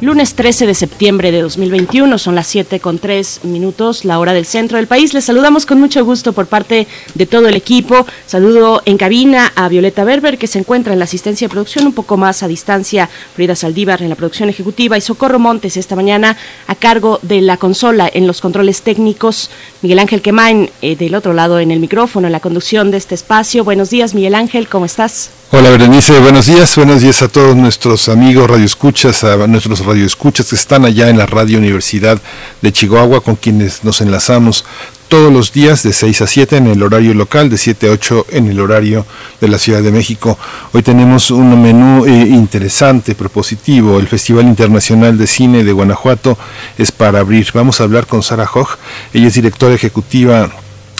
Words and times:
Lunes 0.00 0.34
13 0.34 0.68
de 0.68 0.74
septiembre 0.74 1.32
de 1.32 1.42
2021, 1.42 2.18
son 2.18 2.36
las 2.36 2.46
7 2.46 2.78
con 2.78 3.00
3 3.00 3.40
minutos, 3.42 4.04
la 4.04 4.20
hora 4.20 4.32
del 4.32 4.46
centro 4.46 4.76
del 4.76 4.86
país. 4.86 5.12
Les 5.12 5.24
saludamos 5.24 5.66
con 5.66 5.80
mucho 5.80 6.04
gusto 6.04 6.32
por 6.32 6.46
parte 6.46 6.86
de 7.16 7.26
todo 7.26 7.48
el 7.48 7.56
equipo. 7.56 8.06
Saludo 8.24 8.80
en 8.84 8.96
cabina 8.96 9.52
a 9.56 9.68
Violeta 9.68 10.04
Berber, 10.04 10.38
que 10.38 10.46
se 10.46 10.60
encuentra 10.60 10.92
en 10.92 11.00
la 11.00 11.04
asistencia 11.06 11.48
de 11.48 11.52
producción, 11.52 11.84
un 11.84 11.94
poco 11.94 12.16
más 12.16 12.44
a 12.44 12.48
distancia, 12.48 13.10
Frida 13.34 13.56
Saldívar 13.56 14.00
en 14.00 14.08
la 14.08 14.14
producción 14.14 14.48
ejecutiva 14.48 14.96
y 14.96 15.00
Socorro 15.00 15.40
Montes 15.40 15.76
esta 15.76 15.96
mañana 15.96 16.36
a 16.68 16.76
cargo 16.76 17.18
de 17.22 17.40
la 17.40 17.56
consola 17.56 18.08
en 18.12 18.28
los 18.28 18.40
controles 18.40 18.82
técnicos. 18.82 19.50
Miguel 19.82 19.98
Ángel 19.98 20.22
Quemain 20.22 20.70
eh, 20.80 20.94
del 20.94 21.16
otro 21.16 21.32
lado 21.32 21.58
en 21.58 21.72
el 21.72 21.80
micrófono, 21.80 22.28
en 22.28 22.32
la 22.32 22.38
conducción 22.38 22.92
de 22.92 22.98
este 22.98 23.16
espacio. 23.16 23.64
Buenos 23.64 23.90
días, 23.90 24.14
Miguel 24.14 24.36
Ángel, 24.36 24.68
¿cómo 24.68 24.84
estás? 24.84 25.37
Hola 25.50 25.70
Berenice, 25.70 26.20
buenos 26.20 26.44
días, 26.44 26.76
buenos 26.76 27.00
días 27.00 27.22
a 27.22 27.28
todos 27.28 27.56
nuestros 27.56 28.10
amigos 28.10 28.50
radioescuchas, 28.50 29.24
a 29.24 29.46
nuestros 29.46 29.82
radioescuchas 29.82 30.50
que 30.50 30.56
están 30.56 30.84
allá 30.84 31.08
en 31.08 31.16
la 31.16 31.24
Radio 31.24 31.56
Universidad 31.56 32.20
de 32.60 32.70
Chihuahua, 32.70 33.22
con 33.22 33.34
quienes 33.34 33.82
nos 33.82 34.02
enlazamos 34.02 34.66
todos 35.08 35.32
los 35.32 35.50
días 35.50 35.82
de 35.84 35.94
6 35.94 36.20
a 36.20 36.26
7 36.26 36.58
en 36.58 36.66
el 36.66 36.82
horario 36.82 37.14
local, 37.14 37.48
de 37.48 37.56
7 37.56 37.88
a 37.88 37.92
8 37.92 38.26
en 38.32 38.48
el 38.48 38.60
horario 38.60 39.06
de 39.40 39.48
la 39.48 39.58
Ciudad 39.58 39.82
de 39.82 39.90
México. 39.90 40.38
Hoy 40.74 40.82
tenemos 40.82 41.30
un 41.30 41.62
menú 41.62 42.04
eh, 42.04 42.10
interesante, 42.10 43.14
propositivo. 43.14 43.98
El 43.98 44.06
Festival 44.06 44.44
Internacional 44.44 45.16
de 45.16 45.26
Cine 45.26 45.64
de 45.64 45.72
Guanajuato 45.72 46.36
es 46.76 46.92
para 46.92 47.20
abrir. 47.20 47.48
Vamos 47.54 47.80
a 47.80 47.84
hablar 47.84 48.06
con 48.06 48.22
Sara 48.22 48.46
Hoch, 48.52 48.76
ella 49.14 49.28
es 49.28 49.34
directora 49.34 49.72
ejecutiva 49.74 50.50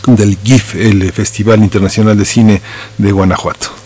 del 0.06 0.38
GIF, 0.42 0.74
el 0.74 1.12
Festival 1.12 1.62
Internacional 1.62 2.16
de 2.16 2.24
Cine 2.24 2.62
de 2.96 3.12
Guanajuato. 3.12 3.77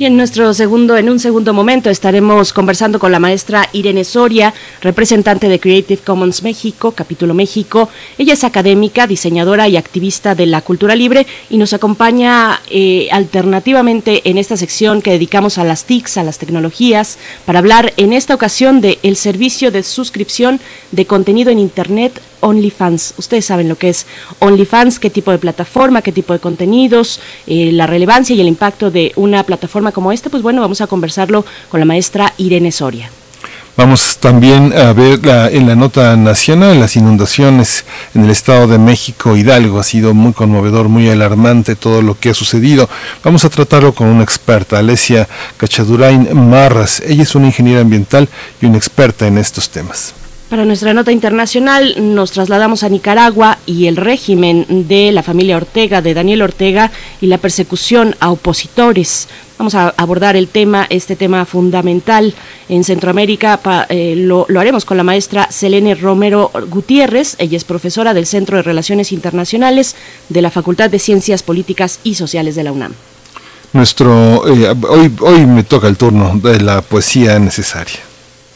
Y 0.00 0.04
en 0.04 0.16
nuestro 0.16 0.54
segundo, 0.54 0.96
en 0.96 1.10
un 1.10 1.18
segundo 1.18 1.52
momento, 1.52 1.90
estaremos 1.90 2.52
conversando 2.52 3.00
con 3.00 3.10
la 3.10 3.18
maestra 3.18 3.68
Irene 3.72 4.04
Soria, 4.04 4.54
representante 4.80 5.48
de 5.48 5.58
Creative 5.58 6.00
Commons 6.00 6.44
México, 6.44 6.92
capítulo 6.92 7.34
México. 7.34 7.88
Ella 8.16 8.34
es 8.34 8.44
académica, 8.44 9.08
diseñadora 9.08 9.66
y 9.66 9.76
activista 9.76 10.36
de 10.36 10.46
la 10.46 10.60
cultura 10.60 10.94
libre 10.94 11.26
y 11.50 11.56
nos 11.58 11.72
acompaña 11.72 12.60
eh, 12.70 13.08
alternativamente 13.10 14.22
en 14.30 14.38
esta 14.38 14.56
sección 14.56 15.02
que 15.02 15.10
dedicamos 15.10 15.58
a 15.58 15.64
las 15.64 15.84
TICs, 15.84 16.16
a 16.18 16.22
las 16.22 16.38
tecnologías, 16.38 17.18
para 17.44 17.58
hablar 17.58 17.92
en 17.96 18.12
esta 18.12 18.36
ocasión 18.36 18.80
de 18.80 19.00
el 19.02 19.16
servicio 19.16 19.72
de 19.72 19.82
suscripción 19.82 20.60
de 20.92 21.06
contenido 21.06 21.50
en 21.50 21.58
Internet 21.58 22.22
OnlyFans. 22.40 23.14
Ustedes 23.18 23.44
saben 23.44 23.68
lo 23.68 23.76
que 23.76 23.88
es 23.90 24.06
OnlyFans, 24.38 24.98
qué 24.98 25.10
tipo 25.10 25.30
de 25.30 25.38
plataforma, 25.38 26.02
qué 26.02 26.12
tipo 26.12 26.32
de 26.32 26.38
contenidos, 26.38 27.20
eh, 27.46 27.70
la 27.72 27.86
relevancia 27.86 28.34
y 28.34 28.40
el 28.40 28.48
impacto 28.48 28.90
de 28.90 29.12
una 29.16 29.42
plataforma 29.44 29.92
como 29.92 30.12
esta. 30.12 30.30
Pues 30.30 30.42
bueno, 30.42 30.60
vamos 30.60 30.80
a 30.80 30.86
conversarlo 30.86 31.44
con 31.68 31.80
la 31.80 31.86
maestra 31.86 32.32
Irene 32.38 32.72
Soria. 32.72 33.10
Vamos 33.78 34.18
también 34.18 34.76
a 34.76 34.92
ver 34.92 35.20
en 35.52 35.68
la 35.68 35.76
nota 35.76 36.16
nacional 36.16 36.80
las 36.80 36.96
inundaciones 36.96 37.84
en 38.12 38.24
el 38.24 38.30
Estado 38.30 38.66
de 38.66 38.76
México, 38.76 39.36
Hidalgo. 39.36 39.78
Ha 39.78 39.84
sido 39.84 40.14
muy 40.14 40.32
conmovedor, 40.32 40.88
muy 40.88 41.08
alarmante 41.08 41.76
todo 41.76 42.02
lo 42.02 42.18
que 42.18 42.30
ha 42.30 42.34
sucedido. 42.34 42.90
Vamos 43.22 43.44
a 43.44 43.50
tratarlo 43.50 43.94
con 43.94 44.08
una 44.08 44.24
experta, 44.24 44.80
Alesia 44.80 45.28
Cachadurain 45.58 46.28
Marras. 46.50 47.00
Ella 47.06 47.22
es 47.22 47.36
una 47.36 47.46
ingeniera 47.46 47.80
ambiental 47.80 48.28
y 48.60 48.66
una 48.66 48.78
experta 48.78 49.28
en 49.28 49.38
estos 49.38 49.70
temas. 49.70 50.12
Para 50.48 50.64
nuestra 50.64 50.94
nota 50.94 51.12
internacional 51.12 51.94
nos 51.98 52.30
trasladamos 52.30 52.82
a 52.82 52.88
Nicaragua 52.88 53.58
y 53.66 53.86
el 53.86 53.96
régimen 53.96 54.64
de 54.88 55.12
la 55.12 55.22
familia 55.22 55.58
Ortega, 55.58 56.00
de 56.00 56.14
Daniel 56.14 56.40
Ortega, 56.40 56.90
y 57.20 57.26
la 57.26 57.36
persecución 57.36 58.16
a 58.18 58.30
opositores. 58.30 59.28
Vamos 59.58 59.74
a 59.74 59.92
abordar 59.94 60.36
el 60.36 60.48
tema, 60.48 60.86
este 60.88 61.16
tema 61.16 61.44
fundamental 61.44 62.32
en 62.70 62.82
Centroamérica. 62.82 63.60
Eh, 63.90 64.14
lo, 64.16 64.46
haremos 64.58 64.86
con 64.86 64.96
la 64.96 65.02
maestra 65.02 65.48
Selene 65.50 65.94
Romero 65.94 66.50
Gutiérrez. 66.70 67.36
Ella 67.38 67.58
es 67.58 67.64
profesora 67.64 68.14
del 68.14 68.24
Centro 68.24 68.56
de 68.56 68.62
Relaciones 68.62 69.12
Internacionales 69.12 69.96
de 70.30 70.40
la 70.40 70.50
Facultad 70.50 70.88
de 70.88 70.98
Ciencias 70.98 71.42
Políticas 71.42 72.00
y 72.04 72.14
Sociales 72.14 72.54
de 72.54 72.64
la 72.64 72.72
UNAM. 72.72 72.94
Nuestro, 73.74 74.48
eh, 74.48 74.74
hoy, 74.88 75.12
hoy 75.20 75.44
me 75.44 75.64
toca 75.64 75.88
el 75.88 75.98
turno 75.98 76.40
de 76.42 76.58
la 76.62 76.80
poesía 76.80 77.38
necesaria. 77.38 78.07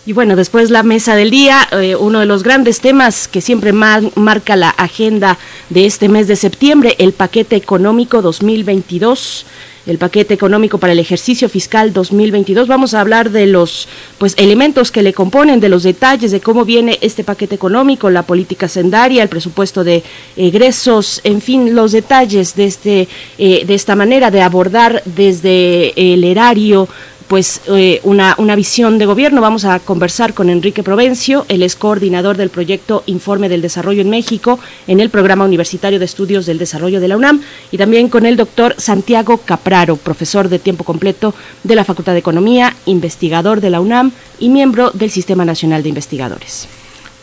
Y 0.04 0.14
bueno, 0.14 0.34
después 0.34 0.70
la 0.70 0.82
mesa 0.82 1.14
del 1.14 1.30
día, 1.30 1.68
eh, 1.70 1.94
uno 1.94 2.18
de 2.18 2.26
los 2.26 2.42
grandes 2.42 2.80
temas 2.80 3.28
que 3.28 3.40
siempre 3.40 3.72
marca 3.72 4.56
la 4.56 4.70
agenda 4.70 5.38
de 5.70 5.86
este 5.86 6.08
mes 6.08 6.26
de 6.26 6.34
septiembre, 6.34 6.96
el 6.98 7.12
paquete 7.12 7.54
económico 7.54 8.20
2022 8.20 9.46
el 9.86 9.98
paquete 9.98 10.34
económico 10.34 10.78
para 10.78 10.92
el 10.92 10.98
ejercicio 10.98 11.48
fiscal 11.48 11.92
2022. 11.92 12.68
Vamos 12.68 12.94
a 12.94 13.00
hablar 13.00 13.30
de 13.30 13.46
los 13.46 13.88
pues 14.18 14.34
elementos 14.38 14.92
que 14.92 15.02
le 15.02 15.12
componen, 15.12 15.60
de 15.60 15.68
los 15.68 15.82
detalles 15.82 16.30
de 16.30 16.40
cómo 16.40 16.64
viene 16.64 16.98
este 17.00 17.24
paquete 17.24 17.54
económico, 17.54 18.10
la 18.10 18.22
política 18.22 18.68
sendaria, 18.68 19.22
el 19.22 19.28
presupuesto 19.28 19.82
de 19.82 20.02
egresos, 20.36 21.20
en 21.24 21.40
fin, 21.40 21.74
los 21.74 21.92
detalles 21.92 22.54
de 22.54 22.64
este 22.64 23.08
eh, 23.38 23.64
de 23.66 23.74
esta 23.74 23.96
manera 23.96 24.30
de 24.30 24.42
abordar 24.42 25.02
desde 25.04 25.92
el 25.96 26.22
erario 26.24 26.88
pues 27.32 27.62
eh, 27.68 27.98
una, 28.02 28.34
una 28.36 28.54
visión 28.56 28.98
de 28.98 29.06
gobierno. 29.06 29.40
Vamos 29.40 29.64
a 29.64 29.78
conversar 29.78 30.34
con 30.34 30.50
Enrique 30.50 30.82
Provencio, 30.82 31.46
él 31.48 31.62
es 31.62 31.76
coordinador 31.76 32.36
del 32.36 32.50
proyecto 32.50 33.04
Informe 33.06 33.48
del 33.48 33.62
Desarrollo 33.62 34.02
en 34.02 34.10
México 34.10 34.58
en 34.86 35.00
el 35.00 35.08
Programa 35.08 35.46
Universitario 35.46 35.98
de 35.98 36.04
Estudios 36.04 36.44
del 36.44 36.58
Desarrollo 36.58 37.00
de 37.00 37.08
la 37.08 37.16
UNAM 37.16 37.40
y 37.70 37.78
también 37.78 38.10
con 38.10 38.26
el 38.26 38.36
doctor 38.36 38.74
Santiago 38.76 39.38
Capraro, 39.38 39.96
profesor 39.96 40.50
de 40.50 40.58
tiempo 40.58 40.84
completo 40.84 41.32
de 41.64 41.74
la 41.74 41.86
Facultad 41.86 42.12
de 42.12 42.18
Economía, 42.18 42.76
investigador 42.84 43.62
de 43.62 43.70
la 43.70 43.80
UNAM 43.80 44.12
y 44.38 44.50
miembro 44.50 44.90
del 44.90 45.10
Sistema 45.10 45.46
Nacional 45.46 45.82
de 45.82 45.88
Investigadores. 45.88 46.68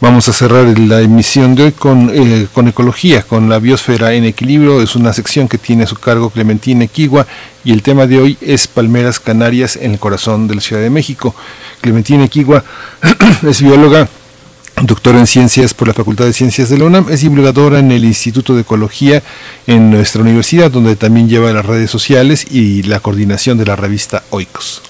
Vamos 0.01 0.29
a 0.29 0.33
cerrar 0.33 0.79
la 0.79 1.01
emisión 1.01 1.55
de 1.55 1.63
hoy 1.63 1.71
con, 1.73 2.09
eh, 2.13 2.47
con 2.53 2.69
ecología, 2.69 3.21
con 3.21 3.49
la 3.49 3.59
biosfera 3.59 4.13
en 4.13 4.23
equilibrio. 4.23 4.81
Es 4.81 4.95
una 4.95 5.11
sección 5.11 5.49
que 5.49 5.57
tiene 5.57 5.83
a 5.83 5.87
su 5.87 5.97
cargo 5.97 6.29
Clementina 6.29 6.85
Equigua 6.85 7.27
y 7.65 7.73
el 7.73 7.81
tema 7.83 8.07
de 8.07 8.17
hoy 8.17 8.37
es 8.39 8.67
Palmeras 8.67 9.19
Canarias 9.19 9.75
en 9.75 9.91
el 9.91 9.99
corazón 9.99 10.47
de 10.47 10.55
la 10.55 10.61
Ciudad 10.61 10.81
de 10.81 10.89
México. 10.89 11.35
Clementina 11.81 12.23
Equigua 12.23 12.63
es 13.45 13.61
bióloga, 13.61 14.07
doctora 14.83 15.19
en 15.19 15.27
ciencias 15.27 15.73
por 15.73 15.89
la 15.89 15.93
Facultad 15.93 16.23
de 16.23 16.31
Ciencias 16.31 16.69
de 16.69 16.77
la 16.77 16.85
UNAM, 16.85 17.07
es 17.09 17.19
divulgadora 17.19 17.79
en 17.79 17.91
el 17.91 18.05
Instituto 18.05 18.55
de 18.55 18.61
Ecología 18.61 19.21
en 19.67 19.91
nuestra 19.91 20.21
universidad, 20.21 20.71
donde 20.71 20.95
también 20.95 21.27
lleva 21.27 21.51
las 21.51 21.65
redes 21.65 21.91
sociales 21.91 22.45
y 22.49 22.83
la 22.83 23.01
coordinación 23.01 23.57
de 23.57 23.65
la 23.65 23.75
revista 23.75 24.23
Oikos. 24.29 24.81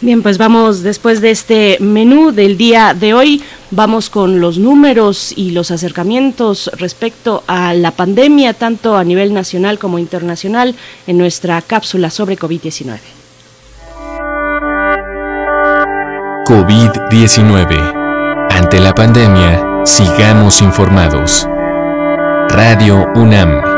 Bien, 0.00 0.22
pues 0.22 0.36
vamos 0.36 0.82
después 0.82 1.22
de 1.22 1.30
este 1.30 1.78
menú 1.80 2.30
del 2.30 2.58
día 2.58 2.92
de 2.92 3.14
hoy, 3.14 3.42
vamos 3.70 4.10
con 4.10 4.40
los 4.40 4.58
números 4.58 5.32
y 5.34 5.52
los 5.52 5.70
acercamientos 5.70 6.70
respecto 6.76 7.42
a 7.46 7.72
la 7.72 7.92
pandemia, 7.92 8.52
tanto 8.52 8.96
a 8.96 9.04
nivel 9.04 9.32
nacional 9.32 9.78
como 9.78 9.98
internacional, 9.98 10.74
en 11.06 11.16
nuestra 11.16 11.62
cápsula 11.62 12.10
sobre 12.10 12.36
COVID-19. 12.36 12.98
COVID-19. 16.44 18.48
Ante 18.50 18.80
la 18.80 18.94
pandemia, 18.94 19.82
sigamos 19.84 20.60
informados. 20.60 21.48
Radio 22.50 23.06
UNAM. 23.14 23.75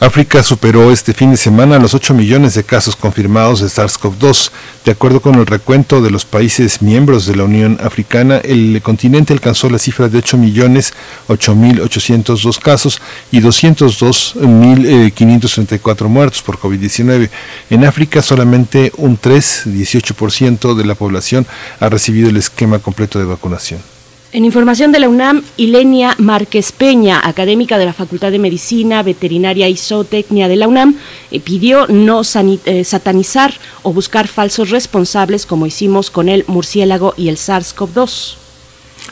África 0.00 0.42
superó 0.42 0.90
este 0.90 1.14
fin 1.14 1.30
de 1.30 1.36
semana 1.36 1.78
los 1.78 1.94
8 1.94 2.14
millones 2.14 2.54
de 2.54 2.64
casos 2.64 2.96
confirmados 2.96 3.60
de 3.60 3.68
SARS-CoV-2. 3.68 4.50
De 4.84 4.90
acuerdo 4.90 5.22
con 5.22 5.36
el 5.36 5.46
recuento 5.46 6.02
de 6.02 6.10
los 6.10 6.24
países 6.24 6.82
miembros 6.82 7.26
de 7.26 7.36
la 7.36 7.44
Unión 7.44 7.78
Africana, 7.82 8.38
el 8.38 8.82
continente 8.82 9.32
alcanzó 9.32 9.70
la 9.70 9.78
cifra 9.78 10.08
de 10.08 10.18
8 10.18 10.36
millones 10.36 10.94
8.802 11.28 12.58
casos 12.58 13.00
y 13.30 13.40
202.534 13.40 16.08
muertos 16.08 16.42
por 16.42 16.58
COVID-19. 16.58 17.30
En 17.70 17.84
África 17.84 18.20
solamente 18.20 18.90
un 18.96 19.16
3, 19.16 19.66
18% 19.66 20.74
de 20.74 20.84
la 20.84 20.96
población 20.96 21.46
ha 21.78 21.88
recibido 21.88 22.30
el 22.30 22.36
esquema 22.36 22.80
completo 22.80 23.20
de 23.20 23.26
vacunación. 23.26 23.93
En 24.34 24.44
información 24.44 24.90
de 24.90 24.98
la 24.98 25.08
UNAM, 25.08 25.44
Ilenia 25.56 26.16
Márquez 26.18 26.72
Peña, 26.72 27.20
académica 27.22 27.78
de 27.78 27.84
la 27.84 27.92
Facultad 27.92 28.32
de 28.32 28.40
Medicina, 28.40 29.04
Veterinaria 29.04 29.68
y 29.68 29.76
Zootecnia 29.76 30.48
de 30.48 30.56
la 30.56 30.66
UNAM, 30.66 30.98
eh, 31.30 31.38
pidió 31.38 31.86
no 31.86 32.22
eh, 32.64 32.82
satanizar 32.82 33.54
o 33.84 33.92
buscar 33.92 34.26
falsos 34.26 34.70
responsables 34.70 35.46
como 35.46 35.66
hicimos 35.66 36.10
con 36.10 36.28
el 36.28 36.44
murciélago 36.48 37.14
y 37.16 37.28
el 37.28 37.36
SARS-CoV-2. 37.36 38.43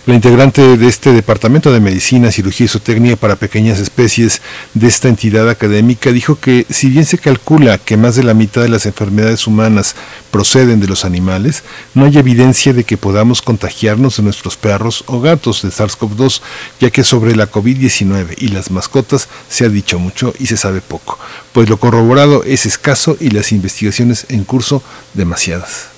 La 0.04 0.14
integrante 0.14 0.76
de 0.76 0.88
este 0.88 1.12
Departamento 1.12 1.72
de 1.72 1.78
Medicina, 1.78 2.32
Cirugía 2.32 2.64
y 2.64 2.68
Zootecnia 2.68 3.14
para 3.14 3.36
Pequeñas 3.36 3.78
Especies 3.78 4.42
de 4.74 4.88
esta 4.88 5.06
entidad 5.06 5.48
académica 5.48 6.10
dijo 6.10 6.40
que 6.40 6.66
si 6.70 6.88
bien 6.88 7.04
se 7.04 7.18
calcula 7.18 7.78
que 7.78 7.96
más 7.96 8.16
de 8.16 8.24
la 8.24 8.34
mitad 8.34 8.62
de 8.62 8.68
las 8.68 8.84
enfermedades 8.84 9.46
humanas 9.46 9.94
proceden 10.32 10.80
de 10.80 10.88
los 10.88 11.04
animales, 11.04 11.62
no 11.94 12.04
hay 12.04 12.18
evidencia 12.18 12.72
de 12.72 12.82
que 12.82 12.96
podamos 12.96 13.42
contagiarnos 13.42 14.16
de 14.16 14.24
nuestros 14.24 14.56
perros 14.56 15.04
o 15.06 15.20
gatos 15.20 15.62
de 15.62 15.68
SARS-CoV-2, 15.68 16.40
ya 16.80 16.90
que 16.90 17.04
sobre 17.04 17.36
la 17.36 17.48
COVID-19 17.48 18.34
y 18.38 18.48
las 18.48 18.72
mascotas 18.72 19.28
se 19.48 19.66
ha 19.66 19.68
dicho 19.68 20.00
mucho 20.00 20.34
y 20.40 20.46
se 20.46 20.56
sabe 20.56 20.80
poco, 20.80 21.16
pues 21.52 21.68
lo 21.68 21.76
corroborado 21.76 22.42
es 22.42 22.66
escaso 22.66 23.16
y 23.20 23.30
las 23.30 23.52
investigaciones 23.52 24.26
en 24.30 24.42
curso 24.42 24.82
demasiadas. 25.14 25.92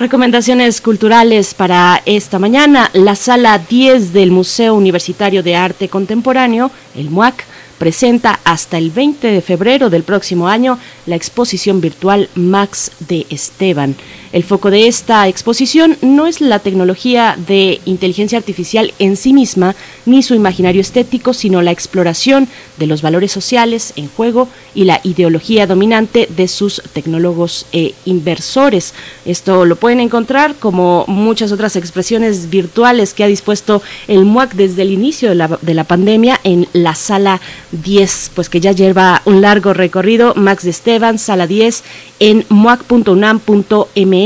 Recomendaciones 0.00 0.80
culturales 0.80 1.52
para 1.52 2.00
esta 2.06 2.38
mañana. 2.38 2.88
La 2.94 3.14
sala 3.14 3.58
10 3.58 4.14
del 4.14 4.30
Museo 4.30 4.74
Universitario 4.74 5.42
de 5.42 5.56
Arte 5.56 5.90
Contemporáneo, 5.90 6.70
el 6.96 7.10
MUAC, 7.10 7.44
presenta 7.76 8.40
hasta 8.44 8.78
el 8.78 8.90
20 8.92 9.26
de 9.26 9.42
febrero 9.42 9.90
del 9.90 10.02
próximo 10.02 10.48
año 10.48 10.78
la 11.04 11.16
exposición 11.16 11.82
virtual 11.82 12.30
Max 12.34 12.92
de 13.00 13.26
Esteban. 13.28 13.94
El 14.32 14.44
foco 14.44 14.70
de 14.70 14.86
esta 14.86 15.26
exposición 15.26 15.96
no 16.02 16.26
es 16.26 16.40
la 16.40 16.60
tecnología 16.60 17.36
de 17.48 17.80
inteligencia 17.84 18.38
artificial 18.38 18.94
en 19.00 19.16
sí 19.16 19.32
misma, 19.32 19.74
ni 20.06 20.22
su 20.22 20.34
imaginario 20.34 20.80
estético, 20.80 21.34
sino 21.34 21.62
la 21.62 21.72
exploración 21.72 22.48
de 22.78 22.86
los 22.86 23.02
valores 23.02 23.32
sociales 23.32 23.92
en 23.96 24.08
juego 24.08 24.48
y 24.74 24.84
la 24.84 25.00
ideología 25.02 25.66
dominante 25.66 26.28
de 26.36 26.46
sus 26.46 26.80
tecnólogos 26.92 27.66
e 27.72 27.94
inversores. 28.04 28.94
Esto 29.24 29.64
lo 29.64 29.76
pueden 29.76 29.98
encontrar 30.00 30.54
como 30.54 31.04
muchas 31.08 31.50
otras 31.50 31.74
expresiones 31.74 32.50
virtuales 32.50 33.14
que 33.14 33.24
ha 33.24 33.28
dispuesto 33.28 33.82
el 34.06 34.24
MUAC 34.24 34.54
desde 34.54 34.82
el 34.82 34.92
inicio 34.92 35.30
de 35.30 35.34
la, 35.34 35.58
de 35.60 35.74
la 35.74 35.84
pandemia 35.84 36.40
en 36.44 36.68
la 36.72 36.94
sala 36.94 37.40
10, 37.72 38.32
pues 38.34 38.48
que 38.48 38.60
ya 38.60 38.72
lleva 38.72 39.22
un 39.24 39.40
largo 39.40 39.74
recorrido. 39.74 40.34
Max 40.36 40.64
de 40.64 40.70
Esteban, 40.70 41.18
sala 41.18 41.46
10, 41.46 41.82
en 42.20 42.44
muac.unam.mx, 42.48 44.19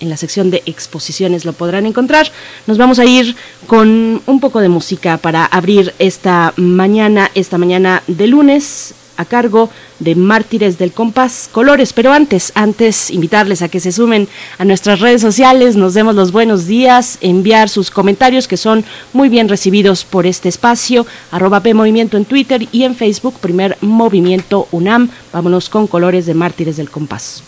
en 0.00 0.08
la 0.08 0.16
sección 0.16 0.50
de 0.50 0.62
exposiciones 0.66 1.44
lo 1.44 1.52
podrán 1.52 1.86
encontrar. 1.86 2.30
Nos 2.66 2.78
vamos 2.78 2.98
a 2.98 3.04
ir 3.04 3.34
con 3.66 4.22
un 4.26 4.40
poco 4.40 4.60
de 4.60 4.68
música 4.68 5.18
para 5.18 5.44
abrir 5.44 5.92
esta 5.98 6.52
mañana, 6.56 7.30
esta 7.34 7.58
mañana 7.58 8.02
de 8.06 8.26
lunes 8.26 8.94
a 9.16 9.24
cargo 9.24 9.70
de 10.00 10.14
Mártires 10.14 10.76
del 10.78 10.92
Compás 10.92 11.48
Colores. 11.50 11.92
Pero 11.92 12.12
antes, 12.12 12.52
antes 12.54 13.10
invitarles 13.10 13.62
a 13.62 13.68
que 13.68 13.80
se 13.80 13.92
sumen 13.92 14.28
a 14.58 14.64
nuestras 14.64 15.00
redes 15.00 15.20
sociales, 15.20 15.76
nos 15.76 15.94
demos 15.94 16.14
los 16.14 16.32
buenos 16.32 16.66
días, 16.66 17.18
enviar 17.20 17.68
sus 17.68 17.90
comentarios 17.90 18.48
que 18.48 18.56
son 18.56 18.84
muy 19.12 19.28
bien 19.28 19.48
recibidos 19.48 20.04
por 20.04 20.26
este 20.26 20.48
espacio, 20.48 21.06
arroba 21.30 21.60
P 21.60 21.74
Movimiento 21.74 22.16
en 22.16 22.24
Twitter 22.24 22.66
y 22.72 22.82
en 22.84 22.94
Facebook, 22.96 23.34
primer 23.40 23.76
Movimiento 23.80 24.68
UNAM. 24.72 25.10
Vámonos 25.32 25.68
con 25.68 25.86
Colores 25.86 26.26
de 26.26 26.34
Mártires 26.34 26.76
del 26.76 26.90
Compás. 26.90 27.42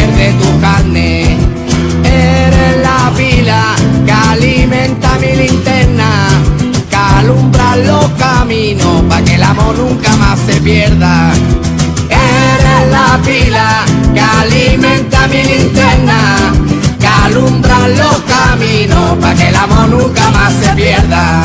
pierde 0.00 0.32
tu 0.40 0.60
carne. 0.60 1.36
Eres 2.04 2.76
la 2.82 3.12
pila 3.16 3.62
que 4.06 4.12
alimenta 4.12 5.18
mi 5.18 5.36
linterna, 5.36 6.10
que 6.88 6.96
alumbra 6.96 7.76
los 7.76 8.06
caminos 8.18 9.02
para 9.08 9.24
que 9.24 9.34
el 9.34 9.42
amor 9.42 9.78
nunca 9.78 10.16
más 10.16 10.38
se 10.46 10.60
pierda. 10.60 11.32
Eres 12.08 12.90
la 12.90 13.18
pila 13.24 13.84
que 14.14 14.20
alimenta 14.20 15.26
mi 15.28 15.42
linterna, 15.42 16.52
que 16.98 17.06
alumbra 17.06 17.88
los 17.88 18.16
caminos 18.34 19.18
para 19.20 19.34
que 19.34 19.48
el 19.48 19.56
amor 19.56 19.88
nunca 19.88 20.30
más 20.30 20.52
se 20.54 20.70
pierda. 20.74 21.42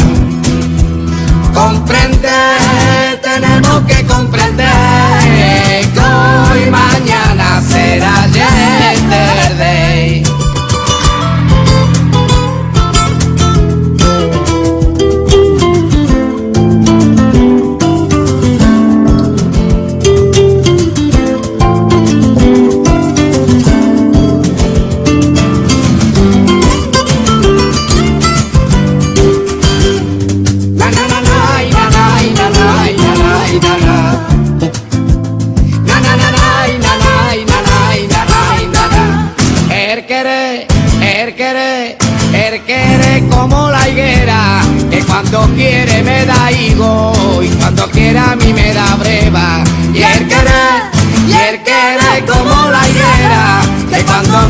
Comprender, 1.54 3.22
tenemos 3.22 3.82
que 3.88 4.06
comprender 4.06 4.95
llegó 5.46 6.56
y 6.66 6.70
mañana 6.70 7.62
será 7.62 8.24
ayer. 8.24 9.75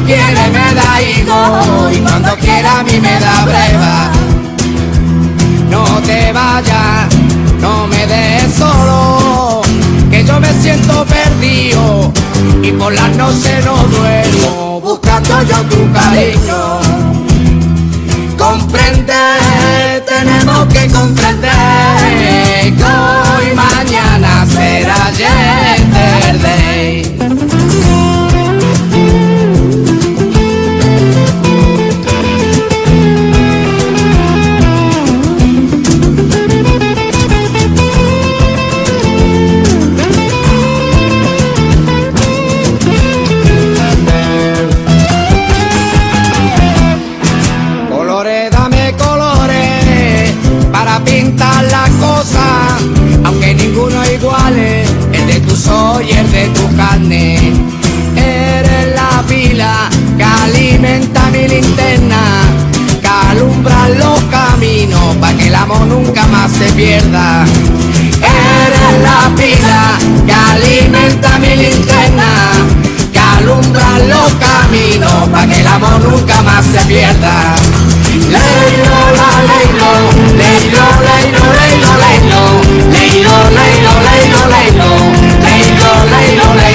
Quiere 0.05 0.49
me 0.49 0.73
da 0.73 0.81
traigo 0.81 1.91
y 1.91 1.97
cuando 1.97 2.35
quiera 2.37 2.79
a 2.79 2.83
mí 2.83 2.99
me 2.99 3.19
da 3.19 3.45
breva. 3.45 4.09
No 5.69 5.83
te 6.01 6.31
vayas, 6.31 7.13
no 7.59 7.85
me 7.87 8.07
des 8.07 8.51
solo, 8.53 9.61
que 10.09 10.23
yo 10.23 10.39
me 10.39 10.53
siento 10.61 11.05
perdido 11.05 12.11
y 12.61 12.71
por 12.71 12.93
las 12.93 13.13
noches 13.15 13.65
no 13.65 13.75
duermo 13.87 14.79
buscando 14.81 15.43
yo 15.43 15.57
tu 15.63 15.91
cariño. 15.91 16.79
Comprende, 18.37 19.13
tenemos 20.07 20.65
que 20.73 20.87
comprender 20.87 21.65
hoy 22.73 23.53
mañana 23.55 24.45
será 24.45 25.11
yesterday. 25.11 27.14
Pila 59.47 59.89
que 60.17 60.23
alimenta 60.23 61.29
mi 61.31 61.47
linterna, 61.47 62.21
que 63.01 63.07
alumbra 63.07 63.89
los 63.89 64.19
caminos 64.23 65.15
para 65.19 65.37
que 65.37 65.47
el 65.47 65.55
amor 65.55 65.81
nunca 65.81 66.25
más 66.27 66.51
se 66.51 66.71
pierda. 66.73 67.45
Eres 68.21 68.95
la 69.03 69.35
pila 69.35 69.97
que 70.25 70.33
alimenta 70.33 71.39
mi 71.39 71.55
linterna, 71.55 72.29
que 73.11 73.19
alumbra 73.19 73.99
los 74.13 74.33
caminos 74.33 75.29
para 75.29 75.47
que 75.47 75.59
el 75.61 75.67
amor 75.67 75.99
nunca 76.03 76.41
más 76.41 76.65
se 76.65 76.85
pierda. 76.85 77.55
Leilo, 78.35 78.97
la 79.19 79.31
leilo, 79.51 79.91
leilo, 80.41 80.85
leilo, 81.07 81.43
leilo, 81.59 81.91
leilo, 82.01 82.43
leilo, 82.95 83.35
leilo, 83.57 83.93
leilo, 84.07 84.41
leilo, 84.55 84.89
leilo, 85.45 85.89
leilo, 86.15 86.53
leilo, 86.55 86.74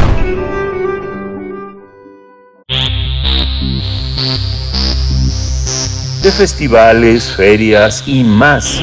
Festivales, 6.37 7.33
ferias 7.35 8.03
y 8.07 8.23
más. 8.23 8.81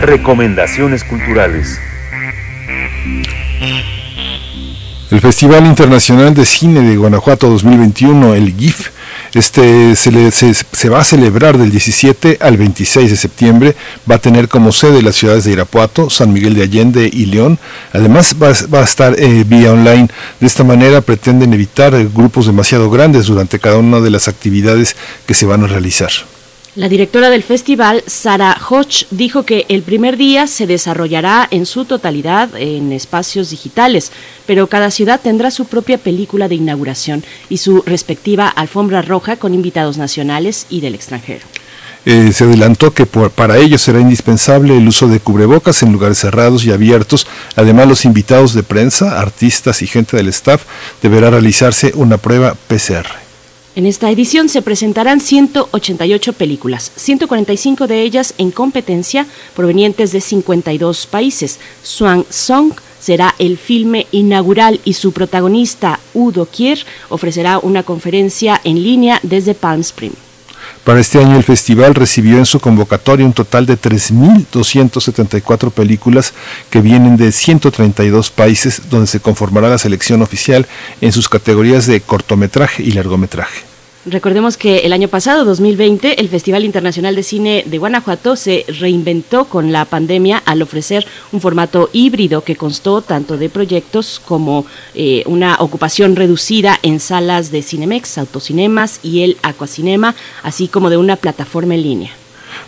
Recomendaciones 0.00 1.04
culturales. 1.04 1.78
El 5.10 5.20
Festival 5.20 5.66
Internacional 5.66 6.34
de 6.34 6.44
Cine 6.44 6.80
de 6.80 6.96
Guanajuato 6.96 7.48
2021, 7.50 8.34
el 8.34 8.54
GIF, 8.56 8.88
este 9.34 9.94
se, 9.94 10.88
va 10.88 11.00
a 11.00 11.04
celebrar 11.04 11.58
del 11.58 11.70
17 11.70 12.38
al 12.40 12.56
26 12.56 13.10
de 13.10 13.16
septiembre. 13.16 13.76
Va 14.10 14.16
a 14.16 14.18
tener 14.20 14.48
como 14.48 14.72
sede 14.72 15.02
las 15.02 15.16
ciudades 15.16 15.44
de 15.44 15.52
Irapuato, 15.52 16.10
San 16.10 16.32
Miguel 16.32 16.54
de 16.54 16.62
Allende 16.62 17.08
y 17.12 17.26
León. 17.26 17.58
Además 17.92 18.34
va, 18.42 18.48
a- 18.48 18.66
va 18.72 18.80
a 18.80 18.84
estar 18.84 19.14
eh, 19.18 19.44
vía 19.46 19.72
online. 19.72 20.08
De 20.40 20.46
esta 20.46 20.64
manera 20.64 21.00
pretenden 21.02 21.52
evitar 21.54 21.94
eh, 21.94 22.08
grupos 22.12 22.46
demasiado 22.46 22.90
grandes 22.90 23.26
durante 23.26 23.58
cada 23.60 23.76
una 23.76 24.00
de 24.00 24.10
las 24.10 24.26
actividades 24.28 24.96
que 25.26 25.34
se 25.34 25.46
van 25.46 25.62
a 25.64 25.66
realizar. 25.68 26.10
La 26.76 26.88
directora 26.88 27.30
del 27.30 27.42
festival, 27.42 28.04
Sara 28.06 28.56
Hodge, 28.68 29.06
dijo 29.10 29.42
que 29.42 29.66
el 29.68 29.82
primer 29.82 30.16
día 30.16 30.46
se 30.46 30.68
desarrollará 30.68 31.48
en 31.50 31.66
su 31.66 31.84
totalidad 31.84 32.48
en 32.54 32.92
espacios 32.92 33.50
digitales, 33.50 34.12
pero 34.46 34.68
cada 34.68 34.92
ciudad 34.92 35.20
tendrá 35.20 35.50
su 35.50 35.64
propia 35.64 35.98
película 35.98 36.46
de 36.46 36.54
inauguración 36.54 37.24
y 37.48 37.56
su 37.56 37.82
respectiva 37.82 38.46
alfombra 38.46 39.02
roja 39.02 39.34
con 39.34 39.52
invitados 39.52 39.98
nacionales 39.98 40.66
y 40.70 40.80
del 40.80 40.94
extranjero. 40.94 41.44
Eh, 42.06 42.30
se 42.32 42.44
adelantó 42.44 42.94
que 42.94 43.04
para 43.04 43.58
ello 43.58 43.76
será 43.76 43.98
indispensable 43.98 44.76
el 44.76 44.86
uso 44.86 45.08
de 45.08 45.18
cubrebocas 45.18 45.82
en 45.82 45.92
lugares 45.92 46.18
cerrados 46.18 46.64
y 46.64 46.70
abiertos. 46.70 47.26
Además, 47.56 47.88
los 47.88 48.04
invitados 48.04 48.54
de 48.54 48.62
prensa, 48.62 49.20
artistas 49.20 49.82
y 49.82 49.88
gente 49.88 50.16
del 50.16 50.28
staff 50.28 50.62
deberá 51.02 51.30
realizarse 51.30 51.90
una 51.96 52.16
prueba 52.16 52.54
PCR. 52.68 53.29
En 53.80 53.86
esta 53.86 54.10
edición 54.10 54.50
se 54.50 54.60
presentarán 54.60 55.20
188 55.20 56.34
películas, 56.34 56.92
145 56.96 57.86
de 57.86 58.02
ellas 58.02 58.34
en 58.36 58.50
competencia 58.50 59.26
provenientes 59.56 60.12
de 60.12 60.20
52 60.20 61.06
países. 61.06 61.58
Swan 61.82 62.26
Song 62.28 62.74
será 63.00 63.34
el 63.38 63.56
filme 63.56 64.06
inaugural 64.12 64.82
y 64.84 64.92
su 64.92 65.12
protagonista, 65.12 65.98
Udo 66.12 66.44
Kier, 66.44 66.84
ofrecerá 67.08 67.58
una 67.58 67.82
conferencia 67.82 68.60
en 68.64 68.82
línea 68.82 69.18
desde 69.22 69.54
Palm 69.54 69.80
Springs. 69.80 70.18
Para 70.84 71.00
este 71.00 71.18
año 71.18 71.38
el 71.38 71.42
festival 71.42 71.94
recibió 71.94 72.36
en 72.36 72.44
su 72.44 72.60
convocatoria 72.60 73.24
un 73.24 73.32
total 73.32 73.64
de 73.64 73.78
3.274 73.78 75.70
películas 75.70 76.34
que 76.68 76.82
vienen 76.82 77.16
de 77.16 77.32
132 77.32 78.30
países 78.30 78.82
donde 78.90 79.06
se 79.06 79.20
conformará 79.20 79.70
la 79.70 79.78
selección 79.78 80.20
oficial 80.20 80.66
en 81.00 81.12
sus 81.12 81.30
categorías 81.30 81.86
de 81.86 82.02
cortometraje 82.02 82.82
y 82.82 82.92
largometraje. 82.92 83.69
Recordemos 84.10 84.56
que 84.56 84.78
el 84.78 84.92
año 84.92 85.06
pasado, 85.06 85.44
2020, 85.44 86.20
el 86.20 86.28
Festival 86.28 86.64
Internacional 86.64 87.14
de 87.14 87.22
Cine 87.22 87.62
de 87.64 87.78
Guanajuato 87.78 88.34
se 88.34 88.64
reinventó 88.66 89.44
con 89.44 89.70
la 89.70 89.84
pandemia 89.84 90.42
al 90.46 90.62
ofrecer 90.62 91.06
un 91.30 91.40
formato 91.40 91.88
híbrido 91.92 92.42
que 92.42 92.56
constó 92.56 93.02
tanto 93.02 93.38
de 93.38 93.48
proyectos 93.48 94.20
como 94.24 94.66
eh, 94.96 95.22
una 95.26 95.54
ocupación 95.60 96.16
reducida 96.16 96.76
en 96.82 96.98
salas 96.98 97.52
de 97.52 97.62
Cinemex, 97.62 98.18
autocinemas 98.18 98.98
y 99.04 99.22
el 99.22 99.36
Aquacinema, 99.44 100.16
así 100.42 100.66
como 100.66 100.90
de 100.90 100.96
una 100.96 101.14
plataforma 101.14 101.76
en 101.76 101.82
línea. 101.82 102.10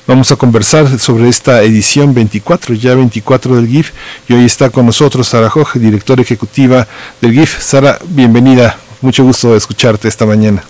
Vamos 0.07 0.31
a 0.31 0.37
conversar 0.37 0.97
sobre 1.01 1.29
esta 1.29 1.65
edición 1.65 2.15
24, 2.15 2.77
ya 2.77 2.95
24 2.95 3.57
del 3.57 3.67
GIF, 3.67 3.91
y 4.29 4.35
hoy 4.35 4.45
está 4.45 4.71
con 4.71 4.87
nosotros 4.87 5.27
Sara 5.27 5.51
Hoge, 5.53 5.81
directora 5.81 6.23
ejecutiva 6.23 6.87
del 7.21 7.33
GIF. 7.33 7.61
Sara, 7.61 7.99
bienvenida, 8.07 8.79
mucho 9.01 9.25
gusto 9.25 9.57
escucharte 9.57 10.07
esta 10.07 10.25
mañana. 10.25 10.63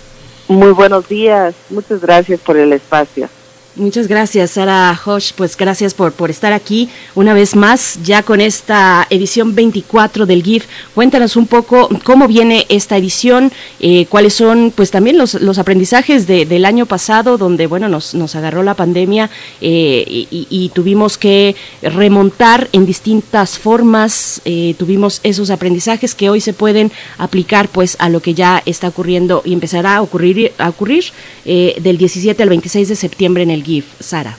Muy 0.48 0.72
buenos 0.72 1.08
días, 1.08 1.54
muchas 1.70 2.00
gracias 2.00 2.40
por 2.40 2.56
el 2.56 2.72
espacio. 2.72 3.28
Muchas 3.74 4.06
gracias, 4.06 4.50
Sara 4.50 5.00
Hosh. 5.02 5.32
Pues 5.34 5.56
gracias 5.56 5.94
por, 5.94 6.12
por 6.12 6.28
estar 6.28 6.52
aquí 6.52 6.90
una 7.14 7.32
vez 7.32 7.56
más, 7.56 7.98
ya 8.04 8.22
con 8.22 8.42
esta 8.42 9.06
edición 9.08 9.54
24 9.54 10.26
del 10.26 10.42
GIF. 10.42 10.66
Cuéntanos 10.94 11.36
un 11.36 11.46
poco 11.46 11.88
cómo 12.04 12.28
viene 12.28 12.66
esta 12.68 12.98
edición, 12.98 13.50
eh, 13.80 14.04
cuáles 14.10 14.34
son, 14.34 14.74
pues 14.76 14.90
también 14.90 15.16
los, 15.16 15.32
los 15.40 15.58
aprendizajes 15.58 16.26
de- 16.26 16.44
del 16.44 16.66
año 16.66 16.84
pasado, 16.84 17.38
donde, 17.38 17.66
bueno, 17.66 17.88
nos, 17.88 18.14
nos 18.14 18.34
agarró 18.34 18.62
la 18.62 18.74
pandemia 18.74 19.30
eh, 19.62 20.04
y, 20.06 20.46
y- 20.50 20.68
tuvimos 20.74 21.16
que 21.16 21.56
remontar 21.80 22.68
en 22.72 22.84
distintas 22.84 23.58
formas. 23.58 24.42
eh, 24.44 24.74
tuvimos 24.78 25.20
esos 25.22 25.48
aprendizajes 25.48 26.14
que 26.14 26.28
hoy 26.28 26.42
se 26.42 26.52
pueden 26.52 26.92
aplicar, 27.16 27.68
pues, 27.68 27.96
a 28.00 28.10
lo 28.10 28.20
que 28.20 28.34
ya 28.34 28.62
está 28.66 28.88
ocurriendo 28.88 29.40
y 29.46 29.54
empezará 29.54 29.96
a 29.96 30.02
ocurrir, 30.02 30.52
a 30.58 30.68
ocurrir 30.68 31.04
eh, 31.46 31.76
del 31.80 31.96
17 31.96 32.42
al 32.42 32.50
26 32.50 32.88
de 32.90 32.96
septiembre 32.96 33.42
en 33.42 33.50
el 33.50 33.61
GIF. 33.62 33.86
Sara. 34.00 34.36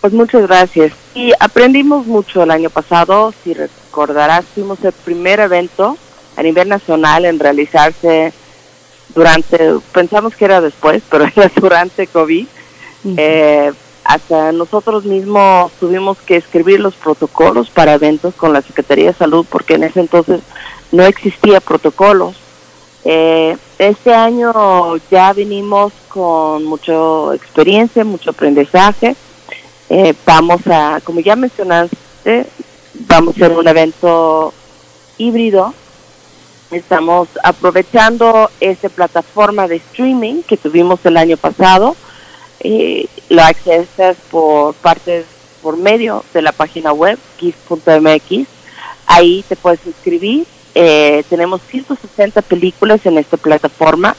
Pues 0.00 0.12
muchas 0.12 0.42
gracias. 0.46 0.92
Y 1.14 1.32
aprendimos 1.40 2.06
mucho 2.06 2.42
el 2.42 2.50
año 2.50 2.70
pasado, 2.70 3.32
si 3.42 3.54
recordarás, 3.54 4.44
fuimos 4.54 4.82
el 4.84 4.92
primer 4.92 5.40
evento 5.40 5.96
a 6.36 6.42
nivel 6.42 6.68
nacional 6.68 7.24
en 7.24 7.38
realizarse 7.38 8.32
durante, 9.14 9.58
pensamos 9.92 10.36
que 10.36 10.44
era 10.44 10.60
después, 10.60 11.02
pero 11.10 11.24
era 11.36 11.50
durante 11.56 12.06
COVID. 12.06 12.46
Eh, 13.16 13.72
hasta 14.04 14.52
nosotros 14.52 15.04
mismos 15.04 15.72
tuvimos 15.80 16.18
que 16.18 16.36
escribir 16.36 16.80
los 16.80 16.94
protocolos 16.94 17.70
para 17.70 17.94
eventos 17.94 18.34
con 18.34 18.52
la 18.52 18.62
Secretaría 18.62 19.06
de 19.06 19.14
Salud 19.14 19.46
porque 19.48 19.74
en 19.74 19.84
ese 19.84 20.00
entonces 20.00 20.40
no 20.92 21.04
existía 21.04 21.60
protocolos. 21.60 22.36
Eh, 23.04 23.56
este 23.78 24.14
año 24.14 24.96
ya 25.10 25.32
venimos 25.32 25.92
con 26.08 26.64
mucha 26.64 26.94
experiencia, 27.34 28.04
mucho 28.04 28.30
aprendizaje 28.30 29.16
Eh, 29.88 30.14
vamos 30.24 30.62
a, 30.66 31.00
como 31.04 31.20
ya 31.20 31.36
mencionaste, 31.36 32.46
vamos 33.06 33.34
a 33.34 33.36
hacer 33.36 33.56
un 33.56 33.68
evento 33.68 34.52
híbrido. 35.16 35.72
Estamos 36.72 37.28
aprovechando 37.44 38.50
esa 38.58 38.88
plataforma 38.88 39.68
de 39.68 39.76
streaming 39.76 40.42
que 40.42 40.56
tuvimos 40.56 40.98
el 41.04 41.16
año 41.16 41.36
pasado. 41.36 41.94
Eh, 42.58 43.06
lo 43.28 43.42
accesas 43.42 44.16
por 44.28 44.74
parte, 44.74 45.24
por 45.62 45.76
medio 45.76 46.24
de 46.34 46.42
la 46.42 46.50
página 46.50 46.92
web, 46.92 47.16
gif.mx. 47.38 48.48
Ahí 49.06 49.44
te 49.48 49.54
puedes 49.54 49.86
inscribir. 49.86 50.46
Eh, 50.78 51.24
tenemos 51.30 51.62
160 51.70 52.42
películas 52.42 53.06
en 53.06 53.16
esta 53.16 53.38
plataforma 53.38 54.14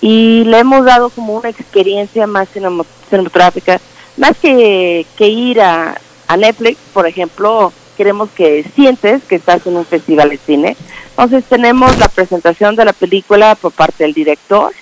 y 0.00 0.42
le 0.44 0.60
hemos 0.60 0.86
dado 0.86 1.10
como 1.10 1.34
una 1.34 1.50
experiencia 1.50 2.26
más 2.26 2.48
cinematográfica, 2.48 3.78
más 4.16 4.34
que, 4.38 5.04
que 5.18 5.28
ir 5.28 5.60
a, 5.60 6.00
a 6.26 6.36
Netflix, 6.38 6.78
por 6.94 7.06
ejemplo, 7.06 7.74
queremos 7.98 8.30
que 8.30 8.64
sientes 8.74 9.22
que 9.24 9.34
estás 9.34 9.66
en 9.66 9.76
un 9.76 9.84
festival 9.84 10.30
de 10.30 10.38
cine. 10.38 10.76
Entonces 11.10 11.44
tenemos 11.44 11.98
la 11.98 12.08
presentación 12.08 12.74
de 12.74 12.86
la 12.86 12.94
película 12.94 13.54
por 13.54 13.72
parte 13.72 14.04
del 14.04 14.14
director, 14.14 14.72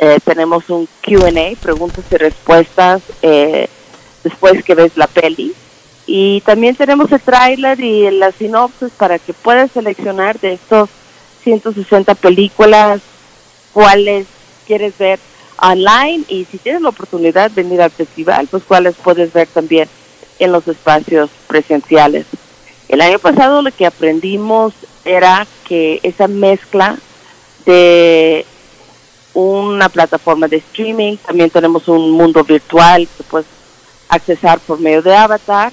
eh, 0.00 0.18
tenemos 0.24 0.68
un 0.68 0.88
QA, 1.00 1.56
preguntas 1.62 2.04
y 2.10 2.16
respuestas 2.16 3.02
eh, 3.22 3.68
después 4.24 4.64
que 4.64 4.74
ves 4.74 4.96
la 4.96 5.06
peli. 5.06 5.54
Y 6.06 6.40
también 6.42 6.76
tenemos 6.76 7.10
el 7.10 7.20
tráiler 7.20 7.80
y 7.80 8.10
la 8.12 8.30
sinopsis 8.30 8.90
para 8.96 9.18
que 9.18 9.32
puedas 9.32 9.72
seleccionar 9.72 10.38
de 10.38 10.52
estos 10.52 10.88
160 11.42 12.14
películas 12.14 13.00
cuáles 13.72 14.26
quieres 14.66 14.96
ver 14.98 15.18
online 15.60 16.24
y 16.28 16.44
si 16.44 16.58
tienes 16.58 16.82
la 16.82 16.90
oportunidad 16.90 17.50
de 17.50 17.62
venir 17.62 17.82
al 17.82 17.90
festival, 17.90 18.46
pues 18.50 18.62
cuáles 18.62 18.94
puedes 18.96 19.32
ver 19.32 19.48
también 19.48 19.88
en 20.38 20.52
los 20.52 20.68
espacios 20.68 21.30
presenciales. 21.46 22.26
El 22.88 23.00
año 23.00 23.18
pasado 23.18 23.62
lo 23.62 23.72
que 23.72 23.86
aprendimos 23.86 24.74
era 25.04 25.46
que 25.66 25.98
esa 26.02 26.28
mezcla 26.28 26.98
de 27.64 28.46
una 29.34 29.88
plataforma 29.88 30.46
de 30.46 30.58
streaming, 30.58 31.16
también 31.16 31.50
tenemos 31.50 31.88
un 31.88 32.12
mundo 32.12 32.44
virtual 32.44 33.08
que 33.16 33.24
puedes 33.24 33.46
accesar 34.08 34.60
por 34.60 34.78
medio 34.78 35.02
de 35.02 35.14
avatar 35.16 35.72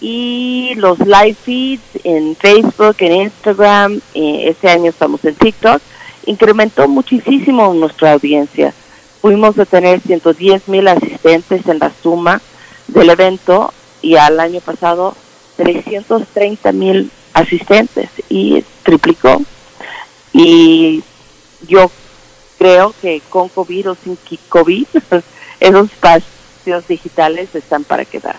y 0.00 0.74
los 0.76 0.98
live 0.98 1.34
feeds 1.34 2.04
en 2.04 2.36
Facebook, 2.36 2.96
en 2.98 3.12
Instagram, 3.22 4.00
este 4.14 4.68
año 4.68 4.90
estamos 4.90 5.24
en 5.24 5.34
TikTok, 5.34 5.80
incrementó 6.26 6.86
muchísimo 6.88 7.72
nuestra 7.74 8.12
audiencia. 8.12 8.74
Fuimos 9.20 9.58
a 9.58 9.64
tener 9.64 10.00
110 10.00 10.68
mil 10.68 10.86
asistentes 10.88 11.66
en 11.66 11.78
la 11.78 11.90
suma 12.02 12.40
del 12.88 13.10
evento 13.10 13.72
y 14.02 14.16
al 14.16 14.38
año 14.38 14.60
pasado 14.60 15.16
330 15.56 16.72
mil 16.72 17.10
asistentes 17.32 18.10
y 18.28 18.62
triplicó. 18.82 19.42
Y 20.32 21.02
yo 21.66 21.90
creo 22.58 22.94
que 23.00 23.22
con 23.28 23.48
COVID 23.48 23.90
o 23.90 23.96
sin 23.96 24.18
COVID, 24.48 24.86
esos 25.60 25.90
espacios 25.90 26.86
digitales 26.86 27.54
están 27.54 27.84
para 27.84 28.04
quedar. 28.04 28.36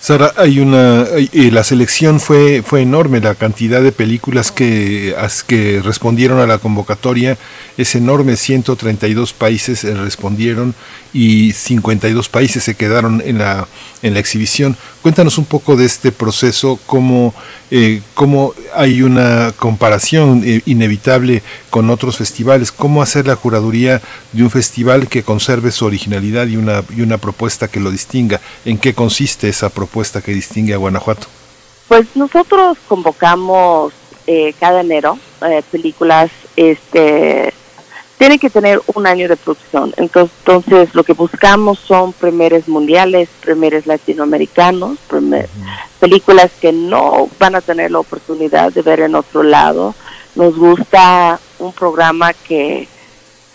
Sara, 0.00 0.32
hay 0.36 0.60
una, 0.60 1.06
la 1.32 1.64
selección 1.64 2.20
fue 2.20 2.62
fue 2.62 2.82
enorme, 2.82 3.20
la 3.20 3.34
cantidad 3.34 3.82
de 3.82 3.92
películas 3.92 4.50
que 4.50 5.14
que 5.46 5.80
respondieron 5.82 6.38
a 6.38 6.46
la 6.46 6.58
convocatoria 6.58 7.36
es 7.76 7.94
enorme, 7.94 8.36
132 8.36 9.32
países 9.32 9.84
eh, 9.84 9.94
respondieron 9.94 10.74
y 11.12 11.52
52 11.52 12.28
países 12.28 12.64
se 12.64 12.74
quedaron 12.76 13.22
en 13.24 13.38
la 13.38 13.68
en 14.02 14.14
la 14.14 14.20
exhibición. 14.20 14.76
Cuéntanos 15.02 15.38
un 15.38 15.46
poco 15.46 15.76
de 15.76 15.86
este 15.86 16.12
proceso, 16.12 16.78
cómo, 16.84 17.32
eh, 17.70 18.02
cómo 18.12 18.52
hay 18.74 19.02
una 19.02 19.52
comparación 19.56 20.42
eh, 20.44 20.60
inevitable 20.66 21.42
con 21.70 21.88
otros 21.88 22.18
festivales, 22.18 22.70
cómo 22.70 23.00
hacer 23.00 23.26
la 23.26 23.36
curaduría 23.36 24.02
de 24.32 24.42
un 24.42 24.50
festival 24.50 25.08
que 25.08 25.22
conserve 25.22 25.70
su 25.70 25.86
originalidad 25.86 26.46
y 26.48 26.56
una, 26.56 26.82
y 26.94 27.00
una 27.00 27.16
propuesta 27.16 27.66
que 27.66 27.80
lo 27.80 27.90
distinga. 27.90 28.42
¿En 28.66 28.76
qué 28.76 28.92
consiste 28.92 29.48
esa 29.48 29.70
propuesta 29.70 30.20
que 30.20 30.34
distingue 30.34 30.74
a 30.74 30.76
Guanajuato? 30.76 31.28
Pues 31.88 32.06
nosotros 32.14 32.76
convocamos 32.86 33.94
eh, 34.26 34.52
cada 34.60 34.82
enero 34.82 35.18
películas 35.70 36.30
este 36.56 37.54
tiene 38.20 38.38
que 38.38 38.50
tener 38.50 38.82
un 38.94 39.06
año 39.06 39.26
de 39.28 39.36
producción. 39.38 39.94
Entonces, 39.96 40.94
lo 40.94 41.04
que 41.04 41.14
buscamos 41.14 41.78
son 41.78 42.12
primeros 42.12 42.68
mundiales, 42.68 43.30
primeros 43.40 43.86
latinoamericanos, 43.86 44.98
películas 45.98 46.50
que 46.60 46.70
no 46.70 47.30
van 47.38 47.54
a 47.54 47.62
tener 47.62 47.90
la 47.90 48.00
oportunidad 48.00 48.74
de 48.74 48.82
ver 48.82 49.00
en 49.00 49.14
otro 49.14 49.42
lado. 49.42 49.94
Nos 50.34 50.54
gusta 50.54 51.40
un 51.60 51.72
programa 51.72 52.34
que, 52.34 52.86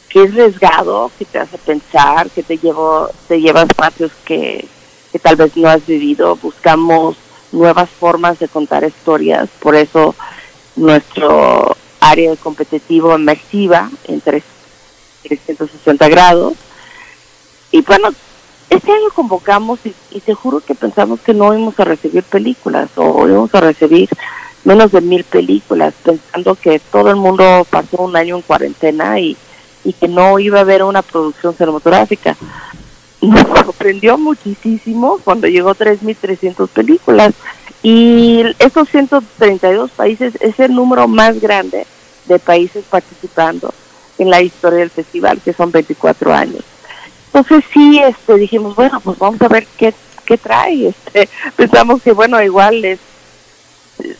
que 0.09 0.23
es 0.23 0.31
arriesgado, 0.31 1.11
que 1.19 1.25
te 1.25 1.37
hace 1.37 1.59
pensar, 1.59 2.31
que 2.31 2.41
te, 2.41 2.57
llevo, 2.57 3.07
te 3.27 3.39
lleva 3.39 3.61
a 3.61 3.65
espacios 3.65 4.13
que, 4.25 4.67
que 5.11 5.19
tal 5.19 5.35
vez 5.35 5.55
no 5.55 5.69
has 5.69 5.85
vivido. 5.85 6.37
Buscamos 6.37 7.17
nuevas 7.51 7.91
formas 7.91 8.39
de 8.39 8.47
contar 8.47 8.83
historias, 8.83 9.47
por 9.59 9.75
eso 9.75 10.15
nuestro 10.75 11.77
área 11.99 12.31
de 12.31 12.37
competitivo 12.37 13.15
inmersiva 13.15 13.89
entre 14.07 14.37
360 15.27 16.09
grados. 16.09 16.53
Y 17.71 17.81
bueno, 17.81 18.09
este 18.69 18.91
año 18.91 19.09
convocamos 19.13 19.79
y, 19.83 20.19
te 20.19 20.33
juro 20.33 20.59
que 20.59 20.75
pensamos 20.75 21.19
que 21.19 21.33
no 21.33 21.53
íbamos 21.53 21.79
a 21.79 21.83
recibir 21.83 22.23
películas 22.23 22.89
o 22.95 23.27
íbamos 23.27 23.53
a 23.53 23.61
recibir 23.61 24.09
menos 24.63 24.91
de 24.91 25.01
mil 25.01 25.23
películas, 25.23 25.93
pensando 26.03 26.55
que 26.55 26.79
todo 26.79 27.09
el 27.09 27.15
mundo 27.15 27.65
pasó 27.69 28.01
un 28.01 28.15
año 28.15 28.37
en 28.37 28.41
cuarentena 28.41 29.19
y, 29.19 29.37
y 29.83 29.93
que 29.93 30.07
no 30.07 30.39
iba 30.39 30.59
a 30.59 30.61
haber 30.61 30.83
una 30.83 31.01
producción 31.01 31.55
cinematográfica. 31.55 32.35
Nos 33.21 33.41
sorprendió 33.41 34.17
muchísimo 34.17 35.19
cuando 35.23 35.47
llegó 35.47 35.75
3.300 35.75 36.67
películas 36.69 37.33
y 37.83 38.43
esos 38.59 38.89
132 38.89 39.91
países 39.91 40.35
es 40.41 40.59
el 40.59 40.73
número 40.73 41.07
más 41.07 41.39
grande 41.39 41.85
de 42.25 42.39
países 42.39 42.83
participando 42.89 43.71
en 44.17 44.29
la 44.29 44.41
historia 44.41 44.79
del 44.79 44.89
festival, 44.89 45.41
que 45.43 45.53
son 45.53 45.71
24 45.71 46.33
años. 46.33 46.63
Entonces 47.27 47.63
sí, 47.73 47.99
este, 47.99 48.35
dijimos, 48.35 48.75
bueno, 48.75 48.99
pues 49.01 49.17
vamos 49.17 49.41
a 49.41 49.47
ver 49.47 49.67
qué, 49.77 49.93
qué 50.25 50.37
trae. 50.37 50.93
Este, 51.05 51.29
pensamos 51.55 52.01
que, 52.01 52.13
bueno, 52.13 52.41
igual 52.41 52.83
es, 52.85 52.99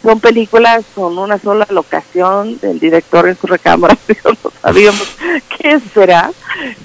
son 0.01 0.19
películas 0.19 0.85
con 0.93 1.17
una 1.17 1.37
sola 1.37 1.67
locación 1.69 2.59
del 2.59 2.79
director 2.79 3.27
en 3.27 3.37
su 3.37 3.47
recámara, 3.47 3.97
no 4.23 4.51
sabíamos 4.61 5.07
qué 5.57 5.79
será. 5.93 6.31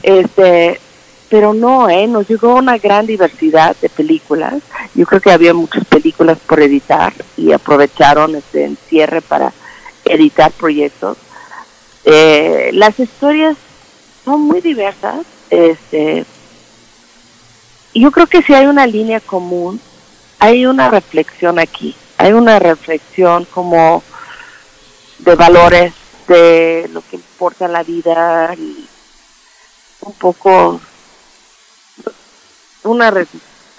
Este, 0.02 0.80
pero 1.28 1.54
no, 1.54 1.88
¿eh? 1.88 2.08
nos 2.08 2.28
llegó 2.28 2.56
una 2.56 2.76
gran 2.78 3.06
diversidad 3.06 3.76
de 3.80 3.88
películas. 3.88 4.56
Yo 4.94 5.06
creo 5.06 5.20
que 5.20 5.30
había 5.30 5.54
muchas 5.54 5.84
películas 5.84 6.38
por 6.44 6.60
editar 6.60 7.12
y 7.36 7.52
aprovecharon 7.52 8.34
este 8.34 8.64
encierre 8.64 9.22
para 9.22 9.52
editar 10.04 10.50
proyectos. 10.50 11.16
Eh, 12.04 12.70
las 12.72 12.98
historias 12.98 13.56
son 14.24 14.42
muy 14.42 14.60
diversas. 14.60 15.24
Este, 15.50 16.24
yo 17.94 18.10
creo 18.10 18.26
que 18.26 18.42
si 18.42 18.54
hay 18.54 18.66
una 18.66 18.86
línea 18.86 19.20
común, 19.20 19.80
hay 20.38 20.66
una 20.66 20.90
reflexión 20.90 21.58
aquí, 21.58 21.94
hay 22.16 22.32
una 22.32 22.58
reflexión 22.58 23.44
como 23.46 24.02
de 25.18 25.34
valores, 25.34 25.92
de 26.28 26.88
lo 26.92 27.02
que 27.02 27.16
importa 27.16 27.66
en 27.66 27.72
la 27.72 27.82
vida, 27.82 28.54
un 30.00 30.12
poco 30.14 30.80
una 32.84 33.12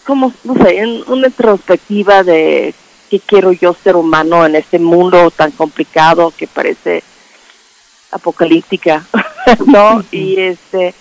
como 0.06 0.34
no 0.44 0.56
sé, 0.56 1.04
una 1.08 1.28
introspectiva 1.28 2.24
de 2.24 2.74
qué 3.10 3.20
quiero 3.20 3.52
yo 3.52 3.74
ser 3.74 3.96
humano 3.96 4.46
en 4.46 4.56
este 4.56 4.80
mundo 4.80 5.32
tan 5.32 5.52
complicado 5.52 6.34
que 6.36 6.48
parece 6.48 7.04
apocalíptica, 8.12 9.06
¿no? 9.66 10.04
Y 10.12 10.40
este 10.40 10.94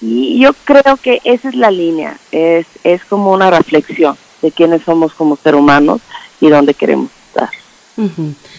y 0.00 0.38
yo 0.38 0.52
creo 0.64 0.96
que 0.96 1.20
esa 1.24 1.48
es 1.48 1.54
la 1.54 1.70
línea, 1.70 2.18
es 2.30 2.66
es 2.82 3.04
como 3.04 3.32
una 3.32 3.50
reflexión 3.50 4.16
de 4.42 4.52
quiénes 4.52 4.82
somos 4.82 5.14
como 5.14 5.36
ser 5.36 5.54
humanos 5.54 6.00
y 6.40 6.48
dónde 6.48 6.74
queremos 6.74 7.10
estar. 7.28 7.50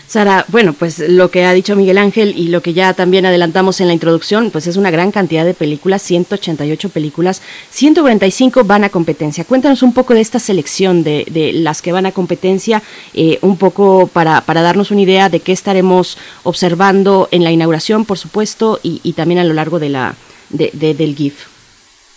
Sara, 0.07 0.45
bueno, 0.47 0.73
pues 0.73 0.99
lo 0.99 1.29
que 1.29 1.43
ha 1.43 1.51
dicho 1.51 1.75
Miguel 1.75 1.97
Ángel 1.97 2.33
y 2.37 2.47
lo 2.47 2.61
que 2.61 2.73
ya 2.73 2.93
también 2.93 3.25
adelantamos 3.25 3.81
en 3.81 3.87
la 3.87 3.93
introducción, 3.93 4.49
pues 4.49 4.65
es 4.67 4.77
una 4.77 4.91
gran 4.91 5.11
cantidad 5.11 5.43
de 5.43 5.53
películas, 5.53 6.01
188 6.03 6.89
películas, 6.89 7.41
145 7.71 8.63
van 8.63 8.85
a 8.85 8.89
competencia. 8.89 9.43
Cuéntanos 9.43 9.83
un 9.83 9.93
poco 9.93 10.13
de 10.13 10.21
esta 10.21 10.39
selección 10.39 11.03
de, 11.03 11.51
las 11.53 11.81
que 11.81 11.91
van 11.91 12.05
a 12.05 12.13
competencia, 12.13 12.81
eh, 13.13 13.39
un 13.41 13.57
poco 13.57 14.07
para, 14.07 14.41
darnos 14.41 14.91
una 14.91 15.01
idea 15.01 15.27
de 15.27 15.41
qué 15.41 15.51
estaremos 15.51 16.17
observando 16.43 17.27
en 17.31 17.43
la 17.43 17.51
inauguración, 17.51 18.05
por 18.05 18.17
supuesto, 18.17 18.79
y, 18.83 19.13
también 19.13 19.39
a 19.39 19.43
lo 19.43 19.53
largo 19.53 19.79
de 19.79 19.89
la 19.89 20.15
de, 20.49 20.71
del 20.93 21.15
GIF. 21.15 21.47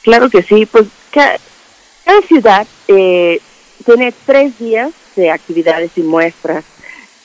Claro 0.03 0.31
que 0.31 0.43
sí, 0.43 0.67
pues 0.67 0.87
Cada 1.11 1.39
ciudad 2.27 2.67
eh, 2.87 3.41
tiene 3.85 4.13
tres 4.25 4.59
días 4.59 4.93
de 5.17 5.31
actividades 5.31 5.91
y 5.97 6.03
muestras. 6.03 6.65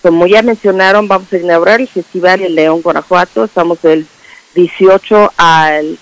Como 0.03 0.27
ya 0.27 0.41
mencionaron, 0.41 1.07
vamos 1.07 1.31
a 1.31 1.37
inaugurar 1.37 1.79
el 1.79 1.87
festival 1.87 2.41
en 2.41 2.55
León, 2.55 2.81
Guanajuato. 2.81 3.45
Estamos 3.45 3.81
del 3.81 4.05
18 4.53 5.31
al, 5.37 5.97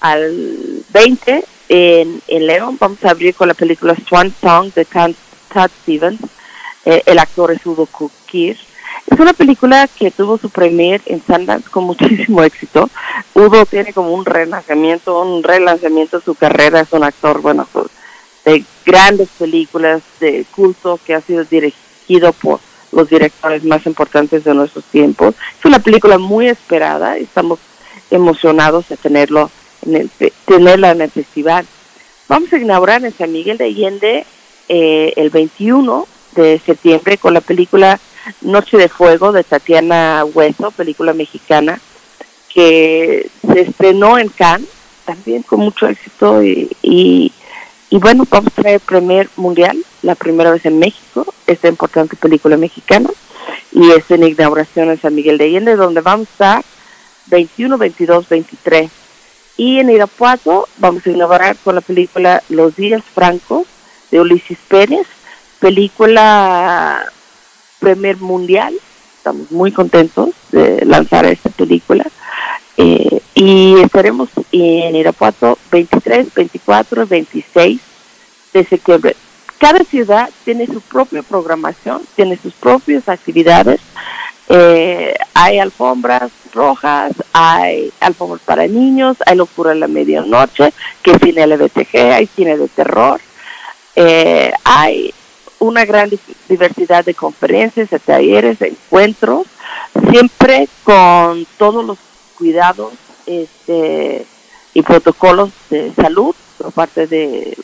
al 0.00 0.82
20 0.88 1.44
en, 1.68 2.22
León. 2.28 2.78
Vamos 2.80 3.04
a 3.04 3.10
abrir 3.10 3.34
con 3.34 3.48
la 3.48 3.52
película 3.52 3.94
Swan 4.08 4.34
Song 4.40 4.72
de 4.72 4.86
Todd 4.86 5.70
Stevens. 5.82 6.18
Eh, 6.86 7.02
el 7.04 7.18
actor 7.18 7.52
es 7.52 7.66
Udo 7.66 7.84
Kukir. 7.84 8.56
Es 9.06 9.20
una 9.20 9.34
película 9.34 9.86
que 9.86 10.10
tuvo 10.10 10.38
su 10.38 10.48
premier 10.48 11.02
en 11.04 11.22
Sundance 11.22 11.68
con 11.68 11.84
muchísimo 11.88 12.42
éxito. 12.42 12.88
Udo 13.34 13.66
tiene 13.66 13.92
como 13.92 14.14
un 14.14 14.24
renacimiento, 14.24 15.20
un 15.20 15.42
relanzamiento 15.42 16.20
de 16.20 16.24
su 16.24 16.36
carrera. 16.36 16.80
Es 16.80 16.92
un 16.92 17.04
actor, 17.04 17.42
bueno, 17.42 17.68
de 18.46 18.64
grandes 18.86 19.28
películas 19.38 20.00
de 20.20 20.46
culto 20.56 20.98
que 21.04 21.14
ha 21.14 21.20
sido 21.20 21.44
dirigido 21.44 22.32
por 22.32 22.60
los 22.92 23.08
directores 23.08 23.64
más 23.64 23.86
importantes 23.86 24.44
de 24.44 24.54
nuestros 24.54 24.84
tiempos. 24.84 25.34
Es 25.58 25.64
una 25.64 25.78
película 25.78 26.18
muy 26.18 26.48
esperada 26.48 27.18
y 27.18 27.24
estamos 27.24 27.58
emocionados 28.10 28.88
de 28.88 28.96
tenerlo 28.96 29.50
en 29.86 29.96
el, 29.96 30.10
tenerla 30.44 30.92
en 30.92 31.00
el 31.02 31.10
festival. 31.10 31.66
Vamos 32.28 32.52
a 32.52 32.58
inaugurar 32.58 33.04
en 33.04 33.12
San 33.12 33.32
Miguel 33.32 33.58
de 33.58 33.64
Allende 33.64 34.26
eh, 34.68 35.12
el 35.16 35.30
21 35.30 36.06
de 36.34 36.60
septiembre 36.64 37.18
con 37.18 37.34
la 37.34 37.40
película 37.40 38.00
Noche 38.40 38.76
de 38.76 38.88
Fuego 38.88 39.32
de 39.32 39.44
Tatiana 39.44 40.24
Hueso, 40.24 40.70
película 40.72 41.12
mexicana, 41.12 41.80
que 42.52 43.28
se 43.46 43.60
estrenó 43.60 44.18
en 44.18 44.28
Cannes, 44.28 44.68
también 45.04 45.42
con 45.42 45.60
mucho 45.60 45.86
éxito 45.86 46.42
y 46.42 46.68
y 46.82 47.32
bueno, 47.90 48.26
vamos 48.28 48.52
a 48.52 48.62
traer 48.62 48.80
Premier 48.80 49.28
Mundial, 49.36 49.78
la 50.02 50.14
primera 50.14 50.50
vez 50.50 50.66
en 50.66 50.78
México, 50.78 51.26
esta 51.46 51.68
importante 51.68 52.16
película 52.16 52.56
mexicana, 52.56 53.08
y 53.72 53.90
es 53.92 54.10
en 54.10 54.24
inauguración 54.24 54.90
en 54.90 55.00
San 55.00 55.14
Miguel 55.14 55.38
de 55.38 55.44
Allende, 55.44 55.76
donde 55.76 56.00
vamos 56.00 56.28
a 56.28 56.32
estar 56.32 56.64
21, 57.26 57.78
22, 57.78 58.28
23. 58.28 58.90
Y 59.56 59.78
en 59.78 59.90
Irapuato 59.90 60.68
vamos 60.78 61.06
a 61.06 61.10
inaugurar 61.10 61.56
con 61.56 61.74
la 61.74 61.80
película 61.80 62.42
Los 62.48 62.76
Días 62.76 63.02
Francos 63.14 63.66
de 64.10 64.20
Ulises 64.20 64.58
Pérez, 64.68 65.06
película 65.60 67.06
Premier 67.78 68.16
Mundial. 68.18 68.74
Estamos 69.16 69.50
muy 69.50 69.72
contentos 69.72 70.30
de 70.52 70.84
lanzar 70.84 71.24
esta 71.26 71.50
película. 71.50 72.04
Eh, 72.76 73.20
y 73.34 73.80
estaremos 73.80 74.28
en 74.52 74.96
Irapuato 74.96 75.58
23, 75.70 76.34
24, 76.34 77.06
26 77.06 77.80
de 78.52 78.64
septiembre. 78.64 79.16
Cada 79.58 79.84
ciudad 79.84 80.30
tiene 80.44 80.66
su 80.66 80.80
propia 80.80 81.22
programación, 81.22 82.02
tiene 82.14 82.36
sus 82.36 82.52
propias 82.54 83.08
actividades. 83.08 83.80
Eh, 84.48 85.14
hay 85.34 85.58
alfombras 85.58 86.30
rojas, 86.52 87.12
hay 87.32 87.92
alfombras 88.00 88.42
para 88.42 88.66
niños, 88.66 89.16
hay 89.26 89.36
locura 89.36 89.72
en 89.72 89.80
la 89.80 89.88
medianoche, 89.88 90.72
que 91.02 91.12
es 91.12 91.18
cine 91.22 91.46
LBTG, 91.46 91.96
hay 92.12 92.26
cine 92.26 92.56
de 92.56 92.68
terror. 92.68 93.20
Eh, 93.94 94.52
hay 94.64 95.14
una 95.58 95.84
gran 95.86 96.10
diversidad 96.48 97.04
de 97.04 97.14
conferencias, 97.14 97.90
de 97.90 97.98
talleres, 97.98 98.58
de 98.58 98.68
encuentros, 98.68 99.46
siempre 100.10 100.68
con 100.84 101.46
todos 101.56 101.84
los 101.84 101.98
cuidados 102.36 102.92
este, 103.26 104.26
y 104.74 104.82
protocolos 104.82 105.50
de 105.70 105.92
salud 105.94 106.34
por 106.58 106.72
parte 106.72 107.06
de, 107.06 107.56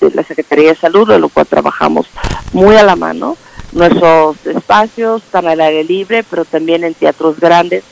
la 0.00 0.22
Secretaría 0.22 0.70
de 0.70 0.76
Salud, 0.76 1.08
de 1.08 1.18
lo 1.18 1.28
cual 1.28 1.46
trabajamos 1.46 2.06
muy 2.52 2.76
a 2.76 2.82
la 2.82 2.96
mano. 2.96 3.36
Nuestros 3.72 4.46
espacios 4.46 5.22
están 5.22 5.46
al 5.46 5.60
aire 5.60 5.84
libre, 5.84 6.24
pero 6.28 6.44
también 6.44 6.84
en 6.84 6.94
teatros 6.94 7.40
grandes 7.40 7.82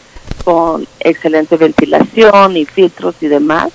con 0.45 0.87
excelente 1.01 1.57
ventilación 1.57 2.57
y 2.57 2.67
filtros 2.67 3.17
y 3.21 3.29
demás. 3.29 3.73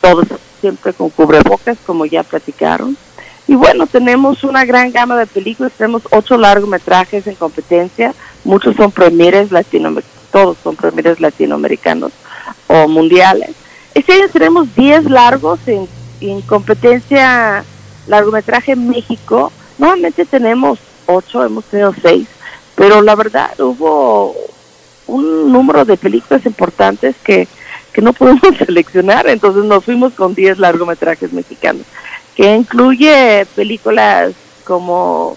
Todos 0.00 0.26
siempre 0.60 0.92
con 0.92 1.10
cubrebocas, 1.10 1.78
como 1.86 2.06
ya 2.06 2.22
platicaron. 2.22 2.96
Y 3.46 3.54
bueno, 3.54 3.86
tenemos 3.86 4.42
una 4.44 4.64
gran 4.64 4.90
gama 4.90 5.16
de 5.16 5.26
películas, 5.26 5.72
tenemos 5.76 6.02
ocho 6.10 6.38
largometrajes 6.38 7.26
en 7.26 7.34
competencia, 7.34 8.14
muchos 8.44 8.76
son 8.76 8.90
premieres 8.90 9.50
latinoamericanos 9.52 10.19
todos 10.32 10.56
son 10.62 10.76
premios 10.76 11.20
latinoamericanos 11.20 12.12
o 12.66 12.88
mundiales. 12.88 13.50
Este 13.94 14.12
año 14.12 14.28
tenemos 14.32 14.74
10 14.74 15.10
largos 15.10 15.60
en, 15.66 15.88
en 16.20 16.40
competencia 16.42 17.64
largometraje 18.06 18.76
México. 18.76 19.52
Normalmente 19.78 20.24
tenemos 20.24 20.78
8, 21.06 21.44
hemos 21.44 21.64
tenido 21.64 21.94
6, 22.00 22.28
pero 22.76 23.02
la 23.02 23.14
verdad 23.14 23.58
hubo 23.58 24.34
un 25.06 25.52
número 25.52 25.84
de 25.84 25.96
películas 25.96 26.46
importantes 26.46 27.16
que, 27.24 27.48
que 27.92 28.02
no 28.02 28.12
pudimos 28.14 28.56
seleccionar, 28.58 29.28
entonces 29.28 29.64
nos 29.64 29.84
fuimos 29.84 30.12
con 30.14 30.34
10 30.34 30.58
largometrajes 30.58 31.32
mexicanos, 31.32 31.86
que 32.36 32.54
incluye 32.54 33.46
películas 33.54 34.32
como 34.64 35.36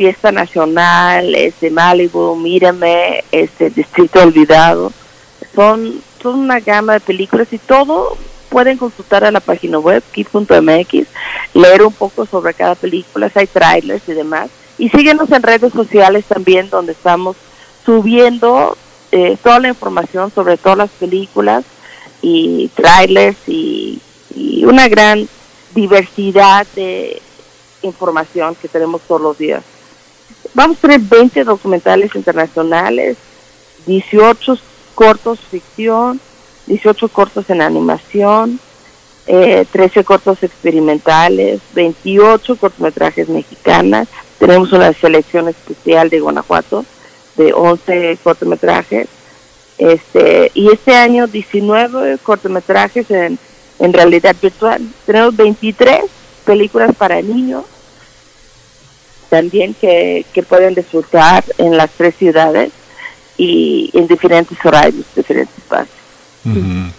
Fiesta 0.00 0.32
Nacional, 0.32 1.34
este 1.34 1.68
Malibu, 1.68 2.34
Mírame, 2.34 3.22
este 3.30 3.68
Distrito 3.68 4.22
Olvidado. 4.22 4.90
Son, 5.54 6.00
son 6.22 6.38
una 6.38 6.58
gama 6.58 6.94
de 6.94 7.00
películas 7.00 7.48
y 7.52 7.58
todo 7.58 8.16
pueden 8.48 8.78
consultar 8.78 9.24
a 9.24 9.30
la 9.30 9.40
página 9.40 9.78
web 9.78 10.02
kit.mx, 10.10 11.06
leer 11.52 11.82
un 11.82 11.92
poco 11.92 12.24
sobre 12.24 12.54
cada 12.54 12.76
película, 12.76 13.30
hay 13.34 13.46
trailers 13.46 14.08
y 14.08 14.12
demás. 14.14 14.48
Y 14.78 14.88
síguenos 14.88 15.30
en 15.32 15.42
redes 15.42 15.74
sociales 15.74 16.24
también 16.24 16.70
donde 16.70 16.92
estamos 16.92 17.36
subiendo 17.84 18.78
eh, 19.12 19.36
toda 19.42 19.60
la 19.60 19.68
información 19.68 20.32
sobre 20.34 20.56
todas 20.56 20.78
las 20.78 20.90
películas 20.92 21.62
y 22.22 22.68
trailers 22.68 23.36
y 23.46 24.00
una 24.64 24.88
gran 24.88 25.28
diversidad 25.74 26.66
de 26.74 27.20
información 27.82 28.54
que 28.54 28.66
tenemos 28.66 29.02
todos 29.02 29.20
los 29.20 29.36
días. 29.36 29.62
Vamos 30.54 30.78
a 30.78 30.80
tener 30.80 31.00
20 31.00 31.44
documentales 31.44 32.14
internacionales, 32.14 33.16
18 33.86 34.58
cortos 34.94 35.38
ficción, 35.40 36.20
18 36.66 37.08
cortos 37.08 37.48
en 37.50 37.62
animación, 37.62 38.58
13 39.26 40.00
eh, 40.00 40.04
cortos 40.04 40.42
experimentales, 40.42 41.60
28 41.74 42.56
cortometrajes 42.56 43.28
mexicanas. 43.28 44.08
Tenemos 44.38 44.72
una 44.72 44.92
selección 44.92 45.48
especial 45.48 46.10
de 46.10 46.20
Guanajuato 46.20 46.84
de 47.36 47.52
11 47.52 48.18
cortometrajes. 48.22 49.08
Este, 49.78 50.50
y 50.54 50.70
este 50.70 50.94
año 50.94 51.26
19 51.26 52.18
cortometrajes 52.18 53.10
en, 53.10 53.38
en 53.78 53.92
realidad 53.92 54.34
virtual. 54.42 54.82
Tenemos 55.06 55.36
23 55.36 56.02
películas 56.44 56.94
para 56.96 57.22
niños 57.22 57.64
también 59.30 59.74
que, 59.80 60.26
que 60.34 60.42
pueden 60.42 60.74
disfrutar 60.74 61.44
en 61.56 61.76
las 61.76 61.90
tres 61.92 62.14
ciudades 62.16 62.72
y 63.38 63.90
en 63.94 64.06
diferentes 64.06 64.58
horarios, 64.62 65.06
diferentes 65.16 65.56
espacios. 65.56 66.00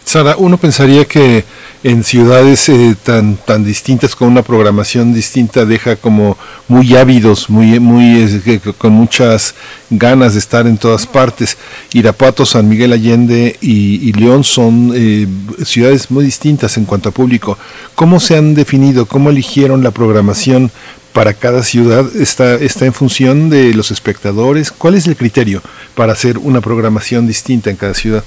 Sara, 0.05 0.35
uno 0.37 0.57
pensaría 0.57 1.05
que 1.05 1.43
en 1.83 2.03
ciudades 2.03 2.69
eh, 2.69 2.95
tan 3.03 3.37
tan 3.37 3.63
distintas 3.63 4.15
con 4.15 4.27
una 4.27 4.43
programación 4.43 5.15
distinta 5.15 5.65
deja 5.65 5.95
como 5.95 6.37
muy 6.67 6.95
ávidos, 6.95 7.49
muy 7.49 7.79
muy 7.79 8.39
con 8.77 8.93
muchas 8.93 9.55
ganas 9.89 10.33
de 10.33 10.39
estar 10.39 10.67
en 10.67 10.77
todas 10.77 11.07
partes. 11.07 11.57
Irapuato, 11.91 12.45
San 12.45 12.69
Miguel 12.69 12.93
Allende 12.93 13.57
y, 13.61 14.13
León 14.13 14.43
son 14.43 14.91
eh, 14.93 15.27
ciudades 15.65 16.11
muy 16.11 16.23
distintas 16.23 16.77
en 16.77 16.85
cuanto 16.85 17.09
a 17.09 17.11
público. 17.11 17.57
¿Cómo 17.95 18.19
se 18.19 18.37
han 18.37 18.53
definido? 18.53 19.07
¿Cómo 19.07 19.31
eligieron 19.31 19.83
la 19.83 19.89
programación 19.89 20.69
para 21.13 21.33
cada 21.33 21.63
ciudad 21.63 22.05
está, 22.15 22.55
está 22.55 22.85
en 22.85 22.93
función 22.93 23.49
de 23.49 23.73
los 23.73 23.91
espectadores. 23.91 24.71
¿Cuál 24.71 24.95
es 24.95 25.07
el 25.07 25.15
criterio 25.15 25.61
para 25.95 26.13
hacer 26.13 26.37
una 26.37 26.61
programación 26.61 27.27
distinta 27.27 27.69
en 27.69 27.75
cada 27.75 27.93
ciudad? 27.93 28.23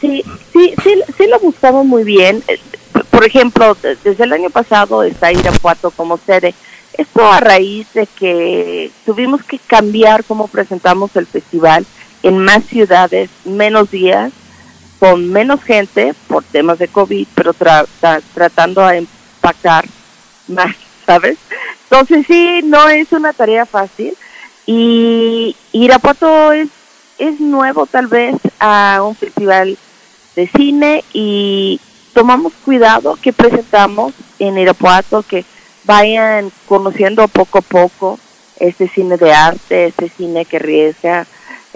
Sí, 0.00 0.24
sí, 0.52 0.74
sí, 0.82 0.94
sí 1.16 1.26
lo 1.28 1.38
buscamos 1.40 1.84
muy 1.86 2.04
bien. 2.04 2.42
Eh, 2.48 2.58
por 3.10 3.24
ejemplo, 3.24 3.76
desde 4.04 4.24
el 4.24 4.32
año 4.32 4.50
pasado 4.50 5.02
está 5.02 5.32
Irapuato 5.32 5.90
como 5.90 6.18
sede. 6.18 6.54
Esto 6.96 7.30
a 7.30 7.40
raíz 7.40 7.86
de 7.94 8.06
que 8.06 8.90
tuvimos 9.06 9.42
que 9.44 9.58
cambiar 9.58 10.24
cómo 10.24 10.48
presentamos 10.48 11.14
el 11.16 11.26
festival 11.26 11.86
en 12.22 12.38
más 12.38 12.64
ciudades, 12.64 13.30
menos 13.44 13.90
días, 13.90 14.32
con 14.98 15.28
menos 15.30 15.62
gente 15.62 16.14
por 16.28 16.44
temas 16.44 16.78
de 16.78 16.88
COVID, 16.88 17.26
pero 17.34 17.54
tratando 18.34 18.86
de 18.86 18.98
impactar 18.98 19.84
más, 20.48 20.76
¿sabes? 21.12 21.36
Entonces 21.90 22.24
sí, 22.26 22.60
no 22.64 22.88
es 22.88 23.12
una 23.12 23.34
tarea 23.34 23.66
fácil 23.66 24.16
y 24.64 25.54
Irapuato 25.72 26.52
es, 26.52 26.68
es 27.18 27.38
nuevo 27.38 27.84
tal 27.84 28.06
vez 28.06 28.36
a 28.58 29.00
un 29.02 29.14
festival 29.14 29.76
de 30.34 30.48
cine 30.48 31.04
y 31.12 31.78
tomamos 32.14 32.54
cuidado 32.64 33.18
que 33.20 33.34
presentamos 33.34 34.14
en 34.38 34.56
Irapuato 34.56 35.22
que 35.22 35.44
vayan 35.84 36.50
conociendo 36.66 37.28
poco 37.28 37.58
a 37.58 37.62
poco 37.62 38.18
este 38.58 38.88
cine 38.88 39.18
de 39.18 39.34
arte, 39.34 39.86
este 39.88 40.08
cine 40.08 40.46
que 40.46 40.58
riesga. 40.58 41.26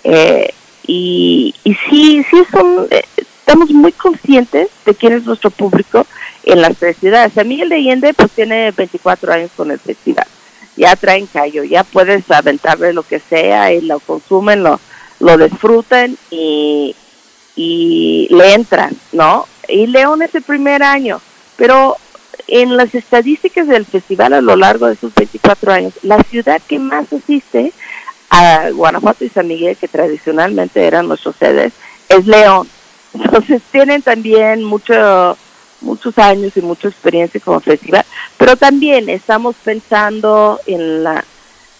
Eh, 0.02 0.48
y, 0.86 1.54
y 1.62 1.74
sí, 1.90 2.24
sí 2.30 2.42
son, 2.50 2.86
eh, 2.90 3.02
estamos 3.46 3.70
muy 3.70 3.92
conscientes 3.92 4.68
de 4.84 4.94
quién 4.96 5.12
es 5.12 5.24
nuestro 5.24 5.50
público 5.50 6.04
en 6.42 6.60
las 6.60 6.76
tres 6.76 6.96
ciudades. 6.96 7.38
A 7.38 7.44
Miguel 7.44 7.68
de 7.68 7.76
Allende 7.76 8.12
pues 8.12 8.32
tiene 8.32 8.72
24 8.72 9.32
años 9.32 9.52
con 9.56 9.70
el 9.70 9.78
festival. 9.78 10.26
Ya 10.76 10.96
traen 10.96 11.28
callo, 11.28 11.62
ya 11.62 11.84
puedes 11.84 12.28
aventarle 12.28 12.92
lo 12.92 13.04
que 13.04 13.20
sea 13.20 13.72
y 13.72 13.82
lo 13.82 14.00
consumen, 14.00 14.64
lo, 14.64 14.80
lo 15.20 15.38
disfrutan 15.38 16.18
y, 16.28 16.96
y 17.54 18.26
le 18.30 18.54
entran, 18.54 18.96
¿no? 19.12 19.46
Y 19.68 19.86
León 19.86 20.22
es 20.22 20.34
el 20.34 20.42
primer 20.42 20.82
año, 20.82 21.20
pero 21.56 21.96
en 22.48 22.76
las 22.76 22.96
estadísticas 22.96 23.68
del 23.68 23.86
festival 23.86 24.32
a 24.32 24.40
lo 24.40 24.56
largo 24.56 24.88
de 24.88 24.94
esos 24.94 25.14
24 25.14 25.72
años, 25.72 25.94
la 26.02 26.20
ciudad 26.24 26.60
que 26.66 26.80
más 26.80 27.12
asiste 27.12 27.72
a 28.28 28.70
Guanajuato 28.70 29.24
y 29.24 29.28
San 29.28 29.46
Miguel, 29.46 29.76
que 29.76 29.86
tradicionalmente 29.86 30.84
eran 30.84 31.06
nuestros 31.06 31.36
sedes, 31.36 31.72
es 32.08 32.26
León. 32.26 32.68
Entonces 33.24 33.62
tienen 33.70 34.02
también 34.02 34.64
mucho, 34.64 35.36
muchos 35.80 36.18
años 36.18 36.52
y 36.56 36.60
mucha 36.60 36.88
experiencia 36.88 37.40
como 37.40 37.60
festival, 37.60 38.04
pero 38.36 38.56
también 38.56 39.08
estamos 39.08 39.56
pensando 39.62 40.60
en 40.66 41.02
la 41.02 41.24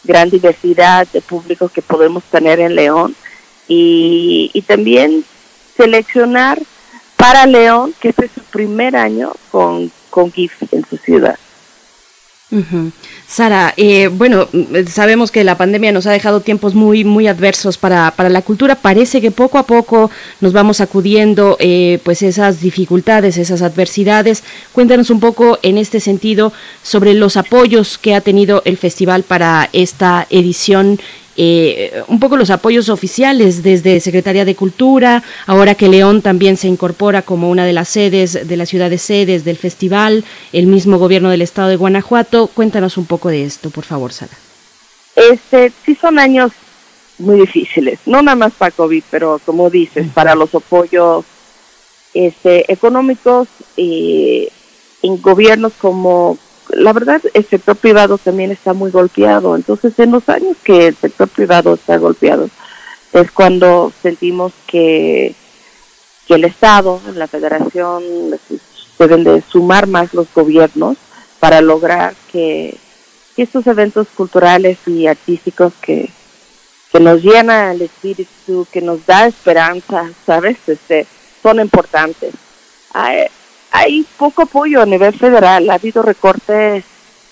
gran 0.05 0.31
diversidad 0.31 1.07
de 1.13 1.21
público 1.21 1.69
que 1.69 1.83
podemos 1.83 2.23
tener 2.25 2.61
en 2.61 2.75
León 2.75 3.17
y, 3.69 4.51
y 4.53 4.63
también 4.63 5.25
seleccionar 5.77 6.61
para 7.17 7.47
León, 7.47 7.95
que 8.01 8.11
este 8.11 8.27
es 8.27 8.33
su 8.33 8.43
primer 8.43 8.97
año 8.97 9.33
con, 9.51 9.91
con 10.11 10.33
GIF 10.33 10.53
en 10.73 10.87
su 10.89 10.97
ciudad. 10.97 11.39
Sara, 13.29 13.75
eh, 13.77 14.07
bueno, 14.07 14.49
sabemos 14.89 15.33
que 15.33 15.43
la 15.43 15.59
pandemia 15.59 15.91
nos 15.91 16.07
ha 16.07 16.13
dejado 16.13 16.41
tiempos 16.41 16.77
muy, 16.77 17.03
muy 17.03 17.27
adversos 17.27 17.77
para, 17.77 18.13
para 18.13 18.29
la 18.29 18.41
cultura. 18.43 18.77
Parece 18.77 19.21
que 19.21 19.33
poco 19.33 19.59
a 19.59 19.65
poco 19.65 20.13
nos 20.41 20.53
vamos 20.53 20.81
acudiendo, 20.81 21.57
eh, 21.59 21.99
pues 22.05 22.23
esas 22.23 22.61
dificultades, 22.61 23.37
esas 23.37 23.63
adversidades. 23.63 24.45
Cuéntanos 24.73 25.11
un 25.11 25.19
poco 25.19 25.59
en 25.63 25.77
este 25.77 25.99
sentido 25.99 26.53
sobre 26.85 27.15
los 27.15 27.37
apoyos 27.37 27.99
que 27.99 28.15
ha 28.15 28.21
tenido 28.21 28.63
el 28.65 28.77
festival 28.77 29.25
para 29.25 29.71
esta 29.73 30.29
edición 30.31 31.01
eh, 31.37 32.03
un 32.09 32.19
poco 32.19 32.37
los 32.37 32.51
apoyos 32.51 32.89
oficiales 32.89 33.63
desde 33.63 34.01
Secretaría 34.01 34.45
de 34.45 34.55
Cultura, 34.55 35.23
ahora 35.47 35.75
que 35.75 35.89
León 35.89 36.23
también 36.23 36.57
se 36.57 36.69
incorpora 36.69 37.23
como 37.23 37.51
una 37.51 37.65
de 37.65 37.73
las 37.73 37.89
sedes, 37.89 38.49
de 38.49 38.57
las 38.57 38.69
ciudades 38.69 39.03
sedes 39.03 39.45
del 39.45 39.57
festival, 39.57 40.25
el 40.53 40.67
mismo 40.67 40.99
gobierno 40.99 41.31
del 41.31 41.43
estado 41.43 41.69
de 41.69 41.77
Guanajuato. 41.77 42.47
Cuéntanos 42.49 42.97
un 42.97 43.07
poco 43.07 43.29
de 43.29 43.45
esto, 43.45 43.71
por 43.71 43.85
favor, 43.85 44.13
Sara. 44.13 44.37
Este, 45.15 45.73
sí 45.85 45.95
son 45.95 46.19
años 46.19 46.53
muy 47.19 47.41
difíciles, 47.41 48.01
no 48.07 48.23
nada 48.23 48.37
más 48.37 48.53
para 48.53 48.71
COVID, 48.71 49.03
pero 49.11 49.41
como 49.45 49.71
dices, 49.71 50.07
para 50.13 50.35
los 50.35 50.55
apoyos 50.55 51.25
este, 52.13 52.71
económicos 52.73 53.49
eh, 53.77 54.49
en 55.03 55.21
gobiernos 55.23 55.73
como 55.79 56.39
la 56.71 56.93
verdad 56.93 57.23
el 57.35 57.45
sector 57.45 57.77
privado 57.77 58.19
también 58.19 58.51
está 58.51 58.73
muy 58.73 58.91
golpeado. 58.91 59.57
Entonces, 59.57 59.99
en 59.99 60.13
los 60.13 60.29
años 60.29 60.57
que 60.63 60.89
el 60.89 60.97
sector 60.97 61.29
privado 61.29 61.75
está 61.75 61.97
golpeado, 61.97 62.49
es 63.13 63.31
cuando 63.31 63.93
sentimos 64.03 64.53
que, 64.67 65.35
que 66.27 66.35
el 66.35 66.45
Estado, 66.45 67.01
la 67.15 67.27
Federación, 67.27 68.03
deben 68.99 69.25
de 69.25 69.43
sumar 69.43 69.87
más 69.87 70.15
los 70.15 70.27
gobiernos 70.35 70.97
para 71.41 71.61
lograr 71.61 72.15
que, 72.33 72.77
estos 73.37 73.67
eventos 73.67 74.09
culturales 74.17 74.79
y 74.87 75.07
artísticos 75.07 75.75
que, 75.83 76.09
que 76.91 77.01
nos 77.01 77.23
llena 77.23 77.73
el 77.73 77.83
espíritu, 77.83 78.67
que 78.73 78.81
nos 78.81 79.05
da 79.05 79.27
esperanza, 79.27 80.09
¿sabes? 80.25 80.57
Este, 80.67 81.07
son 81.43 81.61
importantes 81.61 82.33
hay 83.77 84.07
poco 84.17 84.43
apoyo 84.43 84.81
a 84.81 84.87
nivel 84.87 85.13
federal. 85.13 85.69
Ha 85.69 85.75
habido 85.75 86.03
recortes 86.03 86.85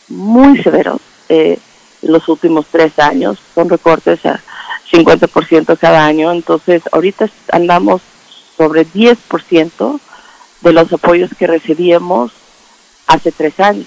muy 0.09 0.63
severos 0.63 1.01
eh, 1.31 1.59
en 2.03 2.13
los 2.13 2.29
últimos 2.29 2.67
tres 2.71 2.99
años. 2.99 3.39
Son 3.55 3.71
recortes 3.71 4.27
a 4.27 4.43
50% 4.93 5.79
cada 5.79 6.05
año. 6.05 6.31
Entonces, 6.33 6.83
ahorita 6.93 7.31
andamos 7.51 8.03
sobre 8.59 8.87
10% 8.87 10.01
de 10.61 10.73
los 10.75 10.93
apoyos 10.93 11.31
que 11.39 11.47
recibíamos 11.47 12.33
hace 13.07 13.33
tres 13.33 13.59
años. 13.59 13.87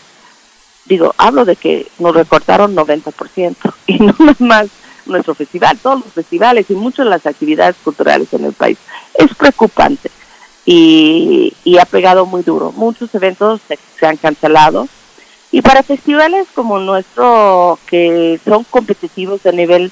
Digo, 0.85 1.13
hablo 1.19 1.45
de 1.45 1.57
que 1.57 1.87
nos 1.99 2.15
recortaron 2.15 2.75
90% 2.75 3.55
y 3.85 3.99
no 3.99 4.15
más 4.39 4.67
nuestro 5.05 5.35
festival, 5.35 5.77
todos 5.77 6.03
los 6.03 6.13
festivales 6.13 6.65
y 6.69 6.73
muchas 6.73 7.05
de 7.05 7.11
las 7.11 7.25
actividades 7.27 7.75
culturales 7.83 8.33
en 8.33 8.45
el 8.45 8.53
país. 8.53 8.79
Es 9.13 9.33
preocupante 9.35 10.09
y, 10.67 11.77
ha 11.79 11.85
pegado 11.85 12.25
muy 12.25 12.43
duro. 12.43 12.73
Muchos 12.75 13.15
eventos 13.15 13.61
se, 13.67 14.05
han 14.05 14.17
cancelado. 14.17 14.87
Y 15.49 15.61
para 15.61 15.81
festivales 15.81 16.47
como 16.53 16.77
nuestro, 16.77 17.79
que 17.87 18.37
son 18.43 18.65
competitivos 18.65 19.45
a 19.45 19.53
nivel 19.53 19.91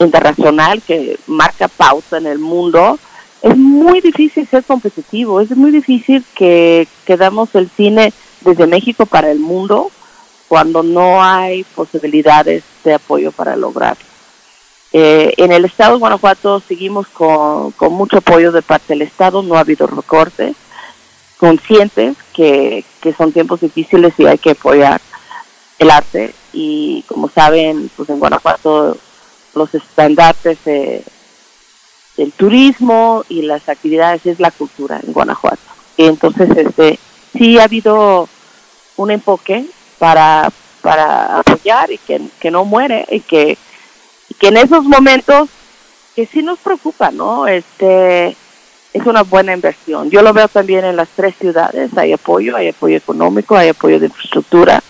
internacional, 0.00 0.82
que 0.82 1.18
marca 1.28 1.68
pausa 1.68 2.18
en 2.18 2.26
el 2.26 2.40
mundo, 2.40 2.98
es 3.42 3.56
muy 3.56 4.00
difícil 4.00 4.46
ser 4.48 4.64
competitivo, 4.64 5.40
es 5.40 5.56
muy 5.56 5.70
difícil 5.70 6.24
que, 6.34 6.88
que 7.06 7.16
damos 7.16 7.54
el 7.54 7.70
cine 7.70 8.12
desde 8.40 8.66
México 8.66 9.06
para 9.06 9.30
el 9.30 9.38
mundo 9.38 9.90
cuando 10.48 10.82
no 10.82 11.22
hay 11.22 11.62
posibilidades 11.62 12.64
de 12.82 12.94
apoyo 12.94 13.30
para 13.30 13.54
lograrlo. 13.54 14.09
Eh, 14.92 15.34
en 15.36 15.52
el 15.52 15.64
estado 15.64 15.94
de 15.94 16.00
Guanajuato 16.00 16.60
seguimos 16.60 17.06
con, 17.08 17.72
mucho 17.90 18.18
apoyo 18.18 18.50
de 18.50 18.62
parte 18.62 18.86
del 18.88 19.02
estado, 19.02 19.42
no 19.42 19.54
ha 19.54 19.60
habido 19.60 19.86
recortes, 19.86 20.56
conscientes 21.38 22.16
que, 22.34 22.84
son 23.16 23.32
tiempos 23.32 23.60
difíciles 23.60 24.14
y 24.18 24.26
hay 24.26 24.38
que 24.38 24.50
apoyar 24.50 25.00
el 25.78 25.90
arte 25.90 26.34
y 26.52 27.04
como 27.06 27.28
saben, 27.28 27.90
pues 27.96 28.08
en 28.08 28.18
Guanajuato 28.18 28.96
los 29.54 29.74
estandartes 29.74 30.58
del 30.64 32.32
turismo 32.36 33.24
y 33.28 33.42
las 33.42 33.68
actividades 33.68 34.26
es 34.26 34.40
la 34.40 34.50
cultura 34.50 35.00
en 35.04 35.12
Guanajuato. 35.12 35.62
Entonces 35.96 36.50
este 36.56 36.98
sí 37.32 37.58
ha 37.58 37.64
habido 37.64 38.28
un 38.96 39.10
enfoque 39.10 39.64
para, 39.98 40.50
para 40.82 41.38
apoyar 41.38 41.90
y 41.92 41.98
que, 41.98 42.20
que 42.40 42.50
no 42.50 42.64
muere 42.64 43.06
y 43.10 43.20
que 43.20 43.56
que 44.40 44.48
en 44.48 44.56
esos 44.56 44.84
momentos 44.84 45.48
que 46.16 46.26
sí 46.26 46.42
nos 46.42 46.58
preocupa, 46.58 47.10
¿no? 47.10 47.46
Este 47.46 48.36
es 48.92 49.06
una 49.06 49.22
buena 49.22 49.52
inversión. 49.52 50.10
Yo 50.10 50.22
lo 50.22 50.32
veo 50.32 50.48
también 50.48 50.84
en 50.84 50.96
las 50.96 51.08
tres 51.14 51.34
ciudades, 51.38 51.96
hay 51.96 52.12
apoyo, 52.12 52.56
hay 52.56 52.68
apoyo 52.68 52.96
económico, 52.96 53.56
hay 53.56 53.68
apoyo 53.68 54.00
de 54.00 54.06
infraestructura, 54.06 54.82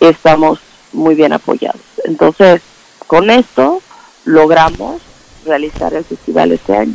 estamos 0.00 0.58
muy 0.92 1.14
bien 1.14 1.32
apoyados. 1.32 1.80
Entonces, 2.04 2.62
con 3.06 3.30
esto 3.30 3.80
logramos 4.24 5.00
realizar 5.44 5.94
el 5.94 6.04
festival 6.04 6.52
este 6.52 6.76
año. 6.76 6.94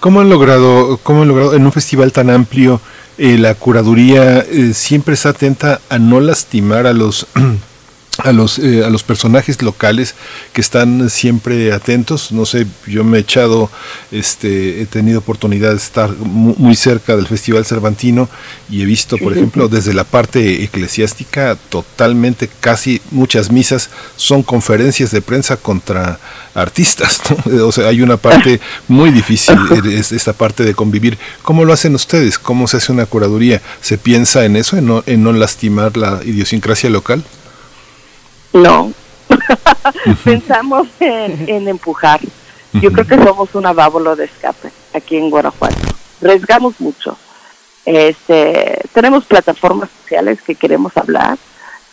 ¿Cómo 0.00 0.20
han 0.20 0.30
logrado, 0.30 0.98
cómo 1.02 1.22
han 1.22 1.28
logrado 1.28 1.54
en 1.54 1.66
un 1.66 1.72
festival 1.72 2.12
tan 2.12 2.30
amplio 2.30 2.80
eh, 3.18 3.38
la 3.38 3.54
curaduría 3.54 4.40
eh, 4.40 4.74
siempre 4.74 5.14
está 5.14 5.30
atenta 5.30 5.80
a 5.88 5.98
no 5.98 6.20
lastimar 6.20 6.86
a 6.86 6.92
los 6.92 7.26
a 8.26 8.32
los, 8.32 8.58
eh, 8.58 8.84
a 8.84 8.90
los 8.90 9.04
personajes 9.04 9.62
locales 9.62 10.14
que 10.52 10.60
están 10.60 11.08
siempre 11.10 11.72
atentos. 11.72 12.32
No 12.32 12.44
sé, 12.44 12.66
yo 12.86 13.04
me 13.04 13.18
he 13.18 13.20
echado, 13.20 13.70
este, 14.10 14.82
he 14.82 14.86
tenido 14.86 15.20
oportunidad 15.20 15.70
de 15.70 15.76
estar 15.76 16.10
muy, 16.10 16.76
cerca 16.76 17.16
del 17.16 17.26
Festival 17.26 17.64
Cervantino 17.64 18.28
y 18.68 18.82
he 18.82 18.84
visto, 18.84 19.16
por 19.16 19.32
ejemplo, 19.32 19.68
desde 19.68 19.94
la 19.94 20.04
parte 20.04 20.62
eclesiástica, 20.62 21.56
totalmente, 21.70 22.50
casi 22.60 23.00
muchas 23.10 23.50
misas 23.50 23.88
son 24.16 24.42
conferencias 24.42 25.10
de 25.10 25.22
prensa 25.22 25.56
contra 25.56 26.18
artistas. 26.54 27.20
O 27.66 27.72
sea, 27.72 27.88
hay 27.88 28.02
una 28.02 28.16
parte 28.16 28.60
muy 28.88 29.10
difícil, 29.10 29.56
es 29.90 30.12
esta 30.12 30.32
parte 30.32 30.64
de 30.64 30.74
convivir. 30.74 31.16
¿Cómo 31.42 31.64
lo 31.64 31.72
hacen 31.72 31.94
ustedes? 31.94 32.38
¿Cómo 32.38 32.66
se 32.68 32.78
hace 32.78 32.92
una 32.92 33.06
curaduría? 33.06 33.62
¿Se 33.80 33.98
piensa 33.98 34.44
en 34.44 34.56
eso, 34.56 34.76
en 34.76 34.86
no, 34.86 35.02
en 35.06 35.22
no 35.22 35.32
lastimar 35.32 35.96
la 35.96 36.20
idiosincrasia 36.24 36.90
local? 36.90 37.24
No, 38.56 38.90
pensamos 40.24 40.88
en, 40.98 41.68
empujar. 41.68 42.20
Yo 42.72 42.90
creo 42.90 43.06
que 43.06 43.22
somos 43.22 43.54
una 43.54 43.74
válvula 43.74 44.14
de 44.16 44.24
escape 44.24 44.70
aquí 44.94 45.18
en 45.18 45.28
Guanajuato. 45.28 45.76
Resgamos 46.22 46.80
mucho. 46.80 47.18
Este, 47.84 48.80
tenemos 48.94 49.26
plataformas 49.26 49.90
sociales 50.00 50.40
que 50.40 50.54
queremos 50.54 50.96
hablar. 50.96 51.36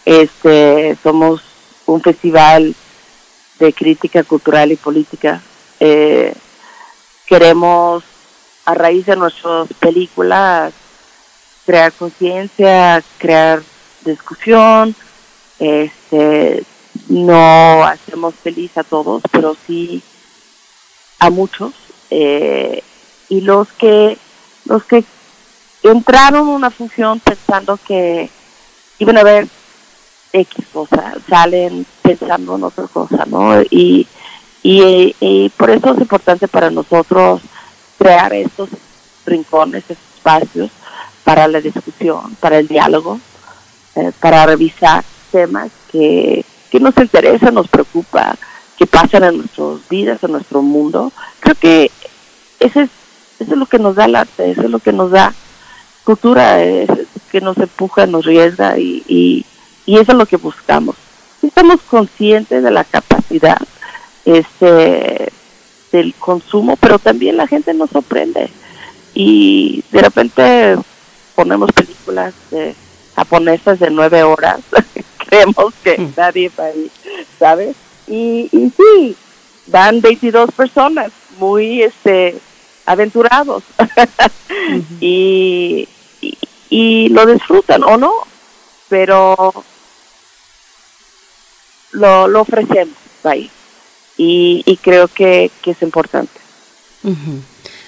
Este, 0.05 0.97
somos 1.03 1.41
un 1.85 2.01
festival 2.01 2.73
de 3.59 3.73
crítica 3.73 4.23
cultural 4.23 4.71
y 4.71 4.77
política. 4.77 5.41
Eh, 5.81 6.33
queremos, 7.27 8.05
a 8.63 8.73
raíz 8.73 9.05
de 9.05 9.17
nuestras 9.17 9.67
películas, 9.79 10.71
crear 11.65 11.91
conciencia, 11.91 13.03
crear 13.17 13.61
discusión, 14.05 14.95
este, 15.63 16.63
no 17.07 17.83
hacemos 17.85 18.35
feliz 18.35 18.77
a 18.77 18.83
todos, 18.83 19.23
pero 19.31 19.55
sí 19.65 20.01
a 21.19 21.29
muchos. 21.29 21.73
Eh, 22.09 22.83
y 23.29 23.41
los 23.41 23.71
que, 23.73 24.17
los 24.65 24.83
que 24.83 25.03
entraron 25.83 26.49
en 26.49 26.55
una 26.55 26.69
función 26.69 27.19
pensando 27.19 27.79
que 27.87 28.29
iban 28.99 29.17
a 29.17 29.23
ver 29.23 29.47
X 30.33 30.65
cosa, 30.73 31.13
salen 31.29 31.85
pensando 32.01 32.55
en 32.55 32.63
otra 32.63 32.87
cosa, 32.87 33.25
¿no? 33.25 33.61
Y, 33.61 34.07
y, 34.63 35.49
por 35.57 35.69
eso 35.69 35.93
es 35.93 36.01
importante 36.01 36.47
para 36.47 36.69
nosotros 36.71 37.41
crear 37.97 38.33
estos 38.33 38.69
rincones, 39.25 39.83
espacios 39.89 40.71
para 41.23 41.47
la 41.47 41.61
discusión, 41.61 42.35
para 42.39 42.59
el 42.59 42.67
diálogo, 42.67 43.19
eh, 43.95 44.11
para 44.19 44.45
revisar 44.45 45.03
temas 45.33 45.71
que, 45.91 46.45
que 46.69 46.79
nos 46.79 46.95
interesan, 46.97 47.55
nos 47.55 47.67
preocupa, 47.67 48.37
que 48.77 48.85
pasan 48.85 49.23
en 49.23 49.37
nuestras 49.39 49.89
vidas, 49.89 50.23
en 50.23 50.31
nuestro 50.31 50.61
mundo. 50.61 51.11
Creo 51.39 51.55
que 51.55 51.91
ese 52.59 52.83
es, 52.83 52.89
eso 53.39 53.51
es 53.51 53.57
lo 53.57 53.65
que 53.65 53.79
nos 53.79 53.95
da 53.95 54.05
el 54.05 54.15
arte, 54.15 54.51
eso 54.51 54.61
es 54.61 54.69
lo 54.69 54.79
que 54.79 54.93
nos 54.93 55.11
da 55.11 55.33
cultura, 56.03 56.63
es 56.63 56.89
que 57.31 57.41
nos 57.41 57.57
empuja, 57.57 58.05
nos 58.05 58.25
riesga 58.25 58.77
y, 58.77 59.03
y, 59.07 59.45
y 59.85 59.97
eso 59.97 60.11
es 60.11 60.17
lo 60.17 60.27
que 60.27 60.37
buscamos. 60.37 60.95
Estamos 61.41 61.81
conscientes 61.81 62.63
de 62.63 62.71
la 62.71 62.83
capacidad 62.83 63.57
este 64.25 65.31
del 65.91 66.13
consumo, 66.15 66.77
pero 66.77 66.99
también 66.99 67.37
la 67.37 67.47
gente 67.47 67.73
nos 67.73 67.89
sorprende 67.89 68.49
y 69.13 69.83
de 69.91 70.01
repente 70.01 70.77
ponemos 71.35 71.71
películas 71.71 72.33
japonesas 73.15 73.79
de 73.79 73.89
nueve 73.89 74.23
horas, 74.23 74.59
creemos 75.25 75.73
que 75.83 75.97
mm. 75.97 76.13
nadie 76.15 76.51
va 76.57 76.65
ahí, 76.65 76.91
¿sabes? 77.39 77.75
Y, 78.07 78.49
y 78.51 78.71
sí, 78.75 79.15
van 79.67 80.01
22 80.01 80.51
personas 80.51 81.11
muy 81.39 81.81
este 81.81 82.35
aventurados 82.85 83.63
y, 84.99 85.87
y, 86.69 87.09
lo 87.09 87.25
disfrutan 87.25 87.83
o 87.83 87.97
no, 87.97 88.13
pero 88.89 89.53
lo, 91.91 92.27
lo 92.27 92.41
ofrecemos 92.41 92.97
ahí 93.23 93.49
y, 94.17 94.63
y 94.65 94.77
creo 94.77 95.07
que, 95.07 95.49
que 95.61 95.71
es 95.71 95.81
importante. 95.81 96.39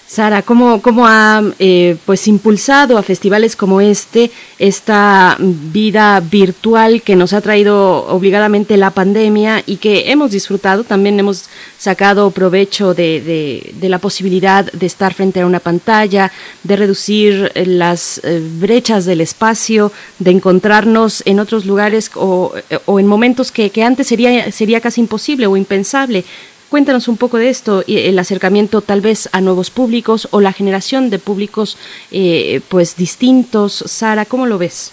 Sara, 0.07 0.43
¿cómo, 0.43 0.83
cómo 0.83 1.07
ha 1.07 1.41
eh, 1.57 1.97
pues 2.05 2.27
impulsado 2.27 2.99
a 2.99 3.03
festivales 3.03 3.55
como 3.55 3.81
este 3.81 4.29
esta 4.59 5.35
vida 5.39 6.19
virtual 6.19 7.01
que 7.01 7.15
nos 7.15 7.33
ha 7.33 7.41
traído 7.41 8.05
obligadamente 8.07 8.77
la 8.77 8.91
pandemia 8.91 9.63
y 9.65 9.77
que 9.77 10.11
hemos 10.11 10.29
disfrutado? 10.29 10.83
También 10.83 11.19
hemos 11.19 11.49
sacado 11.79 12.29
provecho 12.29 12.93
de, 12.93 13.73
de, 13.73 13.89
la 13.89 13.97
posibilidad 13.97 14.71
de 14.71 14.85
estar 14.85 15.13
frente 15.15 15.41
a 15.41 15.47
una 15.47 15.59
pantalla, 15.59 16.31
de 16.63 16.75
reducir 16.75 17.51
las 17.65 18.21
eh, 18.23 18.41
brechas 18.59 19.05
del 19.05 19.21
espacio, 19.21 19.91
de 20.19 20.31
encontrarnos 20.31 21.23
en 21.25 21.39
otros 21.39 21.65
lugares 21.65 22.11
o, 22.13 22.53
o 22.85 22.99
en 22.99 23.07
momentos 23.07 23.51
que, 23.51 23.71
que 23.71 23.83
antes 23.83 24.05
sería, 24.05 24.51
sería 24.51 24.81
casi 24.81 25.01
imposible 25.01 25.47
o 25.47 25.57
impensable. 25.57 26.25
Cuéntanos 26.69 27.08
un 27.08 27.17
poco 27.17 27.38
de 27.38 27.49
esto, 27.49 27.84
el 27.88 28.17
acercamiento 28.17 28.82
tal 28.82 28.99
vez 28.99 29.30
a 29.32 29.39
nuevos 29.39 29.69
públicos 29.69 30.28
o 30.32 30.41
la 30.41 30.51
generación 30.51 31.10
de 31.10 31.19
públicos 31.19 31.78
eh, 32.12 32.60
pues 32.69 32.95
distintos. 32.95 33.84
Sara, 33.86 34.25
¿cómo 34.25 34.47
lo 34.47 34.58
ves? 34.58 34.91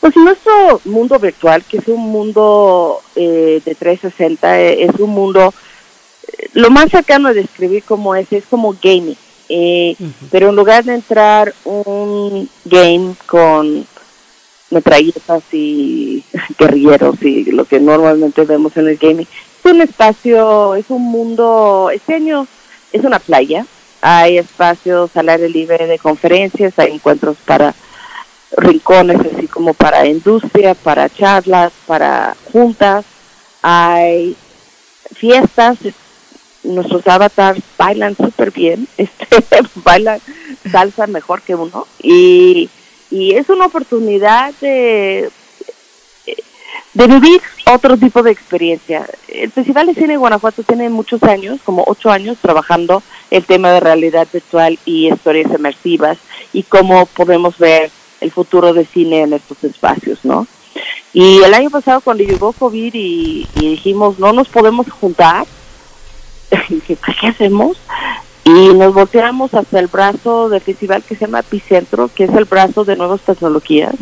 Pues 0.00 0.16
nuestro 0.16 0.80
mundo 0.84 1.18
virtual, 1.18 1.64
que 1.64 1.78
es 1.78 1.88
un 1.88 2.00
mundo 2.00 3.00
eh, 3.16 3.60
de 3.64 3.74
360, 3.74 4.60
eh, 4.60 4.84
es 4.84 4.94
un 5.00 5.10
mundo, 5.10 5.52
lo 6.54 6.70
más 6.70 6.90
cercano 6.90 7.28
a 7.28 7.34
describir 7.34 7.82
como 7.82 8.14
es, 8.14 8.32
es 8.32 8.44
como 8.48 8.74
gaming. 8.80 9.16
Pero 10.30 10.50
en 10.50 10.56
lugar 10.56 10.84
de 10.84 10.94
entrar 10.94 11.52
un 11.64 12.48
game 12.64 13.14
con 13.26 13.84
metralletas 14.70 15.42
y 15.52 16.22
guerrilleros 16.58 17.20
y 17.22 17.50
lo 17.50 17.64
que 17.64 17.80
normalmente 17.80 18.44
vemos 18.44 18.76
en 18.76 18.86
el 18.88 18.96
gaming, 18.96 19.26
es 19.62 19.70
un 19.70 19.80
espacio, 19.82 20.74
es 20.74 20.86
un 20.88 21.02
mundo, 21.02 21.90
es 21.90 23.04
una 23.04 23.18
playa, 23.18 23.66
hay 24.00 24.38
espacios 24.38 25.14
al 25.16 25.28
aire 25.28 25.48
libre 25.48 25.86
de 25.86 25.98
conferencias, 25.98 26.78
hay 26.78 26.92
encuentros 26.92 27.36
para 27.44 27.74
rincones, 28.56 29.18
así 29.20 29.46
como 29.46 29.74
para 29.74 30.06
industria, 30.06 30.74
para 30.74 31.08
charlas, 31.08 31.72
para 31.86 32.34
juntas, 32.52 33.04
hay 33.62 34.34
fiestas, 35.14 35.78
nuestros 36.62 37.06
avatars 37.06 37.60
bailan 37.76 38.16
súper 38.16 38.50
bien, 38.50 38.88
este, 38.96 39.44
bailan 39.76 40.20
salsa 40.70 41.06
mejor 41.06 41.42
que 41.42 41.54
uno. 41.54 41.86
Y, 42.02 42.70
y 43.10 43.34
es 43.34 43.48
una 43.50 43.66
oportunidad 43.66 44.54
de 44.60 45.30
de 46.94 47.06
vivir 47.06 47.40
otro 47.72 47.96
tipo 47.96 48.22
de 48.22 48.32
experiencia. 48.32 49.06
El 49.28 49.50
Festival 49.50 49.86
de 49.86 49.94
Cine 49.94 50.08
de 50.08 50.16
Guanajuato 50.16 50.62
tiene 50.62 50.90
muchos 50.90 51.22
años, 51.22 51.60
como 51.64 51.84
ocho 51.86 52.10
años, 52.10 52.38
trabajando 52.40 53.02
el 53.30 53.44
tema 53.44 53.70
de 53.70 53.80
realidad 53.80 54.26
virtual 54.32 54.78
y 54.84 55.08
historias 55.08 55.50
inmersivas 55.52 56.18
y 56.52 56.64
cómo 56.64 57.06
podemos 57.06 57.58
ver 57.58 57.90
el 58.20 58.30
futuro 58.32 58.72
de 58.72 58.84
cine 58.84 59.22
en 59.22 59.32
estos 59.32 59.62
espacios, 59.64 60.24
¿no? 60.24 60.46
Y 61.12 61.42
el 61.42 61.54
año 61.54 61.70
pasado 61.70 62.00
cuando 62.00 62.24
llegó 62.24 62.52
COVID 62.52 62.92
y, 62.94 63.48
dijimos, 63.54 64.18
no 64.18 64.32
nos 64.32 64.48
podemos 64.48 64.88
juntar, 64.90 65.46
¿qué 66.86 67.26
hacemos? 67.26 67.78
Y 68.44 68.74
nos 68.74 68.94
volteamos 68.94 69.54
hacia 69.54 69.78
el 69.78 69.86
brazo 69.86 70.48
del 70.48 70.60
festival 70.60 71.02
que 71.02 71.14
se 71.14 71.26
llama 71.26 71.40
Epicentro, 71.40 72.10
que 72.14 72.24
es 72.24 72.34
el 72.34 72.44
brazo 72.44 72.84
de 72.84 72.96
nuevas 72.96 73.20
tecnologías, 73.20 73.94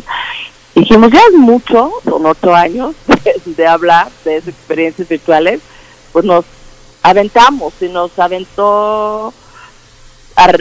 dijimos, 0.79 1.11
ya 1.11 1.19
es 1.19 1.33
mucho, 1.33 1.91
son 2.03 2.25
ocho 2.25 2.53
años 2.53 2.95
de, 3.45 3.67
hablar 3.67 4.09
de 4.23 4.37
esas 4.37 4.49
experiencias 4.49 5.07
virtuales, 5.07 5.59
pues 6.11 6.25
nos 6.25 6.45
aventamos 7.03 7.73
y 7.81 7.89
nos 7.89 8.17
aventó 8.17 9.33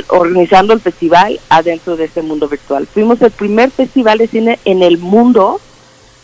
organizando 0.09 0.73
el 0.73 0.81
festival 0.81 1.39
adentro 1.49 1.97
de 1.97 2.05
ese 2.05 2.23
mundo 2.23 2.49
virtual. 2.49 2.89
Fuimos 2.93 3.23
el 3.23 3.31
primer 3.31 3.71
festival 3.71 4.19
de 4.19 4.27
cine 4.27 4.59
en 4.65 4.83
el 4.83 4.99
mundo 4.99 5.61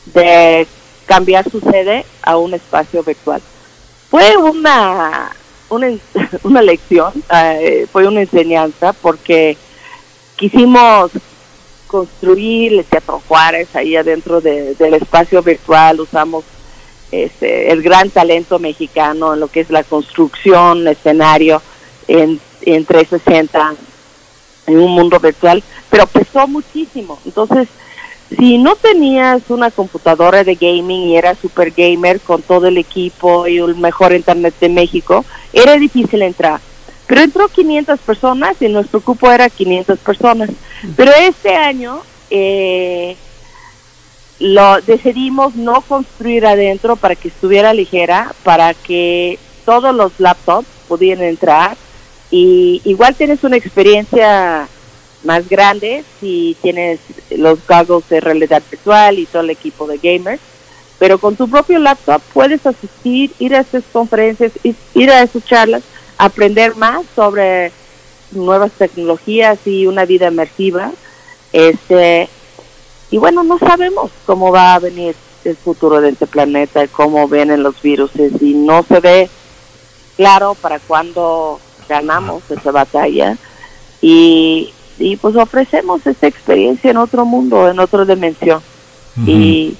de 0.06 0.66
cambiar 1.06 1.48
su 1.48 1.60
sede 1.60 2.04
a 2.22 2.36
un 2.36 2.52
espacio 2.52 3.04
virtual. 3.04 3.40
Fue 4.10 4.36
una, 4.36 5.30
una, 5.68 5.88
una 6.42 6.62
lección, 6.62 7.12
eh, 7.32 7.86
fue 7.92 8.08
una 8.08 8.22
enseñanza 8.22 8.92
porque 8.92 9.56
quisimos 10.36 11.12
construir 11.94 12.72
el 12.72 12.84
Teatro 12.84 13.22
Juárez 13.28 13.68
ahí 13.76 13.94
adentro 13.94 14.40
del 14.40 14.94
espacio 14.94 15.40
virtual, 15.44 16.00
usamos 16.00 16.42
este, 17.12 17.70
el 17.70 17.82
gran 17.82 18.10
talento 18.10 18.58
mexicano 18.58 19.32
en 19.32 19.38
lo 19.38 19.46
que 19.46 19.60
es 19.60 19.70
la 19.70 19.84
construcción, 19.84 20.88
escenario 20.88 21.62
en, 22.08 22.40
en 22.62 22.84
360 22.84 23.74
en 24.66 24.76
un 24.80 24.90
mundo 24.90 25.20
virtual, 25.20 25.62
pero 25.88 26.08
pesó 26.08 26.48
muchísimo. 26.48 27.16
Entonces, 27.24 27.68
si 28.36 28.58
no 28.58 28.74
tenías 28.74 29.42
una 29.46 29.70
computadora 29.70 30.42
de 30.42 30.56
gaming 30.56 31.10
y 31.10 31.16
eras 31.16 31.38
super 31.38 31.70
gamer 31.70 32.18
con 32.18 32.42
todo 32.42 32.66
el 32.66 32.76
equipo 32.76 33.46
y 33.46 33.58
el 33.58 33.76
mejor 33.76 34.12
internet 34.12 34.54
de 34.60 34.68
México, 34.68 35.24
era 35.52 35.76
difícil 35.76 36.22
entrar. 36.22 36.60
Pero 37.06 37.20
entró 37.20 37.48
500 37.48 38.00
personas 38.00 38.56
y 38.60 38.68
nuestro 38.68 39.00
cupo 39.00 39.30
era 39.30 39.50
500 39.50 39.98
personas. 39.98 40.50
Pero 40.96 41.12
este 41.12 41.54
año 41.54 42.00
eh, 42.30 43.16
lo 44.38 44.80
decidimos 44.80 45.54
no 45.54 45.80
construir 45.82 46.46
adentro 46.46 46.96
para 46.96 47.14
que 47.14 47.28
estuviera 47.28 47.74
ligera, 47.74 48.34
para 48.42 48.74
que 48.74 49.38
todos 49.64 49.94
los 49.94 50.18
laptops 50.18 50.68
pudieran 50.88 51.24
entrar 51.24 51.76
y 52.30 52.82
igual 52.84 53.14
tienes 53.14 53.44
una 53.44 53.56
experiencia 53.56 54.68
más 55.22 55.48
grande 55.48 56.04
si 56.20 56.56
tienes 56.60 57.00
los 57.30 57.58
goggles 57.66 58.08
de 58.08 58.20
realidad 58.20 58.62
virtual 58.70 59.18
y 59.18 59.26
todo 59.26 59.42
el 59.42 59.50
equipo 59.50 59.86
de 59.86 59.98
gamers, 59.98 60.40
pero 60.98 61.18
con 61.18 61.36
tu 61.36 61.48
propio 61.48 61.78
laptop 61.78 62.20
puedes 62.32 62.66
asistir, 62.66 63.30
ir 63.38 63.54
a 63.54 63.60
esas 63.60 63.84
conferencias, 63.92 64.52
ir 64.62 65.10
a 65.10 65.22
esas 65.22 65.44
charlas, 65.44 65.82
aprender 66.18 66.76
más 66.76 67.02
sobre 67.14 67.72
nuevas 68.32 68.72
tecnologías 68.72 69.58
y 69.66 69.86
una 69.86 70.04
vida 70.04 70.28
inmersiva. 70.28 70.92
Este, 71.52 72.28
y 73.10 73.18
bueno, 73.18 73.42
no 73.44 73.58
sabemos 73.58 74.10
cómo 74.26 74.50
va 74.50 74.74
a 74.74 74.78
venir 74.78 75.14
el 75.44 75.56
futuro 75.56 76.00
de 76.00 76.10
este 76.10 76.26
planeta, 76.26 76.86
cómo 76.88 77.28
vienen 77.28 77.62
los 77.62 77.80
virus 77.82 78.10
y 78.40 78.54
no 78.54 78.82
se 78.82 79.00
ve 79.00 79.28
claro 80.16 80.54
para 80.54 80.78
cuándo 80.80 81.60
ganamos 81.88 82.42
esa 82.50 82.70
batalla. 82.70 83.36
Y, 84.00 84.72
y 84.98 85.16
pues 85.16 85.36
ofrecemos 85.36 86.06
esta 86.06 86.26
experiencia 86.26 86.90
en 86.90 86.96
otro 86.96 87.24
mundo, 87.24 87.68
en 87.68 87.78
otra 87.78 88.04
dimensión. 88.04 88.62
Y 89.26 89.76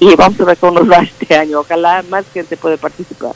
y 0.00 0.16
vamos 0.16 0.40
a 0.40 0.44
ver 0.44 0.56
cómo 0.56 0.80
nos 0.80 0.90
va 0.90 1.02
este 1.02 1.36
año. 1.36 1.60
Ojalá 1.60 2.02
más 2.08 2.24
gente 2.32 2.56
pueda 2.56 2.78
participar. 2.78 3.34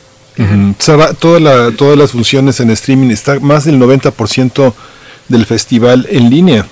Sara, 0.79 1.15
toda 1.15 1.71
todas 1.73 1.97
las 1.97 2.11
funciones 2.11 2.59
en 2.61 2.71
streaming, 2.71 3.11
está 3.11 3.39
más 3.41 3.65
del 3.65 3.79
90% 3.81 4.75
del 5.29 5.47
festival 5.47 6.07
en 6.11 6.31
línea. 6.31 6.67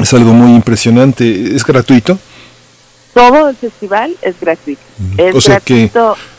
Es 0.00 0.14
algo 0.14 0.32
muy 0.32 0.54
impresionante. 0.54 1.54
¿Es 1.54 1.64
gratuito? 1.64 2.18
Todo 3.12 3.48
el 3.48 3.56
festival 3.56 4.16
es 4.22 4.40
gratuito. 4.40 4.82
Es 5.18 5.34
o 5.34 5.40
sea 5.40 5.56
gratuito. 5.56 6.16
Que, 6.16 6.32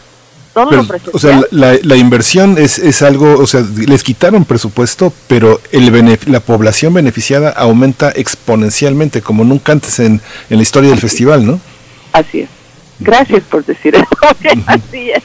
todo 0.54 0.72
lo 0.72 0.86
o 1.14 1.20
sea, 1.20 1.42
la, 1.50 1.76
la, 1.82 1.96
inversión 1.96 2.60
es, 2.60 2.78
es 2.78 3.02
algo, 3.02 3.40
o 3.40 3.48
sea, 3.48 3.66
les 3.88 4.04
quitaron 4.04 4.46
presupuesto, 4.46 5.12
pero 5.28 5.60
el 5.72 6.20
la 6.28 6.40
población 6.42 6.94
beneficiada 6.94 7.50
aumenta 7.50 8.12
exponencialmente, 8.16 9.24
como 9.24 9.44
nunca 9.44 9.72
antes 9.72 9.98
en, 9.98 10.22
en 10.52 10.58
la 10.58 10.62
historia 10.62 10.92
del 10.92 11.00
festival, 11.00 11.44
¿no? 11.44 11.60
Así 12.12 12.42
es. 12.42 12.50
Gracias 13.00 13.42
por 13.50 13.66
decir 13.66 13.96
eso. 13.96 14.06
Así 14.68 15.10
es. 15.10 15.24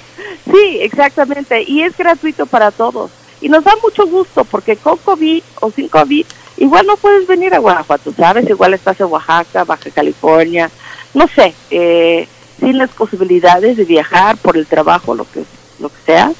Sí, 0.51 0.79
exactamente. 0.81 1.63
Y 1.63 1.83
es 1.83 1.97
gratuito 1.97 2.47
para 2.47 2.71
todos. 2.71 3.11
Y 3.41 3.49
nos 3.49 3.65
da 3.65 3.75
mucho 3.83 4.07
gusto 4.07 4.45
porque 4.45 4.77
con 4.77 4.97
COVID 4.99 5.43
o 5.61 5.71
sin 5.71 5.89
COVID, 5.89 6.27
igual 6.57 6.87
no 6.87 6.97
puedes 6.97 7.27
venir 7.27 7.55
a 7.55 7.59
Guanajuato, 7.59 8.13
¿sabes? 8.17 8.49
Igual 8.49 8.75
estás 8.75 9.01
en 9.01 9.07
Oaxaca, 9.07 9.65
Baja 9.65 9.91
California, 9.91 10.71
no 11.15 11.29
sé, 11.29 11.55
eh, 11.71 12.27
sin 12.59 12.79
las 12.79 12.91
posibilidades 12.91 13.77
de 13.77 13.85
viajar 13.85 14.37
por 14.39 14.57
el 14.57 14.67
trabajo, 14.67 15.15
lo 15.15 15.25
que, 15.31 15.45
lo 15.79 15.89
que 15.89 16.01
sea. 16.05 16.33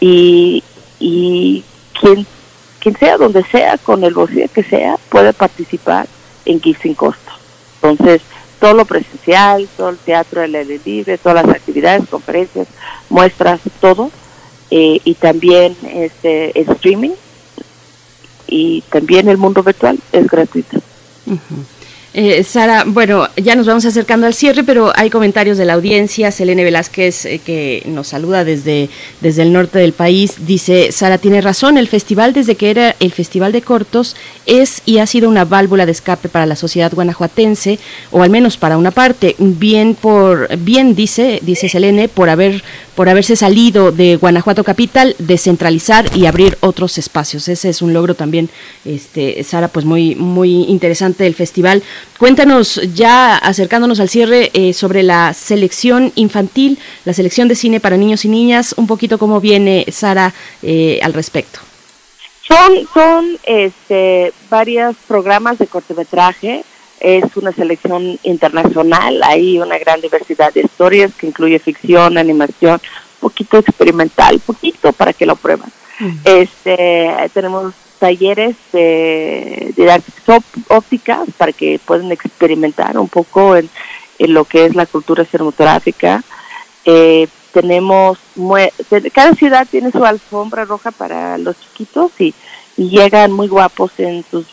Y, 0.00 0.62
y 0.98 1.64
quien, 1.98 2.26
quien 2.80 2.96
sea, 2.98 3.16
donde 3.16 3.42
sea, 3.44 3.78
con 3.78 4.04
el 4.04 4.12
bolsillo 4.12 4.48
que 4.52 4.62
sea, 4.62 4.98
puede 5.08 5.32
participar 5.32 6.06
en 6.44 6.60
GIF 6.60 6.82
sin 6.82 6.94
costo. 6.94 7.32
Entonces, 7.82 8.20
todo 8.60 8.74
lo 8.74 8.84
presencial, 8.84 9.68
todo 9.76 9.90
el 9.90 9.98
teatro 9.98 10.42
el 10.42 10.54
aire 10.54 10.80
libre, 10.84 11.18
todas 11.18 11.46
las 11.46 11.56
actividades, 11.56 12.08
conferencias, 12.08 12.66
muestras, 13.14 13.60
todo, 13.80 14.10
eh, 14.70 15.00
y 15.04 15.14
también 15.14 15.76
este 15.88 16.58
streaming 16.60 17.12
y 18.48 18.82
también 18.90 19.28
el 19.28 19.38
mundo 19.38 19.62
virtual 19.62 19.98
es 20.12 20.26
gratuito. 20.26 20.80
Eh, 22.16 22.44
Sara, 22.44 22.84
bueno, 22.86 23.28
ya 23.36 23.56
nos 23.56 23.66
vamos 23.66 23.84
acercando 23.84 24.28
al 24.28 24.34
cierre, 24.34 24.62
pero 24.62 24.92
hay 24.94 25.10
comentarios 25.10 25.58
de 25.58 25.64
la 25.64 25.72
audiencia. 25.72 26.30
Selene 26.30 26.62
Velázquez, 26.62 27.24
eh, 27.24 27.40
que 27.44 27.82
nos 27.86 28.06
saluda 28.06 28.44
desde, 28.44 28.88
desde 29.20 29.42
el 29.42 29.52
norte 29.52 29.80
del 29.80 29.94
país, 29.94 30.46
dice, 30.46 30.92
Sara 30.92 31.18
tiene 31.18 31.40
razón, 31.40 31.76
el 31.76 31.88
festival 31.88 32.32
desde 32.32 32.54
que 32.54 32.70
era 32.70 32.94
el 33.00 33.10
Festival 33.10 33.50
de 33.50 33.62
Cortos 33.62 34.14
es 34.46 34.80
y 34.86 34.98
ha 34.98 35.08
sido 35.08 35.28
una 35.28 35.44
válvula 35.44 35.86
de 35.86 35.92
escape 35.92 36.28
para 36.28 36.46
la 36.46 36.54
sociedad 36.54 36.92
guanajuatense, 36.94 37.80
o 38.12 38.22
al 38.22 38.30
menos 38.30 38.58
para 38.58 38.78
una 38.78 38.92
parte. 38.92 39.34
Bien 39.38 39.96
por, 39.96 40.56
bien 40.58 40.94
dice, 40.94 41.40
dice 41.42 41.68
Selene, 41.68 42.08
por 42.08 42.28
haber 42.28 42.62
por 42.94 43.08
haberse 43.08 43.36
salido 43.36 43.92
de 43.92 44.16
Guanajuato 44.16 44.64
Capital, 44.64 45.16
descentralizar 45.18 46.16
y 46.16 46.26
abrir 46.26 46.56
otros 46.60 46.98
espacios. 46.98 47.48
Ese 47.48 47.68
es 47.68 47.82
un 47.82 47.92
logro 47.92 48.14
también, 48.14 48.50
este, 48.84 49.42
Sara, 49.44 49.68
pues 49.68 49.84
muy, 49.84 50.14
muy 50.14 50.64
interesante 50.64 51.24
del 51.24 51.34
festival. 51.34 51.82
Cuéntanos, 52.18 52.80
ya 52.94 53.36
acercándonos 53.36 54.00
al 54.00 54.08
cierre, 54.08 54.50
eh, 54.54 54.72
sobre 54.72 55.02
la 55.02 55.34
selección 55.34 56.12
infantil, 56.14 56.78
la 57.04 57.12
selección 57.12 57.48
de 57.48 57.54
cine 57.54 57.80
para 57.80 57.96
niños 57.96 58.24
y 58.24 58.28
niñas, 58.28 58.74
un 58.76 58.86
poquito 58.86 59.18
cómo 59.18 59.40
viene, 59.40 59.86
Sara, 59.90 60.32
eh, 60.62 61.00
al 61.02 61.12
respecto. 61.12 61.60
Son, 62.46 62.86
son 62.92 63.38
este, 63.44 64.32
varios 64.50 64.96
programas 65.08 65.58
de 65.58 65.66
cortometraje, 65.66 66.62
es 67.00 67.36
una 67.36 67.52
selección 67.52 68.18
internacional, 68.22 69.22
hay 69.22 69.58
una 69.58 69.78
gran 69.78 70.00
diversidad 70.00 70.52
de 70.52 70.62
historias 70.62 71.12
que 71.14 71.26
incluye 71.26 71.58
ficción, 71.58 72.18
animación, 72.18 72.80
un 73.20 73.30
poquito 73.30 73.58
experimental, 73.58 74.40
poquito 74.40 74.92
para 74.92 75.12
que 75.12 75.26
lo 75.26 75.36
prueben. 75.36 75.70
Este, 76.24 77.10
tenemos 77.32 77.72
talleres 77.98 78.56
de 78.72 79.72
didácticas 79.76 80.42
ópticas 80.68 81.20
para 81.38 81.52
que 81.52 81.80
puedan 81.84 82.10
experimentar 82.12 82.98
un 82.98 83.08
poco 83.08 83.56
en, 83.56 83.70
lo 84.18 84.44
que 84.44 84.66
es 84.66 84.74
la 84.74 84.86
cultura 84.86 85.24
cinematográfica. 85.24 86.22
Eh, 86.84 87.28
tenemos, 87.52 88.18
cada 89.12 89.34
ciudad 89.34 89.66
tiene 89.70 89.90
su 89.92 90.04
alfombra 90.04 90.64
roja 90.64 90.90
para 90.90 91.38
los 91.38 91.56
chiquitos 91.60 92.12
y, 92.18 92.34
llegan 92.76 93.30
muy 93.30 93.46
guapos 93.46 93.92
en 93.98 94.24
sus, 94.28 94.46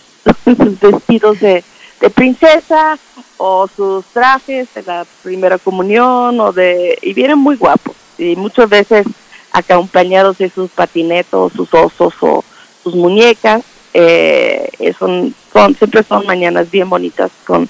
vestidos 0.46 1.40
de, 1.40 1.64
de, 2.02 2.10
princesa 2.10 2.98
o 3.38 3.68
sus 3.68 4.06
trajes 4.08 4.74
de 4.74 4.84
la 4.84 5.06
primera 5.24 5.58
comunión 5.58 6.40
o 6.40 6.52
de, 6.52 6.98
y 7.02 7.14
vienen 7.14 7.38
muy 7.38 7.56
guapos 7.56 7.96
y 8.18 8.36
muchas 8.36 8.70
veces 8.70 9.06
acompañados 9.52 10.38
de 10.38 10.50
sus 10.50 10.72
patinetos, 10.72 11.54
sus 11.54 11.74
osos 11.74 12.14
o 12.22 12.44
sus 12.84 12.96
muñecas. 12.96 13.64
Eh, 13.94 14.94
son, 14.98 15.36
son, 15.52 15.76
siempre 15.76 16.04
son 16.04 16.26
mañanas 16.26 16.72
bien 16.72 16.90
bonitas 16.90 17.32
con, 17.46 17.68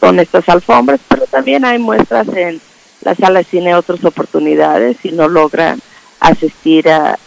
con 0.00 0.18
estas 0.18 0.48
alfombras, 0.48 1.00
pero 1.08 1.26
también 1.26 1.64
hay 1.64 1.78
muestras 1.78 2.28
en 2.28 2.60
la 3.02 3.14
sala 3.14 3.40
de 3.40 3.44
cine 3.44 3.74
otras 3.74 4.04
oportunidades 4.04 4.96
y 5.04 5.12
no 5.12 5.28
logran 5.28 5.80
asistir 6.20 6.88
a, 6.88 7.18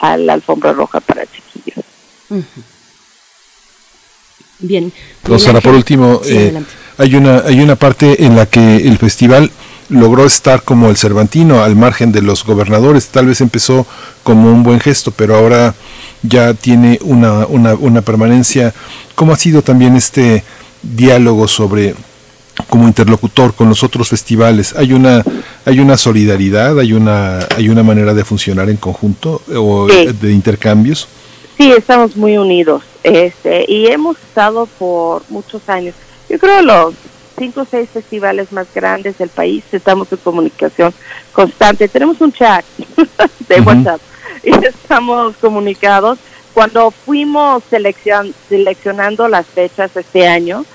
la 0.00 0.32
alfombra 0.32 0.72
roja 0.72 1.00
para 1.00 1.24
chiquillos. 1.26 1.84
Bien. 4.62 4.92
Rosana, 5.24 5.60
por 5.60 5.74
último, 5.74 6.20
eh, 6.24 6.58
hay 6.98 7.14
una 7.14 7.38
hay 7.40 7.60
una 7.60 7.76
parte 7.76 8.24
en 8.24 8.36
la 8.36 8.46
que 8.46 8.76
el 8.76 8.96
festival 8.96 9.50
logró 9.88 10.24
estar 10.24 10.62
como 10.62 10.88
el 10.88 10.96
Cervantino 10.96 11.62
al 11.62 11.76
margen 11.76 12.12
de 12.12 12.22
los 12.22 12.44
gobernadores. 12.44 13.08
Tal 13.08 13.26
vez 13.26 13.40
empezó 13.40 13.86
como 14.22 14.50
un 14.50 14.62
buen 14.62 14.80
gesto, 14.80 15.10
pero 15.10 15.36
ahora 15.36 15.74
ya 16.22 16.54
tiene 16.54 16.98
una, 17.02 17.46
una, 17.46 17.74
una 17.74 18.00
permanencia. 18.00 18.72
¿Cómo 19.14 19.32
ha 19.32 19.36
sido 19.36 19.62
también 19.62 19.96
este 19.96 20.44
diálogo 20.82 21.46
sobre 21.46 21.94
como 22.68 22.86
interlocutor 22.86 23.54
con 23.54 23.68
los 23.68 23.82
otros 23.82 24.08
festivales 24.08 24.74
hay 24.76 24.92
una 24.92 25.24
hay 25.64 25.80
una 25.80 25.96
solidaridad 25.96 26.78
hay 26.78 26.92
una 26.92 27.40
hay 27.56 27.68
una 27.70 27.82
manera 27.82 28.12
de 28.12 28.24
funcionar 28.24 28.68
en 28.68 28.76
conjunto 28.76 29.40
o 29.56 29.86
de 29.86 30.32
intercambios 30.32 31.08
sí 31.56 31.72
estamos 31.72 32.14
muy 32.14 32.36
unidos 32.36 32.82
este 33.02 33.64
y 33.68 33.86
hemos 33.86 34.16
estado 34.18 34.66
por 34.66 35.22
muchos 35.28 35.68
años 35.68 35.94
yo 36.28 36.38
creo 36.38 36.62
los 36.62 36.94
cinco 37.38 37.62
o 37.62 37.66
seis 37.68 37.88
festivales 37.90 38.52
más 38.52 38.66
grandes 38.74 39.18
del 39.18 39.28
país 39.28 39.64
estamos 39.72 40.10
en 40.12 40.18
comunicación 40.18 40.92
constante 41.32 41.88
tenemos 41.88 42.20
un 42.20 42.32
chat 42.32 42.64
de 43.48 43.60
WhatsApp 43.60 44.00
y 44.42 44.50
estamos 44.66 45.36
comunicados. 45.36 46.18
Cuando 46.54 46.90
fuimos 46.90 47.62
seleccion, 47.70 48.34
seleccionando 48.48 49.28
las 49.28 49.46
fechas 49.46 49.96
este 49.96 50.26
año, 50.26 50.66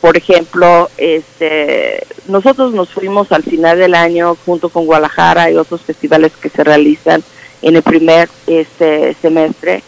por 0.00 0.16
ejemplo, 0.16 0.90
este, 0.96 2.04
nosotros 2.26 2.72
nos 2.72 2.88
fuimos 2.88 3.30
al 3.30 3.44
final 3.44 3.78
del 3.78 3.94
año 3.94 4.36
junto 4.44 4.70
con 4.70 4.86
Guadalajara 4.86 5.50
y 5.50 5.56
otros 5.56 5.82
festivales 5.82 6.32
que 6.40 6.48
se 6.48 6.64
realizan 6.64 7.22
en 7.62 7.76
el 7.76 7.82
primer 7.82 8.28
este 8.46 9.14
semestre. 9.22 9.84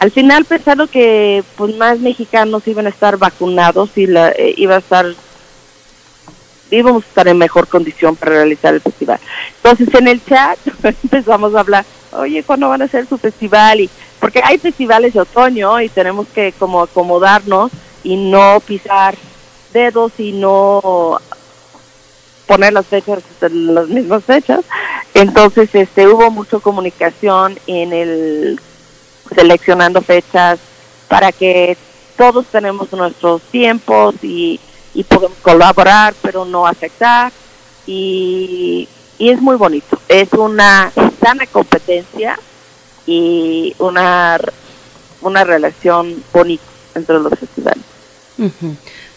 Al 0.00 0.10
final 0.10 0.46
pensaron 0.46 0.88
que 0.88 1.44
pues 1.56 1.76
más 1.76 1.98
mexicanos 1.98 2.66
iban 2.66 2.86
a 2.86 2.88
estar 2.88 3.18
vacunados 3.18 3.90
y 3.98 4.06
la, 4.06 4.30
eh, 4.30 4.54
iba 4.56 4.76
a 4.76 4.78
estar 4.78 5.04
íbamos 6.70 7.04
a 7.04 7.06
estar 7.06 7.28
en 7.28 7.36
mejor 7.36 7.68
condición 7.68 8.16
para 8.16 8.32
realizar 8.32 8.72
el 8.72 8.80
festival. 8.80 9.20
Entonces 9.56 9.92
en 9.92 10.08
el 10.08 10.24
chat 10.24 10.58
empezamos 11.02 11.54
a 11.54 11.60
hablar, 11.60 11.84
oye, 12.12 12.42
¿cuándo 12.42 12.70
van 12.70 12.80
a 12.80 12.86
hacer 12.86 13.06
su 13.06 13.18
festival? 13.18 13.80
Y, 13.80 13.90
porque 14.18 14.40
hay 14.42 14.56
festivales 14.56 15.12
de 15.12 15.20
otoño 15.20 15.78
y 15.82 15.90
tenemos 15.90 16.28
que 16.28 16.54
como 16.58 16.80
acomodarnos 16.80 17.70
y 18.02 18.16
no 18.16 18.58
pisar 18.60 19.16
dedos 19.74 20.12
y 20.16 20.32
no 20.32 21.20
poner 22.46 22.72
las 22.72 22.86
fechas 22.86 23.22
las 23.50 23.88
mismas 23.88 24.24
fechas. 24.24 24.60
Entonces 25.12 25.68
este 25.74 26.08
hubo 26.08 26.30
mucha 26.30 26.58
comunicación 26.58 27.58
en 27.66 27.92
el 27.92 28.58
seleccionando 29.34 30.00
fechas 30.02 30.58
para 31.08 31.32
que 31.32 31.76
todos 32.16 32.46
tenemos 32.46 32.92
nuestros 32.92 33.42
tiempos 33.42 34.14
y 34.22 34.60
y 34.94 35.04
podemos 35.04 35.38
colaborar, 35.42 36.14
pero 36.22 36.44
no 36.44 36.66
afectar. 36.66 37.32
Y, 37.86 38.88
y 39.18 39.30
es 39.30 39.40
muy 39.40 39.56
bonito. 39.56 40.00
Es 40.08 40.32
una 40.32 40.92
sana 41.20 41.46
competencia 41.46 42.38
y 43.06 43.74
una, 43.78 44.38
una 45.22 45.44
relación 45.44 46.22
bonita 46.32 46.64
entre 46.94 47.18
los 47.18 47.32
festivales. 47.38 47.84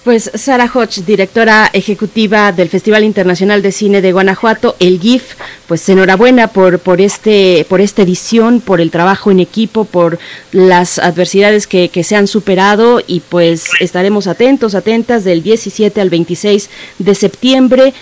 Pues 0.03 0.29
Sara 0.33 0.69
Hodge, 0.73 1.05
directora 1.05 1.69
ejecutiva 1.71 2.51
del 2.51 2.67
Festival 2.67 3.05
Internacional 3.05 3.61
de 3.61 3.71
Cine 3.71 4.01
de 4.01 4.11
Guanajuato, 4.11 4.75
el 4.81 4.99
GIF, 4.99 5.35
pues 5.65 5.87
enhorabuena 5.87 6.49
por, 6.49 6.79
por, 6.79 6.99
este, 6.99 7.65
por 7.69 7.79
esta 7.79 8.01
edición, 8.01 8.59
por 8.59 8.81
el 8.81 8.91
trabajo 8.91 9.31
en 9.31 9.39
equipo, 9.39 9.85
por 9.85 10.19
las 10.51 10.99
adversidades 10.99 11.67
que, 11.67 11.87
que 11.87 12.03
se 12.03 12.17
han 12.17 12.27
superado 12.27 13.01
y 13.07 13.21
pues 13.21 13.63
estaremos 13.79 14.27
atentos, 14.27 14.75
atentas 14.75 15.23
del 15.23 15.41
17 15.41 16.01
al 16.01 16.09
26 16.09 16.69
de 16.99 17.15
septiembre 17.15 17.93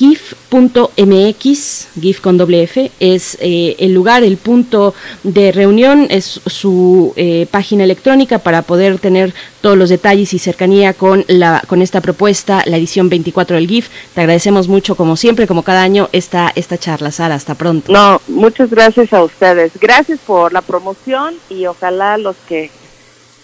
gif.mx, 0.00 1.88
gif 2.00 2.20
con 2.22 2.38
doble 2.38 2.62
F, 2.62 2.90
es 3.00 3.36
eh, 3.38 3.76
el 3.78 3.92
lugar, 3.92 4.24
el 4.24 4.38
punto 4.38 4.94
de 5.24 5.52
reunión, 5.52 6.06
es 6.08 6.40
su 6.46 7.12
eh, 7.16 7.46
página 7.50 7.84
electrónica 7.84 8.38
para 8.38 8.62
poder 8.62 8.98
tener 8.98 9.34
todos 9.60 9.76
los 9.76 9.90
detalles 9.90 10.32
y 10.32 10.38
cercanía 10.38 10.94
con, 10.94 11.26
la, 11.28 11.62
con 11.66 11.82
esta 11.82 12.00
propuesta, 12.00 12.62
la 12.64 12.78
edición 12.78 13.10
24 13.10 13.56
del 13.56 13.68
GIF. 13.68 13.90
Te 14.14 14.22
agradecemos 14.22 14.68
mucho, 14.68 14.94
como 14.94 15.18
siempre, 15.18 15.46
como 15.46 15.64
cada 15.64 15.82
año, 15.82 16.08
esta, 16.12 16.50
esta 16.54 16.78
charla, 16.78 17.12
Sara. 17.12 17.34
Hasta 17.34 17.54
pronto. 17.54 17.92
No, 17.92 18.22
muchas 18.26 18.70
gracias 18.70 19.12
a 19.12 19.22
ustedes. 19.22 19.72
Gracias 19.78 20.18
por 20.20 20.54
la 20.54 20.62
promoción 20.62 21.34
y 21.50 21.66
ojalá 21.66 22.16
los 22.16 22.36
que 22.48 22.70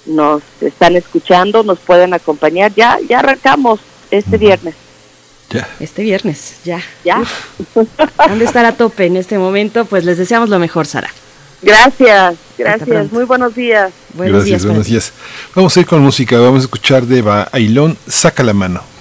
nos 0.06 0.42
están 0.62 0.96
escuchando 0.96 1.62
nos 1.64 1.80
pueden 1.80 2.14
acompañar. 2.14 2.72
Ya, 2.74 2.98
ya 3.06 3.18
arrancamos 3.18 3.80
este 4.10 4.38
viernes. 4.38 4.85
Este 5.80 6.02
viernes, 6.02 6.56
ya. 6.64 6.82
Ya. 7.04 7.22
Han 8.18 8.38
de 8.38 8.44
estar 8.44 8.64
a 8.64 8.72
tope 8.72 9.06
en 9.06 9.16
este 9.16 9.38
momento, 9.38 9.84
pues 9.84 10.04
les 10.04 10.18
deseamos 10.18 10.48
lo 10.48 10.58
mejor, 10.58 10.86
Sara. 10.86 11.10
Gracias, 11.62 12.36
gracias. 12.58 13.12
Muy 13.12 13.24
buenos 13.24 13.54
días. 13.54 13.92
Buenos 14.14 14.44
días, 14.44 14.64
buenos 14.64 14.86
días. 14.86 15.12
Vamos 15.54 15.76
a 15.76 15.80
ir 15.80 15.86
con 15.86 16.00
música, 16.00 16.38
vamos 16.38 16.62
a 16.62 16.64
escuchar 16.64 17.06
de 17.06 17.22
Bailón, 17.22 17.96
Saca 18.06 18.42
la 18.42 18.52
mano. 18.52 18.95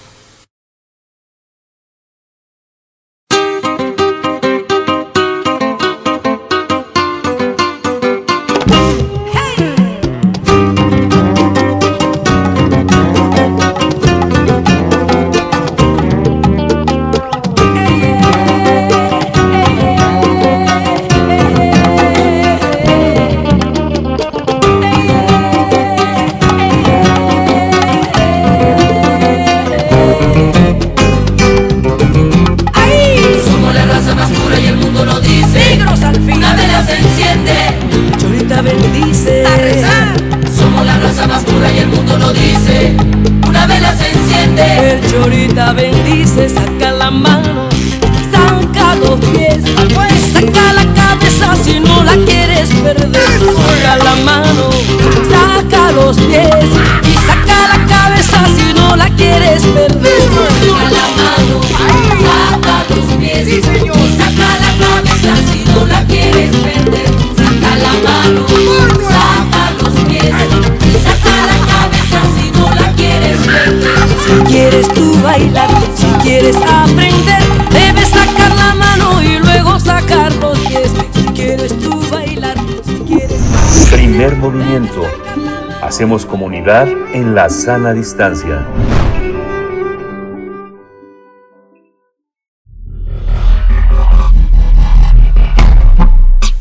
Hacemos 85.82 86.24
comunidad 86.26 86.88
en 87.14 87.34
la 87.34 87.50
sana 87.50 87.94
distancia. 87.94 88.64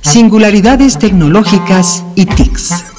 Singularidades 0.01 0.99
tecnológicas 0.99 2.03
y 2.14 2.24
TICs. 2.24 2.94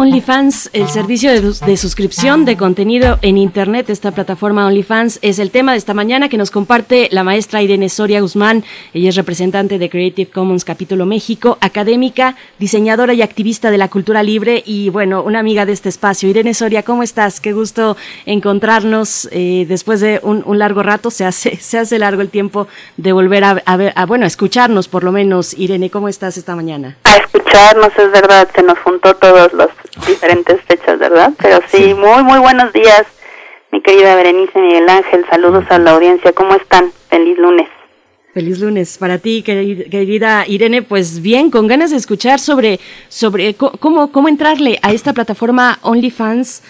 OnlyFans, 0.00 0.70
el 0.72 0.88
servicio 0.88 1.30
de, 1.30 1.76
suscripción 1.76 2.46
de 2.46 2.56
contenido 2.56 3.18
en 3.20 3.36
Internet, 3.36 3.90
esta 3.90 4.12
plataforma 4.12 4.66
OnlyFans, 4.66 5.18
es 5.20 5.38
el 5.38 5.50
tema 5.50 5.72
de 5.72 5.78
esta 5.78 5.92
mañana 5.92 6.30
que 6.30 6.38
nos 6.38 6.50
comparte 6.50 7.10
la 7.12 7.22
maestra 7.22 7.60
Irene 7.60 7.90
Soria 7.90 8.22
Guzmán. 8.22 8.64
Ella 8.94 9.10
es 9.10 9.16
representante 9.16 9.78
de 9.78 9.90
Creative 9.90 10.30
Commons 10.30 10.64
Capítulo 10.64 11.04
México, 11.04 11.58
académica, 11.60 12.34
diseñadora 12.58 13.12
y 13.12 13.20
activista 13.20 13.70
de 13.70 13.76
la 13.76 13.88
cultura 13.88 14.22
libre 14.22 14.62
y, 14.64 14.88
bueno, 14.88 15.22
una 15.22 15.38
amiga 15.38 15.66
de 15.66 15.72
este 15.72 15.90
espacio. 15.90 16.30
Irene 16.30 16.54
Soria, 16.54 16.82
¿cómo 16.82 17.02
estás? 17.02 17.38
Qué 17.38 17.52
gusto 17.52 17.98
encontrarnos 18.24 19.28
eh, 19.32 19.66
después 19.68 20.00
de 20.00 20.18
un, 20.22 20.58
largo 20.58 20.82
rato. 20.82 21.10
Se 21.10 21.26
hace, 21.26 21.56
se 21.60 21.76
hace 21.76 21.98
largo 21.98 22.22
el 22.22 22.30
tiempo 22.30 22.68
de 22.96 23.12
volver 23.12 23.44
a, 23.44 23.76
ver, 23.76 23.92
a, 23.94 24.06
bueno, 24.06 24.24
a 24.24 24.28
escucharnos 24.28 24.88
por 24.88 25.04
lo 25.04 25.12
menos. 25.12 25.52
Irene, 25.58 25.90
¿cómo 25.90 26.08
estás 26.08 26.38
esta 26.38 26.56
mañana? 26.56 26.96
A 27.04 27.18
escucharnos, 27.18 27.90
es 27.98 28.10
verdad, 28.10 28.48
se 28.54 28.62
nos 28.62 28.78
juntó 28.78 29.14
todos 29.16 29.52
los 29.52 29.68
diferentes 30.06 30.60
fechas, 30.62 30.98
¿verdad? 30.98 31.32
Pero 31.40 31.60
sí, 31.68 31.94
muy, 31.94 32.22
muy 32.22 32.38
buenos 32.38 32.72
días, 32.72 33.04
mi 33.72 33.80
querida 33.80 34.16
Berenice 34.16 34.58
Miguel 34.58 34.88
Ángel. 34.88 35.24
Saludos 35.30 35.64
a 35.70 35.78
la 35.78 35.92
audiencia. 35.92 36.32
¿Cómo 36.32 36.54
están? 36.54 36.92
Feliz 37.08 37.38
lunes. 37.38 37.68
Feliz 38.32 38.60
lunes 38.60 38.96
para 38.98 39.18
ti, 39.18 39.42
querida 39.42 40.44
Irene. 40.46 40.82
Pues 40.82 41.20
bien, 41.20 41.50
con 41.50 41.66
ganas 41.66 41.90
de 41.90 41.96
escuchar 41.96 42.38
sobre, 42.38 42.78
sobre 43.08 43.54
cómo, 43.54 44.12
cómo 44.12 44.28
entrarle 44.28 44.78
a 44.82 44.92
esta 44.92 45.12
plataforma 45.12 45.78
OnlyFans. 45.82 46.62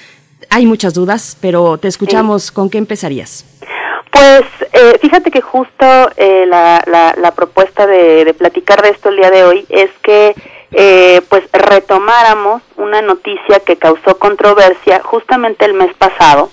Hay 0.49 0.65
muchas 0.65 0.95
dudas, 0.95 1.37
pero 1.41 1.77
te 1.77 1.89
escuchamos. 1.89 2.51
¿Con 2.51 2.71
qué 2.71 2.79
empezarías? 2.79 3.45
Pues 4.11 4.43
eh, 4.73 4.99
fíjate 5.01 5.31
que 5.31 5.41
justo 5.41 5.87
eh, 6.17 6.47
la, 6.47 6.83
la, 7.17 7.31
propuesta 7.33 7.87
de, 7.87 8.25
de 8.25 8.35
platicar 8.35 8.83
de 8.83 8.91
esto 8.91 9.11
el 9.11 9.17
día 9.17 9.31
de 9.31 9.45
hoy 9.45 9.67
es 9.69 9.91
que 10.03 10.35
eh, 10.73 11.21
pues 11.29 11.45
retomáramos 11.53 12.63
una 12.77 13.03
noticia 13.03 13.61
que 13.61 13.77
causó 13.77 14.19
controversia 14.19 15.01
justamente 15.03 15.65
el 15.65 15.75
mes 15.75 15.93
pasado 15.95 16.51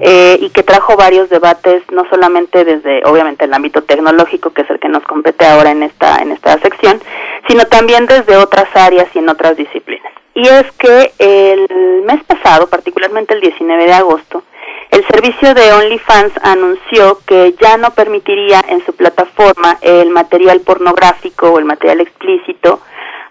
eh, 0.00 0.38
y 0.40 0.50
que 0.50 0.62
trajo 0.62 0.96
varios 0.96 1.28
debates, 1.28 1.82
no 1.92 2.04
solamente 2.08 2.64
desde, 2.64 3.02
obviamente, 3.04 3.44
el 3.44 3.54
ámbito 3.54 3.82
tecnológico, 3.82 4.50
que 4.50 4.62
es 4.62 4.70
el 4.70 4.80
que 4.80 4.88
nos 4.88 5.04
compete 5.04 5.46
ahora 5.46 5.70
en 5.70 5.82
esta, 5.82 6.16
en 6.22 6.32
esta 6.32 6.58
sección, 6.58 7.00
sino 7.48 7.64
también 7.66 8.06
desde 8.06 8.36
otras 8.36 8.68
áreas 8.74 9.08
y 9.14 9.18
en 9.18 9.28
otras 9.28 9.56
disciplinas. 9.56 10.12
Y 10.34 10.48
es 10.48 10.72
que 10.72 11.12
el 11.18 11.68
mes 12.04 12.24
pasado, 12.24 12.68
particularmente 12.68 13.34
el 13.34 13.40
19 13.40 13.86
de 13.86 13.92
agosto, 13.92 14.42
el 14.90 15.06
servicio 15.06 15.54
de 15.54 15.72
OnlyFans 15.72 16.32
anunció 16.42 17.20
que 17.26 17.54
ya 17.60 17.76
no 17.76 17.92
permitiría 17.92 18.60
en 18.68 18.84
su 18.84 18.92
plataforma 18.92 19.78
el 19.82 20.10
material 20.10 20.60
pornográfico 20.62 21.50
o 21.50 21.58
el 21.58 21.64
material 21.64 22.00
explícito 22.00 22.80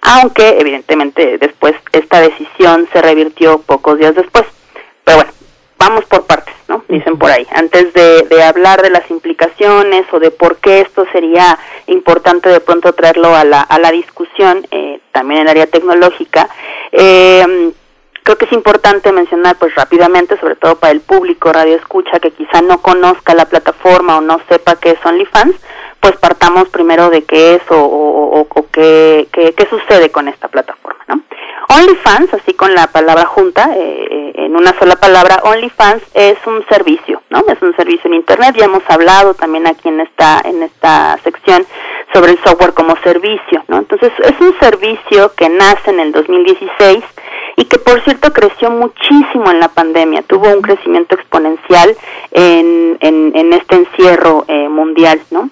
aunque 0.01 0.59
evidentemente 0.59 1.37
después 1.37 1.75
esta 1.91 2.21
decisión 2.21 2.87
se 2.93 3.01
revirtió 3.01 3.59
pocos 3.59 3.97
días 3.97 4.15
después. 4.15 4.45
Pero 5.03 5.17
bueno, 5.17 5.31
vamos 5.77 6.05
por 6.05 6.25
partes, 6.25 6.53
¿no? 6.67 6.83
Dicen 6.87 7.17
por 7.17 7.31
ahí. 7.31 7.47
Antes 7.51 7.93
de, 7.93 8.43
hablar 8.43 8.81
de 8.81 8.89
las 8.89 9.09
implicaciones 9.09 10.05
o 10.11 10.19
de 10.19 10.31
por 10.31 10.57
qué 10.57 10.81
esto 10.81 11.05
sería 11.11 11.57
importante 11.87 12.49
de 12.49 12.59
pronto 12.59 12.93
traerlo 12.93 13.35
a 13.35 13.43
la, 13.43 13.61
a 13.61 13.79
la 13.79 13.91
discusión, 13.91 14.65
eh, 14.71 14.99
también 15.11 15.41
en 15.41 15.47
el 15.47 15.51
área 15.51 15.67
tecnológica, 15.67 16.49
eh, 16.91 17.71
creo 18.23 18.37
que 18.37 18.45
es 18.45 18.53
importante 18.53 19.11
mencionar 19.11 19.57
pues 19.57 19.73
rápidamente, 19.75 20.39
sobre 20.39 20.55
todo 20.55 20.75
para 20.75 20.91
el 20.91 21.01
público 21.01 21.51
radio 21.51 21.75
escucha 21.75 22.19
que 22.19 22.31
quizá 22.31 22.61
no 22.61 22.81
conozca 22.81 23.33
la 23.33 23.45
plataforma 23.45 24.17
o 24.17 24.21
no 24.21 24.39
sepa 24.47 24.75
qué 24.75 24.91
es 24.91 25.05
OnlyFans, 25.05 25.55
pues 25.99 26.17
partamos 26.17 26.69
primero 26.69 27.09
de 27.09 27.23
qué 27.23 27.55
es 27.55 27.61
o, 27.69 28.47
qué, 28.71 29.27
qué, 29.31 29.53
qué, 29.53 29.67
sucede 29.67 30.11
con 30.11 30.27
esta 30.27 30.47
plataforma. 30.47 31.03
¿no? 31.07 31.21
OnlyFans, 31.69 32.33
así 32.33 32.53
con 32.53 32.73
la 32.73 32.87
palabra 32.87 33.25
junta, 33.25 33.69
eh, 33.75 34.07
eh, 34.09 34.31
en 34.35 34.55
una 34.55 34.77
sola 34.79 34.95
palabra, 34.95 35.41
OnlyFans 35.43 36.01
es 36.15 36.37
un 36.47 36.65
servicio, 36.67 37.21
¿no? 37.29 37.43
Es 37.47 37.61
un 37.61 37.75
servicio 37.75 38.07
en 38.07 38.15
Internet, 38.15 38.55
ya 38.57 38.65
hemos 38.65 38.83
hablado 38.89 39.35
también 39.35 39.67
aquí 39.67 39.87
en 39.87 39.99
esta, 39.99 40.41
en 40.43 40.63
esta 40.63 41.17
sección 41.23 41.65
sobre 42.11 42.31
el 42.31 42.39
software 42.43 42.73
como 42.73 42.95
servicio, 43.03 43.63
¿no? 43.67 43.77
Entonces, 43.77 44.11
es 44.23 44.41
un 44.41 44.57
servicio 44.59 45.31
que 45.35 45.47
nace 45.47 45.91
en 45.91 45.99
el 45.99 46.11
2016 46.11 47.03
y 47.57 47.65
que 47.65 47.77
por 47.77 48.01
cierto 48.03 48.33
creció 48.33 48.71
muchísimo 48.71 49.51
en 49.51 49.59
la 49.59 49.67
pandemia, 49.67 50.23
tuvo 50.23 50.47
un 50.47 50.61
crecimiento 50.61 51.15
exponencial 51.15 51.95
en, 52.31 52.97
en, 53.01 53.53
este 53.53 53.75
encierro 53.75 54.45
eh, 54.47 54.69
mundial, 54.69 55.19
¿no? 55.29 55.49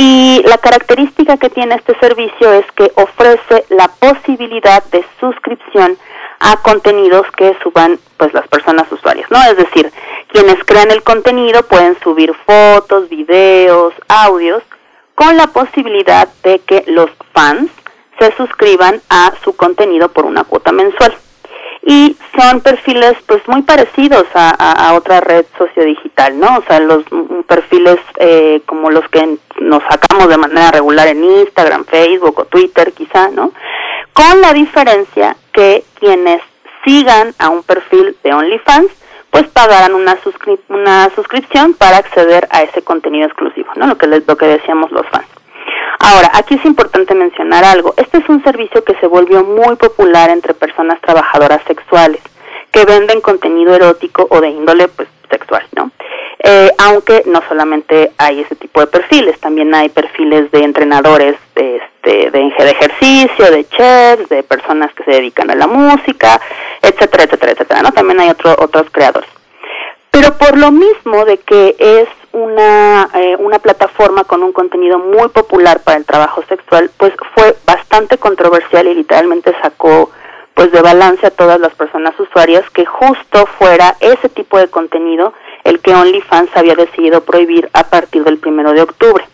Y 0.00 0.44
la 0.46 0.58
característica 0.58 1.38
que 1.38 1.50
tiene 1.50 1.74
este 1.74 1.98
servicio 1.98 2.52
es 2.52 2.64
que 2.76 2.92
ofrece 2.94 3.64
la 3.68 3.88
posibilidad 3.88 4.84
de 4.92 5.04
suscripción 5.18 5.98
a 6.38 6.56
contenidos 6.62 7.26
que 7.36 7.56
suban 7.64 7.98
pues 8.16 8.32
las 8.32 8.46
personas 8.46 8.86
usuarias, 8.92 9.28
¿no? 9.28 9.42
Es 9.42 9.56
decir, 9.56 9.90
quienes 10.28 10.62
crean 10.64 10.92
el 10.92 11.02
contenido 11.02 11.64
pueden 11.64 11.98
subir 11.98 12.32
fotos, 12.46 13.08
videos, 13.08 13.92
audios 14.06 14.62
con 15.16 15.36
la 15.36 15.48
posibilidad 15.48 16.28
de 16.44 16.60
que 16.60 16.84
los 16.86 17.10
fans 17.34 17.68
se 18.20 18.32
suscriban 18.36 19.02
a 19.10 19.32
su 19.42 19.56
contenido 19.56 20.10
por 20.10 20.26
una 20.26 20.44
cuota 20.44 20.70
mensual. 20.70 21.12
Y 21.90 22.18
son 22.38 22.60
perfiles 22.60 23.14
pues 23.24 23.40
muy 23.48 23.62
parecidos 23.62 24.26
a, 24.34 24.92
otra 24.92 25.20
red 25.20 25.46
sociodigital, 25.56 26.38
¿no? 26.38 26.58
O 26.58 26.62
sea, 26.68 26.80
los 26.80 27.02
perfiles 27.46 27.96
eh, 28.18 28.60
como 28.66 28.90
los 28.90 29.08
que 29.08 29.38
nos 29.60 29.82
sacamos 29.84 30.28
de 30.28 30.36
manera 30.36 30.70
regular 30.70 31.08
en 31.08 31.24
Instagram, 31.24 31.86
Facebook 31.86 32.40
o 32.40 32.44
Twitter 32.44 32.92
quizá, 32.92 33.30
¿no? 33.30 33.52
Con 34.12 34.42
la 34.42 34.52
diferencia 34.52 35.34
que 35.50 35.82
quienes 35.98 36.42
sigan 36.84 37.32
a 37.38 37.48
un 37.48 37.62
perfil 37.62 38.14
de 38.22 38.34
OnlyFans 38.34 38.90
pues 39.30 39.48
pagarán 39.48 39.94
una, 39.94 40.18
una 40.68 41.08
suscripción 41.14 41.72
para 41.72 41.96
acceder 41.96 42.48
a 42.50 42.64
ese 42.64 42.82
contenido 42.82 43.26
exclusivo, 43.26 43.70
¿no? 43.76 43.86
Lo 43.86 43.96
que, 43.96 44.06
lo 44.08 44.36
que 44.36 44.46
decíamos 44.46 44.92
los 44.92 45.06
fans. 45.06 45.37
Ahora, 45.98 46.30
aquí 46.34 46.54
es 46.54 46.64
importante 46.64 47.14
mencionar 47.14 47.64
algo. 47.64 47.94
Este 47.96 48.18
es 48.18 48.28
un 48.28 48.42
servicio 48.44 48.84
que 48.84 48.94
se 48.96 49.06
volvió 49.06 49.44
muy 49.44 49.76
popular 49.76 50.30
entre 50.30 50.54
personas 50.54 51.00
trabajadoras 51.00 51.60
sexuales 51.66 52.20
que 52.70 52.84
venden 52.84 53.20
contenido 53.20 53.74
erótico 53.74 54.26
o 54.30 54.40
de 54.40 54.50
índole 54.50 54.88
pues 54.88 55.08
sexual, 55.30 55.64
¿no? 55.76 55.90
Eh, 56.40 56.70
aunque 56.78 57.24
no 57.26 57.42
solamente 57.48 58.12
hay 58.16 58.40
ese 58.40 58.54
tipo 58.54 58.80
de 58.80 58.86
perfiles, 58.86 59.38
también 59.40 59.74
hay 59.74 59.88
perfiles 59.88 60.50
de 60.52 60.60
entrenadores 60.60 61.36
de, 61.54 61.76
este, 61.76 62.30
de, 62.30 62.46
ejercicio, 62.46 63.50
de 63.50 63.68
chefs, 63.68 64.28
de 64.28 64.42
personas 64.44 64.92
que 64.94 65.04
se 65.04 65.10
dedican 65.10 65.50
a 65.50 65.56
la 65.56 65.66
música, 65.66 66.40
etcétera, 66.80 67.24
etcétera, 67.24 67.52
etcétera, 67.52 67.82
¿no? 67.82 67.92
También 67.92 68.20
hay 68.20 68.30
otro, 68.30 68.54
otros 68.58 68.86
creadores. 68.92 69.28
Pero 70.10 70.38
por 70.38 70.56
lo 70.56 70.70
mismo 70.70 71.24
de 71.24 71.38
que 71.38 71.74
es 71.78 72.08
una, 72.38 73.08
eh, 73.14 73.36
una 73.38 73.58
plataforma 73.58 74.24
con 74.24 74.42
un 74.42 74.52
contenido 74.52 74.98
muy 74.98 75.28
popular 75.28 75.80
para 75.82 75.98
el 75.98 76.04
trabajo 76.04 76.42
sexual, 76.48 76.90
pues 76.96 77.12
fue 77.34 77.56
bastante 77.66 78.18
controversial 78.18 78.86
y 78.86 78.94
literalmente 78.94 79.54
sacó 79.62 80.10
pues 80.54 80.72
de 80.72 80.82
balance 80.82 81.24
a 81.24 81.30
todas 81.30 81.60
las 81.60 81.72
personas 81.74 82.18
usuarias 82.18 82.68
que 82.70 82.84
justo 82.84 83.46
fuera 83.58 83.94
ese 84.00 84.28
tipo 84.28 84.58
de 84.58 84.68
contenido 84.68 85.32
el 85.62 85.78
que 85.80 85.94
OnlyFans 85.94 86.50
había 86.56 86.74
decidido 86.74 87.22
prohibir 87.22 87.70
a 87.74 87.84
partir 87.84 88.24
del 88.24 88.38
primero 88.38 88.72
de 88.72 88.82
octubre. 88.82 89.24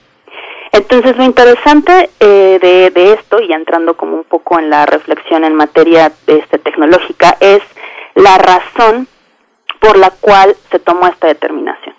Entonces, 0.72 1.16
lo 1.16 1.22
interesante 1.22 2.10
eh, 2.18 2.90
de, 2.92 3.12
esto, 3.12 3.40
y 3.40 3.52
entrando 3.52 3.96
como 3.96 4.16
un 4.16 4.24
poco 4.24 4.58
en 4.58 4.70
la 4.70 4.84
reflexión 4.86 5.44
en 5.44 5.54
materia 5.54 6.10
este, 6.26 6.58
tecnológica, 6.58 7.36
es 7.38 7.62
la 8.16 8.36
razón 8.38 9.06
por 9.78 9.96
la 9.96 10.10
cual 10.10 10.56
se 10.72 10.80
tomó 10.80 11.06
esta 11.06 11.28
determinación. 11.28 11.93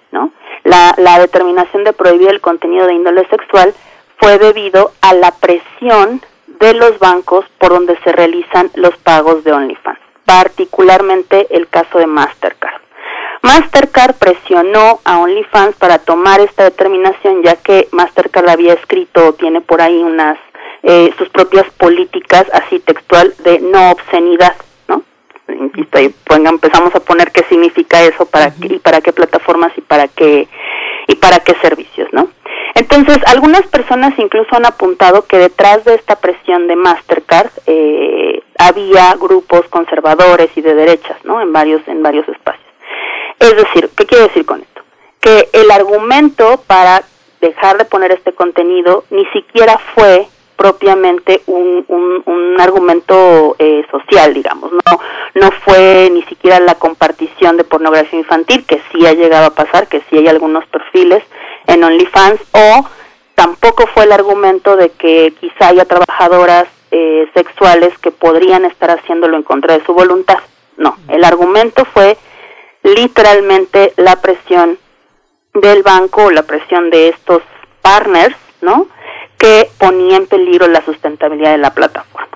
La, 0.65 0.93
la 0.97 1.19
determinación 1.19 1.85
de 1.85 1.93
prohibir 1.93 2.29
el 2.29 2.41
contenido 2.41 2.85
de 2.85 2.93
índole 2.93 3.25
sexual 3.29 3.73
fue 4.17 4.37
debido 4.37 4.91
a 5.01 5.13
la 5.13 5.31
presión 5.31 6.21
de 6.59 6.73
los 6.73 6.99
bancos 6.99 7.45
por 7.57 7.69
donde 7.69 7.97
se 8.03 8.11
realizan 8.11 8.69
los 8.75 8.95
pagos 8.97 9.43
de 9.43 9.53
OnlyFans, 9.53 9.99
particularmente 10.25 11.47
el 11.51 11.67
caso 11.67 11.99
de 11.99 12.07
Mastercard. 12.07 12.81
Mastercard 13.41 14.15
presionó 14.15 14.99
a 15.03 15.19
OnlyFans 15.19 15.75
para 15.75 15.99
tomar 15.99 16.39
esta 16.41 16.63
determinación, 16.63 17.43
ya 17.43 17.55
que 17.57 17.87
Mastercard 17.91 18.49
había 18.49 18.73
escrito, 18.73 19.33
tiene 19.33 19.61
por 19.61 19.81
ahí 19.81 20.01
unas 20.01 20.39
eh, 20.81 21.13
sus 21.17 21.29
propias 21.29 21.65
políticas, 21.77 22.45
así 22.53 22.79
textual, 22.79 23.33
de 23.43 23.59
no 23.59 23.91
obscenidad, 23.91 24.55
y 25.47 26.47
empezamos 26.47 26.95
a 26.95 26.99
poner 26.99 27.31
qué 27.31 27.43
significa 27.49 28.01
eso, 28.03 28.25
para 28.25 28.51
qué, 28.51 28.75
y 28.75 28.79
para 28.79 29.01
qué 29.01 29.13
plataformas 29.13 29.71
y 29.77 29.81
para 29.81 30.07
qué 30.07 30.47
y 31.07 31.15
para 31.15 31.39
qué 31.39 31.53
servicios, 31.61 32.09
¿no? 32.11 32.29
Entonces, 32.73 33.19
algunas 33.27 33.65
personas 33.67 34.17
incluso 34.17 34.55
han 34.55 34.65
apuntado 34.65 35.25
que 35.25 35.37
detrás 35.37 35.85
de 35.85 35.95
esta 35.95 36.15
presión 36.15 36.67
de 36.67 36.75
Mastercard 36.75 37.51
eh, 37.67 38.41
había 38.57 39.13
grupos 39.15 39.67
conservadores 39.69 40.49
y 40.55 40.61
de 40.61 40.73
derechas, 40.73 41.17
¿no? 41.23 41.41
En 41.41 41.53
varios 41.53 41.87
en 41.87 42.01
varios 42.01 42.27
espacios. 42.27 42.65
Es 43.39 43.55
decir, 43.55 43.89
¿qué 43.95 44.05
quiero 44.05 44.27
decir 44.27 44.45
con 44.45 44.61
esto? 44.61 44.81
Que 45.21 45.49
el 45.53 45.71
argumento 45.71 46.61
para 46.67 47.03
dejar 47.39 47.77
de 47.77 47.85
poner 47.85 48.11
este 48.11 48.33
contenido 48.33 49.03
ni 49.09 49.25
siquiera 49.27 49.77
fue 49.93 50.27
propiamente 50.55 51.41
un, 51.47 51.85
un, 51.87 52.59
argumento 52.59 53.55
eh, 53.59 53.85
social, 53.91 54.33
digamos, 54.33 54.71
no 54.71 54.99
no 55.35 55.51
fue 55.51 56.09
ni 56.11 56.23
siquiera 56.23 56.59
la 56.61 56.75
compartición 56.75 57.57
de 57.57 57.65
pornografía 57.65 58.17
infantil, 58.17 58.65
que 58.65 58.81
sí 58.91 59.05
ha 59.05 59.13
llegado 59.13 59.47
a 59.47 59.53
pasar, 59.53 59.87
que 59.87 60.01
sí 60.09 60.17
hay 60.17 60.27
algunos 60.29 60.65
perfiles 60.67 61.23
en 61.67 61.83
OnlyFans, 61.83 62.39
o 62.53 62.85
tampoco 63.35 63.85
fue 63.87 64.05
el 64.05 64.13
argumento 64.13 64.77
de 64.77 64.91
que 64.91 65.33
quizá 65.39 65.67
haya 65.67 65.83
trabajadoras 65.85 66.67
eh, 66.91 67.29
sexuales 67.33 67.97
que 67.99 68.11
podrían 68.11 68.63
estar 68.63 68.89
haciéndolo 68.91 69.35
en 69.35 69.43
contra 69.43 69.77
de 69.77 69.85
su 69.85 69.93
voluntad. 69.93 70.39
No, 70.77 70.97
el 71.09 71.23
argumento 71.25 71.83
fue 71.85 72.17
literalmente 72.83 73.93
la 73.97 74.15
presión 74.21 74.79
del 75.53 75.83
banco 75.83 76.25
o 76.25 76.31
la 76.31 76.43
presión 76.43 76.89
de 76.89 77.09
estos 77.09 77.41
partners, 77.81 78.35
¿no? 78.61 78.87
Que 79.37 79.69
ponía 79.77 80.17
en 80.17 80.27
peligro 80.27 80.67
la 80.67 80.83
sustentabilidad 80.83 81.51
de 81.51 81.57
la 81.57 81.73
plataforma. 81.73 82.27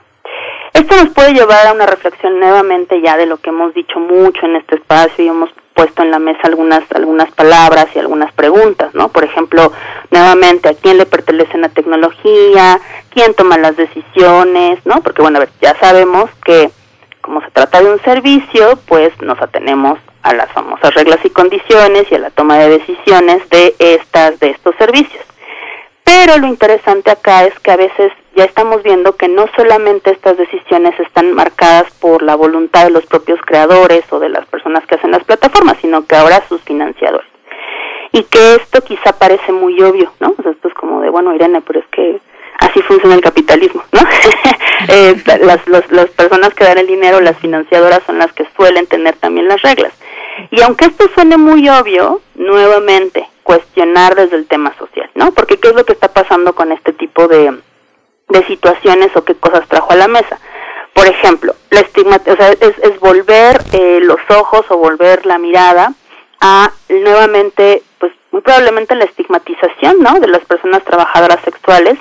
Esto 0.74 0.96
nos 0.96 1.14
puede 1.14 1.34
llevar 1.34 1.68
a 1.68 1.74
una 1.74 1.86
reflexión 1.86 2.40
nuevamente 2.40 3.02
ya 3.02 3.18
de 3.18 3.26
lo 3.26 3.38
que 3.38 3.50
hemos 3.50 3.74
dicho 3.74 4.00
mucho 4.00 4.46
en 4.46 4.56
este 4.56 4.76
espacio 4.76 5.26
y 5.26 5.28
hemos 5.28 5.50
puesto 5.74 6.04
en 6.04 6.12
la 6.12 6.20
mesa 6.20 6.42
algunas 6.44 6.84
algunas 6.94 7.32
palabras 7.32 7.88
y 7.96 8.00
algunas 8.00 8.32
preguntas, 8.34 8.94
¿no? 8.94 9.10
Por 9.10 9.24
ejemplo, 9.24 9.72
nuevamente, 10.12 10.70
¿a 10.70 10.74
quién 10.74 10.98
le 10.98 11.06
pertenece 11.06 11.58
la 11.58 11.70
tecnología? 11.70 12.80
¿Quién 13.12 13.34
toma 13.34 13.58
las 13.58 13.78
decisiones? 13.78 14.80
¿No? 14.86 15.02
Porque, 15.02 15.22
bueno, 15.22 15.38
a 15.38 15.42
ver, 15.42 15.50
ya 15.62 15.76
sabemos 15.80 16.30
que 16.44 16.70
como 17.22 17.42
se 17.42 17.52
trata 17.52 17.82
de 17.82 17.92
un 17.92 18.02
servicio, 18.02 18.78
pues 18.88 19.12
nos 19.22 19.42
atenemos 19.42 20.00
a 20.24 20.34
las 20.34 20.52
famosas 20.52 20.94
reglas 20.94 21.20
y 21.24 21.30
condiciones 21.30 22.12
y 22.12 22.16
a 22.16 22.20
la 22.20 22.30
toma 22.30 22.58
de 22.58 22.70
decisiones 22.70 23.48
de 23.50 23.76
estas 23.80 24.40
de 24.40 24.50
estos 24.50 24.76
servicios. 24.78 25.24
Pero 26.10 26.40
lo 26.40 26.48
interesante 26.48 27.12
acá 27.12 27.44
es 27.44 27.54
que 27.60 27.70
a 27.70 27.76
veces 27.76 28.12
ya 28.36 28.44
estamos 28.44 28.82
viendo 28.82 29.16
que 29.16 29.28
no 29.28 29.46
solamente 29.56 30.10
estas 30.10 30.38
decisiones 30.38 31.00
están 31.00 31.34
marcadas 31.34 31.86
por 32.00 32.24
la 32.24 32.34
voluntad 32.34 32.86
de 32.86 32.90
los 32.90 33.06
propios 33.06 33.40
creadores 33.46 34.04
o 34.10 34.18
de 34.18 34.30
las 34.30 34.44
personas 34.48 34.84
que 34.88 34.96
hacen 34.96 35.12
las 35.12 35.24
plataformas, 35.24 35.78
sino 35.80 36.08
que 36.08 36.16
ahora 36.16 36.44
sus 36.50 36.62
financiadores. 36.64 37.30
Y 38.12 38.24
que 38.24 38.56
esto 38.56 38.82
quizá 38.82 39.20
parece 39.20 39.52
muy 39.52 39.80
obvio, 39.84 40.12
¿no? 40.20 40.34
esto 40.40 40.68
es 40.68 40.74
como 40.74 41.00
de, 41.02 41.12
bueno, 41.12 41.36
Irene, 41.36 41.62
pero 41.62 41.80
es 41.80 41.86
que 41.92 42.20
así 42.60 42.82
funciona 42.82 43.14
el 43.14 43.22
capitalismo, 43.22 43.84
¿no? 43.92 44.02
eh, 44.88 45.16
las, 45.46 45.92
las 45.92 46.10
personas 46.10 46.56
que 46.56 46.64
dan 46.64 46.80
el 46.80 46.88
dinero, 46.88 47.22
las 47.22 47.38
financiadoras, 47.38 48.02
son 48.08 48.18
las 48.18 48.34
que 48.34 48.48
suelen 48.58 48.88
tener 48.88 49.16
también 49.18 49.48
las 49.48 49.62
reglas. 49.62 49.94
Y 50.50 50.60
aunque 50.62 50.86
esto 50.86 51.08
suene 51.14 51.38
muy 51.38 51.70
obvio, 51.70 52.22
nuevamente, 52.34 53.28
cuestionar 53.50 54.14
desde 54.14 54.36
el 54.36 54.46
tema 54.46 54.72
social, 54.78 55.10
¿no? 55.16 55.32
Porque 55.32 55.58
¿qué 55.58 55.70
es 55.70 55.74
lo 55.74 55.84
que 55.84 55.94
está 55.94 56.08
pasando 56.14 56.54
con 56.54 56.72
este 56.72 56.94
tipo 56.94 57.28
de, 57.28 57.58
de 58.28 58.46
situaciones 58.46 59.10
o 59.16 59.24
qué 59.24 59.34
cosas 59.34 59.68
trajo 59.68 59.92
a 59.92 59.96
la 59.96 60.08
mesa? 60.08 60.40
Por 60.94 61.08
ejemplo, 61.08 61.56
la 61.72 61.80
estigma, 61.80 62.18
o 62.18 62.36
sea, 62.36 62.52
es, 62.52 62.78
es 62.78 63.00
volver 63.00 63.60
eh, 63.74 64.02
los 64.04 64.20
ojos 64.30 64.68
o 64.70 64.78
volver 64.78 65.26
la 65.26 65.40
mirada 65.40 65.94
a 66.40 66.72
nuevamente, 66.90 67.82
pues 67.98 68.12
muy 68.30 68.42
probablemente 68.42 68.94
la 68.94 69.06
estigmatización, 69.06 70.00
¿no? 70.00 70.20
De 70.20 70.28
las 70.28 70.46
personas 70.46 70.84
trabajadoras 70.84 71.42
sexuales 71.44 71.98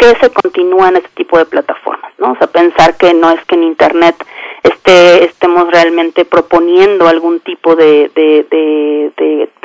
que 0.00 0.16
se 0.18 0.30
continúa 0.30 0.88
en 0.88 0.96
este 0.96 1.10
tipo 1.10 1.36
de 1.36 1.44
plataformas, 1.44 2.10
¿no? 2.16 2.32
O 2.32 2.36
sea, 2.36 2.46
pensar 2.46 2.96
que 2.96 3.12
no 3.12 3.30
es 3.30 3.44
que 3.44 3.54
en 3.54 3.64
Internet 3.64 4.16
esté, 4.62 5.24
estemos 5.24 5.70
realmente 5.70 6.24
proponiendo 6.24 7.06
algún 7.06 7.40
tipo 7.40 7.76
de, 7.76 8.10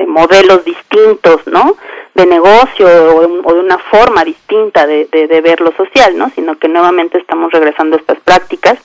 modelos 0.06 0.66
distintos, 0.66 1.48
¿no? 1.48 1.78
De 2.16 2.26
negocio 2.26 2.86
o, 2.86 3.54
de 3.54 3.60
una 3.60 3.78
forma 3.78 4.26
distinta 4.26 4.86
de, 4.86 5.06
de, 5.06 5.42
ver 5.42 5.62
lo 5.62 5.72
social, 5.72 6.18
¿no? 6.18 6.30
Sino 6.32 6.58
que 6.58 6.68
nuevamente 6.68 7.18
estamos 7.18 7.54
regresando 7.54 7.96
a 7.96 8.00
estas 8.00 8.20
prácticas 8.20 8.78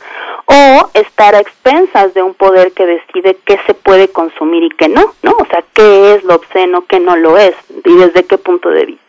o 0.46 0.90
estar 0.94 1.34
a 1.34 1.40
expensas 1.40 2.14
de 2.14 2.22
un 2.22 2.34
poder 2.34 2.70
que 2.72 2.86
decide 2.86 3.38
qué 3.44 3.59
se 3.66 3.74
puede 3.74 4.09
consumir 4.09 4.62
y 4.62 4.70
qué 4.70 4.88
no, 4.88 5.14
¿no? 5.22 5.32
O 5.32 5.46
sea, 5.46 5.64
qué 5.74 6.14
es 6.14 6.22
lo 6.22 6.36
obsceno, 6.36 6.84
qué 6.86 7.01
no 7.01 7.16
lo 7.16 7.38
es 7.38 7.57
y 7.84 7.96
desde 7.96 8.24
qué 8.24 8.38
punto 8.38 8.70
de 8.70 8.86
vista. 8.86 8.99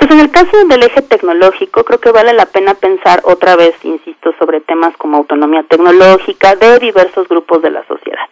Entonces, 0.00 0.16
en 0.16 0.20
el 0.20 0.30
caso 0.30 0.64
del 0.68 0.82
eje 0.84 1.02
tecnológico, 1.02 1.84
creo 1.84 2.00
que 2.00 2.12
vale 2.12 2.32
la 2.32 2.46
pena 2.46 2.74
pensar 2.74 3.20
otra 3.24 3.56
vez, 3.56 3.74
insisto, 3.82 4.32
sobre 4.38 4.60
temas 4.60 4.96
como 4.96 5.16
autonomía 5.16 5.64
tecnológica 5.64 6.54
de 6.54 6.78
diversos 6.78 7.26
grupos 7.28 7.62
de 7.62 7.70
la 7.70 7.84
sociedad. 7.86 8.28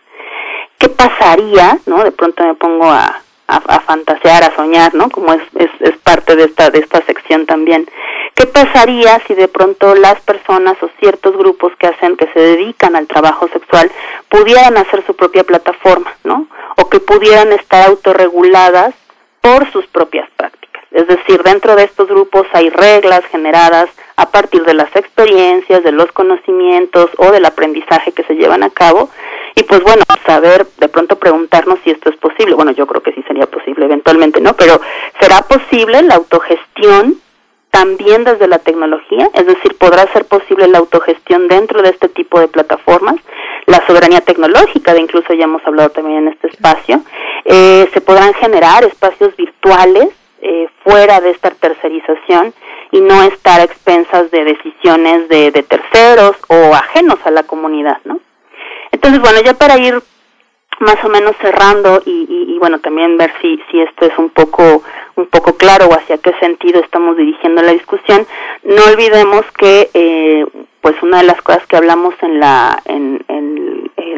¿Qué 0.78 0.88
pasaría, 0.88 1.78
no? 1.86 2.04
De 2.04 2.12
pronto 2.12 2.44
me 2.44 2.54
pongo 2.54 2.84
a, 2.84 3.20
a, 3.48 3.80
fantasear, 3.80 4.44
a 4.44 4.54
soñar, 4.54 4.94
¿no? 4.94 5.10
Como 5.10 5.32
es, 5.32 5.42
es, 5.56 5.70
es, 5.80 5.96
parte 5.98 6.36
de 6.36 6.44
esta, 6.44 6.70
de 6.70 6.78
esta 6.78 7.02
sección 7.02 7.46
también. 7.46 7.88
¿Qué 8.34 8.46
pasaría 8.46 9.20
si 9.26 9.34
de 9.34 9.48
pronto 9.48 9.94
las 9.94 10.20
personas 10.20 10.76
o 10.82 10.90
ciertos 11.00 11.36
grupos 11.36 11.72
que 11.78 11.88
hacen, 11.88 12.16
que 12.16 12.28
se 12.32 12.38
dedican 12.38 12.94
al 12.94 13.08
trabajo 13.08 13.48
sexual, 13.48 13.90
pudieran 14.28 14.76
hacer 14.76 15.04
su 15.06 15.16
propia 15.16 15.42
plataforma, 15.42 16.12
¿no? 16.22 16.46
O 16.76 16.88
que 16.88 17.00
pudieran 17.00 17.52
estar 17.52 17.88
autorreguladas 17.88 18.94
por 19.40 19.70
sus 19.72 19.86
propias 19.88 20.28
prácticas. 20.36 20.55
Es 20.96 21.06
decir, 21.08 21.42
dentro 21.42 21.76
de 21.76 21.84
estos 21.84 22.08
grupos 22.08 22.46
hay 22.54 22.70
reglas 22.70 23.22
generadas 23.26 23.90
a 24.16 24.30
partir 24.30 24.64
de 24.64 24.72
las 24.72 24.88
experiencias, 24.96 25.84
de 25.84 25.92
los 25.92 26.10
conocimientos 26.12 27.10
o 27.18 27.30
del 27.32 27.44
aprendizaje 27.44 28.12
que 28.12 28.22
se 28.22 28.34
llevan 28.34 28.62
a 28.62 28.70
cabo 28.70 29.10
y 29.54 29.62
pues 29.64 29.82
bueno, 29.82 30.02
saber, 30.24 30.66
de 30.78 30.88
pronto 30.88 31.18
preguntarnos 31.18 31.80
si 31.84 31.90
esto 31.90 32.08
es 32.08 32.16
posible. 32.16 32.54
Bueno, 32.54 32.70
yo 32.70 32.86
creo 32.86 33.02
que 33.02 33.12
sí 33.12 33.22
sería 33.28 33.44
posible 33.44 33.84
eventualmente, 33.84 34.40
¿no? 34.40 34.54
Pero 34.54 34.80
¿será 35.20 35.42
posible 35.42 36.00
la 36.00 36.14
autogestión 36.14 37.16
también 37.70 38.24
desde 38.24 38.48
la 38.48 38.58
tecnología? 38.58 39.28
Es 39.34 39.44
decir, 39.44 39.76
¿podrá 39.76 40.10
ser 40.14 40.24
posible 40.24 40.66
la 40.66 40.78
autogestión 40.78 41.46
dentro 41.46 41.82
de 41.82 41.90
este 41.90 42.08
tipo 42.08 42.40
de 42.40 42.48
plataformas? 42.48 43.16
La 43.66 43.86
soberanía 43.86 44.22
tecnológica, 44.22 44.94
de 44.94 45.00
incluso 45.00 45.34
ya 45.34 45.44
hemos 45.44 45.66
hablado 45.66 45.90
también 45.90 46.20
en 46.20 46.28
este 46.28 46.48
espacio. 46.48 47.02
Eh, 47.44 47.86
¿Se 47.92 48.00
podrán 48.00 48.32
generar 48.32 48.82
espacios 48.84 49.36
virtuales 49.36 50.08
eh, 50.40 50.68
fuera 50.86 51.20
de 51.20 51.30
esta 51.30 51.50
tercerización 51.50 52.54
y 52.92 53.00
no 53.00 53.22
estar 53.24 53.60
a 53.60 53.64
expensas 53.64 54.30
de 54.30 54.44
decisiones 54.44 55.28
de, 55.28 55.50
de 55.50 55.62
terceros 55.64 56.36
o 56.48 56.74
ajenos 56.74 57.18
a 57.24 57.32
la 57.32 57.42
comunidad, 57.42 57.98
¿no? 58.04 58.20
Entonces, 58.92 59.20
bueno, 59.20 59.40
ya 59.44 59.54
para 59.54 59.76
ir 59.78 60.00
más 60.78 60.96
o 61.04 61.08
menos 61.08 61.34
cerrando 61.40 62.02
y, 62.04 62.56
bueno 62.58 62.78
también 62.80 63.16
ver 63.16 63.32
si 63.40 63.60
si 63.70 63.80
esto 63.80 64.06
es 64.06 64.18
un 64.18 64.30
poco 64.30 64.82
un 65.16 65.26
poco 65.26 65.56
claro 65.56 65.86
o 65.86 65.94
hacia 65.94 66.18
qué 66.18 66.32
sentido 66.40 66.80
estamos 66.80 67.16
dirigiendo 67.16 67.62
la 67.62 67.72
discusión 67.72 68.26
no 68.64 68.84
olvidemos 68.84 69.44
que 69.58 69.90
eh, 69.94 70.46
pues 70.80 70.94
una 71.02 71.18
de 71.18 71.24
las 71.24 71.40
cosas 71.42 71.66
que 71.66 71.76
hablamos 71.76 72.14
en 72.22 72.40
la 72.40 72.82
en, 72.86 73.24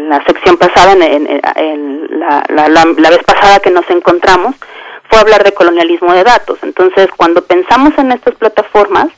la 0.09 0.25
sección 0.25 0.57
pasada 0.57 0.93
en, 0.95 2.09
la, 2.19 2.43
la, 2.49 2.69
la 2.69 3.11
vez 3.11 3.23
pasada 3.25 3.61
que 3.61 3.71
nos 3.71 3.89
encontramos 3.91 4.55
fue 5.09 5.19
hablar 5.19 5.45
de 5.45 5.53
colonialismo 5.53 6.13
de 6.13 6.25
datos 6.25 6.59
entonces 6.63 7.09
cuando 7.17 7.45
pensamos 7.45 7.97
en 7.99 8.13
estas 8.13 8.35
plataformas 8.37 9.09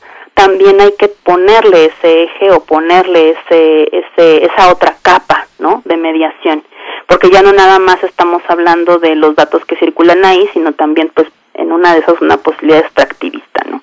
también 0.40 0.80
hay 0.80 0.92
que 0.92 1.08
ponerle 1.08 1.86
ese 1.86 2.22
eje 2.22 2.50
o 2.50 2.64
ponerle 2.64 3.30
ese, 3.30 3.82
ese, 3.92 4.46
esa 4.46 4.72
otra 4.72 4.96
capa, 5.02 5.46
¿no? 5.58 5.82
De 5.84 5.98
mediación, 5.98 6.64
porque 7.06 7.30
ya 7.30 7.42
no 7.42 7.52
nada 7.52 7.78
más 7.78 8.02
estamos 8.02 8.42
hablando 8.48 8.98
de 8.98 9.16
los 9.16 9.36
datos 9.36 9.64
que 9.66 9.76
circulan 9.76 10.24
ahí, 10.24 10.48
sino 10.54 10.72
también, 10.72 11.10
pues, 11.14 11.28
en 11.54 11.72
una 11.72 11.92
de 11.92 12.00
esas 12.00 12.20
una 12.22 12.38
posibilidad 12.38 12.80
extractivista, 12.80 13.64
¿no? 13.68 13.82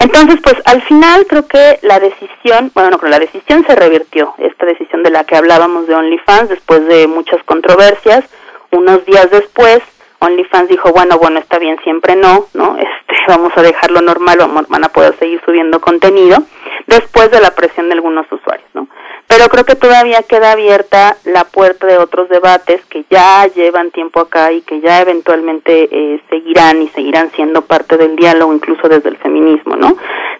Entonces, 0.00 0.40
pues, 0.42 0.56
al 0.64 0.82
final 0.82 1.24
creo 1.28 1.46
que 1.46 1.78
la 1.82 2.00
decisión, 2.00 2.72
bueno, 2.74 2.98
no, 3.00 3.08
la 3.08 3.20
decisión 3.20 3.64
se 3.64 3.76
revirtió, 3.76 4.34
esta 4.38 4.66
decisión 4.66 5.04
de 5.04 5.10
la 5.10 5.22
que 5.22 5.36
hablábamos 5.36 5.86
de 5.86 5.94
OnlyFans, 5.94 6.48
después 6.48 6.84
de 6.88 7.06
muchas 7.06 7.40
controversias, 7.44 8.24
unos 8.72 9.04
días 9.04 9.30
después, 9.30 9.80
OnlyFans 10.22 10.68
dijo, 10.68 10.92
bueno, 10.92 11.18
bueno, 11.18 11.40
está 11.40 11.58
bien, 11.58 11.78
siempre 11.82 12.16
no, 12.16 12.46
¿no? 12.54 12.76
Este, 12.82 13.14
vamos 13.28 13.52
a 13.56 13.62
dejarlo 13.62 14.00
normal, 14.00 14.38
vamos, 14.38 14.68
van 14.68 14.84
a 14.84 14.88
poder 14.88 15.18
seguir 15.18 15.40
subiendo 15.44 15.80
contenido 15.80 16.38
después 16.86 17.30
de 17.30 17.40
la 17.40 17.54
presión 17.54 17.88
de 17.88 17.94
algunos 17.94 18.30
usuarios, 18.30 18.68
¿no? 18.74 18.88
Pero 19.26 19.48
creo 19.48 19.64
que 19.64 19.76
todavía 19.76 20.22
queda 20.22 20.52
abierta 20.52 21.16
la 21.24 21.44
puerta 21.44 21.86
de 21.86 21.96
otros 21.96 22.28
debates 22.28 22.84
que 22.86 23.04
ya 23.10 23.46
llevan 23.46 23.90
tiempo 23.90 24.20
acá 24.20 24.52
y 24.52 24.62
que 24.62 24.80
ya 24.80 25.00
eventualmente 25.00 25.88
eh, 25.90 26.22
seguirán 26.28 26.82
y 26.82 26.88
seguirán 26.88 27.30
siendo 27.32 27.62
parte 27.62 27.96
del 27.96 28.14
diálogo, 28.16 28.52
incluso 28.52 28.88
desde 28.88 29.08
el 29.08 29.16
feminismo, 29.16 29.76
¿no? 29.76 29.96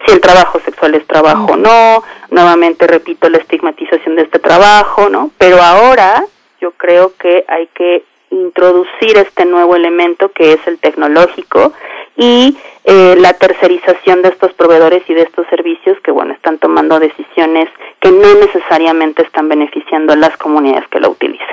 Si 0.06 0.12
el 0.12 0.20
trabajo 0.20 0.60
sexual 0.60 0.94
es 0.94 1.06
trabajo 1.06 1.52
o 1.52 1.56
no, 1.56 2.02
nuevamente 2.30 2.86
repito 2.86 3.28
la 3.28 3.38
estigmatización 3.38 4.16
de 4.16 4.22
este 4.22 4.38
trabajo, 4.38 5.08
¿no? 5.08 5.30
Pero 5.38 5.62
ahora 5.62 6.24
yo 6.60 6.72
creo 6.72 7.14
que 7.18 7.44
hay 7.48 7.68
que 7.68 8.04
introducir 8.32 9.16
este 9.16 9.44
nuevo 9.44 9.76
elemento 9.76 10.32
que 10.32 10.52
es 10.54 10.66
el 10.66 10.78
tecnológico 10.78 11.72
y 12.16 12.56
eh, 12.84 13.14
la 13.18 13.34
tercerización 13.34 14.22
de 14.22 14.30
estos 14.30 14.52
proveedores 14.54 15.02
y 15.08 15.14
de 15.14 15.22
estos 15.22 15.46
servicios 15.48 15.98
que 16.02 16.10
bueno 16.10 16.34
están 16.34 16.58
tomando 16.58 16.98
decisiones 16.98 17.68
que 18.00 18.10
no 18.10 18.34
necesariamente 18.34 19.22
están 19.22 19.48
beneficiando 19.48 20.12
a 20.12 20.16
las 20.16 20.36
comunidades 20.36 20.88
que 20.88 21.00
lo 21.00 21.10
utilicen. 21.10 21.46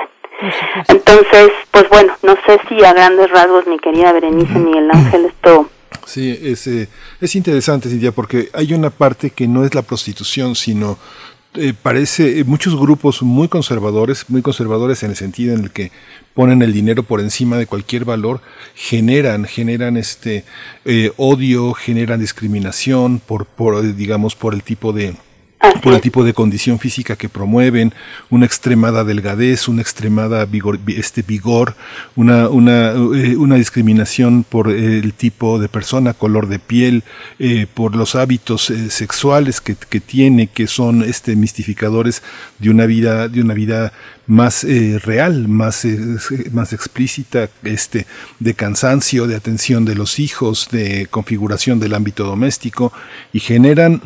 Entonces, 0.88 1.50
pues 1.70 1.88
bueno, 1.90 2.14
no 2.22 2.34
sé 2.46 2.58
si 2.68 2.82
a 2.82 2.94
grandes 2.94 3.30
rasgos, 3.30 3.66
mi 3.66 3.78
querida 3.78 4.12
Berenice 4.12 4.58
Miguel 4.58 4.90
Ángel, 4.90 5.26
esto 5.26 5.68
Sí, 6.06 6.38
es, 6.42 6.66
eh, 6.66 6.88
es 7.20 7.36
interesante, 7.36 7.88
Cintia, 7.88 8.12
porque 8.12 8.48
hay 8.52 8.74
una 8.74 8.90
parte 8.90 9.30
que 9.30 9.46
no 9.46 9.64
es 9.64 9.74
la 9.74 9.82
prostitución, 9.82 10.54
sino 10.54 10.98
eh, 11.54 11.74
parece 11.80 12.44
muchos 12.44 12.78
grupos 12.78 13.22
muy 13.22 13.48
conservadores, 13.48 14.26
muy 14.28 14.40
conservadores 14.40 15.02
en 15.02 15.10
el 15.10 15.16
sentido 15.16 15.54
en 15.54 15.64
el 15.64 15.70
que 15.70 15.90
ponen 16.32 16.62
el 16.62 16.72
dinero 16.72 17.02
por 17.02 17.20
encima 17.20 17.58
de 17.58 17.66
cualquier 17.66 18.04
valor, 18.04 18.40
generan, 18.74 19.44
generan 19.44 19.96
este 19.96 20.44
eh, 20.84 21.12
odio, 21.16 21.74
generan 21.74 22.20
discriminación 22.20 23.18
por, 23.18 23.46
por, 23.46 23.96
digamos, 23.96 24.36
por 24.36 24.54
el 24.54 24.62
tipo 24.62 24.92
de, 24.92 25.16
por 25.82 25.92
el 25.92 26.00
tipo 26.00 26.24
de 26.24 26.32
condición 26.32 26.78
física 26.78 27.16
que 27.16 27.28
promueven, 27.28 27.92
una 28.30 28.46
extremada 28.46 29.04
delgadez, 29.04 29.68
una 29.68 29.82
extremada 29.82 30.44
vigor, 30.46 30.78
este 30.86 31.22
vigor, 31.22 31.76
una, 32.16 32.48
una, 32.48 32.92
eh, 32.92 33.36
una 33.36 33.56
discriminación 33.56 34.44
por 34.44 34.70
el 34.70 35.12
tipo 35.12 35.58
de 35.58 35.68
persona, 35.68 36.14
color 36.14 36.48
de 36.48 36.58
piel, 36.58 37.04
eh, 37.38 37.66
por 37.72 37.94
los 37.94 38.14
hábitos 38.14 38.70
eh, 38.70 38.90
sexuales 38.90 39.60
que, 39.60 39.76
que, 39.76 40.00
tiene, 40.00 40.46
que 40.46 40.66
son 40.66 41.02
este 41.02 41.36
mistificadores 41.36 42.22
de 42.58 42.70
una 42.70 42.86
vida, 42.86 43.28
de 43.28 43.42
una 43.42 43.54
vida 43.54 43.92
más 44.26 44.64
real, 45.02 45.48
más, 45.48 45.84
más 46.52 46.72
explícita, 46.72 47.48
este, 47.64 48.06
de 48.38 48.54
cansancio, 48.54 49.26
de 49.26 49.34
atención 49.34 49.84
de 49.84 49.96
los 49.96 50.20
hijos, 50.20 50.68
de 50.70 51.08
configuración 51.10 51.80
del 51.80 51.94
ámbito 51.94 52.24
doméstico, 52.24 52.92
y 53.32 53.40
generan 53.40 54.00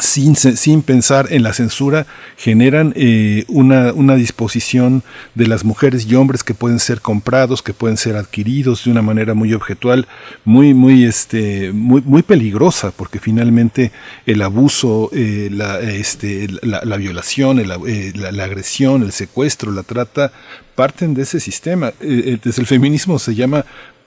sin, 0.00 0.82
pensar 0.82 1.28
en 1.30 1.44
la 1.44 1.52
censura, 1.52 2.06
generan 2.36 2.92
eh, 2.96 3.44
una, 3.46 3.92
disposición 4.16 5.04
de 5.34 5.46
las 5.46 5.64
mujeres 5.64 6.06
y 6.06 6.14
hombres 6.16 6.42
que 6.42 6.54
pueden 6.54 6.80
ser 6.80 7.00
comprados, 7.00 7.62
que 7.62 7.74
pueden 7.74 7.96
ser 7.96 8.16
adquiridos 8.16 8.84
de 8.84 8.90
una 8.90 9.02
manera 9.02 9.34
muy 9.34 9.54
objetual, 9.54 10.08
muy, 10.44 10.74
muy, 10.74 11.04
este, 11.04 11.72
muy, 11.72 12.00
muy 12.02 12.22
peligrosa, 12.22 12.90
porque 12.90 13.20
finalmente 13.20 13.92
el 14.26 14.42
abuso, 14.42 15.10
eh, 15.12 15.48
la, 15.52 15.80
este, 15.80 16.48
la, 16.62 16.80
la, 16.84 16.96
violación, 16.96 17.60
eh, 17.60 18.12
la, 18.16 18.32
la, 18.32 18.44
agresión, 18.44 19.02
el 19.02 19.12
secuestro, 19.12 19.70
la 19.70 19.84
trata, 19.84 20.32
parten 20.74 21.14
de 21.14 21.22
ese 21.22 21.38
sistema. 21.38 21.92
desde 22.00 22.60
el 22.60 22.66
feminismo 22.66 23.20
se 23.20 23.36
llama 23.36 23.64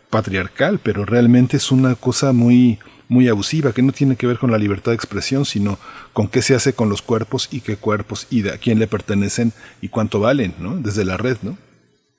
patriarcal, 0.09 0.79
pero 0.83 1.05
realmente 1.05 1.57
es 1.57 1.71
una 1.71 1.95
cosa 1.95 2.33
muy 2.33 2.79
muy 3.09 3.27
abusiva, 3.29 3.73
que 3.73 3.81
no 3.81 3.91
tiene 3.91 4.15
que 4.15 4.27
ver 4.27 4.37
con 4.37 4.51
la 4.51 4.57
libertad 4.57 4.91
de 4.91 4.95
expresión, 4.95 5.45
sino 5.45 5.77
con 6.13 6.27
qué 6.27 6.41
se 6.41 6.55
hace 6.55 6.73
con 6.73 6.89
los 6.89 7.01
cuerpos 7.01 7.47
y 7.51 7.61
qué 7.61 7.77
cuerpos 7.77 8.27
y 8.29 8.41
de 8.41 8.51
a 8.51 8.57
quién 8.57 8.79
le 8.79 8.87
pertenecen 8.87 9.53
y 9.81 9.89
cuánto 9.89 10.19
valen, 10.19 10.53
¿no? 10.59 10.75
Desde 10.75 11.05
la 11.05 11.17
red, 11.17 11.37
¿no? 11.41 11.57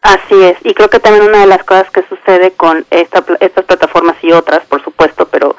Así 0.01 0.41
es, 0.41 0.57
y 0.65 0.75
creo 0.75 0.89
que 0.89 1.01
también 1.01 1.27
una 1.27 1.41
de 1.41 1.47
las 1.47 1.65
cosas 1.65 1.91
que 1.91 2.05
sucede 2.09 2.53
con 2.53 2.87
esta, 2.91 3.25
estas 3.41 3.65
plataformas 3.65 4.17
y 4.23 4.33
otras, 4.33 4.65
por 4.67 4.83
supuesto, 4.83 5.29
pero 5.29 5.57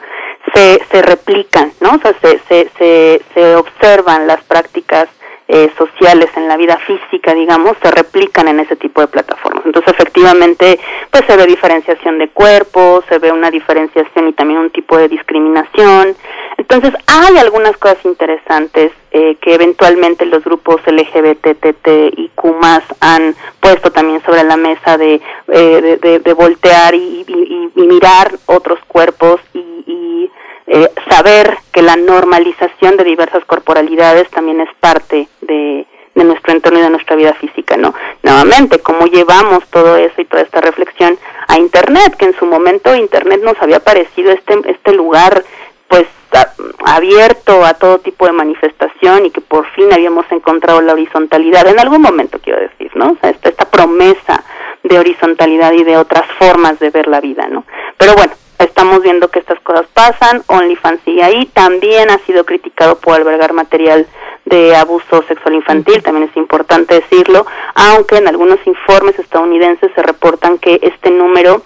se, 0.53 0.81
se 0.89 1.01
replican, 1.01 1.73
¿no? 1.81 1.91
O 1.95 1.99
sea, 1.99 2.15
se, 2.21 2.39
se, 2.47 2.71
se, 2.77 3.21
se 3.33 3.55
observan 3.55 4.27
las 4.27 4.41
prácticas 4.45 5.09
eh, 5.51 5.71
sociales 5.77 6.29
en 6.35 6.47
la 6.47 6.57
vida 6.57 6.77
física, 6.77 7.33
digamos, 7.33 7.75
se 7.81 7.89
replican 7.89 8.47
en 8.47 8.59
ese 8.59 8.75
tipo 8.75 9.01
de 9.01 9.07
plataformas. 9.07 9.65
Entonces, 9.65 9.91
efectivamente, 9.93 10.79
pues 11.09 11.25
se 11.25 11.35
ve 11.35 11.47
diferenciación 11.47 12.19
de 12.19 12.29
cuerpos, 12.29 13.03
se 13.09 13.17
ve 13.17 13.31
una 13.31 13.49
diferenciación 13.49 14.27
y 14.27 14.33
también 14.33 14.59
un 14.59 14.69
tipo 14.69 14.95
de 14.95 15.07
discriminación. 15.07 16.15
Entonces, 16.57 16.93
hay 17.07 17.37
algunas 17.37 17.75
cosas 17.77 17.97
interesantes 18.05 18.91
eh, 19.11 19.37
que 19.41 19.55
eventualmente 19.55 20.25
los 20.27 20.43
grupos 20.43 20.81
y 22.15 22.29
Kumas 22.35 22.83
han 22.99 23.35
puesto 23.59 23.91
también 23.91 24.21
sobre 24.23 24.43
la 24.43 24.57
mesa 24.57 24.97
de, 24.97 25.21
eh, 25.47 26.19
de, 26.23 26.33
voltear 26.33 26.93
y, 26.93 27.25
y, 27.75 27.81
mirar 27.81 28.31
otros 28.45 28.79
cuerpos 28.87 29.41
y, 29.53 29.59
y 29.87 30.31
eh, 30.67 30.89
saber 31.09 31.57
que 31.71 31.81
la 31.81 31.95
normalización 31.95 32.97
de 32.97 33.03
diversas 33.03 33.43
corporalidades 33.45 34.29
también 34.29 34.61
es 34.61 34.69
parte 34.79 35.27
de, 35.49 35.85
de 36.15 36.23
nuestro 36.23 36.53
entorno 36.53 36.79
y 36.79 36.83
de 36.83 36.89
nuestra 36.89 37.15
vida 37.15 37.33
física, 37.33 37.75
¿no? 37.75 37.93
Nuevamente, 38.23 38.79
cómo 38.79 39.05
llevamos 39.07 39.67
todo 39.69 39.97
eso 39.97 40.21
y 40.21 40.25
toda 40.25 40.43
esta 40.43 40.61
reflexión 40.61 41.17
a 41.47 41.57
Internet, 41.57 42.15
que 42.17 42.25
en 42.25 42.37
su 42.37 42.45
momento 42.45 42.95
Internet 42.95 43.41
nos 43.43 43.61
había 43.61 43.79
parecido 43.79 44.31
este, 44.31 44.59
este 44.65 44.93
lugar 44.93 45.43
pues 45.87 46.05
abierto 46.85 47.65
a 47.65 47.73
todo 47.73 47.99
tipo 47.99 48.25
de 48.25 48.31
manifestación 48.31 49.25
y 49.25 49.31
que 49.31 49.41
por 49.41 49.65
fin 49.71 49.91
habíamos 49.91 50.25
encontrado 50.31 50.81
la 50.81 50.93
horizontalidad, 50.93 51.67
en 51.67 51.79
algún 51.79 52.01
momento 52.01 52.39
quiero 52.39 52.59
decir, 52.59 52.91
¿no? 52.95 53.17
Esta, 53.21 53.49
esta 53.49 53.65
promesa 53.65 54.43
de 54.83 54.99
horizontalidad 54.99 55.73
y 55.73 55.83
de 55.83 55.97
otras 55.97 56.25
formas 56.37 56.79
de 56.79 56.91
ver 56.91 57.07
la 57.07 57.19
vida, 57.19 57.47
¿no? 57.49 57.65
Pero 57.97 58.13
bueno, 58.13 58.33
estamos 58.59 59.01
viendo 59.01 59.29
que 59.29 59.39
estas 59.39 59.59
cosas 59.61 59.87
pasan, 59.93 60.43
OnlyFans 60.47 61.01
sigue 61.03 61.23
ahí, 61.23 61.45
también 61.47 62.11
ha 62.11 62.19
sido 62.19 62.45
criticado 62.45 62.99
por 62.99 63.15
albergar 63.15 63.53
material 63.53 64.05
de 64.49 64.75
abuso 64.75 65.23
sexual 65.27 65.55
infantil, 65.55 66.01
también 66.03 66.29
es 66.29 66.35
importante 66.37 66.95
decirlo, 66.95 67.45
aunque 67.75 68.17
en 68.17 68.27
algunos 68.27 68.59
informes 68.65 69.17
estadounidenses 69.19 69.91
se 69.93 70.01
reportan 70.01 70.57
que 70.57 70.79
este 70.81 71.11
número 71.11 71.63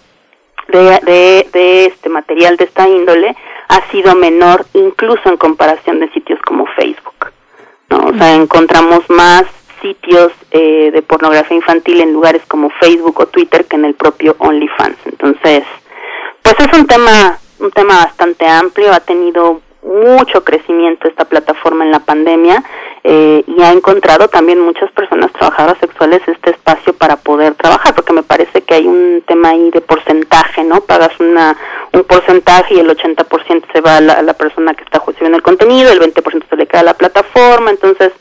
de, 0.68 1.00
de, 1.04 1.50
de 1.52 1.86
este 1.86 2.10
material 2.10 2.58
de 2.58 2.66
esta 2.66 2.88
índole 2.88 3.36
ha 3.70 3.92
sido 3.92 4.16
menor 4.16 4.66
incluso 4.74 5.28
en 5.30 5.38
comparación 5.38 6.00
de 6.00 6.10
sitios 6.12 6.40
como 6.42 6.66
Facebook. 6.68 7.32
¿no? 7.90 8.08
O 8.08 8.14
sea, 8.18 8.36
encontramos 8.36 9.10
más 9.10 9.46
sitios 9.82 10.32
eh, 10.52 10.92
de 10.92 11.02
pornografía 11.02 11.58
infantil 11.58 12.02
en 12.02 12.14
lugares 12.14 12.42
como 12.48 12.70
Facebook 12.70 13.20
o 13.20 13.26
Twitter 13.28 13.66
que 13.66 13.76
en 13.76 13.86
el 13.86 13.96
propio 13.96 14.36
OnlyFans. 14.40 14.98
Entonces, 15.06 15.64
pues 16.42 16.56
es 16.60 16.78
un 16.78 16.88
tema 16.88 17.38
un 17.60 17.72
tema 17.72 17.98
bastante 18.04 18.46
amplio, 18.46 18.92
ha 18.92 19.00
tenido 19.00 19.62
mucho 19.84 20.44
crecimiento 20.44 21.08
esta 21.08 21.26
plataforma 21.26 21.84
en 21.86 21.92
la 21.92 22.00
pandemia 22.00 22.64
eh, 23.04 23.44
y 23.46 23.62
ha 23.62 23.72
encontrado 23.72 24.30
también 24.30 24.60
muchas 24.60 24.90
personas 24.92 25.32
trabajadoras 25.34 25.78
sexuales 25.80 26.22
este 26.26 26.52
espacio 26.52 26.94
para 26.94 27.18
poder 27.18 27.54
trabajar, 27.56 27.94
porque 27.94 28.14
me 28.14 28.24
parece 28.24 28.62
que 28.62 28.76
hay 28.76 28.88
un 28.88 29.24
tema 29.28 29.50
ahí 29.50 29.72
de 29.72 29.82
porcentaje, 29.82 30.64
¿no? 30.64 30.82
Pagas 30.82 31.12
una, 31.20 31.58
un 31.92 32.04
porcentaje 32.06 32.76
y 32.76 32.80
el 32.80 32.90
80% 32.90 33.66
se 33.74 33.82
va 33.82 33.98
a 33.98 34.02
la, 34.02 34.34
persona 34.34 34.74
que 34.74 34.84
está 34.84 35.02
recibiendo 35.06 35.38
el 35.38 35.44
contenido, 35.44 35.92
el 35.92 36.00
20% 36.00 36.50
se 36.50 36.56
le 36.56 36.66
queda 36.66 36.80
a 36.82 36.86
la 36.86 36.94
plataforma, 36.94 37.72
entonces, 37.72 38.14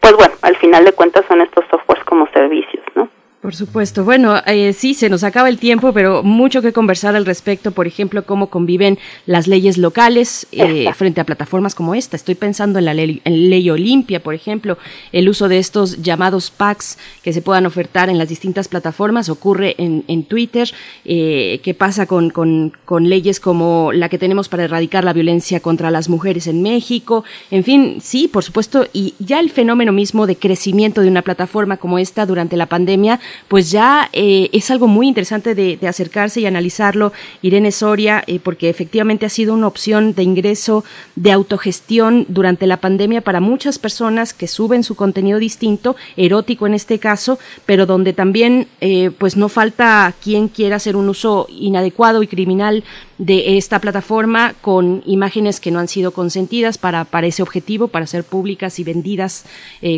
pues 0.00 0.14
bueno, 0.14 0.34
al 0.42 0.56
final 0.56 0.84
de 0.84 0.92
cuentas 0.92 1.24
son 1.28 1.42
estos 1.42 1.64
softwares 1.70 2.04
como 2.04 2.26
servicios, 2.28 2.84
¿no? 2.94 3.08
Por 3.42 3.56
supuesto. 3.56 4.04
Bueno, 4.04 4.36
eh, 4.46 4.72
sí, 4.72 4.94
se 4.94 5.10
nos 5.10 5.24
acaba 5.24 5.48
el 5.48 5.58
tiempo, 5.58 5.92
pero 5.92 6.22
mucho 6.22 6.62
que 6.62 6.72
conversar 6.72 7.16
al 7.16 7.26
respecto. 7.26 7.72
Por 7.72 7.88
ejemplo, 7.88 8.24
cómo 8.24 8.50
conviven 8.50 9.00
las 9.26 9.48
leyes 9.48 9.78
locales 9.78 10.46
eh, 10.52 10.88
frente 10.94 11.20
a 11.20 11.24
plataformas 11.24 11.74
como 11.74 11.96
esta. 11.96 12.14
Estoy 12.14 12.36
pensando 12.36 12.78
en 12.78 12.84
la 12.84 12.94
ley, 12.94 13.20
en 13.24 13.50
ley 13.50 13.68
Olimpia, 13.68 14.22
por 14.22 14.34
ejemplo. 14.34 14.78
El 15.10 15.28
uso 15.28 15.48
de 15.48 15.58
estos 15.58 16.02
llamados 16.02 16.52
packs 16.52 16.98
que 17.24 17.32
se 17.32 17.42
puedan 17.42 17.66
ofertar 17.66 18.08
en 18.10 18.16
las 18.16 18.28
distintas 18.28 18.68
plataformas 18.68 19.28
ocurre 19.28 19.74
en, 19.76 20.04
en 20.06 20.22
Twitter. 20.22 20.72
Eh, 21.04 21.58
¿Qué 21.64 21.74
pasa 21.74 22.06
con, 22.06 22.30
con, 22.30 22.72
con 22.84 23.08
leyes 23.08 23.40
como 23.40 23.90
la 23.92 24.08
que 24.08 24.18
tenemos 24.18 24.48
para 24.48 24.62
erradicar 24.62 25.02
la 25.02 25.14
violencia 25.14 25.58
contra 25.58 25.90
las 25.90 26.08
mujeres 26.08 26.46
en 26.46 26.62
México? 26.62 27.24
En 27.50 27.64
fin, 27.64 27.96
sí, 28.00 28.28
por 28.28 28.44
supuesto. 28.44 28.86
Y 28.92 29.14
ya 29.18 29.40
el 29.40 29.50
fenómeno 29.50 29.90
mismo 29.90 30.28
de 30.28 30.36
crecimiento 30.36 31.00
de 31.00 31.08
una 31.08 31.22
plataforma 31.22 31.78
como 31.78 31.98
esta 31.98 32.24
durante 32.24 32.56
la 32.56 32.66
pandemia 32.66 33.18
pues 33.48 33.70
ya 33.70 34.08
eh, 34.12 34.48
es 34.52 34.70
algo 34.70 34.86
muy 34.86 35.08
interesante 35.08 35.54
de, 35.54 35.78
acercarse 35.86 36.40
y 36.40 36.46
analizarlo, 36.46 37.12
Irene 37.42 37.72
Soria, 37.72 38.24
eh, 38.26 38.40
porque 38.42 38.70
efectivamente 38.70 39.26
ha 39.26 39.28
sido 39.28 39.52
una 39.52 39.66
opción 39.66 40.14
de 40.14 40.22
ingreso 40.22 40.84
de 41.16 41.32
autogestión 41.32 42.24
durante 42.28 42.66
la 42.66 42.78
pandemia 42.78 43.20
para 43.20 43.40
muchas 43.40 43.78
personas 43.78 44.32
que 44.32 44.48
suben 44.48 44.84
su 44.84 44.94
contenido 44.94 45.38
distinto, 45.38 45.96
erótico 46.16 46.66
en 46.66 46.74
este 46.74 46.98
caso, 46.98 47.38
pero 47.66 47.84
donde 47.86 48.12
también 48.12 48.68
eh, 48.80 49.10
pues 49.18 49.36
no 49.36 49.48
falta 49.48 50.14
quien 50.22 50.48
quiera 50.48 50.76
hacer 50.76 50.96
un 50.96 51.08
uso 51.08 51.46
inadecuado 51.50 52.22
y 52.22 52.26
criminal 52.26 52.84
de 53.18 53.56
esta 53.56 53.80
plataforma 53.80 54.54
con 54.60 55.02
imágenes 55.06 55.60
que 55.60 55.70
no 55.70 55.78
han 55.78 55.88
sido 55.88 56.12
consentidas 56.12 56.78
para, 56.78 57.04
para 57.04 57.26
ese 57.26 57.42
objetivo, 57.42 57.88
para 57.88 58.06
ser 58.06 58.24
públicas 58.24 58.78
y 58.78 58.84
vendidas, 58.84 59.44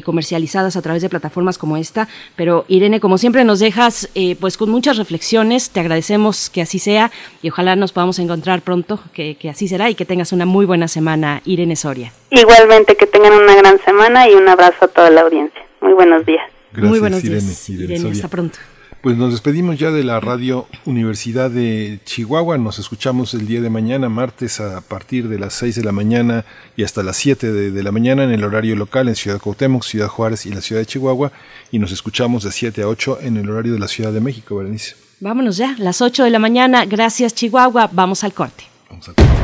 comercializadas 0.05 0.77
a 0.77 0.83
través 0.83 1.01
de 1.01 1.09
plataformas 1.09 1.57
como 1.57 1.77
esta. 1.77 2.09
Pero 2.37 2.65
Irene, 2.69 3.01
como 3.01 3.17
siempre 3.25 3.45
nos 3.45 3.59
dejas 3.59 4.11
eh, 4.15 4.37
pues 4.39 4.59
con 4.59 4.69
muchas 4.69 4.99
reflexiones, 4.99 5.71
te 5.71 5.81
agradecemos 5.81 6.51
que 6.51 6.61
así 6.61 6.79
sea 6.79 7.11
y 7.41 7.49
ojalá 7.49 7.75
nos 7.75 7.91
podamos 7.91 8.19
encontrar 8.19 8.61
pronto, 8.61 9.01
que, 9.15 9.37
que 9.37 9.49
así 9.49 9.67
será 9.67 9.89
y 9.89 9.95
que 9.95 10.05
tengas 10.05 10.33
una 10.33 10.45
muy 10.45 10.67
buena 10.67 10.89
semana, 10.89 11.41
Irene 11.47 11.75
Soria. 11.75 12.13
Igualmente, 12.29 12.99
que 12.99 13.07
tengan 13.07 13.33
una 13.33 13.55
gran 13.55 13.83
semana 13.83 14.29
y 14.29 14.35
un 14.35 14.47
abrazo 14.47 14.85
a 14.85 14.89
toda 14.89 15.09
la 15.09 15.23
audiencia. 15.23 15.59
Muy 15.81 15.95
buenos 15.95 16.27
días. 16.27 16.45
Gracias, 16.73 16.91
muy 16.91 16.99
buenos 16.99 17.25
Irene, 17.25 17.41
días, 17.41 17.71
Irene, 17.71 17.95
Irene 17.95 18.11
hasta 18.11 18.29
pronto. 18.29 18.59
Pues 19.05 19.19
nos 19.19 19.33
despedimos 19.33 19.79
ya 19.79 19.91
de 19.91 20.03
la 20.03 20.19
Radio 20.19 20.67
Universidad 20.87 21.51
de 21.51 22.01
Chihuahua. 22.07 22.57
Nos 22.57 22.79
escuchamos 22.79 23.35
el 23.35 23.47
día 23.47 23.61
de 23.61 23.69
mañana, 23.69 24.09
martes, 24.09 24.61
a 24.61 24.81
partir 24.81 25.29
de 25.29 25.39
las 25.39 25.53
6 25.53 25.77
de 25.77 25.85
la 25.85 25.93
mañana 25.93 26.47
y 26.75 26.85
hasta 26.85 27.03
las 27.03 27.19
7 27.19 27.53
de, 27.53 27.71
de 27.71 27.83
la 27.83 27.93
mañana 27.93 28.25
en 28.25 28.31
el 28.31 28.43
horario 28.43 28.75
local 28.77 29.09
en 29.09 29.15
Ciudad 29.15 29.39
Cuauhtémoc, 29.39 29.83
Ciudad 29.83 30.09
Juárez 30.09 30.47
y 30.47 30.55
la 30.55 30.63
Ciudad 30.63 30.81
de 30.81 30.87
Chihuahua. 30.87 31.33
Y 31.71 31.81
nos 31.81 31.93
escuchamos 31.93 32.45
de 32.45 32.53
7 32.53 32.81
a 32.81 32.89
8 32.89 33.19
en 33.21 33.37
el 33.37 33.51
horario 33.51 33.75
de 33.75 33.79
la 33.79 33.89
Ciudad 33.89 34.11
de 34.11 34.23
México, 34.23 34.57
Berenice. 34.57 34.95
Vámonos 35.21 35.59
ya, 35.59 35.77
las 35.79 36.01
8 36.01 36.25
de 36.25 36.31
la 36.31 36.39
mañana. 36.39 36.87
Gracias, 36.87 37.35
Chihuahua. 37.35 37.91
Vamos 37.93 38.25
al 38.25 38.33
corte. 38.33 38.65
Vamos 38.89 39.07
al 39.07 39.17
corte. 39.17 39.44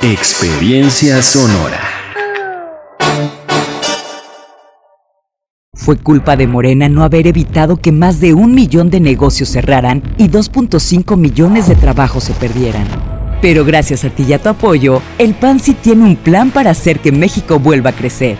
Experiencia 0.00 1.20
sonora. 1.20 1.99
Fue 5.80 5.96
culpa 5.96 6.36
de 6.36 6.46
Morena 6.46 6.90
no 6.90 7.04
haber 7.04 7.26
evitado 7.26 7.78
que 7.78 7.90
más 7.90 8.20
de 8.20 8.34
un 8.34 8.54
millón 8.54 8.90
de 8.90 9.00
negocios 9.00 9.48
cerraran 9.48 10.02
y 10.18 10.28
2.5 10.28 11.16
millones 11.16 11.68
de 11.68 11.74
trabajos 11.74 12.24
se 12.24 12.34
perdieran. 12.34 12.84
Pero 13.40 13.64
gracias 13.64 14.04
a 14.04 14.10
ti 14.10 14.24
y 14.28 14.34
a 14.34 14.38
tu 14.38 14.50
apoyo, 14.50 15.00
el 15.16 15.32
PAN 15.32 15.58
sí 15.58 15.72
tiene 15.72 16.04
un 16.04 16.16
plan 16.16 16.50
para 16.50 16.72
hacer 16.72 17.00
que 17.00 17.12
México 17.12 17.58
vuelva 17.58 17.90
a 17.90 17.94
crecer. 17.94 18.36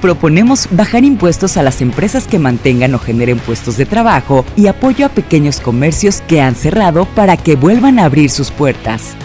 Proponemos 0.00 0.68
bajar 0.70 1.02
impuestos 1.02 1.56
a 1.56 1.64
las 1.64 1.82
empresas 1.82 2.28
que 2.28 2.38
mantengan 2.38 2.94
o 2.94 3.00
generen 3.00 3.40
puestos 3.40 3.76
de 3.76 3.86
trabajo 3.86 4.44
y 4.54 4.68
apoyo 4.68 5.04
a 5.04 5.08
pequeños 5.08 5.58
comercios 5.58 6.22
que 6.28 6.40
han 6.40 6.54
cerrado 6.54 7.06
para 7.16 7.36
que 7.36 7.56
vuelvan 7.56 7.98
a 7.98 8.04
abrir 8.04 8.30
sus 8.30 8.52
puertas. 8.52 9.16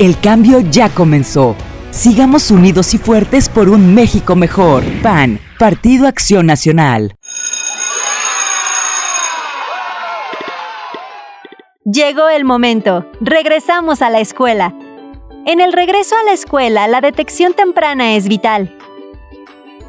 El 0.00 0.18
cambio 0.18 0.58
ya 0.58 0.88
comenzó. 0.88 1.54
Sigamos 1.94 2.50
unidos 2.50 2.92
y 2.92 2.98
fuertes 2.98 3.48
por 3.48 3.68
un 3.68 3.94
México 3.94 4.34
mejor. 4.34 4.82
PAN, 5.00 5.38
Partido 5.60 6.08
Acción 6.08 6.44
Nacional. 6.44 7.14
Llegó 11.84 12.28
el 12.28 12.44
momento. 12.44 13.08
Regresamos 13.20 14.02
a 14.02 14.10
la 14.10 14.18
escuela. 14.18 14.74
En 15.46 15.60
el 15.60 15.72
regreso 15.72 16.16
a 16.16 16.24
la 16.24 16.32
escuela, 16.32 16.88
la 16.88 17.00
detección 17.00 17.54
temprana 17.54 18.16
es 18.16 18.26
vital. 18.26 18.76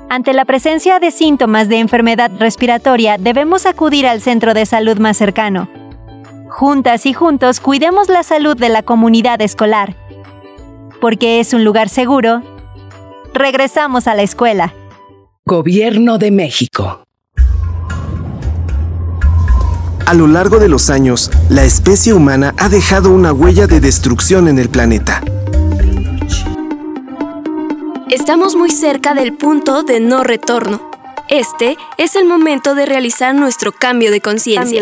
Ante 0.07 0.33
la 0.33 0.45
presencia 0.45 0.99
de 0.99 1.09
síntomas 1.09 1.69
de 1.69 1.79
enfermedad 1.79 2.29
respiratoria, 2.37 3.17
debemos 3.17 3.65
acudir 3.65 4.05
al 4.05 4.21
centro 4.21 4.53
de 4.53 4.67
salud 4.67 4.99
más 4.99 5.17
cercano. 5.17 5.67
Juntas 6.49 7.07
y 7.07 7.13
juntos 7.13 7.59
cuidemos 7.59 8.09
la 8.09 8.21
salud 8.21 8.55
de 8.55 8.69
la 8.69 8.83
comunidad 8.83 9.41
escolar. 9.41 9.95
Porque 11.05 11.39
es 11.39 11.53
un 11.53 11.63
lugar 11.63 11.87
seguro, 11.87 12.41
regresamos 13.31 14.07
a 14.07 14.15
la 14.15 14.23
escuela. 14.23 14.73
Gobierno 15.45 16.17
de 16.17 16.31
México. 16.31 17.03
A 20.07 20.13
lo 20.15 20.25
largo 20.25 20.57
de 20.57 20.67
los 20.67 20.89
años, 20.89 21.29
la 21.47 21.63
especie 21.63 22.11
humana 22.11 22.55
ha 22.57 22.69
dejado 22.69 23.11
una 23.11 23.33
huella 23.33 23.67
de 23.67 23.81
destrucción 23.81 24.47
en 24.47 24.57
el 24.57 24.69
planeta. 24.69 25.21
Estamos 28.09 28.55
muy 28.55 28.71
cerca 28.71 29.13
del 29.13 29.37
punto 29.37 29.83
de 29.83 29.99
no 29.99 30.23
retorno. 30.23 30.89
Este 31.29 31.77
es 31.99 32.15
el 32.15 32.25
momento 32.25 32.73
de 32.73 32.87
realizar 32.87 33.35
nuestro 33.35 33.73
cambio 33.73 34.09
de 34.09 34.21
conciencia. 34.21 34.81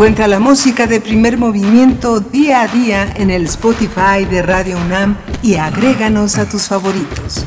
Encuentra 0.00 0.28
la 0.28 0.40
música 0.40 0.86
de 0.86 0.98
primer 0.98 1.36
movimiento 1.36 2.20
día 2.20 2.62
a 2.62 2.68
día 2.68 3.12
en 3.16 3.30
el 3.30 3.44
Spotify 3.44 4.24
de 4.24 4.40
Radio 4.40 4.78
UNAM 4.78 5.18
y 5.42 5.56
agréganos 5.56 6.38
a 6.38 6.48
tus 6.48 6.62
favoritos. 6.68 7.44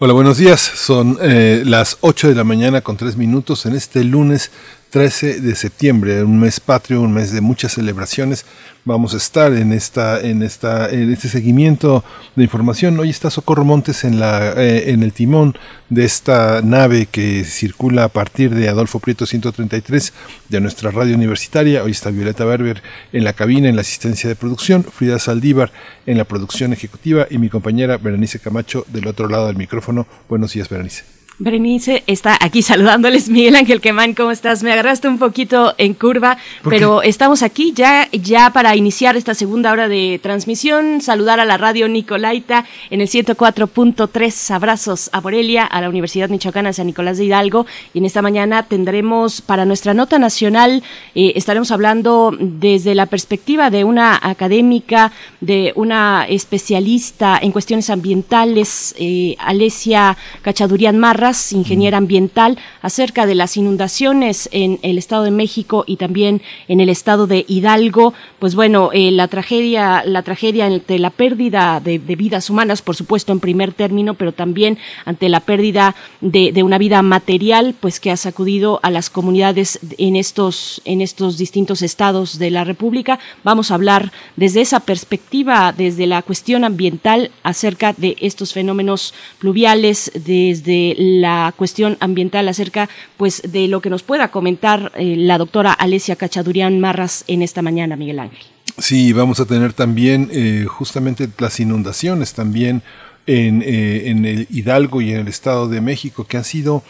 Hola, 0.00 0.14
buenos 0.14 0.36
días. 0.38 0.60
Son 0.60 1.16
eh, 1.22 1.62
las 1.64 1.98
8 2.00 2.30
de 2.30 2.34
la 2.34 2.42
mañana 2.42 2.80
con 2.80 2.96
3 2.96 3.16
minutos 3.16 3.66
en 3.66 3.76
este 3.76 4.02
lunes 4.02 4.50
13 4.96 5.42
de 5.42 5.54
septiembre, 5.54 6.24
un 6.24 6.40
mes 6.40 6.58
patrio, 6.58 7.02
un 7.02 7.12
mes 7.12 7.30
de 7.30 7.42
muchas 7.42 7.74
celebraciones. 7.74 8.46
Vamos 8.86 9.12
a 9.12 9.18
estar 9.18 9.52
en 9.52 9.74
esta, 9.74 10.18
en 10.22 10.42
esta, 10.42 10.88
en 10.88 11.12
este 11.12 11.28
seguimiento 11.28 12.02
de 12.34 12.44
información. 12.44 12.98
Hoy 12.98 13.10
está 13.10 13.28
Socorro 13.28 13.62
Montes 13.62 14.04
en 14.04 14.18
la, 14.18 14.54
eh, 14.54 14.92
en 14.92 15.02
el 15.02 15.12
timón 15.12 15.54
de 15.90 16.06
esta 16.06 16.62
nave 16.62 17.04
que 17.04 17.44
circula 17.44 18.04
a 18.04 18.08
partir 18.08 18.54
de 18.54 18.70
Adolfo 18.70 18.98
Prieto 18.98 19.26
133 19.26 20.14
de 20.48 20.60
nuestra 20.62 20.90
radio 20.90 21.14
universitaria. 21.14 21.82
Hoy 21.82 21.90
está 21.90 22.08
Violeta 22.08 22.46
Berber 22.46 22.82
en 23.12 23.24
la 23.24 23.34
cabina, 23.34 23.68
en 23.68 23.76
la 23.76 23.82
asistencia 23.82 24.30
de 24.30 24.34
producción, 24.34 24.82
Frida 24.82 25.18
Saldívar 25.18 25.72
en 26.06 26.16
la 26.16 26.24
producción 26.24 26.72
ejecutiva 26.72 27.26
y 27.28 27.36
mi 27.36 27.50
compañera 27.50 27.98
Berenice 27.98 28.38
Camacho 28.38 28.86
del 28.88 29.08
otro 29.08 29.28
lado 29.28 29.48
del 29.48 29.56
micrófono. 29.56 30.06
Buenos 30.26 30.54
días, 30.54 30.70
Berenice. 30.70 31.15
Berenice 31.38 32.02
está 32.06 32.38
aquí 32.40 32.62
saludándoles. 32.62 33.28
Miguel 33.28 33.56
Ángel 33.56 33.82
Quemán, 33.82 34.14
¿cómo 34.14 34.30
estás? 34.30 34.62
Me 34.62 34.72
agarraste 34.72 35.06
un 35.06 35.18
poquito 35.18 35.74
en 35.76 35.92
curva, 35.92 36.38
pero 36.64 37.02
estamos 37.02 37.42
aquí 37.42 37.74
ya, 37.74 38.08
ya 38.10 38.50
para 38.50 38.74
iniciar 38.74 39.18
esta 39.18 39.34
segunda 39.34 39.70
hora 39.70 39.86
de 39.86 40.18
transmisión. 40.22 41.02
Saludar 41.02 41.38
a 41.38 41.44
la 41.44 41.58
radio 41.58 41.88
Nicolaita 41.88 42.64
en 42.88 43.02
el 43.02 43.08
104.3. 43.08 44.50
Abrazos 44.54 45.10
a 45.12 45.20
Morelia, 45.20 45.66
a 45.66 45.82
la 45.82 45.90
Universidad 45.90 46.30
Michoacana 46.30 46.72
San 46.72 46.86
Nicolás 46.86 47.18
de 47.18 47.26
Hidalgo. 47.26 47.66
Y 47.92 47.98
en 47.98 48.06
esta 48.06 48.22
mañana 48.22 48.62
tendremos 48.62 49.42
para 49.42 49.66
nuestra 49.66 49.92
nota 49.92 50.18
nacional, 50.18 50.82
eh, 51.14 51.34
estaremos 51.36 51.70
hablando 51.70 52.34
desde 52.38 52.94
la 52.94 53.06
perspectiva 53.06 53.68
de 53.68 53.84
una 53.84 54.18
académica, 54.22 55.12
de 55.42 55.72
una 55.76 56.24
especialista 56.26 57.38
en 57.42 57.52
cuestiones 57.52 57.90
ambientales, 57.90 58.94
eh, 58.98 59.36
Alesia 59.38 60.16
Cachadurian 60.40 60.98
Marra 60.98 61.25
ingeniera 61.52 61.98
ambiental, 61.98 62.58
acerca 62.82 63.26
de 63.26 63.34
las 63.34 63.56
inundaciones 63.56 64.48
en 64.52 64.78
el 64.82 64.98
Estado 64.98 65.24
de 65.24 65.30
México 65.30 65.84
y 65.86 65.96
también 65.96 66.42
en 66.68 66.80
el 66.80 66.88
Estado 66.88 67.26
de 67.26 67.44
Hidalgo. 67.48 68.14
Pues 68.38 68.54
bueno, 68.54 68.90
eh, 68.92 69.10
la 69.10 69.28
tragedia, 69.28 70.04
la 70.04 70.22
tragedia 70.22 70.66
ante 70.66 70.98
la 70.98 71.10
pérdida 71.10 71.80
de, 71.80 71.98
vidas 71.98 72.48
humanas, 72.48 72.82
por 72.82 72.96
supuesto, 72.96 73.32
en 73.32 73.40
primer 73.40 73.72
término, 73.72 74.14
pero 74.14 74.32
también 74.32 74.78
ante 75.04 75.28
la 75.28 75.40
pérdida 75.40 75.94
de, 76.20 76.52
de, 76.52 76.62
una 76.62 76.78
vida 76.78 77.02
material, 77.02 77.74
pues 77.78 78.00
que 78.00 78.10
ha 78.10 78.16
sacudido 78.16 78.80
a 78.82 78.90
las 78.90 79.10
comunidades 79.10 79.80
en 79.98 80.16
estos, 80.16 80.80
en 80.84 81.00
estos 81.00 81.38
distintos 81.38 81.82
estados 81.82 82.38
de 82.38 82.50
la 82.50 82.64
República. 82.64 83.18
Vamos 83.44 83.70
a 83.70 83.74
hablar 83.74 84.12
desde 84.36 84.60
esa 84.60 84.80
perspectiva, 84.80 85.74
desde 85.76 86.06
la 86.06 86.22
cuestión 86.22 86.64
ambiental, 86.64 87.30
acerca 87.42 87.92
de 87.92 88.16
estos 88.20 88.52
fenómenos 88.52 89.14
pluviales, 89.38 90.10
desde 90.14 90.94
la 91.20 91.52
cuestión 91.56 91.96
ambiental 92.00 92.48
acerca 92.48 92.88
pues 93.16 93.42
de 93.46 93.68
lo 93.68 93.80
que 93.80 93.90
nos 93.90 94.02
pueda 94.02 94.28
comentar 94.28 94.92
eh, 94.94 95.16
la 95.16 95.38
doctora 95.38 95.72
Alesia 95.72 96.16
Cachadurian 96.16 96.80
Marras 96.80 97.24
en 97.26 97.42
esta 97.42 97.62
mañana, 97.62 97.96
Miguel 97.96 98.18
Ángel. 98.18 98.46
Sí, 98.78 99.12
vamos 99.12 99.40
a 99.40 99.46
tener 99.46 99.72
también 99.72 100.28
eh, 100.32 100.66
justamente 100.68 101.28
las 101.38 101.60
inundaciones 101.60 102.34
también 102.34 102.82
en, 103.26 103.62
eh, 103.62 104.10
en 104.10 104.24
el 104.24 104.46
Hidalgo 104.50 105.00
y 105.00 105.12
en 105.12 105.20
el 105.20 105.28
Estado 105.28 105.68
de 105.68 105.80
México, 105.80 106.26
que 106.26 106.36
han 106.36 106.44
sido 106.44 106.82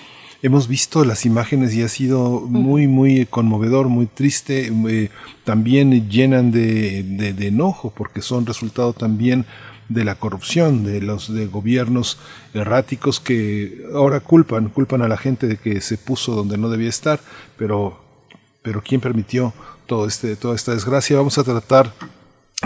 hemos 0.42 0.68
visto 0.68 1.04
las 1.04 1.24
imágenes 1.24 1.74
y 1.74 1.82
ha 1.82 1.88
sido 1.88 2.42
muy, 2.42 2.86
muy 2.86 3.26
conmovedor, 3.26 3.88
muy 3.88 4.06
triste. 4.06 4.70
también 5.44 6.08
llenan 6.08 6.52
de, 6.52 7.02
de, 7.02 7.32
de, 7.32 7.46
enojo 7.48 7.92
porque 7.96 8.20
son 8.20 8.46
resultado 8.46 8.92
también 8.92 9.46
de 9.88 10.04
la 10.04 10.16
corrupción, 10.16 10.84
de 10.84 11.00
los 11.00 11.32
de 11.32 11.46
gobiernos 11.46 12.18
erráticos 12.54 13.20
que 13.20 13.86
ahora 13.94 14.20
culpan, 14.20 14.68
culpan 14.68 15.02
a 15.02 15.08
la 15.08 15.16
gente 15.16 15.46
de 15.46 15.56
que 15.56 15.80
se 15.80 15.96
puso 15.96 16.34
donde 16.34 16.58
no 16.58 16.68
debía 16.68 16.88
estar, 16.88 17.20
pero, 17.56 18.02
pero 18.62 18.82
¿quién 18.82 19.00
permitió 19.00 19.52
todo 19.86 20.06
este, 20.06 20.36
toda 20.36 20.54
esta 20.54 20.72
desgracia? 20.72 21.16
Vamos 21.16 21.38
a 21.38 21.44
tratar 21.44 21.92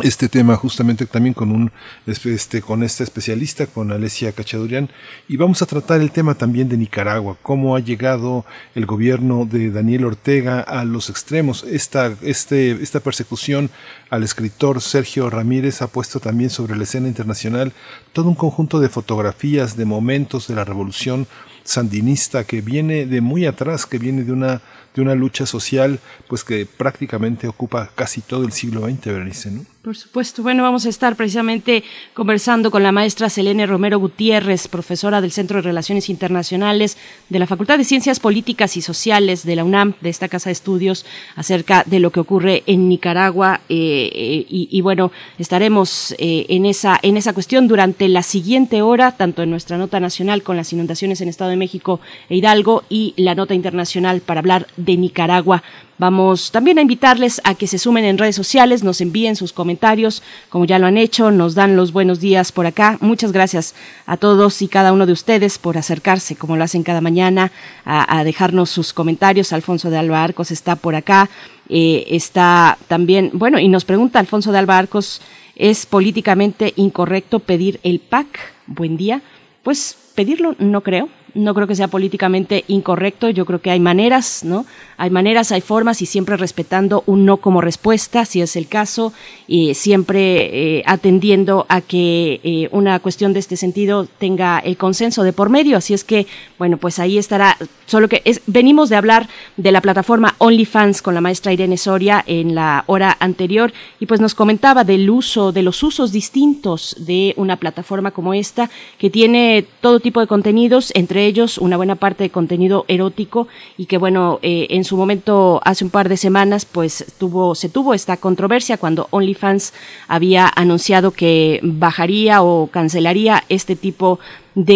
este 0.05 0.29
tema 0.29 0.55
justamente 0.55 1.05
también 1.05 1.35
con 1.35 1.51
un 1.51 1.73
este 2.07 2.63
con 2.63 2.85
esta 2.85 3.03
especialista 3.03 3.67
con 3.67 3.91
Alesia 3.91 4.31
Cachadurian 4.31 4.89
y 5.27 5.37
vamos 5.37 5.63
a 5.63 5.67
tratar 5.67 6.01
el 6.01 6.13
tema 6.13 6.37
también 6.37 6.69
de 6.69 6.77
Nicaragua 6.77 7.37
cómo 7.43 7.75
ha 7.75 7.81
llegado 7.81 8.45
el 8.77 8.87
gobierno 8.87 9.47
de 9.51 9.73
Daniel 9.73 10.05
Ortega 10.05 10.61
a 10.61 10.85
los 10.85 11.11
extremos 11.11 11.65
esta 11.65 12.15
este 12.23 12.71
esta 12.71 13.01
persecución 13.01 13.69
al 14.11 14.23
escritor 14.23 14.81
Sergio 14.81 15.29
Ramírez 15.29 15.83
ha 15.83 15.89
puesto 15.89 16.21
también 16.21 16.51
sobre 16.51 16.77
la 16.77 16.85
escena 16.85 17.09
internacional 17.09 17.73
todo 18.13 18.29
un 18.29 18.37
conjunto 18.37 18.79
de 18.79 18.91
fotografías 18.91 19.77
de 19.77 19.87
momentos 19.87 20.47
de 20.47 20.55
la 20.55 20.65
revolución 20.65 21.27
sandinista 21.65 22.45
que 22.45 22.61
viene 22.61 23.07
de 23.07 23.21
muy 23.21 23.45
atrás 23.45 23.87
que 23.87 23.99
viene 23.99 24.23
de 24.23 24.31
una 24.31 24.63
de 24.95 25.03
una 25.03 25.15
lucha 25.15 25.47
social 25.47 26.01
pues 26.29 26.45
que 26.45 26.67
prácticamente 26.67 27.49
ocupa 27.49 27.91
casi 27.95 28.21
todo 28.21 28.45
el 28.45 28.53
siglo 28.53 28.83
XX, 28.83 29.05
Berenice, 29.07 29.51
¿no? 29.51 29.65
Por 29.83 29.97
supuesto. 29.97 30.43
Bueno, 30.43 30.63
vamos 30.63 30.85
a 30.85 30.91
estar 30.91 31.17
precisamente 31.17 31.83
conversando 32.13 32.71
con 32.71 32.83
la 32.83 32.93
maestra 32.93 33.31
Selene 33.31 33.65
Romero 33.65 33.99
Gutiérrez, 33.99 34.69
profesora 34.69 35.23
del 35.23 35.33
Centro 35.33 35.57
de 35.57 35.63
Relaciones 35.63 36.11
Internacionales 36.11 36.99
de 37.31 37.39
la 37.39 37.47
Facultad 37.47 37.79
de 37.79 37.85
Ciencias 37.85 38.21
Políticas 38.21 38.77
y 38.77 38.83
Sociales 38.83 39.43
de 39.47 39.57
la 39.57 39.65
UNAM, 39.65 39.95
de 40.03 40.11
esta 40.11 40.29
casa 40.29 40.51
de 40.51 40.53
estudios, 40.53 41.07
acerca 41.35 41.83
de 41.87 41.99
lo 41.99 42.13
que 42.13 42.21
ocurre 42.21 42.63
en 42.67 42.91
Nicaragua. 42.91 43.63
Eh, 43.71 44.11
eh, 44.13 44.45
y, 44.51 44.81
bueno, 44.83 45.13
estaremos 45.39 46.15
eh, 46.19 46.45
en, 46.51 46.67
esa, 46.67 46.99
en 47.01 47.17
esa 47.17 47.33
cuestión 47.33 47.67
durante 47.67 48.07
la 48.11 48.23
siguiente 48.23 48.83
hora, 48.83 49.13
tanto 49.13 49.43
en 49.43 49.49
nuestra 49.49 49.79
nota 49.79 49.99
nacional 49.99 50.43
con 50.43 50.59
las 50.59 50.75
inundaciones 50.75 51.23
en 51.23 51.29
Estado 51.29 51.41
Estado 51.41 51.51
de 51.53 51.57
México 51.57 52.01
e 52.29 52.37
Hidalgo 52.37 52.85
y 52.91 53.15
la 53.17 53.35
nota 53.35 53.55
internacional 53.55 54.21
para 54.21 54.41
hablar 54.41 54.67
de 54.77 54.99
Nicaragua. 54.99 55.63
Vamos 56.01 56.51
también 56.51 56.79
a 56.79 56.81
invitarles 56.81 57.43
a 57.45 57.55
que 57.55 57.67
se 57.67 57.77
sumen 57.77 58.07
en 58.07 58.17
redes 58.17 58.35
sociales, 58.35 58.83
nos 58.83 59.03
envíen 59.03 59.37
sus 59.37 59.53
comentarios, 59.53 60.23
como 60.49 60.65
ya 60.65 60.79
lo 60.79 60.87
han 60.87 60.97
hecho, 60.97 61.31
nos 61.31 61.55
dan 61.55 61.77
los 61.77 61.93
buenos 61.93 62.21
días 62.21 62.53
por 62.53 62.65
acá. 62.65 62.97
Muchas 63.03 63.33
gracias 63.33 63.75
a 64.07 64.17
todos 64.17 64.63
y 64.63 64.69
cada 64.69 64.95
uno 64.95 65.05
de 65.05 65.13
ustedes 65.13 65.59
por 65.59 65.77
acercarse, 65.77 66.37
como 66.37 66.57
lo 66.57 66.65
hacen 66.65 66.85
cada 66.85 67.03
mañana, 67.03 67.53
a, 67.85 68.25
dejarnos 68.25 68.71
sus 68.71 68.95
comentarios. 68.95 69.53
Alfonso 69.53 69.91
de 69.91 69.99
Alba 69.99 70.25
Arcos 70.25 70.51
está 70.51 70.75
por 70.75 70.95
acá. 70.95 71.29
Eh, 71.69 72.07
está 72.09 72.79
también, 72.89 73.33
bueno, 73.35 73.59
y 73.59 73.69
nos 73.69 73.85
pregunta 73.85 74.21
Alfonso 74.21 74.53
de 74.53 74.59
Alba 74.59 74.79
Arcos, 74.79 75.21
¿es 75.55 75.85
políticamente 75.85 76.73
incorrecto 76.77 77.41
pedir 77.41 77.79
el 77.83 78.01
PAC? 78.01 78.27
Buen 78.67 78.97
día. 78.97 79.21
Pues 79.63 79.99
pedirlo 80.15 80.55
no 80.59 80.81
creo, 80.81 81.11
no 81.35 81.55
creo 81.55 81.67
que 81.67 81.75
sea 81.75 81.89
políticamente 81.89 82.65
incorrecto, 82.69 83.31
yo 83.31 83.47
creo 83.47 83.61
que 83.61 83.71
hay 83.71 83.81
maneras, 83.81 84.45
¿no? 84.45 84.67
Hay 84.97 85.11
maneras, 85.11 85.51
hay 85.51 85.63
formas 85.63 86.03
y 86.03 86.07
siempre 86.07 86.37
respetando 86.37 87.03
un 87.07 87.25
no 87.25 87.39
como 87.39 87.63
respuesta, 87.63 88.25
si 88.27 88.43
es 88.43 88.55
el 88.55 88.69
caso, 88.69 89.15
y 89.47 89.75
siempre 89.75 90.79
eh, 90.79 90.83
atendiendo 90.85 91.65
a 91.69 91.81
que 91.81 92.41
eh, 92.45 92.69
una 92.71 92.99
cuestión 93.01 93.33
de 93.33 93.41
este 93.41 93.57
sentido 93.57 94.07
tenga 94.19 94.59
el 94.59 94.77
consenso 94.77 95.23
de 95.23 95.33
por 95.33 95.49
medio. 95.49 95.79
Así 95.79 95.95
es 95.95 96.05
que, 96.05 96.27
bueno, 96.59 96.77
pues 96.77 96.99
ahí 96.99 97.17
estará. 97.17 97.57
Solo 97.87 98.09
que 98.09 98.23
es, 98.25 98.43
venimos 98.47 98.89
de 98.89 98.97
hablar 98.97 99.29
de 99.57 99.73
la 99.73 99.81
plataforma 99.81 100.35
OnlyFans 100.39 101.03
con 101.03 101.15
la 101.15 101.21
maestra 101.21 101.53
Irene 101.53 101.77
Soria 101.77 102.23
en 102.27 102.55
la 102.55 102.85
hora 102.87 103.17
anterior 103.21 103.73
y 103.99 104.07
pues 104.07 104.21
nos 104.21 104.35
comentaba 104.35 104.85
del 104.85 105.09
uso, 105.11 105.51
de 105.51 105.63
los 105.63 105.83
usos 105.83 106.13
distintos 106.13 106.95
de 106.99 107.35
una 107.37 107.57
plataforma 107.57 108.11
como 108.11 108.35
esta 108.35 108.71
que 108.99 109.11
tiene 109.11 109.65
todo 109.81 109.99
tipo 109.99 110.21
de 110.21 110.27
contenidos, 110.27 110.93
entre 110.95 111.20
ellos 111.27 111.59
una 111.59 111.77
buena 111.77 111.97
parte 111.97 112.25
de 112.25 112.31
contenido 112.31 112.85
erótico 112.89 113.49
y 113.77 113.87
que 113.87 113.99
bueno, 113.99 114.39
eh, 114.43 114.67
en 114.71 114.85
su 114.85 114.97
momento, 114.97 115.61
hace 115.65 115.85
un 115.85 115.91
par 115.91 116.09
de 116.09 116.17
semanas, 116.17 116.65
pues 116.65 117.05
tuvo, 117.19 117.55
se 117.55 117.69
tuvo 117.69 117.95
esta 117.95 118.17
controversia 118.17 118.79
cuando 118.79 119.09
OnlyFans 119.11 119.73
había 120.09 120.51
anunciado 120.55 121.13
que 121.13 121.61
bajaría 121.63 122.43
o 122.43 122.69
cancelaría 122.69 123.45
este 123.49 123.77
tipo 123.77 124.19
de 124.19 124.31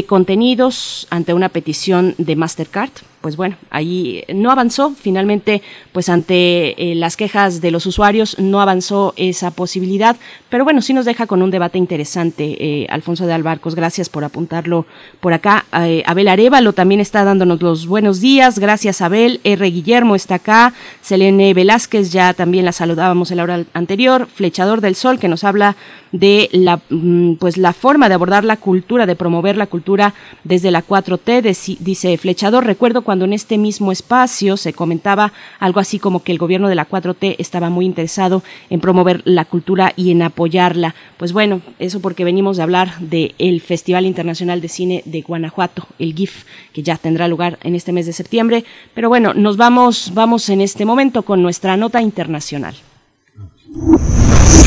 contenidos 0.07 1.07
ante 1.11 1.35
una 1.35 1.49
petición 1.49 2.15
de 2.19 2.37
Mastercard 2.37 2.93
pues 3.25 3.39
bueno, 3.39 3.57
ahí 3.71 4.23
no 4.35 4.51
avanzó. 4.51 4.91
Finalmente, 5.01 5.63
pues 5.93 6.11
ante 6.11 6.93
eh, 6.93 6.95
las 6.95 7.17
quejas 7.17 7.63
de 7.63 7.71
los 7.71 7.87
usuarios, 7.87 8.39
no 8.39 8.61
avanzó 8.61 9.15
esa 9.17 9.51
posibilidad. 9.51 10.15
Pero 10.51 10.65
bueno, 10.65 10.83
sí 10.83 10.93
nos 10.93 11.07
deja 11.07 11.27
con 11.27 11.41
un 11.41 11.51
debate 11.51 11.79
interesante, 11.79 12.55
eh, 12.61 12.87
Alfonso 12.91 13.25
de 13.25 13.33
Albarcos. 13.33 13.75
Gracias 13.75 14.11
por 14.11 14.25
apuntarlo 14.25 14.85
por 15.21 15.33
acá. 15.33 15.65
Eh, 15.73 16.03
Abel 16.05 16.29
Arevalo 16.29 16.75
también 16.75 17.01
está 17.01 17.25
dándonos 17.25 17.63
los 17.63 17.87
buenos 17.87 18.21
días. 18.21 18.59
Gracias, 18.59 19.01
Abel. 19.01 19.41
R. 19.43 19.71
Guillermo 19.71 20.17
está 20.17 20.35
acá. 20.35 20.75
Selene 21.01 21.55
Velázquez, 21.55 22.13
ya 22.13 22.35
también 22.35 22.67
la 22.67 22.73
saludábamos 22.73 23.31
en 23.31 23.39
la 23.39 23.45
hora 23.45 23.65
anterior. 23.73 24.29
Flechador 24.35 24.83
del 24.83 24.97
Sol, 24.97 25.19
que 25.19 25.29
nos 25.29 25.45
habla 25.45 25.77
de 26.13 26.49
la, 26.53 26.79
mm, 26.91 27.37
pues 27.37 27.57
la 27.57 27.73
forma 27.73 28.09
de 28.09 28.15
abordar 28.15 28.45
la 28.45 28.59
cultura, 28.59 29.07
de 29.07 29.17
promover 29.17 29.57
la 29.57 29.64
cultura 29.67 30.15
desde 30.45 30.71
la 30.71 30.85
4T. 30.85 31.79
dice 31.81 32.17
Flechador, 32.19 32.65
recuerdo 32.65 33.03
cuando 33.03 33.25
en 33.25 33.33
este 33.33 33.59
mismo 33.59 33.93
espacio 33.93 34.57
se 34.57 34.73
comentaba 34.73 35.33
algo 35.59 35.81
así 35.81 35.99
como 35.99 36.23
que 36.23 36.33
el 36.33 36.39
gobierno 36.39 36.69
de 36.69 36.75
la 36.75 36.89
4T 36.89 37.37
estaba 37.39 37.71
muy 37.71 37.87
interesado 37.87 38.43
en 38.71 38.81
promover 38.81 39.23
la 39.25 39.45
cultura 39.45 39.93
y 39.97 40.11
en 40.11 40.23
apoyarla. 40.23 40.95
Pues 41.17 41.33
bueno, 41.33 41.61
eso 41.79 42.01
porque 42.01 42.25
venimos 42.25 42.57
de 42.57 42.63
hablar 42.63 42.99
del 42.99 43.61
Festival 43.61 44.07
Internacional 44.07 44.61
de 44.61 44.69
Cine 44.69 45.03
de 45.05 45.23
Guanajuato, 45.23 45.87
el 45.99 46.15
GIF, 46.15 46.45
que 46.73 46.83
ya 46.83 46.97
tendrá 46.97 47.29
lugar 47.29 47.59
en 47.63 47.75
este 47.75 47.93
mes 47.93 48.07
de 48.07 48.13
septiembre. 48.13 48.65
Pero 48.95 49.09
bueno, 49.09 49.35
nos 49.35 49.57
vamos, 49.57 50.13
vamos 50.15 50.49
en 50.49 50.61
este 50.61 50.85
momento 50.85 51.23
con 51.23 51.43
nuestra 51.43 51.77
nota 51.77 52.03
internacional. 52.03 52.75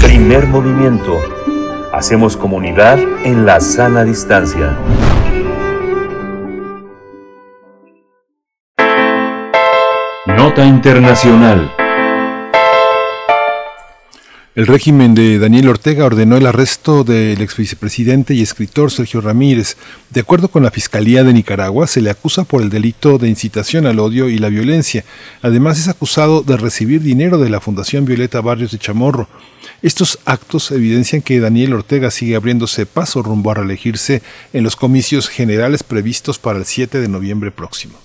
Primer 0.02 0.48
movimiento. 0.48 1.57
Hacemos 1.94 2.36
comunidad 2.36 3.00
en 3.24 3.46
la 3.46 3.62
sana 3.62 4.04
distancia. 4.04 4.78
Nota 10.28 10.66
Internacional. 10.66 11.72
El 14.54 14.68
régimen 14.68 15.16
de 15.16 15.40
Daniel 15.40 15.70
Ortega 15.70 16.06
ordenó 16.06 16.36
el 16.36 16.46
arresto 16.46 17.04
del 17.04 17.40
ex 17.42 17.56
vicepresidente 17.56 18.34
y 18.34 18.42
escritor 18.42 18.92
Sergio 18.92 19.22
Ramírez. 19.22 19.78
De 20.10 20.22
acuerdo 20.22 20.50
con 20.50 20.64
la 20.64 20.72
Fiscalía 20.72 21.24
de 21.24 21.32
Nicaragua, 21.32 21.88
se 21.88 22.02
le 22.02 22.10
acusa 22.10 22.44
por 22.44 22.62
el 22.62 22.70
delito 22.70 23.18
de 23.18 23.30
incitación 23.30 23.86
al 23.86 24.00
odio 24.00 24.30
y 24.30 24.40
la 24.40 24.50
violencia. 24.50 25.06
Además, 25.42 25.80
es 25.80 25.88
acusado 25.88 26.42
de 26.42 26.58
recibir 26.58 27.02
dinero 27.02 27.38
de 27.38 27.50
la 27.50 27.62
Fundación 27.62 28.06
Violeta 28.06 28.42
Barrios 28.42 28.72
de 28.72 28.80
Chamorro. 28.80 29.30
Estos 29.82 30.20
actos 30.26 30.72
evidencian 30.72 31.22
que 31.22 31.40
Daniel 31.40 31.74
Ortega 31.74 32.10
sigue 32.10 32.36
abriéndose 32.36 32.88
paso 32.88 33.22
rumbo 33.22 33.52
a 33.52 33.56
reelegirse 33.56 34.24
en 34.52 34.64
los 34.64 34.76
comicios 34.76 35.30
generales 35.30 35.84
previstos 35.84 36.40
para 36.40 36.58
el 36.58 36.66
7 36.66 37.00
de 37.00 37.08
noviembre 37.08 37.52
próximo. 37.52 38.00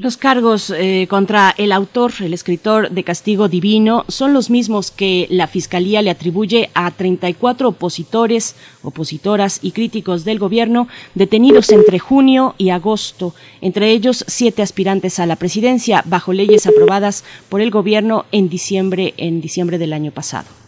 Los 0.00 0.16
cargos 0.16 0.72
eh, 0.74 1.06
contra 1.10 1.54
el 1.58 1.72
autor, 1.72 2.10
el 2.20 2.32
escritor 2.32 2.88
de 2.88 3.04
Castigo 3.04 3.48
Divino, 3.50 4.06
son 4.08 4.32
los 4.32 4.48
mismos 4.48 4.90
que 4.90 5.26
la 5.28 5.46
Fiscalía 5.46 6.00
le 6.00 6.08
atribuye 6.08 6.70
a 6.72 6.90
34 6.90 7.68
opositores, 7.68 8.56
opositoras 8.82 9.58
y 9.60 9.72
críticos 9.72 10.24
del 10.24 10.38
gobierno 10.38 10.88
detenidos 11.14 11.68
entre 11.68 11.98
junio 11.98 12.54
y 12.56 12.70
agosto, 12.70 13.34
entre 13.60 13.90
ellos 13.90 14.24
siete 14.26 14.62
aspirantes 14.62 15.18
a 15.18 15.26
la 15.26 15.36
presidencia 15.36 16.02
bajo 16.06 16.32
leyes 16.32 16.66
aprobadas 16.66 17.22
por 17.50 17.60
el 17.60 17.70
gobierno 17.70 18.24
en 18.32 18.48
diciembre, 18.48 19.12
en 19.18 19.42
diciembre 19.42 19.76
del 19.76 19.92
año 19.92 20.12
pasado. 20.12 20.59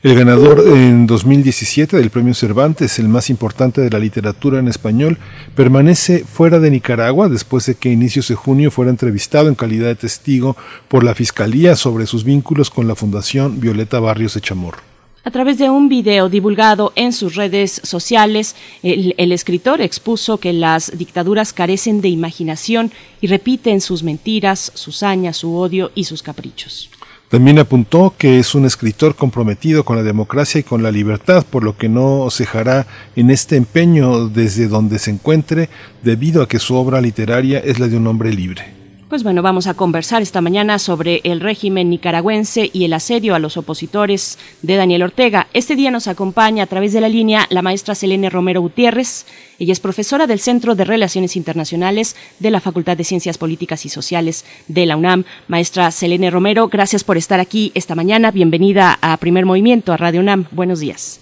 El 0.00 0.14
ganador 0.14 0.62
en 0.64 1.08
2017 1.08 1.96
del 1.96 2.10
Premio 2.10 2.32
Cervantes, 2.32 3.00
el 3.00 3.08
más 3.08 3.30
importante 3.30 3.80
de 3.80 3.90
la 3.90 3.98
literatura 3.98 4.60
en 4.60 4.68
español, 4.68 5.18
permanece 5.56 6.20
fuera 6.24 6.60
de 6.60 6.70
Nicaragua 6.70 7.28
después 7.28 7.66
de 7.66 7.74
que 7.74 7.88
a 7.88 7.92
inicios 7.92 8.28
de 8.28 8.36
junio 8.36 8.70
fuera 8.70 8.92
entrevistado 8.92 9.48
en 9.48 9.56
calidad 9.56 9.88
de 9.88 9.96
testigo 9.96 10.56
por 10.86 11.02
la 11.02 11.16
Fiscalía 11.16 11.74
sobre 11.74 12.06
sus 12.06 12.22
vínculos 12.22 12.70
con 12.70 12.86
la 12.86 12.94
Fundación 12.94 13.58
Violeta 13.58 13.98
Barrios 13.98 14.34
de 14.34 14.40
Chamorro. 14.40 14.78
A 15.24 15.32
través 15.32 15.58
de 15.58 15.68
un 15.68 15.88
video 15.88 16.28
divulgado 16.28 16.92
en 16.94 17.12
sus 17.12 17.34
redes 17.34 17.80
sociales, 17.82 18.54
el, 18.84 19.16
el, 19.18 19.32
escritor 19.32 19.80
expuso 19.80 20.38
que 20.38 20.52
las 20.52 20.96
dictaduras 20.96 21.52
carecen 21.52 22.00
de 22.00 22.08
imaginación 22.08 22.92
y 23.20 23.26
repiten 23.26 23.80
sus 23.80 24.04
mentiras, 24.04 24.70
sus 24.76 25.02
hañas, 25.02 25.38
su 25.38 25.56
odio 25.56 25.90
y 25.96 26.04
sus 26.04 26.22
caprichos. 26.22 26.88
También 27.28 27.58
apuntó 27.58 28.14
que 28.16 28.38
es 28.38 28.54
un 28.54 28.64
escritor 28.64 29.14
comprometido 29.14 29.84
con 29.84 29.96
la 29.96 30.02
democracia 30.02 30.60
y 30.60 30.64
con 30.64 30.82
la 30.82 30.90
libertad, 30.90 31.44
por 31.44 31.62
lo 31.62 31.76
que 31.76 31.90
no 31.90 32.28
cejará 32.30 32.86
en 33.16 33.30
este 33.30 33.56
empeño 33.56 34.28
desde 34.28 34.66
donde 34.66 34.98
se 34.98 35.10
encuentre, 35.10 35.68
debido 36.02 36.42
a 36.42 36.48
que 36.48 36.58
su 36.58 36.74
obra 36.74 37.02
literaria 37.02 37.58
es 37.58 37.78
la 37.80 37.88
de 37.88 37.98
un 37.98 38.06
hombre 38.06 38.32
libre. 38.32 38.77
Pues 39.08 39.24
bueno, 39.24 39.40
vamos 39.40 39.66
a 39.66 39.72
conversar 39.72 40.20
esta 40.20 40.42
mañana 40.42 40.78
sobre 40.78 41.22
el 41.24 41.40
régimen 41.40 41.88
nicaragüense 41.88 42.68
y 42.74 42.84
el 42.84 42.92
asedio 42.92 43.34
a 43.34 43.38
los 43.38 43.56
opositores 43.56 44.38
de 44.60 44.76
Daniel 44.76 45.02
Ortega. 45.02 45.46
Este 45.54 45.76
día 45.76 45.90
nos 45.90 46.08
acompaña 46.08 46.64
a 46.64 46.66
través 46.66 46.92
de 46.92 47.00
la 47.00 47.08
línea 47.08 47.46
la 47.48 47.62
maestra 47.62 47.94
Selene 47.94 48.28
Romero 48.28 48.60
Gutiérrez. 48.60 49.24
Ella 49.58 49.72
es 49.72 49.80
profesora 49.80 50.26
del 50.26 50.40
Centro 50.40 50.74
de 50.74 50.84
Relaciones 50.84 51.36
Internacionales 51.36 52.16
de 52.38 52.50
la 52.50 52.60
Facultad 52.60 52.98
de 52.98 53.04
Ciencias 53.04 53.38
Políticas 53.38 53.86
y 53.86 53.88
Sociales 53.88 54.44
de 54.68 54.84
la 54.84 54.98
UNAM. 54.98 55.24
Maestra 55.48 55.90
Selene 55.90 56.30
Romero, 56.30 56.68
gracias 56.68 57.02
por 57.02 57.16
estar 57.16 57.40
aquí 57.40 57.72
esta 57.74 57.94
mañana. 57.94 58.30
Bienvenida 58.30 58.98
a 59.00 59.16
Primer 59.16 59.46
Movimiento, 59.46 59.94
a 59.94 59.96
Radio 59.96 60.20
UNAM. 60.20 60.44
Buenos 60.50 60.80
días. 60.80 61.18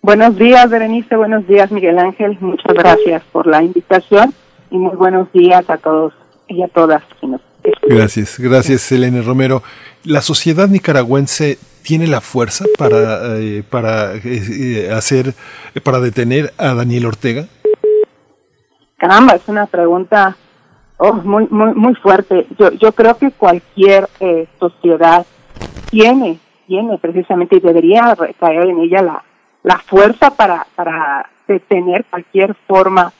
Buenos 0.00 0.38
días, 0.38 0.70
Berenice. 0.70 1.16
Buenos 1.16 1.46
días, 1.46 1.70
Miguel 1.70 1.98
Ángel. 1.98 2.38
Muchas 2.40 2.72
gracias 2.72 3.22
por 3.30 3.46
la 3.46 3.62
invitación 3.62 4.32
y 4.70 4.78
muy 4.78 4.96
buenos 4.96 5.30
días 5.32 5.68
a 5.68 5.76
todos 5.76 6.14
y 6.48 6.62
a 6.62 6.68
todas. 6.68 7.02
Gracias, 7.82 8.38
gracias 8.38 8.82
Selene 8.82 9.22
Romero. 9.22 9.62
¿La 10.04 10.20
sociedad 10.20 10.68
nicaragüense 10.68 11.58
tiene 11.82 12.06
la 12.06 12.20
fuerza 12.20 12.64
para, 12.78 13.38
eh, 13.38 13.62
para 13.68 14.14
eh, 14.16 14.90
hacer, 14.92 15.34
para 15.82 16.00
detener 16.00 16.52
a 16.58 16.74
Daniel 16.74 17.06
Ortega? 17.06 17.46
Caramba, 18.96 19.34
es 19.34 19.42
una 19.46 19.66
pregunta 19.66 20.36
oh, 20.98 21.12
muy, 21.14 21.46
muy, 21.50 21.74
muy 21.74 21.94
fuerte. 21.96 22.46
Yo, 22.58 22.70
yo 22.72 22.92
creo 22.92 23.16
que 23.18 23.30
cualquier 23.30 24.08
eh, 24.20 24.46
sociedad 24.58 25.26
tiene, 25.90 26.38
tiene 26.66 26.98
precisamente 26.98 27.56
y 27.56 27.60
debería 27.60 28.14
recaer 28.14 28.68
en 28.68 28.80
ella 28.80 29.02
la, 29.02 29.24
la 29.62 29.78
fuerza 29.78 30.30
para, 30.30 30.66
para 30.74 31.28
detener 31.46 32.04
cualquier 32.10 32.54
forma 32.66 33.12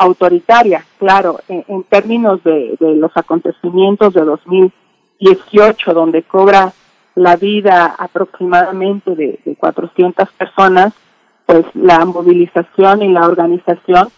autoritaria, 0.00 0.84
claro, 0.98 1.40
en, 1.48 1.84
términos 1.84 2.42
de, 2.42 2.76
los 2.80 3.14
acontecimientos 3.16 4.14
de 4.14 4.24
2018, 4.24 5.92
donde 5.92 6.22
cobra 6.22 6.72
la 7.14 7.36
vida 7.36 7.94
aproximadamente 7.98 9.14
de, 9.14 9.38
de 9.44 9.56
400 9.56 10.30
personas, 10.32 10.94
pues 11.44 11.64
la 11.74 12.04
movilización 12.04 13.02
y 13.02 13.08
la 13.08 13.26
organización 13.26 14.08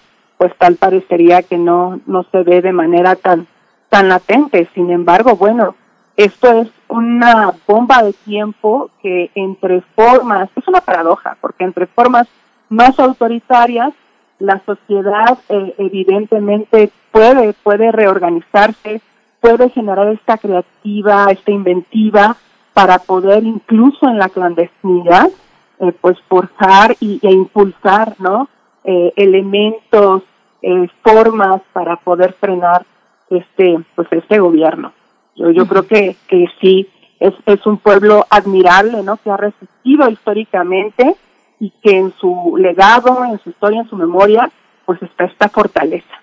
pues 0.42 0.58
tal 0.58 0.74
parecería 0.74 1.44
que 1.44 1.56
no, 1.56 2.00
no 2.04 2.24
se 2.32 2.42
ve 2.42 2.62
de 2.62 2.72
manera 2.72 3.14
tan, 3.14 3.46
tan 3.88 4.08
latente. 4.08 4.68
Sin 4.74 4.90
embargo, 4.90 5.36
bueno, 5.36 5.76
esto 6.16 6.50
es 6.52 6.68
una 6.88 7.54
bomba 7.64 8.02
de 8.02 8.12
tiempo 8.12 8.90
que 9.00 9.30
entre 9.36 9.82
formas, 9.94 10.50
es 10.56 10.66
una 10.66 10.80
paradoja, 10.80 11.36
porque 11.40 11.62
entre 11.62 11.86
formas 11.86 12.26
más 12.68 12.98
autoritarias, 12.98 13.92
la 14.42 14.60
sociedad 14.66 15.38
eh, 15.48 15.74
evidentemente 15.78 16.90
puede, 17.12 17.52
puede 17.62 17.92
reorganizarse, 17.92 19.00
puede 19.40 19.70
generar 19.70 20.08
esta 20.08 20.36
creativa, 20.36 21.26
esta 21.30 21.52
inventiva 21.52 22.36
para 22.74 22.98
poder 22.98 23.44
incluso 23.44 24.08
en 24.08 24.18
la 24.18 24.28
clandestinidad, 24.28 25.28
eh, 25.78 25.92
pues 26.00 26.18
forjar 26.28 26.96
y, 26.98 27.20
e 27.22 27.30
impulsar, 27.30 28.16
¿no? 28.18 28.48
Eh, 28.84 29.12
elementos, 29.16 30.24
formas 31.02 31.60
para 31.72 31.96
poder 31.96 32.34
frenar 32.34 32.86
este, 33.30 33.80
pues 33.96 34.06
este 34.12 34.38
gobierno. 34.38 34.92
Yo, 35.34 35.50
yo 35.50 35.66
creo 35.66 35.88
que, 35.88 36.14
que 36.28 36.46
sí, 36.60 36.88
es, 37.18 37.34
es 37.46 37.66
un 37.66 37.78
pueblo 37.78 38.26
admirable, 38.30 39.02
¿no? 39.02 39.16
Que 39.16 39.30
ha 39.30 39.36
resistido 39.36 40.08
históricamente 40.08 41.16
y 41.62 41.70
que 41.80 41.96
en 41.96 42.12
su 42.18 42.56
legado, 42.58 43.24
en 43.24 43.38
su 43.38 43.50
historia, 43.50 43.82
en 43.82 43.88
su 43.88 43.94
memoria, 43.94 44.50
pues 44.84 45.00
está 45.00 45.26
esta 45.26 45.48
fortaleza. 45.48 46.21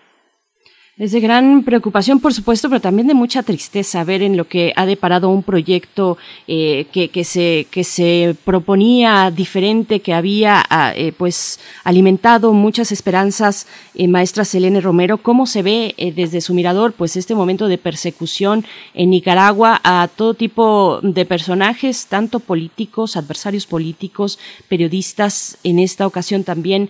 Es 0.99 1.13
de 1.13 1.21
gran 1.21 1.63
preocupación, 1.63 2.19
por 2.19 2.33
supuesto, 2.33 2.67
pero 2.67 2.81
también 2.81 3.07
de 3.07 3.13
mucha 3.13 3.41
tristeza 3.41 4.03
ver 4.03 4.21
en 4.21 4.35
lo 4.35 4.49
que 4.49 4.73
ha 4.75 4.85
deparado 4.85 5.29
un 5.29 5.43
proyecto 5.43 6.17
eh, 6.45 6.87
que, 6.91 7.07
que, 7.07 7.23
se, 7.23 7.67
que 7.71 7.85
se 7.85 8.35
proponía 8.43 9.31
diferente, 9.31 10.01
que 10.01 10.13
había 10.13 10.61
ah, 10.69 10.91
eh, 10.93 11.13
pues 11.17 11.61
alimentado 11.85 12.51
muchas 12.51 12.91
esperanzas. 12.91 13.65
Eh, 13.95 14.09
maestra 14.09 14.43
Selene 14.43 14.81
Romero, 14.81 15.19
¿cómo 15.19 15.45
se 15.45 15.61
ve 15.61 15.95
desde 16.17 16.41
su 16.41 16.53
mirador 16.53 16.91
pues 16.91 17.15
este 17.15 17.33
momento 17.33 17.69
de 17.69 17.77
persecución 17.77 18.65
en 18.93 19.11
Nicaragua 19.11 19.79
a 19.85 20.09
todo 20.13 20.33
tipo 20.33 20.99
de 21.01 21.25
personajes, 21.25 22.07
tanto 22.07 22.41
políticos, 22.41 23.15
adversarios 23.15 23.65
políticos, 23.65 24.37
periodistas, 24.67 25.59
en 25.63 25.79
esta 25.79 26.05
ocasión 26.05 26.43
también 26.43 26.89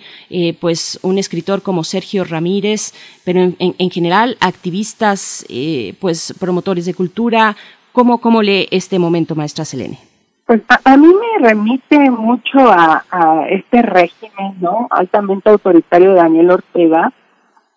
pues 0.60 1.00
un 1.04 1.18
escritor 1.18 1.62
como 1.62 1.84
Sergio 1.84 2.24
Ramírez, 2.24 2.94
pero 3.24 3.42
en, 3.42 3.56
en, 3.60 3.76
en 3.78 3.90
general, 4.00 4.38
activistas, 4.40 5.46
eh, 5.50 5.94
pues 6.00 6.34
promotores 6.40 6.86
de 6.86 6.94
cultura. 6.94 7.58
¿Cómo, 7.92 8.20
¿Cómo 8.20 8.42
lee 8.42 8.68
este 8.72 8.98
momento, 8.98 9.36
maestra 9.36 9.66
Selene? 9.66 10.00
Pues 10.46 10.62
a, 10.86 10.96
mí 10.96 11.08
me 11.08 11.48
remite 11.48 12.10
mucho 12.10 12.60
a, 12.60 13.04
este 13.50 13.82
régimen, 13.82 14.56
¿no? 14.62 14.88
Altamente 14.90 15.50
autoritario 15.50 16.12
de 16.12 16.16
Daniel 16.16 16.52
Ortega, 16.52 17.12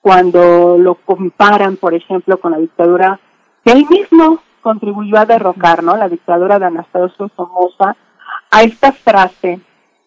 cuando 0.01 0.79
lo 0.79 0.95
comparan, 0.95 1.77
por 1.77 1.93
ejemplo, 1.93 2.39
con 2.39 2.53
la 2.53 2.59
dictadura 2.59 3.19
que 3.65 3.73
él 3.73 3.85
mismo 3.91 4.39
contribuyó 4.63 5.19
a 5.19 5.27
derrocar, 5.27 5.83
¿no? 5.83 5.97
La 5.97 6.09
dictadura 6.09 6.61
de 6.61 6.67
Anastasio 6.67 7.31
Somoza, 7.37 7.97
a 8.51 8.63
esta 8.63 8.93
frase, 8.93 9.59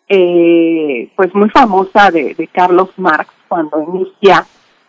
eh, 0.07 1.11
pues 1.15 1.35
muy 1.35 1.49
famosa 1.49 2.09
de 2.09 2.49
Carlos 2.53 2.89
Marx, 2.95 3.31
cuando 3.49 3.83
inicia 3.83 4.45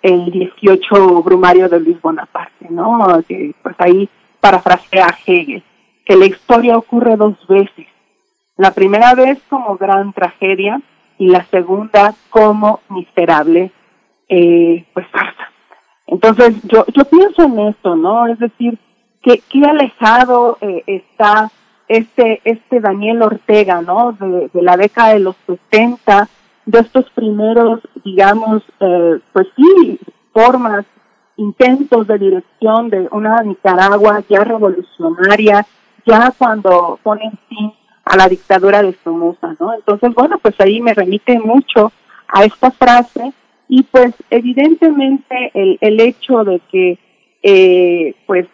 el 0.07 0.31
18 0.31 1.23
Brumario 1.25 1.69
de 1.69 1.81
Luis 1.81 2.01
Bonaparte, 2.01 2.69
¿no? 2.71 3.23
Que, 3.27 3.53
pues 3.61 3.75
ahí 3.79 4.09
parafrasea 4.41 5.07
a 5.07 5.19
Hegel, 5.27 5.65
que 6.05 6.17
la 6.17 6.27
historia 6.27 6.79
ocurre 6.79 7.17
dos 7.17 7.35
veces. 7.49 7.87
La 8.57 8.71
primera 8.71 9.15
vez 9.15 9.39
como 9.49 9.77
gran 9.77 10.13
tragedia 10.13 10.81
y 11.19 11.29
la 11.29 11.45
segunda 11.47 12.15
como 12.31 12.81
miserable, 12.89 13.73
eh, 14.29 14.85
pues 14.95 15.07
farsa. 15.09 15.51
Entonces 16.07 16.55
yo, 16.63 16.85
yo 16.95 17.05
pienso 17.07 17.43
en 17.43 17.59
esto, 17.59 17.97
¿no? 17.97 18.29
Es 18.29 18.39
decir, 18.39 18.79
que 19.23 19.43
qué 19.51 19.65
alejado 19.65 20.57
eh, 20.61 20.85
está 20.87 21.51
este, 21.89 22.41
este 22.45 22.79
Daniel 22.79 23.23
Ortega, 23.23 23.83
¿no? 23.83 24.13
De, 24.13 24.51
de 24.55 24.63
la 24.63 24.77
década 24.77 25.15
de 25.15 25.19
los 25.19 25.35
70, 25.47 26.29
de 26.67 26.81
estos 26.81 27.09
primeros, 27.11 27.81
digamos, 28.05 28.63
eh, 28.81 29.19
pues 29.33 29.47
sí, 29.57 29.99
formas, 30.33 30.85
intentos 31.37 32.07
de 32.07 32.19
dirección 32.19 32.91
de 32.91 33.09
una 33.11 33.43
Nicaragua 33.43 34.23
ya 34.29 34.43
revolucionaria, 34.45 35.67
ya 36.05 36.33
cuando 36.37 36.99
ponen 37.03 37.33
fin 37.49 37.73
a 38.05 38.17
la 38.17 38.29
dictadura 38.29 38.83
de 38.83 38.97
Somoza, 39.05 39.55
¿no? 39.59 39.75
Entonces, 39.75 40.15
bueno, 40.15 40.39
pues 40.39 40.55
ahí 40.61 40.81
me 40.81 40.95
remite 40.95 41.39
mucho 41.39 41.93
a 42.29 42.45
esta 42.45 42.71
frase 42.71 43.33
y 43.69 43.83
pues 43.83 44.15
evidentemente 44.31 45.51
el, 45.55 45.79
el 45.81 46.01
hecho 46.01 46.45
de 46.45 46.61
que 46.71 46.99
eh, 47.43 48.15
pues 48.27 48.47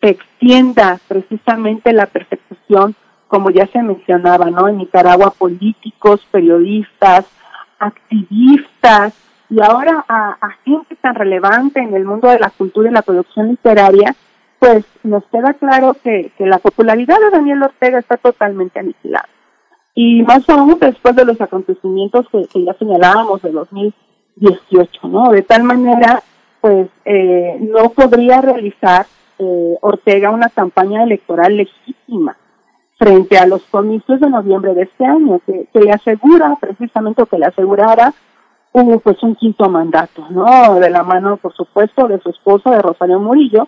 se 0.00 0.10
extienda 0.10 0.98
precisamente 1.06 1.92
la 1.92 2.06
persecución, 2.06 2.94
como 3.28 3.50
ya 3.50 3.66
se 3.68 3.82
mencionaba, 3.82 4.50
¿no? 4.50 4.68
En 4.68 4.78
Nicaragua 4.78 5.30
políticos, 5.30 6.26
periodistas, 6.30 7.26
activistas 7.82 9.14
y 9.50 9.60
ahora 9.60 10.04
a, 10.08 10.50
gente 10.64 10.96
tan 10.96 11.14
relevante 11.14 11.80
en 11.80 11.94
el 11.94 12.04
mundo 12.04 12.28
de 12.28 12.38
la 12.38 12.50
cultura 12.50 12.88
y 12.88 12.92
la 12.92 13.02
producción 13.02 13.48
literaria, 13.48 14.14
pues 14.58 14.84
nos 15.02 15.24
queda 15.26 15.52
claro 15.54 15.94
que, 16.02 16.32
la 16.38 16.58
popularidad 16.58 17.18
de 17.18 17.36
Daniel 17.36 17.62
Ortega 17.64 17.98
está 17.98 18.16
totalmente 18.16 18.80
aniquilada. 18.80 19.28
Y 19.94 20.22
más 20.22 20.48
aún 20.48 20.78
después 20.80 21.14
de 21.16 21.26
los 21.26 21.38
acontecimientos 21.40 22.26
que, 22.30 22.64
ya 22.64 22.72
señalábamos 22.74 23.42
de 23.42 23.50
2018, 23.50 25.08
¿no? 25.08 25.30
De 25.30 25.42
tal 25.42 25.64
manera, 25.64 26.22
pues 26.62 26.88
eh, 27.04 27.58
no 27.60 27.90
podría 27.90 28.40
realizar 28.40 29.04
eh, 29.38 29.76
Ortega 29.82 30.30
una 30.30 30.48
campaña 30.48 31.02
electoral 31.02 31.58
legítima 31.58 32.36
frente 33.02 33.36
a 33.36 33.46
los 33.46 33.62
comicios 33.64 34.20
de 34.20 34.30
noviembre 34.30 34.74
de 34.74 34.82
este 34.82 35.04
año, 35.04 35.40
que, 35.44 35.66
le 35.80 35.90
asegura, 35.90 36.56
precisamente, 36.60 37.26
que 37.26 37.38
le 37.38 37.46
asegurara 37.46 38.14
hubo 38.74 39.00
pues 39.00 39.20
un 39.24 39.34
quinto 39.34 39.68
mandato, 39.68 40.24
¿no? 40.30 40.76
De 40.76 40.88
la 40.88 41.02
mano, 41.02 41.36
por 41.36 41.52
supuesto, 41.52 42.06
de 42.06 42.20
su 42.20 42.30
esposa, 42.30 42.70
de 42.70 42.80
Rosario 42.80 43.18
Murillo, 43.18 43.66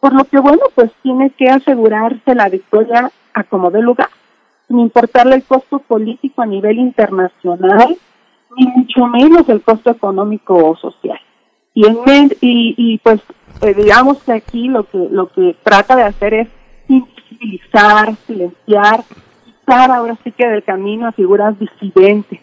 por 0.00 0.12
lo 0.12 0.24
que, 0.24 0.38
bueno, 0.38 0.64
pues 0.74 0.92
tiene 1.02 1.30
que 1.30 1.48
asegurarse 1.48 2.34
la 2.34 2.50
victoria 2.50 3.10
a 3.32 3.44
como 3.44 3.70
de 3.70 3.80
lugar, 3.80 4.10
sin 4.68 4.80
importarle 4.80 5.36
el 5.36 5.44
costo 5.44 5.78
político 5.78 6.42
a 6.42 6.46
nivel 6.46 6.78
internacional, 6.78 7.96
ni 8.56 8.66
mucho 8.66 9.06
menos 9.06 9.48
el 9.48 9.62
costo 9.62 9.90
económico 9.90 10.54
o 10.56 10.76
social. 10.76 11.18
Y, 11.72 11.86
en, 11.86 11.96
y, 12.42 12.74
y 12.76 12.98
pues 12.98 13.20
eh, 13.62 13.74
digamos 13.74 14.22
que 14.22 14.32
aquí 14.32 14.68
lo 14.68 14.84
que, 14.84 15.08
lo 15.10 15.28
que 15.32 15.56
trata 15.64 15.96
de 15.96 16.02
hacer 16.02 16.34
es 16.34 16.48
invisibilizar, 17.34 18.14
silenciar, 18.26 19.04
quitar 19.44 19.90
ahora 19.90 20.16
sí 20.22 20.32
que 20.32 20.46
del 20.46 20.62
camino 20.62 21.06
a 21.06 21.12
figuras 21.12 21.58
disidentes, 21.58 22.40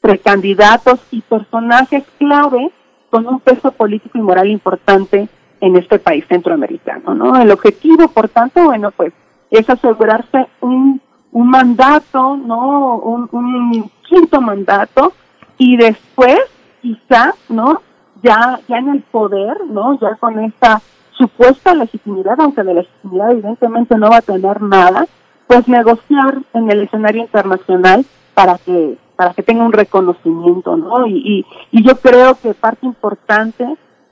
precandidatos 0.00 1.00
y 1.10 1.20
personajes 1.22 2.04
clave 2.18 2.70
con 3.10 3.26
un 3.26 3.40
peso 3.40 3.72
político 3.72 4.18
y 4.18 4.22
moral 4.22 4.48
importante 4.48 5.28
en 5.60 5.76
este 5.76 5.98
país 5.98 6.24
centroamericano, 6.28 7.14
¿no? 7.14 7.40
El 7.40 7.50
objetivo, 7.50 8.08
por 8.08 8.28
tanto, 8.28 8.64
bueno, 8.64 8.90
pues 8.92 9.12
es 9.50 9.68
asegurarse 9.68 10.46
un, 10.60 11.00
un 11.32 11.50
mandato, 11.50 12.36
¿no? 12.36 12.96
Un, 12.96 13.28
un 13.32 13.90
quinto 14.08 14.40
mandato 14.40 15.12
y 15.58 15.76
después, 15.76 16.40
quizá, 16.80 17.34
¿no? 17.48 17.82
Ya, 18.22 18.60
ya 18.68 18.78
en 18.78 18.88
el 18.90 19.02
poder, 19.02 19.66
¿no? 19.66 19.98
Ya 20.00 20.14
con 20.16 20.38
esta 20.40 20.80
supuesta 21.20 21.74
legitimidad, 21.74 22.40
aunque 22.40 22.62
de 22.62 22.74
legitimidad 22.74 23.32
evidentemente 23.32 23.96
no 23.96 24.10
va 24.10 24.16
a 24.16 24.22
tener 24.22 24.62
nada, 24.62 25.06
pues 25.46 25.68
negociar 25.68 26.38
en 26.54 26.70
el 26.70 26.82
escenario 26.82 27.22
internacional 27.22 28.04
para 28.34 28.58
que 28.58 28.96
para 29.16 29.34
que 29.34 29.42
tenga 29.42 29.64
un 29.64 29.72
reconocimiento, 29.72 30.78
¿no? 30.78 31.06
Y, 31.06 31.44
y, 31.72 31.82
yo 31.82 31.96
creo 31.96 32.36
que 32.40 32.54
parte 32.54 32.86
importante 32.86 33.66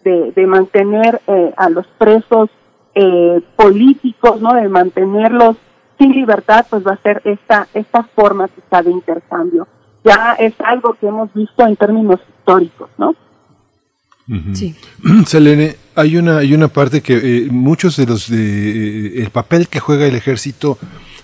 de, 0.04 0.32
de 0.32 0.46
mantener 0.46 1.22
eh, 1.26 1.54
a 1.56 1.70
los 1.70 1.86
presos 1.96 2.50
eh, 2.94 3.40
políticos, 3.56 4.38
¿no? 4.42 4.52
De 4.52 4.68
mantenerlos 4.68 5.56
sin 5.98 6.12
libertad, 6.12 6.66
pues 6.68 6.86
va 6.86 6.92
a 6.92 7.02
ser 7.02 7.22
esta 7.24 7.68
esta 7.72 8.02
forma 8.02 8.48
quizá 8.48 8.82
de 8.82 8.90
intercambio. 8.90 9.66
Ya 10.04 10.34
es 10.38 10.52
algo 10.60 10.92
que 11.00 11.06
hemos 11.06 11.32
visto 11.32 11.66
en 11.66 11.76
términos 11.76 12.20
históricos, 12.28 12.90
¿no? 12.98 13.14
Sí. 14.52 14.74
Selene, 15.26 15.76
hay 15.98 16.16
una, 16.16 16.38
hay 16.38 16.54
una 16.54 16.68
parte 16.68 17.00
que 17.00 17.16
eh, 17.16 17.48
muchos 17.50 17.96
de 17.96 18.06
los 18.06 18.30
de 18.30 18.38
eh, 18.38 19.22
el 19.22 19.30
papel 19.30 19.66
que 19.66 19.80
juega 19.80 20.06
el 20.06 20.14
ejército 20.14 20.78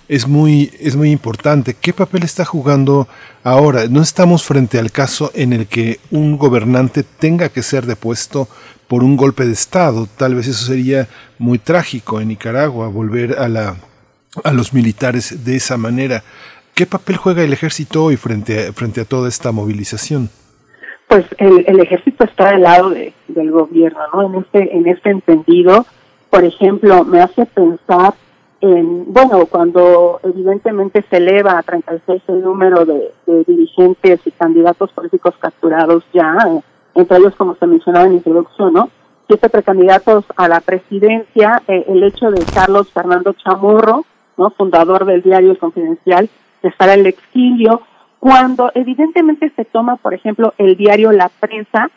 es 0.09 0.27
muy, 0.27 0.73
es 0.81 0.97
muy 0.97 1.13
importante. 1.13 1.75
¿Qué 1.75 1.93
papel 1.93 2.25
está 2.25 2.45
jugando 2.45 3.07
ahora? 3.45 3.87
No 3.87 4.03
estamos 4.03 4.43
frente 4.43 4.81
al 4.81 4.91
caso 4.91 5.31
en 5.33 5.53
el 5.53 5.69
que 5.69 6.01
un 6.11 6.37
gobernante 6.37 7.05
tenga 7.05 7.51
que 7.51 7.63
ser 7.63 7.87
depuesto 7.87 8.49
por 8.89 9.05
un 9.05 9.17
golpe 9.17 9.47
de 9.47 9.53
Estado. 9.53 10.09
Tal 10.17 10.35
vez 10.35 10.49
eso 10.49 10.67
sería 10.67 11.09
muy 11.39 11.61
trágico 11.61 12.21
en 12.21 12.29
Nicaragua, 12.29 12.89
volver 12.89 13.39
a, 13.39 13.49
la, 13.49 13.77
a 14.43 14.53
los 14.53 14.73
militares 14.73 15.45
de 15.45 15.55
esa 15.55 15.77
manera. 15.77 16.25
¿Qué 16.75 16.85
papel 16.85 17.17
juega 17.17 17.45
el 17.45 17.53
ejército 17.53 18.03
hoy 18.03 18.17
frente 18.17 18.67
a, 18.67 18.73
frente 18.73 19.01
a 19.01 19.05
toda 19.05 19.29
esta 19.29 19.53
movilización? 19.53 20.31
Pues 21.09 21.27
el, 21.39 21.81
ejército 21.81 22.25
está 22.25 22.53
del 22.53 22.63
lado 22.63 22.91
de, 22.91 23.13
del 23.29 23.51
gobierno, 23.51 24.01
¿no? 24.13 24.23
En 24.23 24.35
este, 24.37 24.77
en 24.77 24.87
este 24.89 25.11
entendido, 25.11 25.87
por 26.31 26.45
ejemplo, 26.45 27.05
me 27.05 27.21
hace 27.21 27.47
pensar 27.47 28.15
en, 28.61 29.13
bueno, 29.13 29.47
cuando 29.47 30.21
evidentemente 30.23 31.05
se 31.11 31.19
eleva 31.19 31.59
a 31.59 31.63
36 31.63 32.23
el 32.29 32.43
número 32.43 32.85
de, 32.87 33.13
dirigentes 33.47 34.21
y 34.25 34.31
candidatos 34.31 34.91
políticos 34.93 35.35
capturados 35.39 36.05
ya, 36.13 36.35
entre 36.95 37.19
ellos 37.19 37.35
como 37.37 37.55
se 37.57 37.67
mencionaba 37.67 38.07
en 38.07 38.13
la 38.13 38.17
introducción, 38.17 38.73
¿no? 38.73 38.89
Siete 39.27 39.49
precandidatos 39.49 40.25
a 40.37 40.49
la 40.49 40.61
presidencia, 40.61 41.63
eh, 41.69 41.85
el 41.89 42.03
hecho 42.05 42.31
de 42.31 42.43
Carlos 42.55 42.91
Fernando 42.91 43.35
Chamorro, 43.35 44.05
¿no? 44.39 44.51
Fundador 44.51 45.05
del 45.05 45.23
diario 45.23 45.59
Confidencial, 45.59 46.31
de 46.63 46.69
estar 46.69 46.89
en 46.89 47.01
el 47.01 47.07
exilio, 47.07 47.83
cuando 48.25 48.73
evidentemente 48.75 49.53
se 49.55 49.67
toma, 49.67 49.97
por 49.97 50.15
ejemplo, 50.15 50.55
el 50.57 50.79
diario 50.79 51.13
La 51.13 51.29
Prensa, 51.29 51.91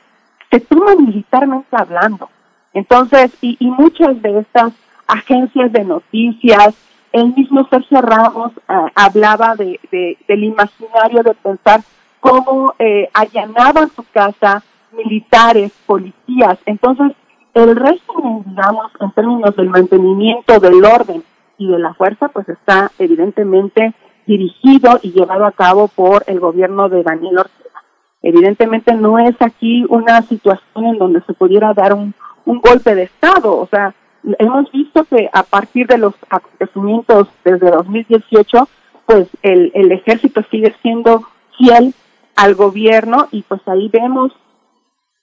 se 0.52 0.60
toma 0.60 0.94
militarmente 0.98 1.70
hablando. 1.72 2.30
Entonces, 2.74 3.32
y, 3.40 3.56
y 3.62 3.72
muchas 3.72 4.22
de 4.22 4.40
estas 4.40 4.74
agencias 5.08 5.72
de 5.72 5.86
noticias, 5.86 6.76
el 7.14 7.34
mismo 7.34 7.66
Sergio 7.70 8.02
Ramos 8.02 8.52
eh, 8.58 8.74
hablaba 8.94 9.56
de, 9.56 9.80
de, 9.90 10.18
del 10.28 10.44
imaginario 10.44 11.24
de 11.24 11.34
pensar 11.34 11.80
cómo 12.20 12.74
eh, 12.78 13.10
allanaban 13.14 13.90
su 13.96 14.04
casa 14.12 14.62
militares, 14.92 15.72
policías. 15.86 16.60
Entonces, 16.66 17.14
el 17.54 17.74
régimen, 17.74 18.44
digamos, 18.46 18.92
en 19.00 19.12
términos 19.12 19.56
del 19.56 19.70
mantenimiento 19.70 20.60
del 20.60 20.84
orden 20.84 21.24
y 21.58 21.72
de 21.72 21.80
la 21.80 21.94
fuerza, 21.94 22.28
pues 22.28 22.50
está 22.50 22.92
evidentemente 23.00 23.94
dirigido 24.28 25.00
y 25.02 25.12
llevado 25.12 25.46
a 25.46 25.52
cabo 25.52 25.88
por 25.88 26.24
el 26.28 26.40
gobierno 26.40 26.90
de 26.90 27.02
Daniel 27.02 27.40
Ortega. 27.40 27.84
Evidentemente 28.22 28.94
no 28.94 29.18
es 29.18 29.36
aquí 29.40 29.86
una 29.90 30.22
situación 30.24 30.86
en 30.86 30.98
donde 30.98 31.22
se 31.22 31.34
pudiera 31.34 31.74
dar 31.74 31.94
un, 31.94 32.14
un 32.46 32.60
golpe 32.60 32.94
de 32.94 33.04
Estado, 33.04 33.58
o 33.58 33.68
sea, 33.68 33.96
hemos 34.40 34.72
visto 34.72 35.06
que 35.06 35.30
a 35.32 35.44
partir 35.44 35.88
de 35.88 35.98
los 35.98 36.14
acontecimientos 36.30 37.30
desde 37.44 37.72
2018, 37.72 38.68
pues 39.06 39.30
el, 39.42 39.72
el 39.74 39.92
ejército 39.92 40.42
sigue 40.52 40.76
siendo 40.82 41.24
fiel 41.58 41.94
al 42.36 42.56
gobierno 42.56 43.28
y 43.32 43.44
pues 43.44 43.62
ahí 43.68 43.90
vemos 43.90 44.32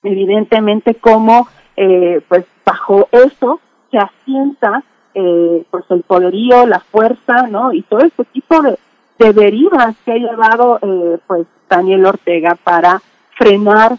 evidentemente 0.03 0.95
cómo 0.95 1.49
eh, 1.77 2.21
pues 2.29 2.45
bajo 2.65 3.09
eso 3.13 3.61
se 3.91 3.99
asienta 3.99 4.83
eh, 5.15 5.65
pues 5.71 5.85
el 5.91 6.03
poderío, 6.03 6.67
la 6.67 6.81
fuerza, 6.81 7.47
¿no? 7.49 7.73
Y 7.73 7.83
todo 7.83 8.01
este 8.01 8.25
tipo 8.25 8.61
de, 8.63 8.77
de 9.19 9.33
derivas 9.33 9.95
que 10.05 10.13
ha 10.13 10.17
llevado 10.17 10.79
eh, 10.83 11.19
pues 11.27 11.47
Daniel 11.69 12.07
Ortega 12.07 12.57
para 12.63 13.01
frenar 13.37 13.97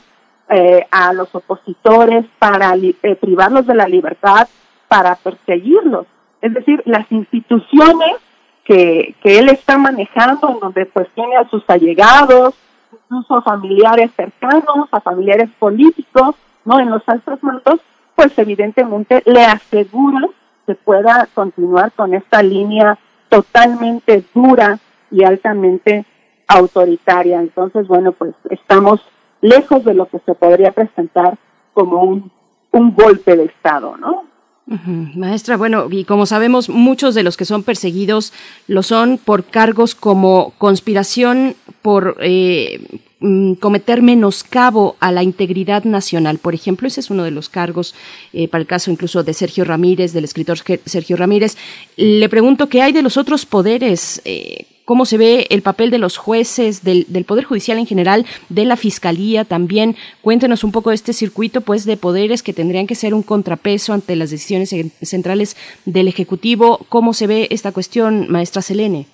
eh, 0.50 0.86
a 0.92 1.14
los 1.14 1.34
opositores, 1.34 2.26
para 2.38 2.76
eh, 2.76 3.16
privarlos 3.20 3.66
de 3.66 3.76
la 3.76 3.88
libertad, 3.88 4.48
para 4.88 5.16
perseguirlos. 5.16 6.06
Es 6.42 6.54
decir, 6.54 6.82
las 6.86 7.12
instituciones 7.12 8.18
que, 8.64 9.16
que 9.22 9.40
él 9.40 9.50
está 9.50 9.78
manejando, 9.78 10.60
donde 10.62 10.86
pues 10.86 11.08
tiene 11.16 11.38
a 11.38 11.50
sus 11.50 11.64
allegados, 11.68 12.54
incluso 12.92 13.42
familiares 13.42 14.12
cercanos, 14.16 14.88
a 14.92 15.02
familiares 15.02 15.50
políticos, 15.60 16.36
¿no? 16.64 16.80
En 16.80 16.90
los 16.90 17.02
altos 17.08 17.42
mandos, 17.42 17.80
pues 18.16 18.38
evidentemente 18.38 19.22
le 19.26 19.46
aseguran 19.46 20.28
que 20.66 20.76
pueda 20.76 21.28
continuar 21.34 21.92
con 21.92 22.14
esta 22.14 22.42
línea 22.42 22.98
totalmente 23.30 24.24
dura 24.34 24.80
y 25.12 25.24
altamente 25.24 26.06
autoritaria. 26.48 27.40
Entonces, 27.40 27.88
bueno, 27.88 28.12
pues 28.12 28.34
estamos 28.50 29.02
lejos 29.42 29.84
de 29.84 29.94
lo 29.94 30.08
que 30.08 30.20
se 30.20 30.34
podría 30.34 30.72
presentar 30.72 31.38
como 31.74 32.04
un, 32.04 32.32
un 32.72 32.96
golpe 32.96 33.36
de 33.36 33.46
Estado, 33.46 33.98
¿no? 33.98 34.24
Maestra, 34.68 35.58
bueno, 35.58 35.88
y 35.92 36.06
como 36.06 36.26
sabemos, 36.26 36.70
muchos 36.70 37.14
de 37.14 37.22
los 37.22 37.38
que 37.38 37.46
son 37.46 37.62
perseguidos 37.62 38.34
lo 38.68 38.82
son 38.82 39.20
por 39.20 39.44
cargos 39.44 39.94
como 39.94 40.54
conspiración 40.58 41.56
por 41.84 42.18
eh, 42.20 43.00
mm, 43.20 43.54
cometer 43.56 44.02
menoscabo 44.02 44.96
a 45.00 45.12
la 45.12 45.22
integridad 45.22 45.84
nacional. 45.84 46.40
Por 46.40 46.56
ejemplo, 46.56 46.88
ese 46.88 47.00
es 47.00 47.12
uno 47.12 47.24
de 47.24 47.30
los 47.30 47.48
cargos 47.48 47.94
eh, 48.34 48.48
para 48.48 48.62
el 48.62 48.68
caso 48.68 48.90
incluso 48.90 49.24
de 49.24 49.36
Sergio 49.36 49.66
Ramírez, 49.66 50.14
del 50.14 50.24
escritor 50.24 50.58
Sergio 50.86 51.16
Ramírez. 51.16 51.58
Le 51.96 52.28
pregunto 52.28 52.68
qué 52.68 52.82
hay 52.82 52.92
de 52.92 53.04
los 53.04 53.18
otros 53.18 53.46
poderes. 53.46 54.20
Eh, 54.26 54.66
cómo 54.86 55.06
se 55.06 55.18
ve 55.18 55.48
el 55.50 55.62
papel 55.62 55.90
de 55.90 55.98
los 55.98 56.18
jueces, 56.18 56.84
del, 56.84 57.06
Poder 57.28 57.44
Judicial 57.44 57.78
en 57.80 57.88
general, 57.88 58.26
de 58.50 58.66
la 58.66 58.78
Fiscalía 58.78 59.44
también. 59.44 59.96
Cuéntenos 60.22 60.64
un 60.64 60.72
poco 60.72 60.92
de 60.92 60.96
este 60.96 61.12
circuito 61.12 61.62
pues, 61.62 61.86
de 61.86 61.98
poderes 61.98 62.44
que 62.44 62.54
tendrían 62.54 62.88
que 62.88 62.96
ser 62.96 63.14
un 63.14 63.24
contrapeso 63.24 63.94
ante 63.94 64.16
las 64.16 64.30
decisiones 64.30 64.74
centrales 65.02 65.58
del 65.86 66.08
Ejecutivo. 66.08 66.80
¿Cómo 66.88 67.14
se 67.14 67.28
ve 67.28 67.48
esta 67.50 67.72
cuestión, 67.72 68.28
maestra 68.30 68.62
Selene? 68.62 69.08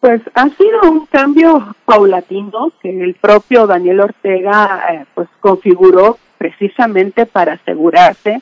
Pues 0.00 0.22
ha 0.34 0.48
sido 0.50 0.80
un 0.90 1.06
cambio 1.06 1.74
paulatino 1.84 2.72
que 2.80 2.88
el 2.88 3.14
propio 3.14 3.66
Daniel 3.66 4.00
Ortega 4.00 4.84
eh, 4.92 5.04
pues 5.14 5.28
configuró 5.40 6.18
precisamente 6.38 7.26
para 7.26 7.54
asegurarse 7.54 8.40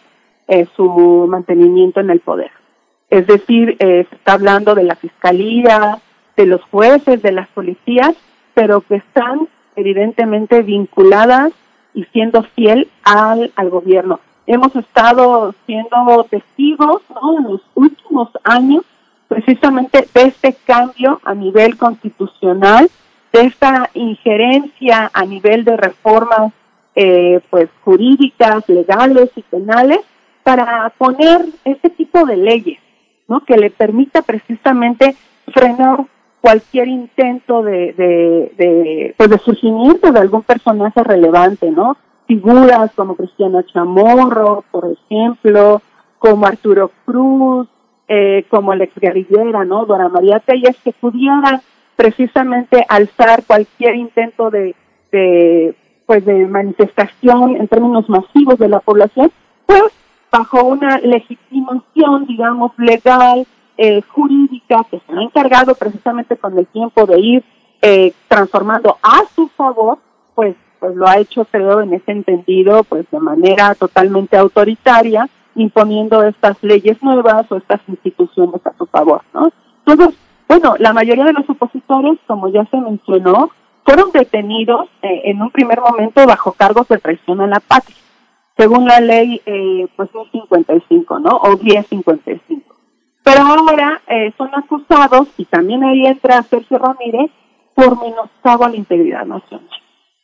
eh, 0.49 0.67
su 0.77 1.27
mantenimiento 1.29 2.01
en 2.01 2.11
el 2.11 2.21
poder. 2.21 2.51
Es 3.09 3.27
decir, 3.27 3.77
eh, 3.79 4.07
se 4.09 4.17
está 4.17 4.35
hablando 4.35 4.75
de 4.75 4.83
la 4.83 4.97
fiscalía, 4.97 5.99
de 6.37 6.47
los 6.47 6.63
jueces, 6.63 7.23
de 7.23 7.33
las 7.33 7.49
policías, 7.49 8.15
pero 8.55 8.81
que 8.81 8.97
están 8.97 9.49
evidentemente 9.75 10.63
vinculadas 10.63 11.53
y 11.95 12.05
siendo 12.05 12.43
fiel 12.43 12.89
al, 13.05 13.53
al 13.57 13.71
gobierno. 13.71 14.21
Hemos 14.47 14.75
estado 14.77 15.55
siendo 15.67 16.25
testigos 16.31 17.03
en 17.39 17.53
los 17.53 17.63
últimos 17.75 18.31
años 18.45 18.85
precisamente 19.29 20.09
de 20.15 20.23
este 20.23 20.55
cambio 20.65 21.21
a 21.25 21.35
nivel 21.35 21.77
constitucional, 21.77 22.89
de 23.33 23.41
esta 23.43 23.91
injerencia 23.95 25.11
a 25.13 25.25
nivel 25.25 25.65
de 25.65 25.77
reformas 25.77 26.53
eh, 26.95 27.41
pues 27.51 27.69
jurídicas, 27.85 28.69
legales 28.69 29.31
y 29.37 29.43
penales 29.43 30.01
para 30.43 30.93
poner 30.97 31.45
este 31.65 31.91
tipo 31.91 32.25
de 32.25 32.37
leyes, 32.37 32.79
¿no? 33.29 33.41
Que 33.41 33.57
le 33.57 33.71
permita 33.71 34.23
precisamente 34.23 35.17
frenar 35.53 36.07
cualquier 36.47 36.87
intento 36.87 37.65
de, 37.65 37.93
de, 37.95 38.53
de, 38.57 39.15
pues 39.17 39.31
de 39.31 39.39
surgimiento 39.39 40.13
de 40.13 40.21
algún 40.21 40.45
personaje 40.45 41.03
relevante, 41.03 41.69
¿no? 41.73 41.97
Figuras 42.29 42.93
como 42.95 43.17
Cristiano 43.17 43.63
Chamorro, 43.63 44.63
por 44.71 44.85
ejemplo, 44.93 45.83
como 46.21 46.47
Arturo 46.47 46.93
Cruz, 47.05 47.67
eh, 48.07 48.47
como 48.49 48.73
la 48.77 48.85
exguerrillera, 48.85 49.65
¿no? 49.65 49.87
Dora 49.87 50.09
María 50.09 50.39
Telles, 50.39 50.77
que 50.85 50.93
pudieran 50.93 51.63
precisamente 51.97 52.87
alzar 52.89 53.43
cualquier 53.45 53.97
intento 53.97 54.49
de, 54.49 54.77
de, 55.11 55.75
pues 56.07 56.25
de 56.25 56.47
manifestación 56.47 57.57
en 57.57 57.67
términos 57.67 58.09
masivos 58.09 58.57
de 58.61 58.69
la 58.69 58.79
población, 58.79 59.33
pues 59.67 59.93
bajo 60.31 60.63
una 60.63 60.99
legitimación, 60.99 62.27
digamos, 62.29 62.71
legal, 62.79 63.45
eh, 63.79 64.03
jurídica 64.03 64.85
que 64.91 65.01
se 65.01 65.13
ha 65.13 65.23
encargado 65.23 65.75
precisamente 65.75 66.37
con 66.37 66.59
el 66.59 66.67
tiempo 66.67 67.07
de 67.07 67.21
ir 67.21 67.45
eh, 67.83 68.13
transformando 68.29 68.97
a 69.03 69.23
su 69.35 69.49
favor, 69.49 69.99
pues, 70.35 70.57
pues 70.81 70.97
lo 70.97 71.07
ha 71.07 71.19
hecho, 71.19 71.45
creo, 71.45 71.81
en 71.81 71.93
ese 71.95 72.13
entendido, 72.13 72.85
pues 72.85 73.07
de 73.11 73.21
manera 73.21 73.75
totalmente 73.75 74.37
autoritaria, 74.37 75.29
imponiendo 75.55 76.23
estas 76.23 76.63
leyes 76.63 77.03
nuevas 77.03 77.51
o 77.51 77.57
estas 77.57 77.81
instituciones 77.89 78.65
a 78.67 78.77
su 78.77 78.87
favor, 78.87 79.23
¿no? 79.33 79.51
Entonces, 79.87 80.19
bueno, 80.49 80.75
la 80.79 80.93
mayoría 80.93 81.25
de 81.25 81.33
los 81.33 81.49
opositores, 81.49 82.19
como 82.27 82.49
ya 82.49 82.65
se 82.67 82.77
mencionó, 82.77 83.51
fueron 83.85 84.11
detenidos 84.13 84.89
eh, 85.03 85.23
en 85.25 85.41
un 85.41 85.51
primer 85.51 85.81
momento 85.81 86.27
bajo 86.27 86.53
cargos 86.53 86.89
de 86.89 86.99
traición 86.99 87.41
a 87.41 87.47
la 87.47 87.61
patria, 87.61 87.97
según 88.57 88.87
la 88.87 89.01
ley 89.01 89.41
eh, 89.47 89.87
pues 89.97 90.11
1055, 90.15 91.19
¿no? 91.21 91.37
O 91.37 91.57
1055. 91.57 92.66
Pero 93.27 93.41
ahora 93.41 94.01
eh, 94.07 94.33
son 94.39 94.51
acusados, 94.55 95.27
y 95.37 95.47
también 95.47 95.83
ahí 95.83 96.07
entra 96.07 96.45
Sergio 96.45 96.79
Ramírez, 96.79 97.33
por 97.75 98.01
menoscabo 98.01 98.65
a 98.65 98.69
la 98.69 98.77
integridad 98.77 99.27
nacional, 99.27 99.69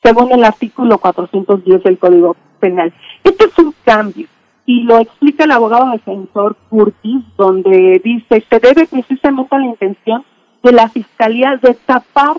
según 0.00 0.30
el 0.30 0.44
artículo 0.44 0.98
410 0.98 1.82
del 1.82 1.98
Código 1.98 2.36
Penal. 2.60 2.94
Este 3.24 3.46
es 3.46 3.58
un 3.58 3.74
cambio, 3.84 4.28
y 4.66 4.84
lo 4.84 5.00
explica 5.00 5.42
el 5.42 5.50
abogado 5.50 5.90
defensor 5.90 6.54
Curtis, 6.70 7.24
donde 7.36 8.00
dice, 8.04 8.46
se 8.48 8.60
debe 8.60 8.86
precisamente 8.86 9.56
a 9.56 9.58
la 9.58 9.66
intención 9.66 10.24
de 10.62 10.70
la 10.70 10.88
Fiscalía 10.88 11.58
de 11.60 11.74
tapar 11.74 12.36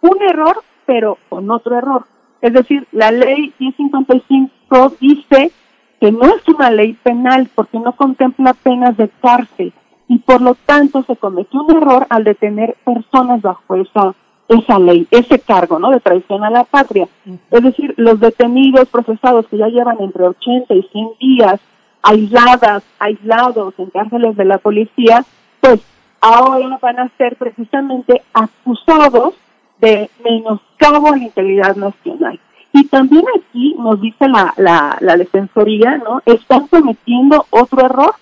un 0.00 0.22
error, 0.22 0.62
pero 0.86 1.18
con 1.28 1.50
otro 1.50 1.76
error. 1.76 2.06
Es 2.40 2.54
decir, 2.54 2.88
la 2.90 3.10
ley 3.10 3.52
1055 3.58 4.94
dice 4.98 5.52
que 6.00 6.10
no 6.10 6.22
es 6.22 6.48
una 6.48 6.70
ley 6.70 6.94
penal 7.02 7.50
porque 7.54 7.78
no 7.78 7.92
contempla 7.92 8.54
penas 8.54 8.96
de 8.96 9.10
cárcel 9.20 9.74
y 10.08 10.18
por 10.18 10.40
lo 10.40 10.54
tanto 10.54 11.02
se 11.02 11.16
cometió 11.16 11.62
un 11.62 11.76
error 11.76 12.06
al 12.10 12.24
detener 12.24 12.76
personas 12.84 13.42
bajo 13.42 13.74
esa 13.76 14.14
esa 14.48 14.78
ley, 14.78 15.06
ese 15.10 15.40
cargo, 15.40 15.78
¿no? 15.78 15.90
De 15.90 16.00
traición 16.00 16.44
a 16.44 16.50
la 16.50 16.64
patria. 16.64 17.08
Es 17.50 17.62
decir, 17.62 17.94
los 17.96 18.20
detenidos 18.20 18.88
procesados 18.88 19.46
que 19.48 19.58
ya 19.58 19.68
llevan 19.68 19.96
entre 20.00 20.28
80 20.28 20.72
y 20.74 20.82
100 20.82 21.08
días 21.20 21.60
aisladas, 22.02 22.84
aislados 22.98 23.74
en 23.78 23.90
cárceles 23.90 24.36
de 24.36 24.44
la 24.44 24.58
policía, 24.58 25.24
pues 25.60 25.80
ahora 26.20 26.78
van 26.80 27.00
a 27.00 27.10
ser 27.18 27.36
precisamente 27.36 28.22
acusados 28.32 29.34
de 29.80 30.08
menoscabo 30.24 31.08
a 31.08 31.16
la 31.16 31.24
integridad 31.24 31.74
nacional. 31.76 32.38
Y 32.72 32.84
también 32.88 33.24
aquí 33.38 33.74
nos 33.78 34.00
dice 34.00 34.28
la, 34.28 34.54
la, 34.56 34.98
la 35.00 35.16
defensoría, 35.16 35.96
¿no? 35.96 36.22
Están 36.26 36.68
cometiendo 36.68 37.46
otro 37.50 37.84
error, 37.84 38.14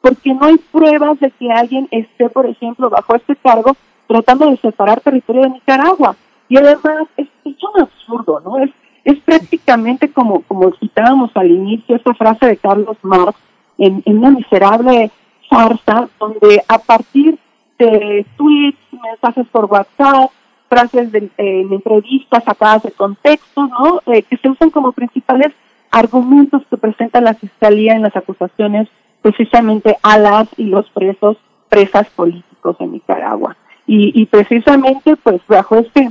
porque 0.00 0.32
no 0.34 0.46
hay 0.46 0.56
pruebas 0.56 1.18
de 1.20 1.30
que 1.32 1.50
alguien 1.50 1.88
esté, 1.90 2.28
por 2.30 2.46
ejemplo, 2.46 2.90
bajo 2.90 3.14
este 3.14 3.36
cargo 3.36 3.76
tratando 4.06 4.50
de 4.50 4.56
separar 4.58 5.00
territorio 5.00 5.42
de 5.42 5.50
Nicaragua. 5.50 6.16
Y 6.48 6.56
además 6.56 7.08
es, 7.16 7.28
es 7.44 7.56
un 7.62 7.82
absurdo, 7.82 8.40
¿no? 8.40 8.58
Es, 8.58 8.70
es 9.04 9.18
prácticamente 9.20 10.10
como, 10.10 10.42
como 10.42 10.72
citábamos 10.76 11.30
al 11.34 11.50
inicio 11.50 11.96
esa 11.96 12.14
frase 12.14 12.46
de 12.46 12.56
Carlos 12.56 12.96
Marx 13.02 13.38
en, 13.76 14.02
en 14.04 14.18
una 14.18 14.30
miserable 14.30 15.10
farsa 15.48 16.08
donde 16.18 16.62
a 16.68 16.78
partir 16.78 17.38
de 17.78 18.26
tweets, 18.36 18.78
mensajes 18.92 19.46
por 19.48 19.66
WhatsApp, 19.66 20.30
frases 20.68 21.12
de, 21.12 21.30
en 21.38 21.72
entrevistas 21.72 22.44
sacadas 22.44 22.82
de 22.82 22.92
contexto, 22.92 23.66
¿no? 23.66 24.02
Eh, 24.12 24.22
que 24.22 24.36
se 24.36 24.48
usan 24.48 24.70
como 24.70 24.92
principales 24.92 25.52
argumentos 25.90 26.62
que 26.68 26.76
presenta 26.76 27.20
la 27.20 27.34
fiscalía 27.34 27.94
en 27.94 28.02
las 28.02 28.14
acusaciones 28.14 28.88
precisamente 29.22 29.96
a 30.02 30.18
las 30.18 30.48
y 30.56 30.64
los 30.64 30.88
presos, 30.90 31.36
presas 31.68 32.08
políticos 32.10 32.76
en 32.80 32.92
Nicaragua. 32.92 33.56
Y, 33.86 34.20
y 34.20 34.26
precisamente, 34.26 35.16
pues 35.16 35.40
bajo 35.48 35.76
este, 35.76 36.10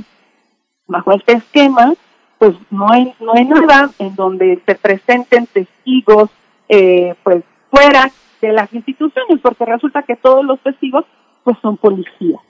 bajo 0.86 1.12
este 1.12 1.34
esquema, 1.34 1.94
pues 2.38 2.54
no 2.70 2.90
hay, 2.90 3.14
no 3.20 3.34
hay 3.34 3.44
nada 3.44 3.90
en 3.98 4.14
donde 4.14 4.60
se 4.64 4.74
presenten 4.74 5.46
testigos, 5.46 6.30
eh, 6.68 7.14
pues 7.22 7.44
fuera 7.70 8.10
de 8.40 8.52
las 8.52 8.72
instituciones, 8.72 9.40
porque 9.42 9.64
resulta 9.64 10.02
que 10.02 10.16
todos 10.16 10.44
los 10.44 10.60
testigos, 10.60 11.04
pues 11.44 11.56
son 11.60 11.76
policías. 11.76 12.40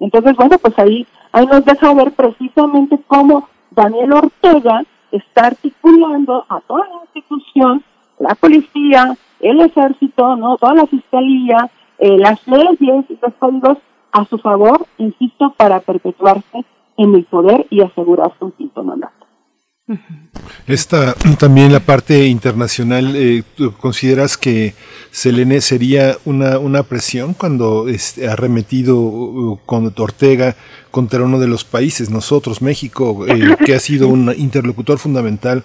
Entonces, 0.00 0.36
bueno, 0.36 0.58
pues 0.58 0.78
ahí, 0.78 1.06
ahí 1.32 1.46
nos 1.46 1.64
deja 1.64 1.94
ver 1.94 2.12
precisamente 2.12 2.98
cómo 3.06 3.48
Daniel 3.70 4.12
Ortega 4.12 4.82
está 5.12 5.46
articulando 5.46 6.44
a 6.48 6.60
toda 6.60 6.86
la 6.88 7.00
institución, 7.04 7.82
la 8.18 8.34
policía, 8.34 9.16
el 9.40 9.60
ejército, 9.60 10.36
no, 10.36 10.56
toda 10.56 10.74
la 10.74 10.86
fiscalía, 10.86 11.70
eh, 11.98 12.16
las 12.18 12.46
leyes 12.46 13.04
y 13.08 13.18
los 13.20 13.34
códigos 13.38 13.78
a 14.12 14.24
su 14.26 14.38
favor, 14.38 14.86
insisto, 14.98 15.54
para 15.56 15.80
perpetuarse 15.80 16.64
en 16.96 17.14
el 17.14 17.24
poder 17.24 17.66
y 17.70 17.82
asegurarse 17.82 18.36
un 18.40 18.52
quinto 18.52 18.82
mandato. 18.82 19.26
Esta 20.66 21.14
también 21.38 21.72
la 21.72 21.78
parte 21.78 22.26
internacional, 22.26 23.14
eh, 23.14 23.44
consideras 23.78 24.36
que 24.36 24.74
Selene 25.12 25.60
sería 25.60 26.16
una, 26.24 26.58
una 26.58 26.82
presión 26.82 27.34
cuando 27.34 27.88
este, 27.88 28.28
ha 28.28 28.34
remetido 28.34 28.96
uh, 28.96 29.60
con 29.64 29.92
Ortega 29.96 30.56
contra 30.90 31.22
uno 31.22 31.38
de 31.38 31.46
los 31.46 31.64
países, 31.64 32.10
nosotros, 32.10 32.62
México, 32.62 33.26
eh, 33.28 33.56
que 33.64 33.74
ha 33.74 33.80
sido 33.80 34.08
un 34.08 34.34
interlocutor 34.36 34.98
fundamental 34.98 35.62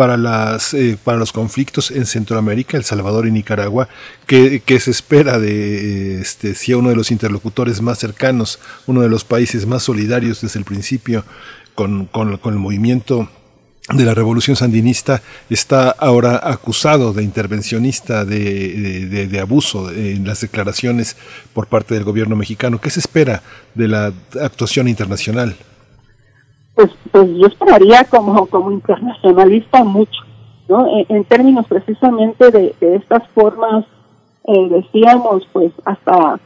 para, 0.00 0.16
las, 0.16 0.72
eh, 0.72 0.96
para 1.04 1.18
los 1.18 1.30
conflictos 1.30 1.90
en 1.90 2.06
Centroamérica, 2.06 2.78
El 2.78 2.84
Salvador 2.84 3.26
y 3.26 3.30
Nicaragua, 3.30 3.86
que, 4.26 4.62
se 4.80 4.90
espera 4.90 5.38
de 5.38 6.22
este, 6.22 6.54
si 6.54 6.72
uno 6.72 6.88
de 6.88 6.96
los 6.96 7.10
interlocutores 7.10 7.82
más 7.82 7.98
cercanos, 7.98 8.60
uno 8.86 9.02
de 9.02 9.10
los 9.10 9.24
países 9.24 9.66
más 9.66 9.82
solidarios 9.82 10.40
desde 10.40 10.58
el 10.58 10.64
principio 10.64 11.22
con, 11.74 12.06
con, 12.06 12.38
el 12.44 12.58
movimiento 12.58 13.28
de 13.92 14.06
la 14.06 14.14
revolución 14.14 14.56
sandinista 14.56 15.20
está 15.50 15.90
ahora 15.90 16.40
acusado 16.44 17.12
de 17.12 17.22
intervencionista, 17.22 18.24
de, 18.24 19.26
de, 19.26 19.38
abuso 19.38 19.90
en 19.90 20.26
las 20.26 20.40
declaraciones 20.40 21.14
por 21.52 21.66
parte 21.66 21.92
del 21.92 22.04
gobierno 22.04 22.36
mexicano. 22.36 22.80
¿Qué 22.80 22.88
se 22.88 23.00
espera 23.00 23.42
de 23.74 23.88
la 23.88 24.14
actuación 24.40 24.88
internacional? 24.88 25.58
Pues, 26.74 26.90
pues 27.10 27.28
yo 27.36 27.46
esperaría 27.46 28.04
como, 28.04 28.46
como 28.46 28.70
internacionalista 28.70 29.84
mucho, 29.84 30.20
¿no? 30.68 30.86
En, 31.08 31.24
términos 31.24 31.66
precisamente 31.66 32.50
de, 32.50 32.74
estas 32.80 33.26
formas, 33.28 33.84
eh, 34.44 34.68
decíamos, 34.68 35.46
pues 35.52 35.72
hasta 35.84 36.38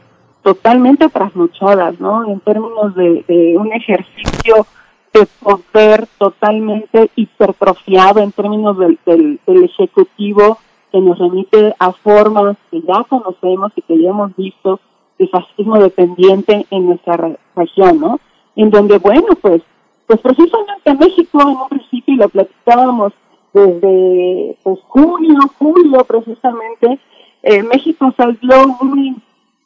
totalmente 0.43 1.09
trasnochadas, 1.09 1.99
¿no? 1.99 2.27
En 2.27 2.39
términos 2.39 2.95
de, 2.95 3.55
un 3.57 3.71
ejercicio 3.73 4.65
de 5.13 5.27
poder 5.41 6.07
totalmente 6.17 7.09
hipertrofiado 7.15 8.19
en 8.19 8.31
términos 8.31 8.77
del, 8.77 8.99
del, 9.05 9.39
del, 9.47 9.63
ejecutivo 9.63 10.57
que 10.91 10.99
nos 10.99 11.17
remite 11.17 11.73
a 11.79 11.91
formas 11.93 12.57
que 12.69 12.81
ya 12.81 13.03
conocemos 13.07 13.71
y 13.75 13.81
que 13.83 14.01
ya 14.01 14.09
hemos 14.09 14.35
visto 14.35 14.79
de 15.17 15.27
fascismo 15.29 15.79
dependiente 15.79 16.65
en 16.69 16.87
nuestra 16.87 17.37
región, 17.55 17.99
¿no? 17.99 18.19
En 18.55 18.69
donde, 18.69 18.97
bueno, 18.97 19.27
pues 19.41 19.61
pues 20.07 20.19
precisamente 20.19 20.93
México 20.93 21.41
en 21.41 21.47
un 21.47 21.69
principio 21.69 22.15
lo 22.15 22.29
platicábamos 22.29 23.13
desde 23.53 24.57
pues, 24.63 24.79
junio, 24.87 25.39
julio 25.57 26.03
precisamente, 26.05 26.99
eh, 27.43 27.63
México 27.63 28.13
salió 28.17 28.67
muy, 28.81 29.15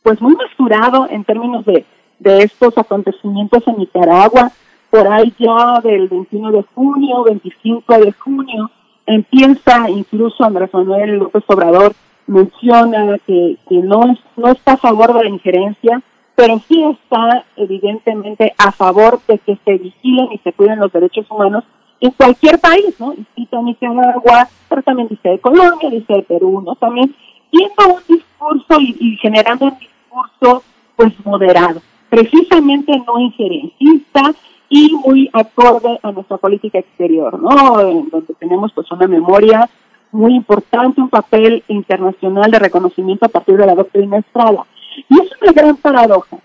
pues 0.03 0.21
muy 0.21 0.35
mesurado 0.35 1.07
en 1.09 1.23
términos 1.23 1.65
de, 1.65 1.85
de 2.19 2.43
estos 2.43 2.77
acontecimientos 2.77 3.67
en 3.67 3.77
Nicaragua. 3.77 4.51
Por 4.89 5.07
ahí 5.07 5.33
ya 5.37 5.79
del 5.81 6.07
21 6.07 6.51
de 6.51 6.63
junio, 6.75 7.23
25 7.23 7.99
de 7.99 8.11
junio, 8.11 8.71
empieza 9.05 9.89
incluso 9.89 10.43
Andrés 10.43 10.73
Manuel 10.73 11.17
López 11.17 11.43
Obrador 11.47 11.93
menciona 12.27 13.17
que, 13.25 13.57
que 13.67 13.75
no, 13.77 14.01
no 14.37 14.47
está 14.49 14.73
a 14.73 14.77
favor 14.77 15.13
de 15.13 15.23
la 15.23 15.29
injerencia, 15.29 16.01
pero 16.39 16.57
sí 16.69 16.81
está 16.81 17.43
evidentemente 17.57 18.53
a 18.57 18.71
favor 18.71 19.19
de 19.27 19.39
que 19.39 19.57
se 19.65 19.73
vigilen 19.73 20.31
y 20.31 20.37
se 20.37 20.53
cuiden 20.53 20.79
los 20.79 20.89
derechos 20.89 21.29
humanos 21.29 21.65
en 21.99 22.11
cualquier 22.11 22.59
país, 22.59 22.97
¿no? 22.97 23.13
Y 23.13 23.25
cita 23.35 23.61
Nicaragua, 23.61 24.47
pero 24.69 24.81
también 24.81 25.09
dice 25.09 25.27
de 25.27 25.39
Colombia, 25.39 25.89
dice 25.89 26.13
de 26.13 26.23
Perú, 26.23 26.61
¿no? 26.65 26.75
También 26.75 27.13
viendo 27.51 27.93
un 27.93 28.01
discurso 28.07 28.79
y, 28.79 29.17
generando 29.21 29.65
un 29.65 29.77
discurso 29.79 30.63
pues 30.95 31.11
moderado, 31.25 31.81
precisamente 32.09 32.93
no 33.05 33.19
injerencista 33.19 34.33
y 34.69 34.93
muy 34.93 35.29
acorde 35.33 35.99
a 36.01 36.13
nuestra 36.13 36.37
política 36.37 36.79
exterior, 36.79 37.37
¿no? 37.37 37.81
En 37.81 38.07
donde 38.07 38.33
tenemos 38.35 38.71
pues 38.71 38.89
una 38.91 39.07
memoria 39.07 39.69
muy 40.13 40.35
importante, 40.35 41.01
un 41.01 41.09
papel 41.09 41.65
internacional 41.67 42.49
de 42.49 42.59
reconocimiento 42.59 43.25
a 43.25 43.29
partir 43.29 43.57
de 43.57 43.65
la 43.65 43.75
doctrina 43.75 44.19
Estrada. 44.19 44.65
Y 45.07 45.21
es 45.21 45.31
una 45.41 45.51
gran 45.51 45.77
paradoja 45.77 46.38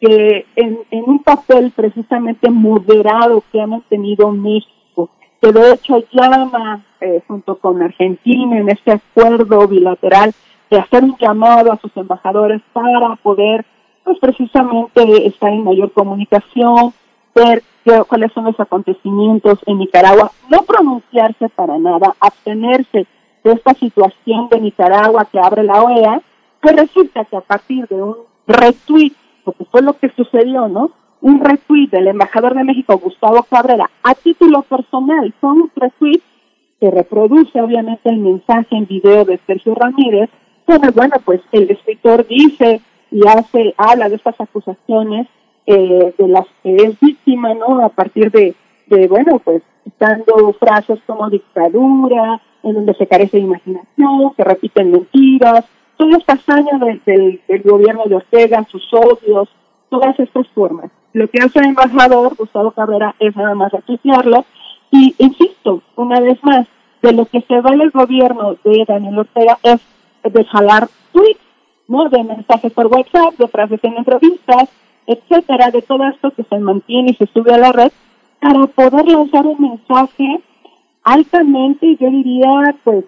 que 0.00 0.46
en, 0.56 0.78
un 0.90 1.22
papel 1.22 1.72
precisamente 1.76 2.50
moderado 2.50 3.42
que 3.52 3.60
ha 3.60 3.66
mantenido 3.66 4.30
México, 4.32 5.10
que 5.40 5.52
de 5.52 5.72
hecho 5.72 6.02
llama 6.10 6.82
eh, 7.00 7.22
junto 7.28 7.56
con 7.56 7.82
Argentina 7.82 8.58
en 8.58 8.70
este 8.70 8.92
acuerdo 8.92 9.68
bilateral 9.68 10.32
de 10.70 10.78
hacer 10.78 11.04
un 11.04 11.16
llamado 11.18 11.72
a 11.72 11.78
sus 11.78 11.94
embajadores 11.96 12.62
para 12.72 13.16
poder, 13.16 13.66
pues 14.04 14.18
precisamente 14.18 15.26
estar 15.26 15.52
en 15.52 15.64
mayor 15.64 15.92
comunicación, 15.92 16.94
ver 17.34 17.62
cuáles 18.08 18.32
son 18.32 18.44
los 18.44 18.58
acontecimientos 18.58 19.58
en 19.66 19.78
Nicaragua, 19.78 20.30
no 20.48 20.62
pronunciarse 20.62 21.48
para 21.50 21.78
nada, 21.78 22.14
abstenerse 22.20 23.06
de 23.42 23.52
esta 23.52 23.74
situación 23.74 24.48
de 24.50 24.60
Nicaragua 24.60 25.26
que 25.30 25.40
abre 25.40 25.64
la 25.64 25.82
OEA, 25.82 26.22
que 26.62 26.72
resulta 26.72 27.24
que 27.24 27.36
a 27.36 27.40
partir 27.40 27.86
de 27.88 28.02
un 28.02 28.16
retweet, 28.46 29.12
porque 29.44 29.64
fue 29.64 29.82
lo 29.82 29.94
que 29.94 30.10
sucedió, 30.10 30.68
¿no? 30.68 30.90
Un 31.20 31.44
retweet 31.44 31.88
del 31.88 32.08
embajador 32.08 32.54
de 32.54 32.64
México, 32.64 32.98
Gustavo 32.98 33.42
Cabrera, 33.44 33.90
a 34.02 34.14
título 34.14 34.62
personal, 34.62 35.32
son 35.40 35.62
un 35.62 35.70
retweet 35.76 36.20
que 36.80 36.90
reproduce 36.90 37.60
obviamente 37.60 38.08
el 38.08 38.18
mensaje 38.18 38.74
en 38.76 38.86
video 38.86 39.24
de 39.24 39.38
Sergio 39.46 39.74
Ramírez, 39.74 40.30
bueno, 40.66 40.92
bueno, 40.94 41.16
pues 41.24 41.40
el 41.52 41.70
escritor 41.70 42.26
dice 42.26 42.80
y 43.10 43.26
hace, 43.26 43.74
habla 43.76 44.08
de 44.08 44.16
estas 44.16 44.40
acusaciones 44.40 45.26
eh, 45.66 46.14
de 46.16 46.28
las 46.28 46.46
que 46.62 46.76
es 46.76 47.00
víctima, 47.00 47.54
¿no? 47.54 47.84
A 47.84 47.88
partir 47.88 48.30
de, 48.30 48.54
de, 48.86 49.08
bueno, 49.08 49.40
pues 49.40 49.62
dando 49.98 50.52
frases 50.54 51.00
como 51.06 51.28
dictadura, 51.28 52.40
en 52.62 52.74
donde 52.74 52.94
se 52.94 53.06
carece 53.06 53.38
de 53.38 53.44
imaginación, 53.44 54.32
se 54.36 54.44
repiten 54.44 54.92
mentiras, 54.92 55.64
toda 56.00 56.16
esta 56.16 56.32
hazaña 56.32 56.78
del, 56.78 57.62
gobierno 57.62 58.04
de 58.06 58.16
Ortega, 58.16 58.66
sus 58.70 58.82
odios, 58.94 59.50
todas 59.90 60.18
estas 60.18 60.48
formas. 60.48 60.90
Lo 61.12 61.28
que 61.28 61.42
hace 61.42 61.58
el 61.58 61.66
embajador 61.66 62.36
Gustavo 62.36 62.70
Cabrera 62.70 63.14
es 63.18 63.36
nada 63.36 63.54
más 63.54 63.74
apreciarlo 63.74 64.46
y 64.90 65.14
insisto, 65.18 65.82
una 65.96 66.20
vez 66.20 66.42
más, 66.42 66.66
de 67.02 67.12
lo 67.12 67.26
que 67.26 67.42
se 67.42 67.60
vale 67.60 67.84
el 67.84 67.90
gobierno 67.90 68.54
de 68.64 68.84
Daniel 68.88 69.18
Ortega 69.18 69.58
es 69.62 69.80
de 70.24 70.44
jalar 70.46 70.88
tweets, 71.12 71.40
¿no? 71.86 72.08
De 72.08 72.24
mensajes 72.24 72.72
por 72.72 72.86
WhatsApp, 72.86 73.34
de 73.38 73.48
frases 73.48 73.80
en 73.82 73.98
entrevistas, 73.98 74.70
etcétera, 75.06 75.70
de 75.70 75.82
todo 75.82 76.08
esto 76.08 76.30
que 76.30 76.44
se 76.44 76.58
mantiene 76.58 77.10
y 77.10 77.14
se 77.14 77.26
sube 77.26 77.52
a 77.52 77.58
la 77.58 77.72
red, 77.72 77.92
para 78.40 78.66
poder 78.68 79.06
lanzar 79.06 79.46
un 79.46 79.60
mensaje 79.60 80.40
altamente, 81.02 81.96
yo 81.96 82.08
diría, 82.10 82.74
pues, 82.84 83.04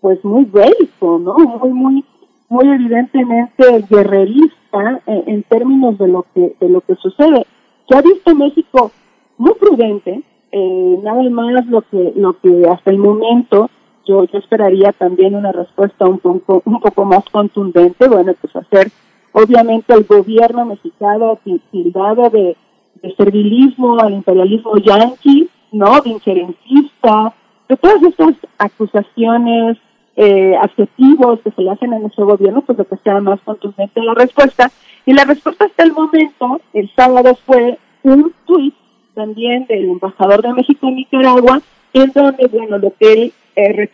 pues 0.00 0.24
muy 0.24 0.44
bélico, 0.44 1.18
¿no? 1.18 1.34
Muy, 1.38 1.70
muy, 1.70 2.04
muy 2.48 2.68
evidentemente 2.68 3.84
guerrerista 3.88 5.00
en, 5.06 5.42
términos 5.44 5.98
de 5.98 6.08
lo 6.08 6.26
que, 6.34 6.54
de 6.60 6.68
lo 6.68 6.80
que 6.80 6.94
sucede. 6.96 7.46
Se 7.88 7.96
ha 7.96 8.02
visto 8.02 8.34
México 8.34 8.90
muy 9.38 9.54
prudente, 9.54 10.22
eh, 10.52 10.98
nada 11.02 11.22
más 11.30 11.66
lo 11.66 11.82
que, 11.82 12.12
lo 12.16 12.38
que 12.40 12.68
hasta 12.68 12.90
el 12.90 12.98
momento 12.98 13.70
yo, 14.06 14.24
yo 14.24 14.38
esperaría 14.38 14.92
también 14.92 15.34
una 15.34 15.52
respuesta 15.52 16.06
un 16.06 16.18
poco, 16.18 16.62
un 16.64 16.80
poco 16.80 17.04
más 17.04 17.24
contundente, 17.30 18.08
bueno, 18.08 18.32
pues 18.40 18.54
hacer 18.56 18.90
obviamente 19.32 19.92
el 19.92 20.04
gobierno 20.04 20.64
mexicano 20.64 21.38
tildado 21.70 22.30
de, 22.30 22.56
de 23.02 23.14
servilismo 23.16 23.98
al 23.98 24.14
imperialismo 24.14 24.76
yanqui, 24.78 25.48
¿no? 25.72 26.00
De 26.00 26.10
injerencista, 26.10 27.34
de 27.68 27.76
todas 27.76 28.02
estas 28.02 28.34
acusaciones, 28.58 29.76
eh, 30.16 30.56
adjetivos 30.60 31.40
que 31.40 31.50
se 31.50 31.62
le 31.62 31.70
hacen 31.70 31.92
a 31.92 31.98
nuestro 31.98 32.26
gobierno, 32.26 32.62
pues 32.62 32.78
lo 32.78 32.86
que 32.86 32.96
sea 33.04 33.20
más 33.20 33.40
contundente 33.40 34.02
la 34.02 34.14
respuesta. 34.14 34.70
Y 35.04 35.12
la 35.12 35.24
respuesta 35.24 35.66
hasta 35.66 35.84
el 35.84 35.92
momento, 35.92 36.60
el 36.72 36.90
sábado, 36.96 37.36
fue 37.46 37.78
un 38.02 38.32
tuit 38.46 38.74
también 39.14 39.66
del 39.66 39.90
embajador 39.90 40.42
de 40.42 40.52
México 40.52 40.88
en 40.88 40.96
Nicaragua, 40.96 41.60
en 41.92 42.12
donde, 42.12 42.46
bueno, 42.48 42.78
lo 42.78 42.92
que 42.98 43.12
él 43.12 43.32
eh, 43.56 43.88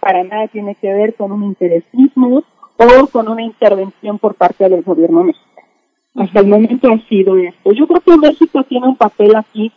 para 0.00 0.24
nada 0.24 0.48
tiene 0.48 0.74
que 0.74 0.92
ver 0.92 1.14
con 1.14 1.32
un 1.32 1.44
interesismo 1.44 2.42
o 2.76 3.06
con 3.08 3.28
una 3.28 3.42
intervención 3.42 4.18
por 4.18 4.34
parte 4.34 4.68
del 4.68 4.82
gobierno 4.82 5.24
mexicano. 5.24 5.68
Hasta 6.16 6.40
el 6.40 6.46
momento 6.46 6.88
ha 6.92 6.98
sido 7.08 7.36
esto. 7.36 7.72
Yo 7.72 7.86
creo 7.86 8.00
que 8.00 8.16
México 8.16 8.62
tiene 8.64 8.88
un 8.88 8.96
papel 8.96 9.34
aquí 9.36 9.72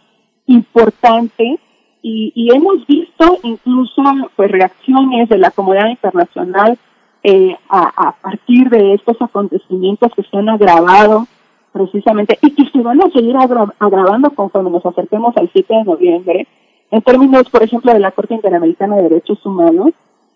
importante 0.46 1.60
y, 2.02 2.32
y 2.36 2.56
hemos 2.56 2.86
visto 2.88 3.38
incluso 3.44 4.02
pues 4.36 4.52
reacciones 4.52 5.30
de 5.30 5.38
la 5.38 5.52
comunidad 5.52 5.90
internacional 5.90 6.78
eh, 7.22 7.54
a, 7.68 8.16
partir 8.22 8.70
de 8.70 8.94
estos 8.94 9.22
acontecimientos 9.22 10.14
que 10.16 10.24
se 10.24 10.38
han 10.38 10.48
agravado 10.48 11.28
precisamente 11.74 12.40
y 12.42 12.52
que 12.52 12.70
se 12.72 12.80
van 12.80 13.02
a 13.02 13.10
seguir 13.10 13.36
agravando 13.38 14.30
conforme 14.32 14.70
nos 14.70 14.86
acerquemos 14.86 15.36
al 15.36 15.50
7 15.52 15.74
de 15.74 15.84
noviembre, 15.84 16.48
en 16.92 17.02
términos, 17.02 17.50
por 17.50 17.62
ejemplo, 17.62 17.94
de 17.94 18.00
la 18.00 18.12
Corte 18.12 18.36
Interamericana 18.36 18.96
de 18.96 19.04
Derechos 19.04 19.46
Humanos, 19.46 19.92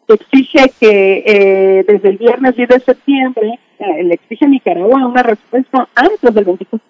exige 0.09 0.71
que 0.77 1.23
eh, 1.25 1.85
desde 1.87 2.09
el 2.09 2.17
viernes 2.17 2.55
10 2.57 2.69
de 2.69 2.79
septiembre 2.81 3.59
eh, 3.79 4.03
le 4.03 4.15
exige 4.15 4.45
a 4.45 4.49
Nicaragua 4.49 5.07
una 5.07 5.23
respuesta 5.23 5.87
antes 5.95 6.33
del 6.33 6.43
24, 6.43 6.85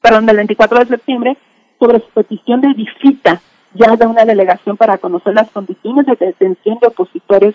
perdón, 0.00 0.26
del 0.26 0.36
24 0.36 0.78
de 0.78 0.86
septiembre 0.86 1.36
sobre 1.78 2.00
su 2.00 2.08
petición 2.08 2.62
de 2.62 2.72
visita 2.72 3.42
ya 3.76 3.96
de 3.96 4.06
una 4.06 4.24
delegación 4.24 4.76
para 4.76 4.98
conocer 4.98 5.34
las 5.34 5.50
condiciones 5.50 6.06
de 6.06 6.16
detención 6.16 6.78
de 6.80 6.88
opositores 6.88 7.54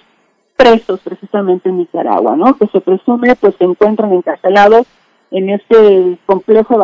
presos 0.56 1.00
precisamente 1.02 1.70
en 1.70 1.78
Nicaragua, 1.78 2.36
¿no? 2.36 2.56
Que 2.56 2.68
se 2.68 2.82
presume 2.82 3.36
pues 3.36 3.56
se 3.56 3.64
encuentran 3.64 4.14
encarcelados 4.14 4.86
en 5.32 5.50
este 5.50 6.18
complejo 6.26 6.78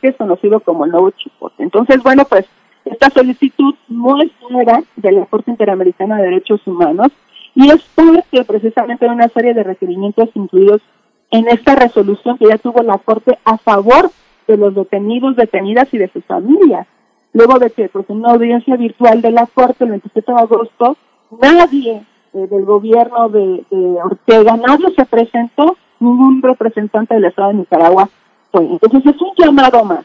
que 0.00 0.08
es 0.08 0.16
conocido 0.16 0.60
como 0.60 0.84
el 0.84 0.90
Nuevo 0.90 1.10
Chipote. 1.12 1.62
Entonces, 1.62 2.02
bueno, 2.02 2.24
pues 2.24 2.44
esta 2.84 3.08
solicitud 3.10 3.74
no 3.88 4.20
es 4.20 4.30
fuera 4.32 4.82
de 4.96 5.12
la 5.12 5.26
Corte 5.26 5.50
Interamericana 5.50 6.16
de 6.16 6.24
Derechos 6.24 6.66
Humanos 6.66 7.08
y 7.54 7.70
es 7.70 7.82
parte 7.94 8.44
precisamente 8.44 9.06
de 9.06 9.12
una 9.12 9.28
serie 9.28 9.54
de 9.54 9.62
requerimientos 9.62 10.28
incluidos 10.34 10.82
en 11.30 11.48
esta 11.48 11.76
resolución 11.76 12.38
que 12.38 12.46
ya 12.46 12.58
tuvo 12.58 12.82
la 12.82 12.98
Corte 12.98 13.38
a 13.44 13.58
favor 13.58 14.10
de 14.46 14.56
los 14.56 14.74
detenidos, 14.74 15.36
detenidas 15.36 15.92
y 15.92 15.98
de 15.98 16.08
sus 16.08 16.24
familias. 16.24 16.86
Luego 17.32 17.58
de 17.58 17.70
que, 17.70 17.88
pues, 17.88 18.08
en 18.08 18.18
una 18.18 18.32
audiencia 18.32 18.76
virtual 18.76 19.20
de 19.22 19.30
la 19.30 19.46
Corte 19.46 19.84
el 19.84 19.90
27 19.90 20.32
de 20.32 20.38
agosto, 20.38 20.96
nadie 21.40 22.02
eh, 22.34 22.46
del 22.46 22.64
gobierno 22.64 23.28
de, 23.28 23.64
Ortega, 24.02 24.56
nadie 24.56 24.94
se 24.94 25.04
presentó 25.06 25.76
ningún 26.00 26.42
representante 26.42 27.14
del 27.14 27.24
Estado 27.24 27.48
de 27.48 27.54
Nicaragua 27.54 28.08
fue. 28.50 28.64
Entonces 28.64 29.06
es 29.06 29.20
un 29.20 29.32
llamado 29.36 29.84
más. 29.84 30.04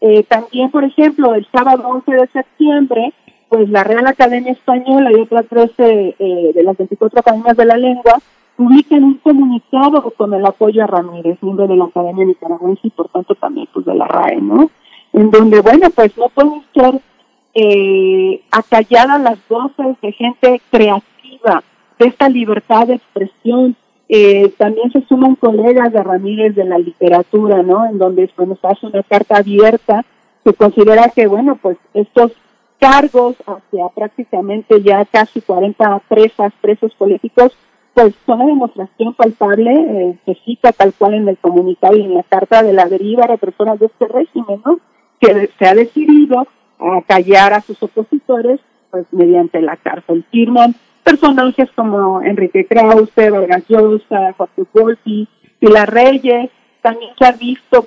Eh, 0.00 0.22
también, 0.24 0.70
por 0.70 0.84
ejemplo, 0.84 1.34
el 1.34 1.46
sábado 1.52 1.86
11 1.88 2.12
de 2.12 2.26
septiembre, 2.28 3.12
pues 3.48 3.68
la 3.68 3.84
Real 3.84 4.06
Academia 4.06 4.52
Española 4.52 5.10
y 5.12 5.20
otras 5.20 5.46
13 5.46 6.16
eh, 6.18 6.52
de 6.54 6.62
las 6.62 6.76
24 6.76 7.20
academias 7.20 7.56
de 7.56 7.64
la 7.64 7.76
lengua 7.76 8.18
publican 8.56 9.04
un 9.04 9.14
comunicado 9.14 10.02
con 10.10 10.34
el 10.34 10.44
apoyo 10.44 10.84
a 10.84 10.86
Ramírez, 10.86 11.38
miembro 11.42 11.66
de 11.66 11.76
la 11.76 11.86
Academia 11.86 12.26
Nicaragüense 12.26 12.88
y 12.88 12.90
por 12.90 13.08
tanto 13.08 13.34
también 13.34 13.68
pues 13.72 13.86
de 13.86 13.94
la 13.94 14.06
RAE, 14.06 14.40
¿no? 14.40 14.70
En 15.12 15.30
donde, 15.30 15.60
bueno, 15.60 15.90
pues 15.90 16.16
no 16.16 16.28
pueden 16.28 16.62
ser 16.74 17.00
eh, 17.54 18.42
acalladas 18.50 19.20
las 19.20 19.38
voces 19.48 19.96
de 20.00 20.12
gente 20.12 20.60
creativa, 20.70 21.62
de 21.98 22.06
esta 22.06 22.28
libertad 22.28 22.86
de 22.86 22.94
expresión, 22.94 23.76
eh, 24.08 24.52
también 24.58 24.90
se 24.90 25.02
suman 25.06 25.36
colegas 25.36 25.92
de 25.92 26.02
Ramírez 26.02 26.54
de 26.56 26.64
la 26.64 26.78
literatura, 26.78 27.62
¿no? 27.62 27.86
En 27.86 27.98
donde 27.98 28.28
nos 28.38 28.58
hace 28.64 28.86
una 28.86 29.02
carta 29.04 29.36
abierta 29.36 30.04
que 30.44 30.52
considera 30.54 31.10
que, 31.10 31.26
bueno, 31.26 31.56
pues 31.60 31.76
estos 31.94 32.32
cargos 32.80 33.36
hacia 33.46 33.88
prácticamente 33.94 34.82
ya 34.82 35.04
casi 35.04 35.40
40 35.40 36.00
presas, 36.08 36.52
presos 36.60 36.92
políticos, 36.94 37.52
pues 37.94 38.14
son 38.24 38.40
una 38.40 38.46
demostración 38.46 39.14
palpable, 39.14 40.18
eh, 40.26 40.36
cita 40.44 40.72
tal 40.72 40.94
cual 40.94 41.14
en 41.14 41.28
el 41.28 41.36
comunicado 41.38 41.96
y 41.96 42.02
en 42.02 42.14
la 42.14 42.22
carta 42.22 42.62
de 42.62 42.72
la 42.72 42.86
deriva 42.86 43.26
represora 43.26 43.76
de 43.76 43.86
este 43.86 44.08
régimen, 44.08 44.62
¿no? 44.64 44.80
Que 45.20 45.50
se 45.58 45.66
ha 45.66 45.74
decidido 45.74 46.46
a 46.78 47.02
callar 47.06 47.52
a 47.52 47.60
sus 47.60 47.82
opositores, 47.82 48.60
pues 48.90 49.06
mediante 49.12 49.60
la 49.60 49.76
cárcel. 49.76 50.24
Firman 50.30 50.74
personajes 51.02 51.70
como 51.74 52.22
Enrique 52.22 52.66
Krause, 52.66 53.30
Vargas 53.30 53.64
Llosa, 53.68 54.32
Jorge 54.36 54.64
Volpi, 54.72 55.28
Pilar 55.58 55.92
Reyes, 55.92 56.50
también 56.82 57.12
se 57.18 57.26
ha 57.26 57.32
visto 57.32 57.86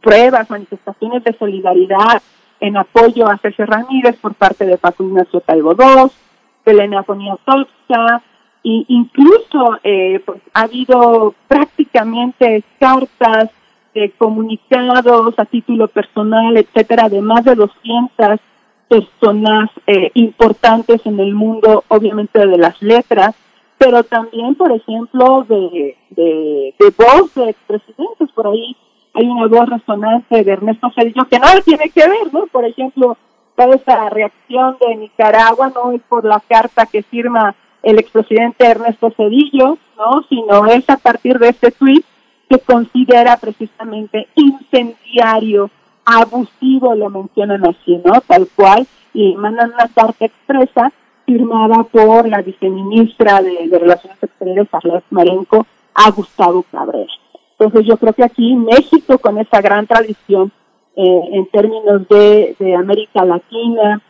pruebas, 0.00 0.48
manifestaciones 0.50 1.24
de 1.24 1.32
solidaridad 1.34 2.22
en 2.60 2.76
apoyo 2.76 3.26
a 3.28 3.38
César 3.38 3.68
Ramírez 3.68 4.16
por 4.16 4.34
parte 4.34 4.66
de 4.66 4.78
Paco 4.78 5.04
Ignacio 5.04 5.40
Taibo 5.40 5.72
II, 5.72 6.10
de 6.64 6.72
Elena 6.72 7.02
Poniatowska, 7.02 8.22
e 8.62 8.84
incluso 8.88 9.78
eh, 9.82 10.20
pues, 10.24 10.40
ha 10.52 10.62
habido 10.62 11.34
prácticamente 11.48 12.62
cartas, 12.78 13.50
de 13.94 14.10
comunicados 14.12 15.34
a 15.38 15.44
título 15.44 15.88
personal, 15.88 16.56
etcétera, 16.56 17.08
de 17.08 17.20
más 17.20 17.44
de 17.44 17.54
200 17.54 18.40
personas 18.88 19.70
eh, 19.86 20.10
importantes 20.14 21.00
en 21.04 21.20
el 21.20 21.34
mundo, 21.34 21.84
obviamente 21.88 22.44
de 22.44 22.58
las 22.58 22.80
letras, 22.82 23.34
pero 23.78 24.02
también, 24.04 24.54
por 24.56 24.72
ejemplo, 24.72 25.44
de, 25.48 25.96
de, 26.10 26.74
de 26.78 26.94
voz 26.98 27.32
de 27.34 27.50
expresidentes. 27.50 28.30
Por 28.34 28.48
ahí 28.48 28.76
hay 29.14 29.26
una 29.26 29.46
voz 29.46 29.68
resonante 29.68 30.44
de 30.44 30.52
Ernesto 30.52 30.90
Cedillo 30.94 31.24
que 31.30 31.38
nada 31.38 31.60
tiene 31.62 31.88
que 31.90 32.06
ver, 32.06 32.32
¿no? 32.32 32.46
Por 32.46 32.64
ejemplo, 32.64 33.16
toda 33.56 33.76
esa 33.76 34.08
reacción 34.10 34.76
de 34.80 34.96
Nicaragua 34.96 35.72
no 35.74 35.92
es 35.92 36.02
por 36.08 36.24
la 36.24 36.40
carta 36.40 36.86
que 36.86 37.02
firma 37.02 37.54
el 37.82 37.98
expresidente 37.98 38.66
Ernesto 38.66 39.10
Cedillo, 39.16 39.78
¿no? 39.96 40.24
Sino 40.28 40.66
es 40.66 40.88
a 40.90 40.96
partir 40.96 41.38
de 41.38 41.48
este 41.48 41.70
tuit 41.70 42.04
que 42.50 42.58
considera 42.58 43.36
precisamente 43.36 44.26
incendiario 44.34 45.70
abusivo 46.04 46.96
lo 46.96 47.08
mencionan 47.08 47.64
así, 47.64 47.96
¿no? 48.04 48.20
Tal 48.26 48.48
cual, 48.56 48.88
y 49.14 49.36
mandan 49.36 49.72
una 49.72 49.86
carta 49.88 50.24
expresa 50.24 50.92
firmada 51.24 51.84
por 51.84 52.28
la 52.28 52.42
viceministra 52.42 53.40
de, 53.40 53.68
Relaciones 53.70 54.20
Exteriores, 54.20 54.68
Arles 54.72 55.04
Marenco, 55.10 55.64
a 55.94 56.10
Gustavo 56.10 56.64
Cabrera. 56.64 57.12
Entonces 57.56 57.86
yo 57.86 57.96
creo 57.98 58.14
que 58.14 58.24
aquí 58.24 58.56
México, 58.56 59.18
con 59.18 59.38
esa 59.38 59.60
gran 59.60 59.86
tradición 59.86 60.50
eh, 60.96 61.20
en 61.32 61.46
términos 61.50 62.08
de, 62.08 62.56
de 62.58 62.74
América 62.74 63.24
Latina, 63.24 64.02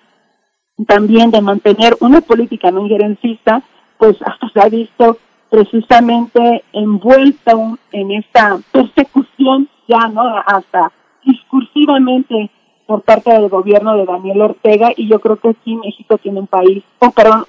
también 0.86 1.30
de 1.30 1.42
mantener 1.42 1.94
una 2.00 2.22
política 2.22 2.70
no 2.70 2.80
injerencista, 2.80 3.62
pues 3.98 4.16
hasta 4.24 4.48
se 4.48 4.60
ha 4.60 4.68
visto 4.70 5.18
precisamente 5.50 6.64
envuelto 6.72 7.78
en 7.92 8.10
esta 8.12 8.58
persecución 8.72 9.68
ya, 9.88 10.08
¿no? 10.08 10.22
Hasta 10.46 10.92
discursivamente 11.24 12.50
por 12.86 13.02
parte 13.02 13.32
del 13.32 13.48
gobierno 13.48 13.96
de 13.96 14.06
Daniel 14.06 14.40
Ortega 14.42 14.92
y 14.96 15.08
yo 15.08 15.20
creo 15.20 15.36
que 15.36 15.54
sí 15.64 15.76
México 15.76 16.18
tiene 16.18 16.40
un 16.40 16.46
país, 16.46 16.82
oh, 17.00 17.10
perdón, 17.10 17.44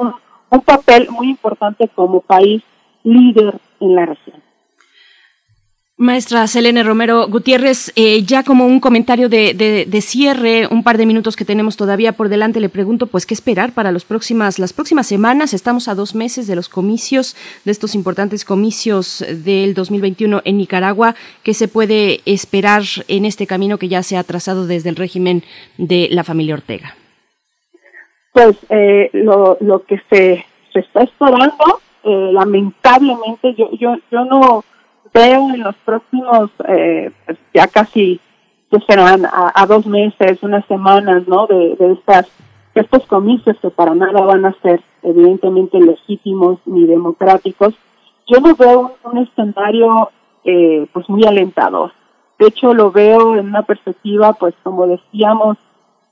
un 0.49 0.61
papel 0.61 1.09
muy 1.09 1.29
importante 1.29 1.87
como 1.87 2.21
país 2.21 2.61
líder 3.03 3.59
en 3.79 3.95
la 3.95 4.05
región. 4.05 4.50
Maestra 6.01 6.47
Selene 6.47 6.81
Romero 6.81 7.27
Gutiérrez, 7.27 7.93
eh, 7.95 8.23
ya 8.23 8.41
como 8.41 8.65
un 8.65 8.79
comentario 8.79 9.29
de, 9.29 10.01
cierre, 10.01 10.65
un 10.65 10.81
par 10.81 10.97
de 10.97 11.05
minutos 11.05 11.35
que 11.35 11.45
tenemos 11.45 11.77
todavía 11.77 12.13
por 12.13 12.27
delante, 12.27 12.59
le 12.59 12.69
pregunto, 12.69 13.05
pues, 13.05 13.27
¿qué 13.27 13.35
esperar 13.35 13.73
para 13.73 13.91
los 13.91 14.03
próximas, 14.03 14.57
las 14.57 14.73
próximas 14.73 15.05
semanas? 15.05 15.53
Estamos 15.53 15.87
a 15.87 15.93
dos 15.93 16.15
meses 16.15 16.47
de 16.47 16.55
los 16.55 16.69
comicios, 16.69 17.35
de 17.65 17.71
estos 17.71 17.93
importantes 17.93 18.45
comicios 18.45 19.23
del 19.29 19.75
2021 19.75 20.41
en 20.43 20.57
Nicaragua. 20.57 21.13
¿Qué 21.43 21.53
se 21.53 21.67
puede 21.67 22.21
esperar 22.25 22.81
en 23.07 23.25
este 23.25 23.45
camino 23.45 23.77
que 23.77 23.87
ya 23.87 24.01
se 24.01 24.17
ha 24.17 24.23
trazado 24.23 24.65
desde 24.65 24.89
el 24.89 24.95
régimen 24.95 25.43
de 25.77 26.07
la 26.09 26.23
familia 26.23 26.55
Ortega? 26.55 26.95
Pues 28.33 28.57
eh, 28.69 29.11
lo, 29.13 29.55
lo 29.61 29.83
que 29.83 30.01
se, 30.09 30.43
se 30.73 30.79
está 30.79 31.03
esperando, 31.03 31.79
eh, 32.05 32.29
lamentablemente, 32.33 33.53
yo, 33.55 33.69
yo, 33.79 33.97
yo 34.11 34.25
no 34.25 34.63
veo 35.13 35.49
en 35.53 35.63
los 35.63 35.75
próximos, 35.77 36.49
eh, 36.67 37.11
pues, 37.25 37.37
ya 37.53 37.67
casi, 37.67 38.19
que 38.69 38.79
serán 38.87 39.25
a, 39.25 39.65
dos 39.65 39.85
meses, 39.85 40.41
unas 40.41 40.65
semanas, 40.67 41.27
¿no? 41.27 41.45
De, 41.47 41.75
estas, 41.91 42.27
estos 42.73 43.05
comicios 43.05 43.57
que 43.61 43.69
para 43.69 43.93
nada 43.93 44.21
van 44.21 44.45
a 44.45 44.55
ser 44.61 44.81
evidentemente 45.03 45.79
legítimos 45.79 46.59
ni 46.65 46.85
democráticos, 46.85 47.73
yo 48.27 48.39
no 48.39 48.55
veo 48.55 48.95
un, 49.03 49.17
escenario 49.17 50.09
eh, 50.45 50.87
pues 50.93 51.09
muy 51.09 51.25
alentador. 51.25 51.91
De 52.39 52.47
hecho, 52.47 52.73
lo 52.73 52.91
veo 52.91 53.35
en 53.35 53.47
una 53.47 53.63
perspectiva, 53.63 54.33
pues 54.33 54.55
como 54.63 54.87
decíamos, 54.87 55.57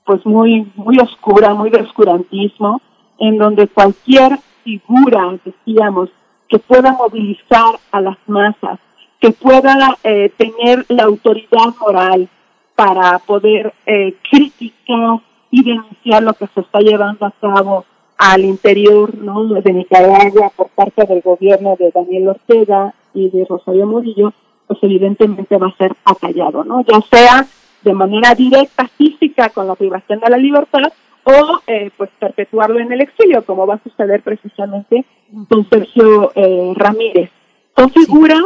pues 0.04 0.24
muy, 0.26 0.70
muy 0.74 0.98
oscura, 0.98 1.54
muy 1.54 1.70
de 1.70 1.80
oscurantismo, 1.80 2.80
en 3.18 3.38
donde 3.38 3.68
cualquier 3.68 4.38
figura, 4.64 5.38
decíamos, 5.44 6.10
que 6.48 6.58
pueda 6.58 6.92
movilizar 6.92 7.78
a 7.92 8.00
las 8.00 8.18
masas, 8.26 8.78
que 9.20 9.30
pueda 9.30 9.98
eh, 10.02 10.32
tener 10.36 10.86
la 10.88 11.04
autoridad 11.04 11.74
moral 11.78 12.28
para 12.74 13.18
poder 13.18 13.74
eh, 13.86 14.14
criticar 14.30 15.20
y 15.50 15.62
denunciar 15.62 16.22
lo 16.22 16.32
que 16.32 16.46
se 16.54 16.60
está 16.60 16.80
llevando 16.80 17.26
a 17.26 17.32
cabo 17.32 17.84
al 18.16 18.44
interior 18.44 19.14
¿no? 19.16 19.44
de 19.44 19.72
Nicaragua 19.72 20.50
por 20.56 20.68
parte 20.68 21.04
del 21.06 21.20
gobierno 21.20 21.76
de 21.78 21.90
Daniel 21.90 22.28
Ortega 22.28 22.94
y 23.14 23.28
de 23.30 23.44
Rosario 23.48 23.86
Murillo, 23.86 24.32
pues 24.66 24.78
evidentemente 24.82 25.56
va 25.56 25.68
a 25.68 25.76
ser 25.76 25.92
acallado, 26.04 26.64
¿no? 26.64 26.84
Ya 26.84 27.00
sea 27.10 27.46
de 27.82 27.92
manera 27.94 28.34
directa, 28.34 28.88
física, 28.96 29.48
con 29.48 29.66
la 29.66 29.74
privación 29.74 30.20
de 30.20 30.30
la 30.30 30.36
libertad, 30.36 30.92
o 31.24 31.60
eh, 31.66 31.90
pues 31.96 32.10
perpetuarlo 32.18 32.78
en 32.78 32.92
el 32.92 33.00
exilio, 33.00 33.44
como 33.44 33.66
va 33.66 33.74
a 33.74 33.82
suceder 33.82 34.22
precisamente 34.22 35.04
con 35.48 35.68
Sergio 35.68 36.32
eh, 36.34 36.72
Ramírez. 36.76 37.30
Son 37.76 37.90
figuras 37.90 38.42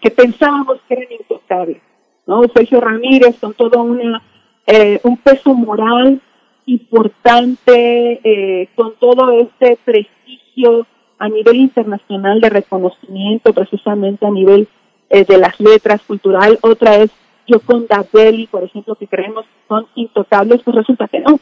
que, 0.00 0.10
pensábamos 0.10 0.78
que 0.88 0.94
eran 0.94 1.12
intocables. 1.12 1.82
¿no? 2.26 2.42
Sergio 2.54 2.80
Ramírez 2.80 3.38
con 3.40 3.54
todo 3.54 3.82
una, 3.82 4.22
eh, 4.66 5.00
un 5.04 5.16
peso 5.18 5.54
moral 5.54 6.20
importante, 6.66 8.20
eh, 8.22 8.68
con 8.74 8.94
todo 8.96 9.30
este 9.32 9.76
prestigio 9.84 10.86
a 11.18 11.28
nivel 11.28 11.56
internacional 11.56 12.40
de 12.40 12.48
reconocimiento, 12.48 13.52
precisamente 13.52 14.26
a 14.26 14.30
nivel 14.30 14.68
eh, 15.10 15.24
de 15.24 15.38
las 15.38 15.58
letras 15.60 16.00
cultural. 16.02 16.58
Otra 16.62 16.96
es 16.96 17.10
Yoconda 17.46 18.04
Belli, 18.12 18.46
por 18.46 18.62
ejemplo, 18.62 18.94
que 18.94 19.06
creemos 19.06 19.44
que 19.44 19.68
son 19.68 19.86
intocables, 19.94 20.62
pues 20.62 20.76
resulta 20.76 21.08
que 21.08 21.20
no, 21.20 21.40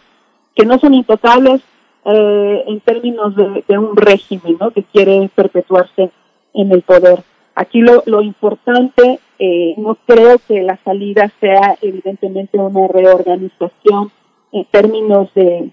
que 0.56 0.64
no 0.64 0.78
son 0.78 0.94
intocables 0.94 1.60
eh, 2.04 2.64
en 2.66 2.80
términos 2.80 3.36
de, 3.36 3.64
de, 3.68 3.78
un 3.78 3.96
régimen 3.96 4.56
¿no? 4.58 4.70
que 4.70 4.82
quiere 4.82 5.28
perpetuarse 5.34 6.10
en 6.54 6.72
el 6.72 6.82
poder. 6.82 7.22
Aquí 7.60 7.80
lo, 7.80 8.04
lo 8.06 8.22
importante, 8.22 9.18
eh, 9.40 9.74
no 9.78 9.96
creo 10.06 10.38
que 10.46 10.62
la 10.62 10.76
salida 10.84 11.28
sea 11.40 11.76
evidentemente 11.82 12.56
una 12.56 12.86
reorganización 12.86 14.12
en 14.52 14.64
términos 14.66 15.34
de, 15.34 15.68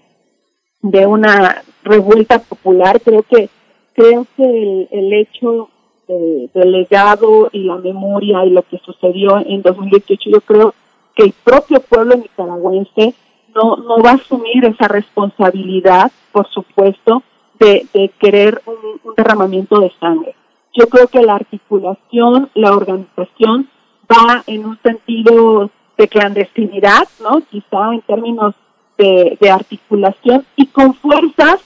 de 0.82 1.06
una 1.06 1.62
revuelta 1.84 2.40
popular. 2.40 3.00
Creo 3.00 3.22
que 3.22 3.48
creo 3.94 4.26
que 4.36 4.42
el, 4.42 4.88
el 4.90 5.12
hecho 5.12 5.70
del 6.08 6.72
legado 6.72 7.50
y 7.52 7.62
la 7.62 7.76
memoria 7.76 8.44
y 8.44 8.50
lo 8.50 8.62
que 8.62 8.78
sucedió 8.78 9.38
en 9.38 9.62
2018, 9.62 10.30
yo 10.30 10.40
creo 10.40 10.74
que 11.14 11.22
el 11.22 11.34
propio 11.44 11.78
pueblo 11.78 12.16
nicaragüense 12.16 13.14
no, 13.54 13.76
no 13.76 14.02
va 14.02 14.10
a 14.10 14.14
asumir 14.14 14.64
esa 14.64 14.88
responsabilidad, 14.88 16.10
por 16.32 16.48
supuesto, 16.48 17.22
de, 17.60 18.10
querer 18.18 18.60
un 18.66 19.14
derramamiento 19.16 19.78
de 19.78 19.92
sangre. 20.00 20.34
Yo 20.76 20.88
creo 20.88 21.08
que 21.08 21.22
la 21.22 21.36
articulación, 21.36 22.50
la 22.54 22.72
organización 22.72 23.70
va 24.12 24.44
en 24.46 24.66
un 24.66 24.78
sentido 24.82 25.70
de 25.96 26.08
clandestinidad, 26.08 27.08
¿no? 27.22 27.40
Quizá 27.50 27.94
en 27.94 28.02
términos 28.02 28.54
de, 28.98 29.50
articulación 29.50 30.44
y 30.54 30.66
con 30.66 30.94
fuerzas 30.94 31.60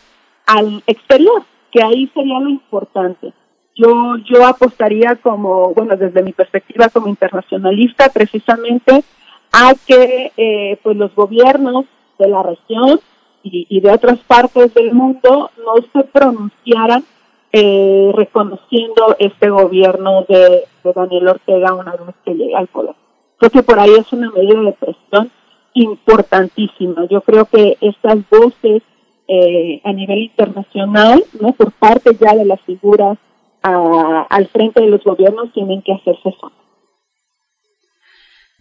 al 0.46 0.82
exterior, 0.86 1.42
que 1.72 1.82
ahí 1.82 2.08
sería 2.14 2.38
lo 2.38 2.48
importante. 2.48 3.32
Yo, 3.74 4.16
yo 4.30 4.46
apostaría 4.46 5.16
como, 5.16 5.74
bueno, 5.74 5.96
desde 5.96 6.22
mi 6.22 6.32
perspectiva 6.32 6.88
como 6.88 7.08
internacionalista, 7.08 8.10
precisamente 8.10 9.02
a 9.52 9.74
que 9.86 10.32
eh, 10.36 10.78
pues 10.84 10.96
los 10.96 11.12
gobiernos 11.16 11.86
de 12.18 12.28
la 12.28 12.42
región 12.44 13.00
y, 13.42 13.66
y 13.68 13.80
de 13.80 13.90
otras 13.90 14.18
partes 14.20 14.72
del 14.74 14.92
mundo 14.92 15.50
no 15.58 15.74
se 15.92 16.06
pronunciaran 16.06 17.04
eh, 17.52 18.12
reconociendo 18.14 19.16
este 19.18 19.50
gobierno 19.50 20.24
de, 20.28 20.64
Daniel 20.94 21.28
Ortega 21.28 21.74
una 21.74 21.92
vez 21.92 22.14
que 22.24 22.34
llegue 22.34 22.54
al 22.54 22.68
poder. 22.68 22.94
Creo 23.38 23.50
que 23.50 23.62
por 23.62 23.78
ahí 23.78 23.90
es 23.90 24.12
una 24.12 24.30
medida 24.30 24.60
de 24.60 24.72
presión 24.72 25.30
importantísima. 25.74 27.06
Yo 27.10 27.20
creo 27.22 27.44
que 27.46 27.76
estas 27.80 28.18
voces 28.28 28.82
eh, 29.28 29.80
a 29.84 29.92
nivel 29.92 30.18
internacional, 30.18 31.24
no 31.40 31.52
por 31.52 31.72
parte 31.72 32.16
ya 32.20 32.34
de 32.34 32.44
las 32.44 32.60
figuras 32.62 33.18
al 33.62 34.46
frente 34.48 34.80
de 34.80 34.86
los 34.86 35.04
gobiernos, 35.04 35.52
tienen 35.52 35.82
que 35.82 35.92
hacerse 35.92 36.34
son. 36.40 36.50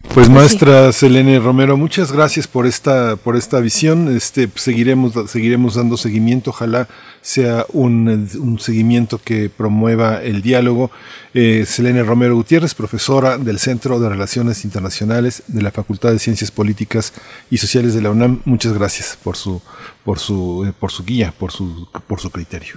Pues 0.08 0.28
maestra 0.28 0.90
Selene 0.92 1.38
Romero, 1.38 1.76
muchas 1.76 2.10
gracias 2.10 2.48
por 2.48 2.66
esta 2.66 3.16
por 3.16 3.36
esta 3.36 3.60
visión. 3.60 4.14
Este 4.14 4.48
seguiremos 4.54 5.12
seguiremos 5.30 5.76
dando 5.76 5.96
seguimiento. 5.96 6.50
Ojalá 6.50 6.88
sea 7.20 7.64
un, 7.72 8.08
un 8.08 8.58
seguimiento 8.58 9.20
que 9.22 9.50
promueva 9.50 10.22
el 10.22 10.42
diálogo. 10.42 10.90
Eh, 11.32 11.64
Selene 11.64 12.02
Romero 12.02 12.34
Gutiérrez, 12.34 12.74
profesora 12.74 13.38
del 13.38 13.58
Centro 13.58 14.00
de 14.00 14.08
Relaciones 14.08 14.64
Internacionales 14.64 15.44
de 15.46 15.62
la 15.62 15.70
Facultad 15.70 16.10
de 16.10 16.18
Ciencias 16.18 16.50
Políticas 16.50 17.12
y 17.50 17.58
Sociales 17.58 17.94
de 17.94 18.02
la 18.02 18.10
UNAM. 18.10 18.40
Muchas 18.46 18.72
gracias 18.72 19.16
por 19.22 19.36
su 19.36 19.62
por 20.02 20.18
su 20.18 20.64
eh, 20.66 20.72
por 20.76 20.90
su 20.90 21.04
guía, 21.04 21.32
por 21.38 21.52
su 21.52 21.88
por 22.08 22.20
su 22.20 22.30
criterio. 22.30 22.76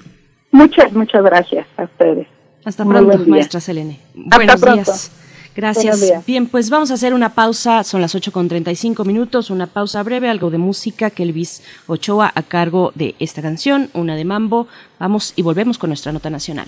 Muchas 0.51 0.93
muchas 0.93 1.23
gracias 1.23 1.65
a 1.77 1.85
ustedes. 1.85 2.27
Hasta 2.63 2.85
pronto, 2.85 3.17
maestra 3.25 3.59
Selene. 3.59 3.99
Buenos 4.13 4.61
días. 4.61 5.22
Gracias. 5.55 6.25
Bien, 6.25 6.47
pues 6.47 6.69
vamos 6.69 6.89
a 6.91 6.95
hacer 6.95 7.13
una 7.13 7.33
pausa, 7.33 7.83
son 7.83 8.01
las 8.01 8.15
8 8.15 8.31
con 8.31 8.47
35 8.47 9.05
minutos, 9.05 9.49
una 9.49 9.67
pausa 9.67 10.01
breve, 10.01 10.29
algo 10.29 10.49
de 10.49 10.57
música, 10.57 11.09
que 11.09 11.23
Elvis 11.23 11.61
Ochoa 11.87 12.31
a 12.33 12.41
cargo 12.41 12.91
de 12.95 13.15
esta 13.19 13.41
canción, 13.41 13.89
una 13.93 14.15
de 14.15 14.25
mambo. 14.25 14.67
Vamos 14.99 15.33
y 15.35 15.41
volvemos 15.41 15.77
con 15.77 15.89
nuestra 15.89 16.11
nota 16.11 16.29
nacional. 16.29 16.67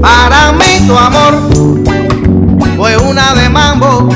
Para 0.00 0.52
mí 0.52 0.86
tu 0.86 0.96
amor 0.96 1.34
fue 2.76 2.96
una 2.96 3.34
de 3.34 3.48
mambo, 3.48 4.08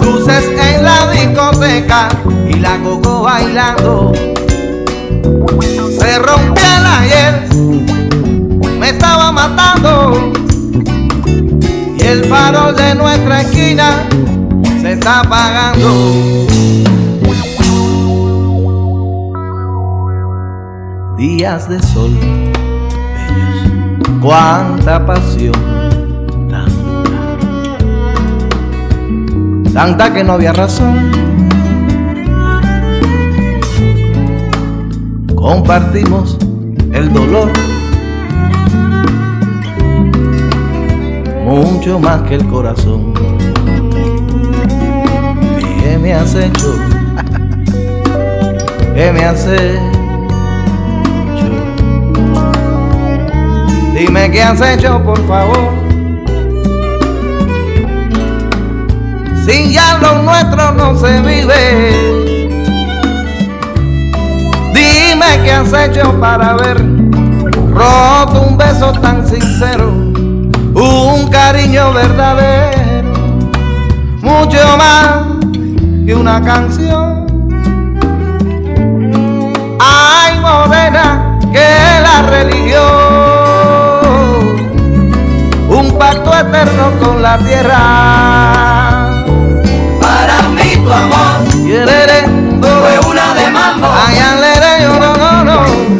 luces 0.00 0.44
en 0.60 0.84
la 0.84 1.10
discoteca 1.10 2.08
y 2.48 2.54
la 2.54 2.80
coco 2.82 3.22
bailando. 3.22 4.12
Se 5.98 6.18
rompió 6.18 6.64
el 6.64 6.86
ayer, 6.86 7.48
me 8.78 8.90
estaba 8.90 9.32
matando 9.32 10.45
el 12.06 12.24
farol 12.24 12.74
de 12.76 12.94
nuestra 12.94 13.40
esquina 13.40 14.06
se 14.80 14.92
está 14.92 15.20
apagando. 15.20 16.46
Días 21.18 21.68
de 21.68 21.82
sol, 21.82 22.12
bellos, 23.14 24.20
cuánta 24.20 25.04
pasión, 25.04 25.52
tanta, 26.48 27.78
tanta 29.72 30.12
que 30.12 30.22
no 30.22 30.34
había 30.34 30.52
razón. 30.52 31.10
Compartimos 35.34 36.38
el 36.92 37.12
dolor 37.12 37.50
mucho 41.46 42.00
más 42.00 42.22
que 42.22 42.34
el 42.34 42.46
corazón. 42.48 43.14
¿Qué 45.80 45.96
me 45.96 46.12
has 46.12 46.34
hecho? 46.34 46.74
¿Qué 48.94 49.12
me 49.12 49.24
has 49.24 49.46
hecho? 49.46 49.80
Dime 53.94 54.30
qué 54.30 54.42
has 54.42 54.60
hecho, 54.60 55.02
por 55.04 55.24
favor. 55.28 55.70
Si 59.46 59.72
ya 59.72 59.98
lo 59.98 60.22
nuestro 60.22 60.72
no 60.72 60.98
se 60.98 61.20
vive, 61.20 61.92
dime 64.74 65.44
qué 65.44 65.52
has 65.52 65.72
hecho 65.72 66.12
para 66.20 66.56
ver 66.56 66.84
roto 67.72 68.42
un 68.48 68.58
beso 68.58 68.90
tan 69.00 69.26
sincero 69.26 70.25
un 70.86 71.28
cariño 71.28 71.92
verdadero, 71.92 73.12
mucho 74.22 74.76
más 74.76 75.26
que 76.06 76.14
una 76.14 76.40
canción. 76.42 77.26
Hay 79.80 80.38
morena 80.40 81.38
que 81.52 81.68
la 82.02 82.22
religión, 82.30 82.82
un 85.68 85.98
pacto 85.98 86.32
eterno 86.32 86.92
con 87.00 87.22
la 87.22 87.38
tierra. 87.38 89.12
Para 90.00 90.42
mí 90.50 90.76
tu 90.76 90.92
amor 90.92 91.46
fue 92.60 92.98
una 93.08 93.34
de 93.34 93.50
mambo. 93.50 93.88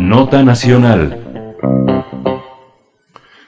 Nota 0.00 0.42
Nacional 0.42 1.35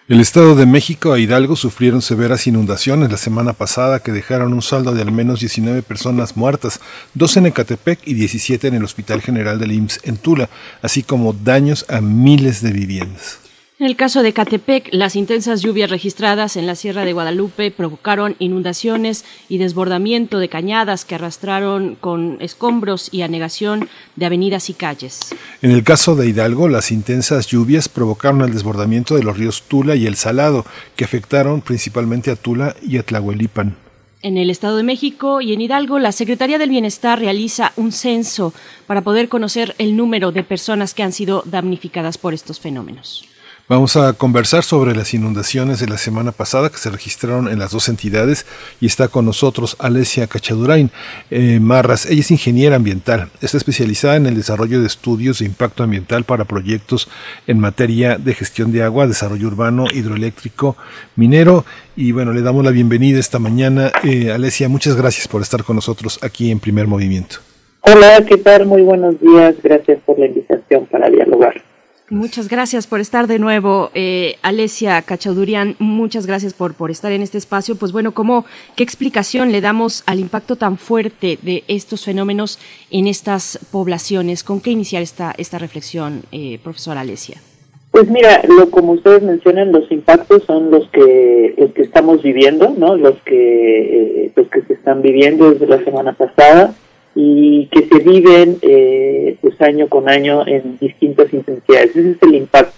El 0.08 0.20
Estado 0.20 0.54
de 0.54 0.64
México 0.64 1.14
e 1.14 1.20
Hidalgo 1.20 1.54
sufrieron 1.54 2.00
severas 2.00 2.46
inundaciones 2.46 3.10
la 3.10 3.18
semana 3.18 3.52
pasada 3.52 4.00
que 4.00 4.10
dejaron 4.10 4.54
un 4.54 4.62
saldo 4.62 4.94
de 4.94 5.02
al 5.02 5.12
menos 5.12 5.40
19 5.40 5.82
personas 5.82 6.34
muertas, 6.34 6.80
12 7.12 7.40
en 7.40 7.46
Ecatepec 7.48 8.00
y 8.06 8.14
17 8.14 8.68
en 8.68 8.74
el 8.76 8.84
Hospital 8.84 9.20
General 9.20 9.58
del 9.58 9.72
IMSS 9.72 10.00
en 10.04 10.16
Tula, 10.16 10.48
así 10.80 11.02
como 11.02 11.34
daños 11.34 11.84
a 11.90 12.00
miles 12.00 12.62
de 12.62 12.72
viviendas. 12.72 13.47
En 13.80 13.86
el 13.86 13.94
caso 13.94 14.24
de 14.24 14.32
Catepec, 14.32 14.88
las 14.90 15.14
intensas 15.14 15.62
lluvias 15.62 15.88
registradas 15.88 16.56
en 16.56 16.66
la 16.66 16.74
Sierra 16.74 17.04
de 17.04 17.12
Guadalupe 17.12 17.70
provocaron 17.70 18.34
inundaciones 18.40 19.24
y 19.48 19.58
desbordamiento 19.58 20.40
de 20.40 20.48
cañadas 20.48 21.04
que 21.04 21.14
arrastraron 21.14 21.94
con 21.94 22.38
escombros 22.40 23.08
y 23.12 23.22
anegación 23.22 23.88
de 24.16 24.26
avenidas 24.26 24.68
y 24.68 24.74
calles. 24.74 25.20
En 25.62 25.70
el 25.70 25.84
caso 25.84 26.16
de 26.16 26.28
Hidalgo, 26.28 26.66
las 26.68 26.90
intensas 26.90 27.46
lluvias 27.46 27.88
provocaron 27.88 28.40
el 28.40 28.52
desbordamiento 28.52 29.14
de 29.14 29.22
los 29.22 29.38
ríos 29.38 29.62
Tula 29.68 29.94
y 29.94 30.08
El 30.08 30.16
Salado, 30.16 30.66
que 30.96 31.04
afectaron 31.04 31.60
principalmente 31.60 32.32
a 32.32 32.36
Tula 32.36 32.74
y 32.82 32.98
a 32.98 33.04
Tlahuelipan. 33.04 33.76
En 34.22 34.38
el 34.38 34.50
Estado 34.50 34.76
de 34.76 34.82
México 34.82 35.40
y 35.40 35.52
en 35.52 35.60
Hidalgo, 35.60 36.00
la 36.00 36.10
Secretaría 36.10 36.58
del 36.58 36.70
Bienestar 36.70 37.20
realiza 37.20 37.72
un 37.76 37.92
censo 37.92 38.52
para 38.88 39.02
poder 39.02 39.28
conocer 39.28 39.76
el 39.78 39.96
número 39.96 40.32
de 40.32 40.42
personas 40.42 40.94
que 40.94 41.04
han 41.04 41.12
sido 41.12 41.44
damnificadas 41.46 42.18
por 42.18 42.34
estos 42.34 42.58
fenómenos. 42.58 43.27
Vamos 43.68 43.98
a 43.98 44.14
conversar 44.14 44.64
sobre 44.64 44.94
las 44.94 45.12
inundaciones 45.12 45.78
de 45.78 45.88
la 45.88 45.98
semana 45.98 46.32
pasada 46.32 46.70
que 46.70 46.78
se 46.78 46.88
registraron 46.88 47.48
en 47.48 47.58
las 47.58 47.70
dos 47.70 47.90
entidades 47.90 48.46
y 48.80 48.86
está 48.86 49.08
con 49.08 49.26
nosotros 49.26 49.76
Alesia 49.78 50.26
Cachadurain 50.26 50.90
eh, 51.30 51.60
Marras. 51.60 52.06
Ella 52.06 52.20
es 52.20 52.30
ingeniera 52.30 52.76
ambiental, 52.76 53.28
está 53.42 53.58
especializada 53.58 54.16
en 54.16 54.24
el 54.24 54.36
desarrollo 54.36 54.80
de 54.80 54.86
estudios 54.86 55.40
de 55.40 55.44
impacto 55.44 55.82
ambiental 55.82 56.24
para 56.24 56.46
proyectos 56.46 57.10
en 57.46 57.60
materia 57.60 58.16
de 58.16 58.32
gestión 58.32 58.72
de 58.72 58.82
agua, 58.82 59.06
desarrollo 59.06 59.48
urbano, 59.48 59.84
hidroeléctrico, 59.92 60.78
minero 61.14 61.66
y 61.94 62.12
bueno, 62.12 62.32
le 62.32 62.40
damos 62.40 62.64
la 62.64 62.70
bienvenida 62.70 63.20
esta 63.20 63.38
mañana. 63.38 63.92
Eh, 64.02 64.32
Alesia, 64.32 64.70
muchas 64.70 64.96
gracias 64.96 65.28
por 65.28 65.42
estar 65.42 65.62
con 65.62 65.76
nosotros 65.76 66.18
aquí 66.22 66.50
en 66.50 66.58
Primer 66.58 66.86
Movimiento. 66.86 67.36
Hola, 67.82 68.24
¿qué 68.26 68.38
tal? 68.38 68.64
Muy 68.64 68.80
buenos 68.80 69.20
días. 69.20 69.56
Gracias 69.62 69.98
por 70.06 70.18
la 70.18 70.24
invitación 70.24 70.86
para 70.86 71.10
dialogar. 71.10 71.67
Muchas 72.10 72.48
gracias 72.48 72.86
por 72.86 73.00
estar 73.00 73.26
de 73.26 73.38
nuevo, 73.38 73.90
eh, 73.92 74.36
Alesia 74.40 75.02
Cachadurian. 75.02 75.76
Muchas 75.78 76.26
gracias 76.26 76.54
por, 76.54 76.72
por 76.72 76.90
estar 76.90 77.12
en 77.12 77.20
este 77.20 77.36
espacio. 77.36 77.76
Pues 77.76 77.92
bueno, 77.92 78.12
¿cómo, 78.12 78.46
¿qué 78.76 78.82
explicación 78.82 79.52
le 79.52 79.60
damos 79.60 80.04
al 80.06 80.18
impacto 80.18 80.56
tan 80.56 80.78
fuerte 80.78 81.38
de 81.42 81.64
estos 81.68 82.06
fenómenos 82.06 82.58
en 82.90 83.08
estas 83.08 83.58
poblaciones? 83.70 84.42
¿Con 84.42 84.62
qué 84.62 84.70
iniciar 84.70 85.02
esta, 85.02 85.34
esta 85.36 85.58
reflexión, 85.58 86.22
eh, 86.32 86.58
profesora 86.62 87.02
Alesia? 87.02 87.42
Pues 87.90 88.08
mira, 88.08 88.42
lo 88.48 88.70
como 88.70 88.92
ustedes 88.92 89.22
mencionan, 89.22 89.70
los 89.70 89.90
impactos 89.92 90.44
son 90.44 90.70
los 90.70 90.88
que 90.88 91.54
los 91.58 91.72
que 91.72 91.82
estamos 91.82 92.22
viviendo, 92.22 92.74
¿no? 92.76 92.96
Los 92.96 93.20
que 93.22 94.24
eh, 94.24 94.32
los 94.34 94.48
que 94.48 94.62
se 94.62 94.74
están 94.74 95.02
viviendo 95.02 95.50
desde 95.50 95.66
la 95.66 95.84
semana 95.84 96.14
pasada 96.14 96.74
y 97.14 97.66
que 97.66 97.86
se 97.86 97.98
viven 97.98 98.58
eh, 98.62 99.36
pues 99.40 99.60
año 99.60 99.88
con 99.88 100.08
año 100.08 100.46
en 100.46 100.78
distintas 100.78 101.32
intensidades. 101.32 101.96
Ese 101.96 102.10
es 102.12 102.22
el 102.22 102.34
impacto. 102.34 102.76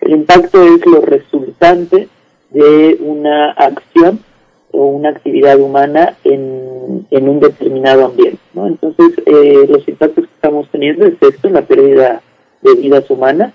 El 0.00 0.12
impacto 0.12 0.62
es 0.62 0.84
lo 0.86 1.00
resultante 1.00 2.08
de 2.50 2.96
una 3.00 3.50
acción 3.52 4.20
o 4.70 4.86
una 4.86 5.10
actividad 5.10 5.58
humana 5.60 6.16
en, 6.24 7.06
en 7.10 7.28
un 7.28 7.40
determinado 7.40 8.06
ambiente. 8.06 8.38
Entonces, 8.54 9.12
eh, 9.26 9.66
los 9.68 9.86
impactos 9.88 10.26
que 10.26 10.34
estamos 10.34 10.68
teniendo 10.70 11.06
es 11.06 11.14
esto, 11.20 11.48
la 11.50 11.62
pérdida 11.62 12.22
de 12.62 12.74
vidas 12.74 13.08
humanas, 13.10 13.52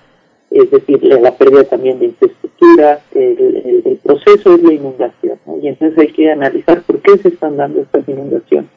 es 0.49 0.69
decir, 0.69 1.03
la 1.03 1.35
pérdida 1.35 1.63
también 1.63 1.99
de 1.99 2.05
infraestructura, 2.05 3.01
el, 3.15 3.81
el 3.85 3.99
proceso 4.03 4.55
es 4.55 4.63
la 4.63 4.73
inundación. 4.73 5.39
Y 5.61 5.67
entonces 5.67 5.97
hay 5.97 6.07
que 6.13 6.31
analizar 6.31 6.81
por 6.83 6.99
qué 6.99 7.17
se 7.17 7.29
están 7.29 7.57
dando 7.57 7.81
estas 7.81 8.07
inundaciones. 8.07 8.69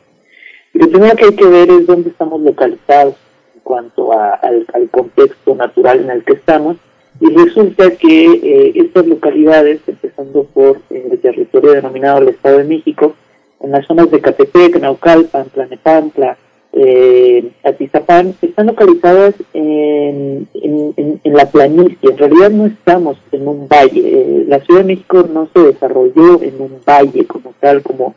Lo 0.77 0.91
primero 0.91 1.17
que 1.17 1.25
hay 1.25 1.37
que 1.37 1.47
ver 1.47 1.71
es 1.71 1.87
dónde 1.87 2.11
estamos 2.11 2.39
localizados 2.43 3.15
en 3.55 3.61
cuanto 3.63 4.13
a, 4.13 4.35
al, 4.35 4.67
contexto 4.91 5.55
natural 5.55 6.01
en 6.01 6.11
el 6.11 6.23
que 6.23 6.35
estamos. 6.35 6.77
Y 7.19 7.35
resulta 7.35 7.93
que 7.93 8.25
eh, 8.27 8.73
estas 8.75 9.07
localidades, 9.07 9.81
empezando 9.87 10.45
por 10.45 10.83
eh, 10.91 11.09
el 11.11 11.19
territorio 11.19 11.73
denominado 11.73 12.19
el 12.19 12.29
Estado 12.29 12.59
de 12.59 12.65
México, 12.65 13.15
en 13.61 13.71
las 13.71 13.87
zonas 13.87 14.11
de 14.11 14.21
Catepec, 14.21 14.79
Naucalpan, 14.79 15.49
Tlanepantla, 15.49 16.37
eh, 16.75 17.53
Atizapán, 17.65 18.35
están 18.43 18.67
localizadas 18.67 19.35
en, 19.55 20.47
la 21.25 21.51
planicie. 21.51 22.11
En 22.11 22.19
realidad 22.19 22.51
no 22.51 22.67
estamos 22.67 23.17
en 23.33 23.49
un 23.49 23.67
valle. 23.67 24.03
Eh, 24.05 24.45
la 24.47 24.61
Ciudad 24.61 24.81
de 24.81 24.89
México 24.89 25.27
no 25.33 25.49
se 25.55 25.61
desarrolló 25.61 26.43
en 26.43 26.61
un 26.61 26.81
valle 26.87 27.25
como 27.27 27.55
tal, 27.61 27.83
como 27.83 28.15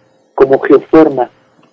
geoforma 0.60 1.30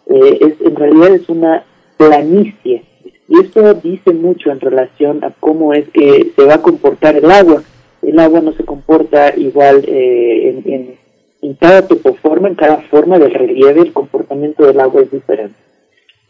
eh, 0.06 0.38
es, 0.40 0.66
en 0.66 0.76
realidad 0.76 1.14
es 1.14 1.28
una 1.28 1.64
planicie. 1.96 2.84
Y 3.28 3.40
esto 3.40 3.74
dice 3.74 4.12
mucho 4.12 4.50
en 4.50 4.60
relación 4.60 5.24
a 5.24 5.32
cómo 5.40 5.74
es 5.74 5.88
que 5.88 6.32
se 6.36 6.44
va 6.44 6.54
a 6.54 6.62
comportar 6.62 7.16
el 7.16 7.30
agua. 7.30 7.62
El 8.02 8.18
agua 8.20 8.40
no 8.40 8.52
se 8.52 8.64
comporta 8.64 9.36
igual 9.36 9.84
eh, 9.88 10.50
en, 10.50 10.72
en, 10.72 10.94
en, 11.42 11.54
cada 11.54 11.88
topoforma, 11.88 12.48
en 12.48 12.54
cada 12.54 12.78
forma 12.82 13.18
del 13.18 13.34
relieve, 13.34 13.80
el 13.80 13.92
comportamiento 13.92 14.64
del 14.64 14.78
agua 14.78 15.02
es 15.02 15.10
diferente. 15.10 15.56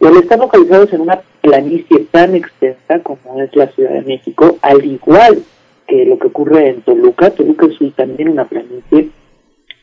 Y 0.01 0.07
al 0.07 0.17
estar 0.17 0.39
localizados 0.39 0.93
en 0.93 1.03
una 1.03 1.21
planicie 1.41 2.07
tan 2.11 2.35
extensa 2.35 3.01
como 3.01 3.43
es 3.43 3.55
la 3.55 3.67
Ciudad 3.69 3.93
de 3.93 4.03
México, 4.03 4.59
al 4.63 4.85
igual 4.85 5.43
que 5.87 6.05
lo 6.05 6.19
que 6.19 6.27
ocurre 6.29 6.69
en 6.69 6.83
Toluca, 6.83 7.31
Toluca 7.31 7.67
es 7.67 7.95
también 7.95 8.29
una 8.31 8.47
planicie, 8.47 9.11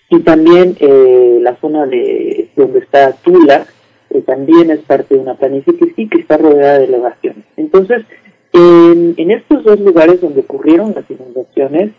y 0.10 0.20
también 0.20 0.76
eh, 0.80 1.40
la 1.41 1.56
zona 1.56 1.86
de 1.86 2.49
donde 2.56 2.80
está 2.80 3.14
Tula, 3.14 3.65
que 4.14 4.22
también 4.22 4.69
es 4.69 4.80
parte 4.81 5.15
de 5.15 5.22
una 5.22 5.34
planicie 5.34 5.73
sí 5.95 6.07
que 6.07 6.19
está 6.19 6.38
rodeada 6.38 6.77
de 6.77 6.85
elevaciones. 6.85 7.44
Entonces, 7.57 8.06
en, 8.53 9.31
estos 9.31 9.64
dos 9.64 9.80
lugares 9.80 10.22
donde 10.22 10.41
ocurrieron 10.41 10.94
las 10.95 11.10
inundaciones, 11.10 11.91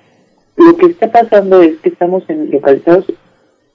lo 0.56 0.76
que 0.76 0.86
está 0.86 1.10
pasando 1.10 1.60
es 1.60 1.76
que 1.80 1.88
estamos 1.88 2.22
localizados 2.28 3.06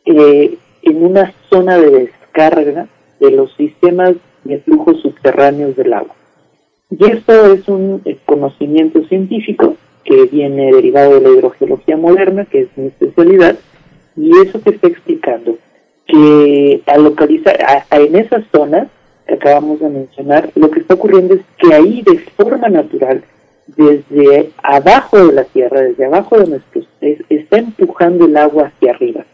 eh, 0.06 0.58
en 0.84 1.04
una 1.04 1.34
zona 1.50 1.78
de 1.78 1.90
descarga 1.90 2.88
de 3.20 3.32
los 3.32 3.54
sistemas 3.56 4.14
de 4.46 4.60
flujos 4.60 5.02
subterráneos 5.02 5.76
del 5.76 5.94
agua. 5.94 6.16
Y 6.90 7.12
esto 7.12 7.54
es 7.54 7.68
un 7.68 8.02
eh, 8.06 8.18
conocimiento 8.26 9.04
científico 9.10 9.76
que 10.06 10.24
viene 10.28 10.72
derivado 10.72 11.16
de 11.16 11.22
la 11.22 11.30
hidrogeología 11.30 11.98
moderna, 11.98 12.46
que 12.46 12.62
es 12.62 12.70
mi 12.78 12.88
especialidad, 12.88 13.58
y 14.16 14.32
eso 14.40 14.62
que 14.62 14.70
está 14.70 14.88
explicando 14.88 15.58
que 16.10 16.82
al 16.88 17.04
localizar 17.04 17.58
en 17.92 18.16
esas 18.16 18.44
zonas 18.52 18.88
que 19.28 19.36
acabamos 19.36 19.80
de 19.80 19.90
mencionar, 19.90 20.50
lo 20.56 20.72
que 20.72 20.80
está 20.80 20.96
ocurriendo 20.96 21.36
es 21.36 21.42
que 21.58 21.74
ahí 21.74 22.02
de 22.02 22.18
forma 22.36 22.68
natural, 22.68 23.24
desde 23.68 24.52
abajo 24.64 25.28
de 25.28 25.34
la 25.34 25.44
tierra, 25.44 25.82
desde 25.82 26.06
abajo 26.06 26.40
de 26.40 26.48
nuestros 26.48 26.88
pies, 27.00 27.20
está 27.30 27.60
empujando 27.60 28.26
el 28.26 28.36
agua 28.36 28.72
hacia 28.76 28.92
arriba. 28.92 29.26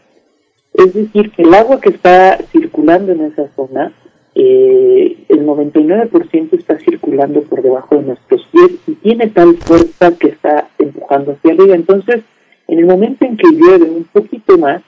Es 0.74 0.92
decir, 0.92 1.30
que 1.32 1.42
el 1.42 1.54
agua 1.54 1.80
que 1.80 1.88
está 1.88 2.38
circulando 2.52 3.12
en 3.12 3.22
esa 3.22 3.48
zona, 3.56 3.92
eh, 4.34 5.16
el 5.30 5.46
99% 5.46 6.58
está 6.58 6.78
circulando 6.78 7.40
por 7.42 7.62
debajo 7.62 7.96
de 7.96 8.02
nuestros 8.02 8.46
pies 8.52 8.72
y 8.86 8.92
tiene 8.96 9.28
tal 9.28 9.56
fuerza 9.56 10.12
que 10.18 10.28
está 10.28 10.68
empujando 10.78 11.32
hacia 11.32 11.54
arriba. 11.54 11.74
Entonces, 11.74 12.22
en 12.68 12.78
el 12.80 12.84
momento 12.84 13.24
en 13.24 13.38
que 13.38 13.48
llueve 13.50 13.88
un 13.88 14.04
poquito 14.04 14.58
más, 14.58 14.82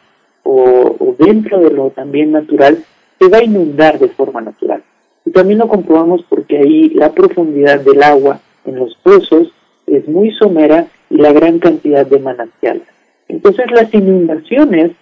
o, 0.51 1.15
dentro 1.19 1.61
de 1.61 1.71
lo 1.71 1.91
también 1.91 2.33
natural, 2.33 2.83
se 3.19 3.29
va 3.29 3.39
a 3.39 3.45
inundar 3.45 3.99
de 3.99 4.09
forma 4.09 4.41
natural. 4.41 4.83
Y 5.27 5.31
también 5.31 5.59
lo 5.59 5.69
comprobamos 5.69 6.25
porque 6.27 6.57
ahí 6.57 6.89
la 6.91 7.13
profundidad 7.13 7.81
del 7.81 8.03
agua 8.03 8.41
en 8.65 8.77
los 8.77 8.95
pozos 9.03 9.53
es 9.87 10.09
muy 10.09 10.31
somera 10.33 10.87
y 11.11 11.17
la 11.17 11.33
gran 11.33 11.59
cantidad 11.59 12.07
de 12.07 12.19
manantiales. 12.19 12.89
Entonces 13.29 13.71
las 13.71 13.93
inundaciones 13.93 14.93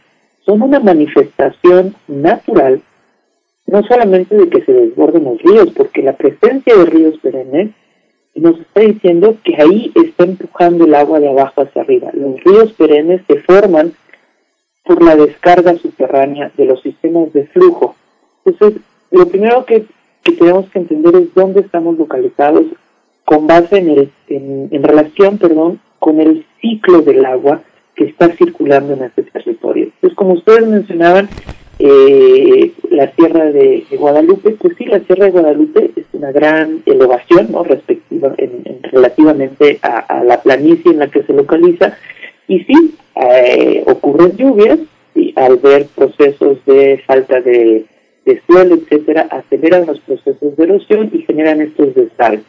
son 0.45 0.63
una 0.63 0.81
manifestación 0.81 1.95
natural, 2.09 2.81
no 3.67 3.83
solamente 3.85 4.37
de 4.37 4.49
que 4.49 4.65
se 4.65 4.73
desborden 4.73 5.25
los 5.25 5.41
ríos, 5.43 5.71
porque 5.77 6.03
la 6.03 6.17
presencia 6.17 6.77
de 6.77 6.87
ríos 6.87 7.19
perennes 7.19 7.71
nos 8.35 8.59
está 8.61 8.81
diciendo 8.81 9.37
que 9.45 9.55
ahí 9.63 9.93
está 9.95 10.25
empujando 10.25 10.87
el 10.87 10.95
agua 10.95 11.21
de 11.21 11.29
abajo 11.29 11.63
hacia 11.63 11.83
arriba. 11.83 12.11
Los 12.15 12.43
ríos 12.43 12.73
perennes 12.73 13.23
se 13.29 13.41
forman 13.43 13.93
por 14.87 15.03
la 15.03 15.17
descarga 15.17 15.77
subterránea 15.77 16.53
de 16.57 16.65
los 16.65 16.81
sistemas 16.81 17.33
de 17.33 17.47
flujo. 17.47 17.97
Entonces, 18.45 18.81
lo 19.11 19.27
primero 19.29 19.65
que, 19.67 19.85
tenemos 20.39 20.69
que 20.71 20.81
entender 20.81 21.15
es 21.17 21.35
dónde 21.35 21.61
estamos 21.61 21.99
localizados 21.99 22.65
con 23.25 23.47
base 23.47 23.79
en, 23.79 23.91
el, 23.91 24.11
en, 24.29 24.83
relación 24.83 25.39
perdón, 25.39 25.81
con 25.99 26.21
el 26.21 26.45
ciclo 26.61 27.01
del 27.03 27.25
agua 27.25 27.63
que 27.95 28.05
está 28.05 28.29
circulando 28.31 28.95
en 28.95 29.05
este 29.05 29.23
territorio. 29.25 29.85
Entonces, 29.85 30.17
como 30.17 30.35
ustedes 30.35 30.67
mencionaban, 30.67 31.29
eh, 31.79 32.73
la 32.91 33.13
Sierra 33.13 33.47
de, 33.47 33.85
Guadalupe, 33.99 34.53
pues 34.53 34.75
sí, 34.79 34.85
la 34.87 35.01
Sierra 35.01 35.27
de 35.27 35.31
Guadalupe 35.33 35.91
es 35.97 36.07
una 36.13 36.33
gran 36.33 36.83
elevación, 36.87 37.53
¿no? 37.53 37.65
Respectiva, 37.65 38.35
en, 38.39 38.83
relativamente 38.83 39.79
a, 39.83 40.23
la 40.25 40.41
planicie 40.43 40.91
en 40.91 40.99
la 40.99 41.09
que 41.09 41.23
se 41.23 41.33
localiza, 41.33 41.97
y 42.49 42.61
sí, 42.61 42.97
eh, 43.17 43.83
ocurren 43.87 44.37
lluvias 44.37 44.79
y 45.15 45.33
al 45.37 45.57
ver 45.57 45.87
procesos 45.87 46.59
de 46.67 47.03
falta 47.07 47.41
de, 47.41 47.87
suelo, 48.47 48.75
etcétera, 48.75 49.29
aceleran 49.31 49.87
los 49.87 50.01
procesos 50.01 50.57
de 50.57 50.65
erosión 50.65 51.11
y 51.13 51.23
generan 51.23 51.63
estos 51.63 51.95
desastres. 51.95 52.43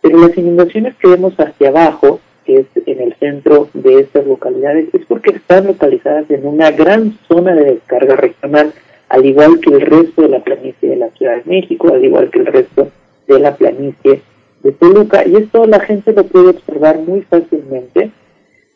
Pero 0.00 0.18
las 0.18 0.36
inundaciones 0.36 0.94
que 0.96 1.08
vemos 1.08 1.34
hacia 1.38 1.68
abajo, 1.68 2.20
que 2.44 2.60
es 2.60 2.66
en 2.86 3.00
el 3.00 3.14
centro 3.14 3.68
de 3.72 4.00
estas 4.00 4.26
localidades, 4.26 4.88
es 4.92 5.04
porque 5.06 5.30
están 5.30 5.66
localizadas 5.66 6.30
en 6.30 6.46
una 6.46 6.70
gran 6.70 7.18
zona 7.28 7.54
de 7.54 7.74
descarga 7.74 8.16
regional, 8.16 8.72
al 9.08 9.26
igual 9.26 9.60
que 9.60 9.70
el 9.70 9.80
resto 9.80 10.22
de 10.22 10.28
la 10.28 10.44
planicie 10.44 10.88
de 10.88 10.96
la 10.96 11.10
Ciudad 11.10 11.36
de 11.36 11.50
México, 11.50 11.92
al 11.92 12.04
igual 12.04 12.30
que 12.30 12.38
el 12.38 12.46
resto 12.46 12.88
de 13.26 13.38
la 13.38 13.56
planicie 13.56 14.22
de 14.62 14.72
Toluca, 14.72 15.26
y 15.26 15.36
esto 15.36 15.66
la 15.66 15.80
gente 15.80 16.12
lo 16.12 16.24
puede 16.24 16.50
observar 16.50 16.98
muy 16.98 17.22
fácilmente 17.22 18.10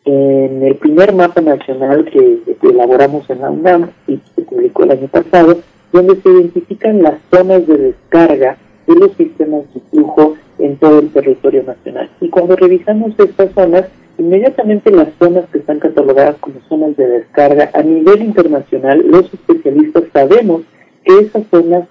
en 0.07 0.63
el 0.63 0.75
primer 0.75 1.13
mapa 1.13 1.41
nacional 1.41 2.05
que, 2.05 2.39
elaboramos 2.63 3.29
en 3.29 3.41
la 3.41 3.51
UNAM 3.51 3.89
y 4.07 4.19
se 4.35 4.41
publicó 4.41 4.83
el 4.83 4.91
año 4.91 5.07
pasado, 5.09 5.59
donde 5.91 6.15
se 6.21 6.29
identifican 6.29 7.03
las 7.03 7.15
zonas 7.29 7.67
de 7.67 7.77
descarga 7.77 8.57
de 8.87 8.95
los 8.95 9.11
sistemas 9.13 9.63
de 9.73 9.81
flujo 9.91 10.35
en 10.59 10.77
todo 10.77 10.99
el 10.99 11.09
territorio 11.09 11.63
nacional. 11.63 12.09
Y 12.21 12.29
cuando 12.29 12.55
revisamos 12.55 13.19
estas 13.19 13.51
zonas, 13.51 13.85
inmediatamente 14.17 14.91
las 14.91 15.09
zonas 15.19 15.45
que 15.51 15.59
están 15.59 15.79
catalogadas 15.79 16.37
como 16.37 16.61
zonas 16.69 16.95
de 16.95 17.05
descarga 17.07 17.69
a 17.73 17.83
nivel 17.83 18.21
internacional, 18.21 19.03
los 19.05 19.33
especialistas 19.33 20.05
sabemos 20.13 20.61
que 21.03 21.19
esas 21.19 21.43
zonas 21.51 21.85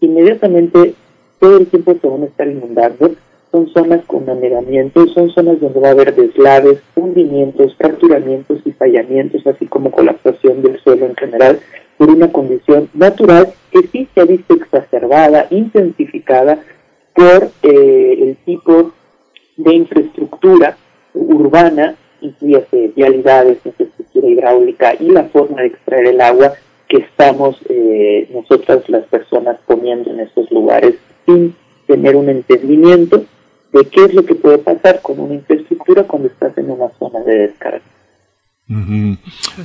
inmediatamente 0.00 0.94
todo 1.38 1.58
el 1.58 1.66
tiempo 1.68 1.94
se 2.00 2.08
van 2.08 2.22
a 2.24 2.26
estar 2.26 2.48
inundando 2.48 3.12
son 3.54 3.68
zonas 3.68 4.04
con 4.06 4.28
anegamientos, 4.28 5.12
son 5.12 5.30
zonas 5.30 5.60
donde 5.60 5.78
va 5.78 5.88
a 5.88 5.92
haber 5.92 6.12
deslaves, 6.12 6.80
hundimientos, 6.96 7.76
fracturamientos 7.76 8.58
y 8.64 8.72
fallamientos, 8.72 9.46
así 9.46 9.66
como 9.66 9.92
colapsación 9.92 10.60
del 10.60 10.80
suelo 10.80 11.06
en 11.06 11.14
general, 11.14 11.60
por 11.96 12.10
una 12.10 12.32
condición 12.32 12.90
natural 12.94 13.54
que 13.70 13.86
sí 13.92 14.08
se 14.12 14.22
ha 14.22 14.24
visto 14.24 14.54
exacerbada, 14.54 15.46
intensificada 15.50 16.64
por 17.14 17.48
eh, 17.62 18.18
el 18.22 18.36
tipo 18.44 18.90
de 19.56 19.72
infraestructura 19.72 20.76
urbana, 21.14 21.94
incluye 22.22 22.66
vialidades, 22.96 23.58
infraestructura 23.64 24.26
hidráulica 24.26 24.94
y 24.98 25.10
la 25.10 25.26
forma 25.26 25.60
de 25.60 25.68
extraer 25.68 26.06
el 26.06 26.20
agua 26.20 26.54
que 26.88 26.96
estamos 26.96 27.56
eh, 27.68 28.28
nosotras 28.32 28.88
las 28.88 29.04
personas 29.04 29.58
poniendo 29.64 30.10
en 30.10 30.18
estos 30.18 30.50
lugares 30.50 30.96
sin 31.24 31.54
tener 31.86 32.16
un 32.16 32.28
entendimiento 32.28 33.24
de 33.74 33.84
qué 33.88 34.04
es 34.04 34.14
lo 34.14 34.24
que 34.24 34.36
puede 34.36 34.58
pasar 34.58 35.02
con 35.02 35.18
una 35.18 35.34
infraestructura 35.34 36.04
cuando 36.04 36.28
estás 36.28 36.56
en 36.56 36.70
una 36.70 36.88
zona 36.98 37.20
de 37.20 37.38
descarga. 37.38 37.82
Uh 38.66 39.16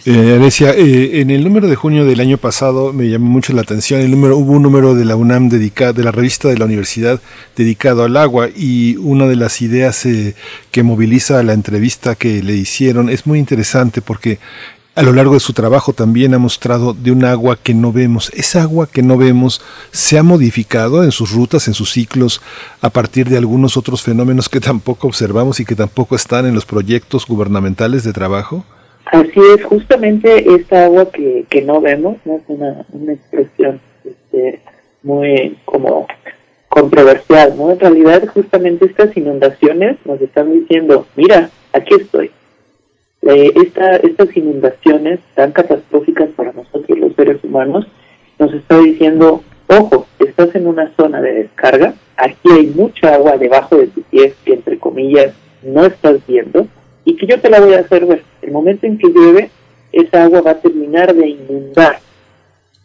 en 0.06 1.30
el 1.30 1.44
número 1.46 1.70
de 1.70 1.76
junio 1.76 2.06
del 2.06 2.20
año 2.20 2.38
pasado 2.38 2.92
me 2.92 3.08
llamó 3.08 3.28
mucho 3.28 3.54
la 3.54 3.62
atención, 3.62 4.02
el 4.02 4.12
número, 4.12 4.38
hubo 4.38 4.52
un 4.52 4.62
número 4.62 4.94
de 4.94 5.06
la 5.06 5.16
UNAM 5.16 5.48
dedicado, 5.48 5.94
de 5.94 6.04
la 6.04 6.12
revista 6.12 6.50
de 6.50 6.58
la 6.58 6.66
universidad 6.66 7.22
dedicado 7.56 8.04
al 8.04 8.18
agua 8.18 8.50
y 8.54 8.98
una 8.98 9.26
de 9.28 9.38
las 9.38 9.62
ideas 9.62 10.06
eh, 10.06 10.36
que 10.72 10.84
moviliza 10.84 11.42
la 11.44 11.54
entrevista 11.54 12.16
que 12.16 12.44
le 12.44 12.56
hicieron 12.56 13.10
es 13.10 13.26
muy 13.26 13.40
interesante 13.40 14.02
porque 14.02 14.38
a 15.00 15.02
lo 15.02 15.14
largo 15.14 15.34
de 15.34 15.40
su 15.40 15.54
trabajo 15.54 15.94
también 15.94 16.34
ha 16.34 16.40
mostrado 16.40 16.94
de 16.94 17.14
un 17.14 17.24
agua 17.24 17.58
que 17.64 17.74
no 17.74 17.94
vemos. 17.94 18.34
Esa 18.34 18.64
agua 18.64 18.86
que 18.92 19.02
no 19.02 19.18
vemos 19.18 19.62
se 19.92 20.18
ha 20.18 20.24
modificado 20.24 21.06
en 21.06 21.14
sus 21.14 21.32
rutas, 21.32 21.70
en 21.70 21.74
sus 21.74 21.92
ciclos, 21.92 22.42
a 22.82 22.90
partir 22.90 23.30
de 23.30 23.38
algunos 23.38 23.78
otros 23.78 24.04
fenómenos 24.04 24.50
que 24.50 24.60
tampoco 24.60 25.08
observamos 25.08 25.62
y 25.62 25.66
que 25.66 25.76
tampoco 25.76 26.18
están 26.18 26.48
en 26.48 26.54
los 26.54 26.66
proyectos 26.66 27.26
gubernamentales 27.26 28.04
de 28.04 28.12
trabajo. 28.12 28.66
Así 29.06 29.40
es, 29.56 29.64
justamente 29.64 30.54
esta 30.54 30.84
agua 30.84 31.10
que, 31.10 31.46
que 31.50 31.62
no 31.62 31.80
vemos, 31.80 32.18
es 32.26 32.42
una, 32.48 32.86
una 32.92 33.14
expresión 33.14 33.80
este, 34.04 34.60
muy 35.02 35.58
como 35.64 36.08
controversial, 36.68 37.56
¿no? 37.58 37.72
En 37.72 37.80
realidad 37.80 38.28
justamente 38.34 38.86
estas 38.86 39.16
inundaciones 39.16 39.96
nos 40.04 40.20
están 40.20 40.52
diciendo, 40.52 41.08
mira, 41.16 41.50
aquí 41.72 41.96
estoy, 41.96 42.32
eh, 43.22 43.52
esta, 43.56 43.98
estas 43.98 44.36
inundaciones 44.36 45.20
tan 45.36 45.52
catastróficas 45.52 46.30
para 46.36 46.54
nosotros 46.54 46.98
los 46.98 47.14
seres 47.16 47.44
humanos 47.44 47.86
nos 48.38 48.54
está 48.54 48.78
diciendo, 48.80 49.44
ojo, 49.68 50.08
estás 50.20 50.56
en 50.56 50.68
una 50.68 50.92
zona 50.96 51.22
de 51.22 51.34
descarga, 51.34 51.94
aquí 52.16 52.50
hay 52.50 52.68
mucha 52.68 53.16
agua 53.16 53.38
debajo 53.38 53.78
de 53.78 53.88
tus 53.88 54.04
pies 54.06 54.34
que 54.46 54.54
entre 54.54 54.80
comillas 54.80 55.34
no 55.62 55.86
estás 55.86 56.26
viendo 56.26 56.68
y 57.04 57.18
que 57.18 57.28
yo 57.28 57.40
te 57.42 57.50
la 57.50 57.60
voy 57.60 57.74
a 57.74 57.80
hacer 57.80 58.06
ver. 58.06 58.24
El 58.42 58.52
momento 58.52 58.86
en 58.86 58.98
que 58.98 59.10
llueve, 59.10 59.50
esa 59.92 60.24
agua 60.24 60.42
va 60.42 60.52
a 60.52 60.62
terminar 60.62 61.14
de 61.14 61.28
inundar 61.28 62.00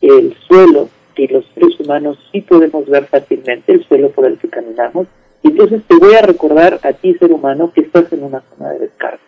el 0.00 0.36
suelo 0.48 0.88
que 1.14 1.28
los 1.28 1.44
seres 1.54 1.78
humanos 1.78 2.18
sí 2.32 2.40
podemos 2.40 2.86
ver 2.86 3.04
fácilmente, 3.06 3.72
el 3.72 3.84
suelo 3.86 4.10
por 4.10 4.26
el 4.26 4.38
que 4.38 4.48
caminamos, 4.48 5.06
y 5.42 5.48
entonces 5.48 5.82
te 5.86 5.96
voy 5.96 6.14
a 6.14 6.22
recordar 6.22 6.80
a 6.82 6.92
ti, 6.92 7.14
ser 7.14 7.32
humano, 7.32 7.70
que 7.72 7.82
estás 7.82 8.12
en 8.12 8.24
una 8.24 8.42
zona 8.50 8.70
de 8.70 8.80
descarga. 8.80 9.20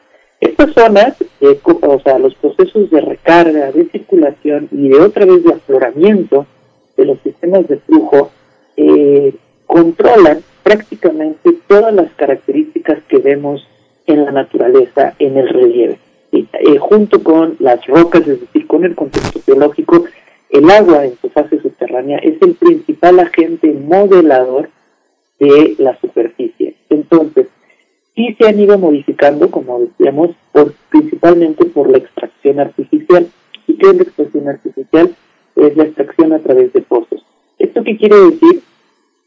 Estas 0.47 0.75
zonas, 0.75 1.17
eh, 1.41 1.59
o 1.65 2.01
sea, 2.05 2.21
los 2.21 2.37
procesos 2.37 2.89
de 2.91 3.01
recarga, 3.01 3.73
de 3.73 3.89
circulación 3.91 4.69
y 4.71 4.91
de 4.91 5.01
otra 5.01 5.27
vez 5.27 5.43
de 5.43 5.55
afloramiento 5.55 6.47
de 6.97 7.05
los 7.05 7.19
sistemas 7.23 7.67
de 7.67 7.79
flujo, 7.79 8.31
eh, 8.77 9.35
controlan 9.67 10.43
prácticamente 10.63 11.51
todas 11.67 11.93
las 11.93 12.13
características 12.13 13.03
que 13.09 13.19
vemos 13.19 13.67
en 14.07 14.25
la 14.25 14.31
naturaleza, 14.31 15.15
en 15.19 15.37
el 15.37 15.49
relieve. 15.49 15.99
Eh, 16.31 16.79
junto 16.79 17.25
con 17.25 17.57
las 17.59 17.85
rocas, 17.87 18.21
es 18.29 18.41
decir, 18.41 18.69
con 18.69 18.85
el 18.85 18.95
contexto 18.95 19.41
geológico, 19.45 20.05
el 20.51 20.71
agua 20.71 21.07
en 21.07 21.19
su 21.21 21.29
fase 21.31 21.61
subterránea 21.61 22.19
es 22.19 22.41
el 22.41 22.55
principal 22.55 23.19
agente 23.19 23.73
modelador 23.73 24.71
de 25.41 25.75
la 25.79 25.99
superficie. 26.01 26.77
Entonces, 26.89 27.49
sí 28.17 28.35
se 28.41 28.49
han 28.49 28.59
ido 28.59 28.79
modificando, 28.79 29.51
como 29.51 29.81
decíamos, 29.81 30.31
por, 30.51 30.73
principalmente 30.91 31.67
por 31.67 31.91
la 31.91 31.99
extracción 31.99 32.59
artificial. 32.59 33.29
¿Y 33.67 33.75
qué 33.77 33.91
es 33.91 33.97
la 33.97 34.03
extracción 34.03 34.49
artificial? 34.49 35.15
Es 35.55 35.77
la 35.77 35.85
extracción 35.85 36.33
a 36.33 36.39
través 36.41 36.73
de 36.73 36.81
pozos. 36.81 37.25
¿Esto 37.59 37.85
qué 37.85 37.97
quiere 37.97 38.17
decir? 38.17 38.63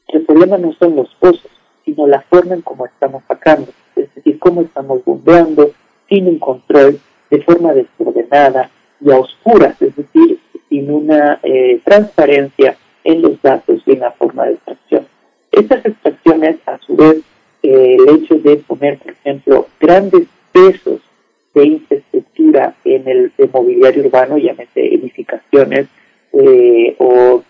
Que 0.07 0.17
el 0.17 0.25
problema 0.25 0.57
no 0.57 0.73
son 0.73 0.95
los 0.95 1.13
pozos, 1.19 1.51
sino 1.85 2.07
la 2.07 2.21
forma 2.21 2.55
en 2.55 2.61
cómo 2.61 2.85
estamos 2.85 3.23
sacando, 3.27 3.71
es 3.95 4.13
decir, 4.15 4.39
cómo 4.39 4.61
estamos 4.61 5.05
bombeando 5.05 5.71
sin 6.09 6.27
un 6.27 6.39
control, 6.39 6.99
de 7.29 7.43
forma 7.43 7.73
desordenada 7.73 8.71
y 8.99 9.11
a 9.11 9.19
oscuras, 9.19 9.79
es 9.81 9.95
decir, 9.95 10.39
sin 10.67 10.91
una 10.91 11.39
eh, 11.43 11.79
transparencia 11.85 12.75
en 13.03 13.21
los 13.21 13.39
datos 13.41 13.81
y 13.85 13.91
en 13.91 13.99
la 13.99 14.11
forma 14.11 14.45
de 14.45 14.53
extracción. 14.53 15.07
Estas 15.51 15.85
extracciones, 15.85 16.57
a 16.65 16.79
su 16.79 16.95
vez, 16.95 17.21
eh, 17.63 17.97
el 17.99 18.15
hecho 18.15 18.35
de 18.35 18.57
poner, 18.57 18.97
por 18.99 19.11
ejemplo, 19.11 19.67
grandes 19.79 20.27
pesos 20.51 21.01
de 21.53 21.65
infraestructura 21.65 22.75
en 22.83 23.07
el 23.07 23.31
mobiliario 23.51 24.05
urbano, 24.05 24.37
llámese 24.37 24.93
edificaciones 24.93 25.87
eh, 26.33 26.95
o 26.99 27.43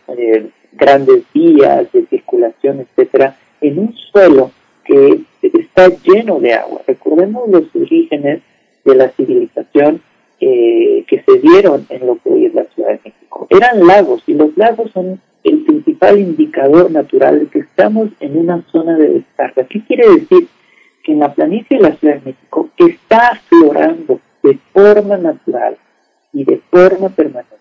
grandes 0.74 1.24
vías 1.34 1.92
de 1.92 2.06
circulación, 2.06 2.80
etcétera, 2.80 3.38
en 3.62 3.80
un 3.80 3.96
suelo 4.12 4.52
que 4.86 5.22
está 5.42 5.90
lleno 6.04 6.40
de 6.40 6.54
agua. 6.54 6.82
Recordemos 6.88 7.50
los 7.50 7.64
orígenes 7.76 8.42
de 8.86 8.96
la 8.96 9.10
civilización 9.10 10.02
eh, 10.40 11.04
que 11.08 11.22
se 11.22 11.40
dieron 11.40 11.86
en 11.90 12.08
lo 12.08 12.18
que 12.18 12.30
hoy 12.30 12.46
es 12.46 12.54
la 12.54 12.64
Ciudad 12.66 12.90
de 12.90 13.00
México. 13.04 13.48
Eran 13.50 13.86
lagos 13.86 14.24
y 14.26 14.34
los 14.34 14.56
lagos 14.58 14.90
son 14.92 15.20
el 15.44 15.64
principal 15.64 16.20
indicador 16.20 16.92
natural 16.92 17.40
de 17.40 17.48
que 17.48 17.60
estamos 17.60 18.10
en 18.20 18.38
una 18.38 18.64
zona 18.72 18.98
de 18.98 19.10
descarga. 19.10 19.64
¿Qué 19.66 19.84
quiere 19.86 20.08
decir? 20.10 20.48
Que 21.04 21.14
en 21.14 21.20
la 21.20 21.34
planicie 21.34 21.78
de 21.78 21.84
la 21.84 21.96
Ciudad 21.96 22.16
de 22.16 22.32
México 22.32 22.70
está 22.78 23.30
aflorando 23.30 24.20
de 24.44 24.60
forma 24.74 25.18
natural 25.18 25.78
y 26.34 26.44
de 26.44 26.62
forma 26.70 27.10
permanente 27.10 27.60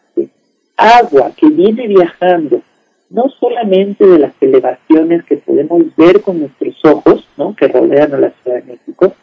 agua 0.79 1.33
que 1.37 1.49
viene 1.49 1.89
viajando 1.89 2.63
no 3.11 3.25
solamente 3.41 4.07
de 4.07 4.19
las 4.19 4.33
elevaciones 4.41 5.25
que 5.25 5.39
podemos 5.39 5.83
ver 5.97 6.21
con 6.21 6.41
nuestros 6.41 6.77
ojos, 6.85 7.27
¿no? 7.37 7.55
que 7.57 7.69
rodean 7.69 8.15
a 8.15 8.19
la 8.19 8.31
Ciudad 8.43 8.63
de 8.63 8.73
México, 8.73 9.15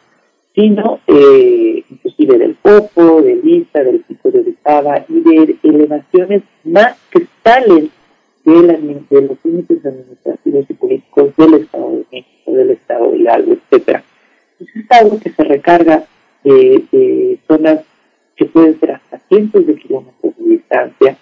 sino 0.54 1.00
eh, 1.06 1.84
inclusive 1.88 2.38
del 2.38 2.54
Popo, 2.54 3.22
de 3.22 3.36
Lisa, 3.36 3.80
del 3.82 4.00
Pico 4.00 4.30
de 4.30 4.40
Orizaba 4.40 5.04
y 5.08 5.20
de 5.20 5.56
elevaciones 5.62 6.42
más 6.64 6.96
que 7.10 7.26
salen 7.44 7.90
de, 8.46 9.22
los 9.22 9.44
límites 9.44 9.84
administrativos 9.84 10.66
y 10.68 10.74
políticos 10.74 11.36
del 11.36 11.54
Estado 11.54 11.90
de 11.90 12.04
México, 12.12 12.52
del 12.52 12.70
Estado 12.70 13.10
de 13.10 13.18
Hidalgo, 13.18 13.52
etc. 13.52 14.02
es 14.60 14.90
algo 14.90 15.18
que 15.18 15.30
se 15.30 15.44
recarga 15.44 16.04
de, 16.44 17.38
zonas 17.48 17.80
que 18.36 18.44
pueden 18.44 18.78
ser 18.78 18.92
hasta 18.92 19.18
cientos 19.28 19.66
de 19.66 19.74
kilómetros 19.74 20.34
de 20.38 20.44
distancia 20.44 21.16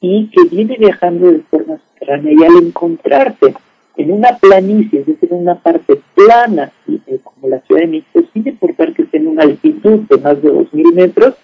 y 0.00 0.30
que 0.30 0.44
viene 0.44 0.76
viajando 0.78 1.32
de 1.32 1.40
forma 1.40 1.78
subterránea 1.78 2.32
y 2.32 2.44
al 2.44 2.64
encontrarse 2.64 3.54
en 3.96 4.12
una 4.12 4.36
planicie, 4.36 5.00
es 5.00 5.06
decir, 5.06 5.28
en 5.32 5.38
una 5.40 5.56
parte 5.56 6.00
plana, 6.14 6.70
eh, 6.88 7.18
como 7.24 7.48
la 7.48 7.58
Ciudad 7.62 7.80
de 7.80 7.88
México, 7.88 8.22
sin 8.32 8.46
importar 8.46 8.94
que 8.94 9.02
esté 9.02 9.16
en 9.16 9.26
una 9.26 9.42
altitud 9.42 10.02
de 10.08 10.18
más 10.18 10.40
de 10.40 10.52
2.000 10.52 10.94
metros, 10.94 11.34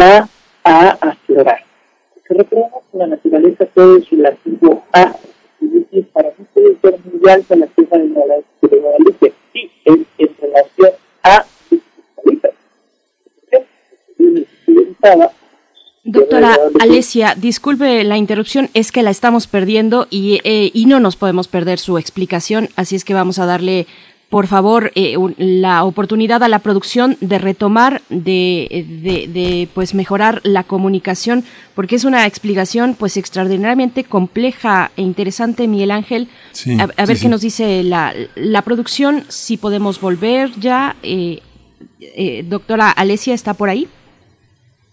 va 0.00 0.26
a 0.64 0.88
aflorar. 0.92 1.67
Recordamos 2.28 2.82
que 2.92 2.98
la 2.98 3.06
naturaleza 3.06 3.66
todo 3.66 4.00
su 4.02 4.16
latido 4.16 4.82
A, 4.92 5.14
es 5.62 5.72
decir, 5.72 6.06
para 6.12 6.28
no 6.38 6.44
puede 6.52 6.76
ser 6.80 6.98
muy 7.04 7.30
alta 7.30 7.56
la 7.56 7.66
tierra 7.66 7.98
de 7.98 8.08
Guadalupe, 8.08 9.32
sí, 9.52 9.70
es 9.84 9.98
en 10.18 10.36
relación 10.40 10.92
a 11.22 11.44
su 11.68 11.80
Doctora 16.04 16.56
Alesia, 16.80 17.34
disculpe 17.36 18.02
la 18.04 18.16
interrupción, 18.16 18.70
es 18.72 18.92
que 18.92 19.02
la 19.02 19.10
estamos 19.10 19.46
perdiendo 19.46 20.06
y, 20.08 20.40
eh, 20.44 20.70
y 20.72 20.86
no 20.86 21.00
nos 21.00 21.16
podemos 21.16 21.48
perder 21.48 21.78
su 21.78 21.98
explicación, 21.98 22.68
así 22.76 22.96
es 22.96 23.04
que 23.04 23.12
vamos 23.12 23.38
a 23.38 23.46
darle, 23.46 23.86
por 24.28 24.46
favor, 24.46 24.92
eh, 24.94 25.16
la 25.38 25.84
oportunidad 25.84 26.42
a 26.42 26.48
la 26.48 26.58
producción 26.58 27.16
de 27.20 27.38
retomar, 27.38 28.02
de, 28.10 28.84
de, 29.32 29.68
pues 29.72 29.94
mejorar 29.94 30.40
la 30.44 30.64
comunicación, 30.64 31.44
porque 31.74 31.96
es 31.96 32.04
una 32.04 32.26
explicación 32.26 32.94
pues 32.98 33.16
extraordinariamente 33.16 34.04
compleja 34.04 34.90
e 34.96 35.02
interesante, 35.02 35.66
Miguel 35.66 35.90
Ángel. 35.90 36.28
a, 36.78 37.04
ver 37.06 37.18
qué 37.18 37.28
nos 37.28 37.40
dice 37.40 37.82
la, 37.82 38.14
la 38.34 38.62
producción, 38.62 39.24
si 39.28 39.56
podemos 39.56 40.00
volver 40.00 40.50
ya. 40.58 40.96
Eh, 42.00 42.44
doctora 42.46 42.90
Alesia, 42.90 43.34
¿está 43.34 43.54
por 43.54 43.68
ahí? 43.68 43.88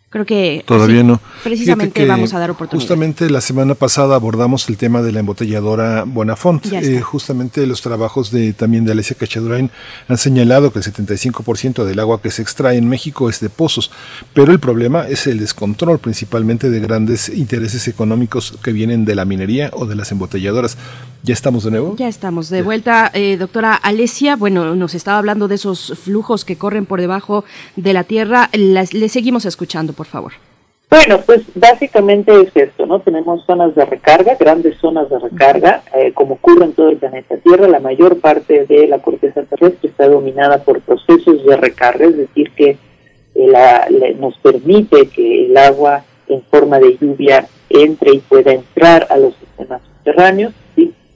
Creo 0.10 0.26
que 0.26 0.64
todavía 0.65 1.03
no. 1.03 1.19
Precisamente 1.44 2.06
vamos 2.06 2.34
a 2.34 2.40
dar 2.40 2.52
oportunidad. 2.52 2.82
Justamente 2.82 3.30
la 3.30 3.41
semana 3.41 3.76
pasada 3.76 4.15
abordamos 4.15 4.69
el 4.69 4.77
tema 4.77 5.02
de 5.02 5.11
la 5.11 5.19
embotelladora 5.19 6.06
Bonafont. 6.06 6.65
Eh, 6.72 7.02
justamente 7.02 7.65
los 7.68 7.82
trabajos 7.82 8.32
de 8.32 8.53
también 8.53 8.86
de 8.86 8.94
Alicia 8.94 9.18
Cachadurain 9.19 9.72
han 10.07 10.18
señalado 10.18 10.72
que 10.72 10.80
el 10.80 10.86
75% 10.86 11.84
del 11.84 11.99
agua 11.99 12.22
que 12.22 12.32
se 12.32 12.41
extrae 12.41 12.77
en 12.77 12.88
México 12.88 13.30
es 13.30 13.40
de 13.40 13.49
pozos, 13.49 13.91
pero 14.34 14.52
el 14.52 14.60
problema 14.60 15.07
es 15.07 15.27
el 15.27 15.40
descontrol 15.40 15.99
principalmente 15.99 16.69
de 16.69 16.80
grandes 16.80 17.27
intereses 17.30 17.88
económicos 17.88 18.57
que 18.64 18.72
vienen 18.72 19.06
de 19.06 19.15
la 19.15 19.26
minería 19.26 19.69
o 19.73 19.86
de 19.86 19.95
las 19.95 20.11
embotelladoras. 20.11 20.77
¿Ya 21.26 21.34
estamos 21.34 21.64
de 21.64 21.72
nuevo? 21.72 21.95
Ya 21.97 22.07
estamos 22.07 22.52
de 22.52 22.61
vuelta, 22.61 23.10
eh, 23.11 23.35
doctora 23.38 23.73
Alesia. 23.73 24.35
Bueno, 24.35 24.76
nos 24.76 24.93
estaba 24.93 25.18
hablando 25.18 25.47
de 25.47 25.56
esos 25.56 25.97
flujos 25.97 26.45
que 26.45 26.56
corren 26.56 26.85
por 26.85 27.02
debajo 27.02 27.45
de 27.76 27.93
la 27.93 28.03
tierra. 28.03 28.49
le 28.53 29.10
seguimos 29.10 29.45
escuchando, 29.45 29.93
por 29.93 30.06
favor. 30.06 30.34
Bueno, 30.88 31.19
pues 31.26 31.41
básicamente 31.56 32.31
es 32.41 32.56
esto, 32.56 32.85
¿no? 32.85 32.99
Tenemos 32.99 33.43
zonas 33.45 33.73
de 33.73 33.85
recarga, 33.85 34.35
grandes 34.35 34.77
zonas 34.77 35.10
de 35.10 35.18
recarga, 35.18 35.81
eh, 35.95 36.14
como 36.14 36.35
ocurre 36.35 36.65
en 36.65 36.73
todo 36.73 36.89
el 36.89 36.97
planeta 36.97 37.38
Tierra. 37.38 37.68
La 37.68 37.80
mayor 37.80 38.19
parte 38.19 38.68
de 38.68 38.85
la 38.88 38.99
corteza 38.99 39.41
terrestre 39.45 39.89
está 39.89 40.07
dominada 40.07 40.64
por 40.64 40.80
procesos 40.81 41.43
de 41.43 41.57
recarga, 41.57 42.06
es 42.06 42.18
decir, 42.18 42.52
que 42.52 42.77
eh, 43.34 44.15
nos 44.19 44.38
permite 44.38 45.07
que 45.07 45.47
el 45.47 45.57
agua 45.57 46.06
en 46.27 46.43
forma 46.43 46.77
de 46.77 46.95
lluvia 47.02 47.47
entre 47.69 48.14
y 48.14 48.19
pueda 48.19 48.52
entrar 48.52 49.07
a 49.10 49.18
los 49.18 49.34
sistemas 49.38 49.81
subterráneos 49.81 50.53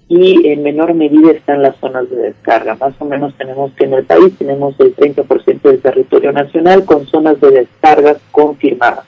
y 0.10 0.48
en 0.48 0.64
menor 0.64 0.96
medida 0.96 1.32
están 1.32 1.62
las 1.62 1.78
zonas 1.78 2.10
de 2.10 2.18
descarga. 2.18 2.76
Más 2.76 2.96
o 2.98 3.06
menos 3.06 3.36
tenemos 3.36 3.72
que 3.74 3.86
en 3.86 3.94
el 3.94 4.06
país 4.06 4.36
tenemos 4.40 4.74
el 4.80 4.96
30% 4.96 5.62
del 5.62 5.82
territorio 5.82 6.32
nacional 6.32 6.84
con 6.84 7.06
zonas 7.06 7.40
de 7.40 7.52
descargas 7.52 8.18
confirmadas. 8.32 9.06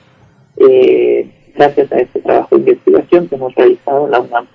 Eh, 0.57 1.27
gracias 1.55 1.91
a 1.91 1.97
este 1.97 2.19
trabajo 2.19 2.55
de 2.55 2.61
investigación 2.61 3.27
que 3.27 3.35
hemos 3.35 3.55
realizado 3.55 4.05
en 4.05 4.11
la 4.11 4.19
UNAM. 4.19 4.45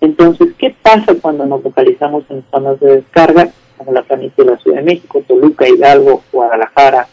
Entonces, 0.00 0.48
¿qué 0.58 0.74
pasa 0.82 1.14
cuando 1.20 1.46
nos 1.46 1.62
localizamos 1.62 2.24
en 2.30 2.42
zonas 2.50 2.80
de 2.80 2.96
descarga, 2.96 3.48
como 3.78 3.92
la 3.92 4.02
planicie 4.02 4.44
de 4.44 4.50
la 4.50 4.58
Ciudad 4.58 4.78
de 4.78 4.82
México, 4.82 5.22
Toluca, 5.28 5.68
Hidalgo, 5.68 6.24
Guadalajara, 6.32 7.06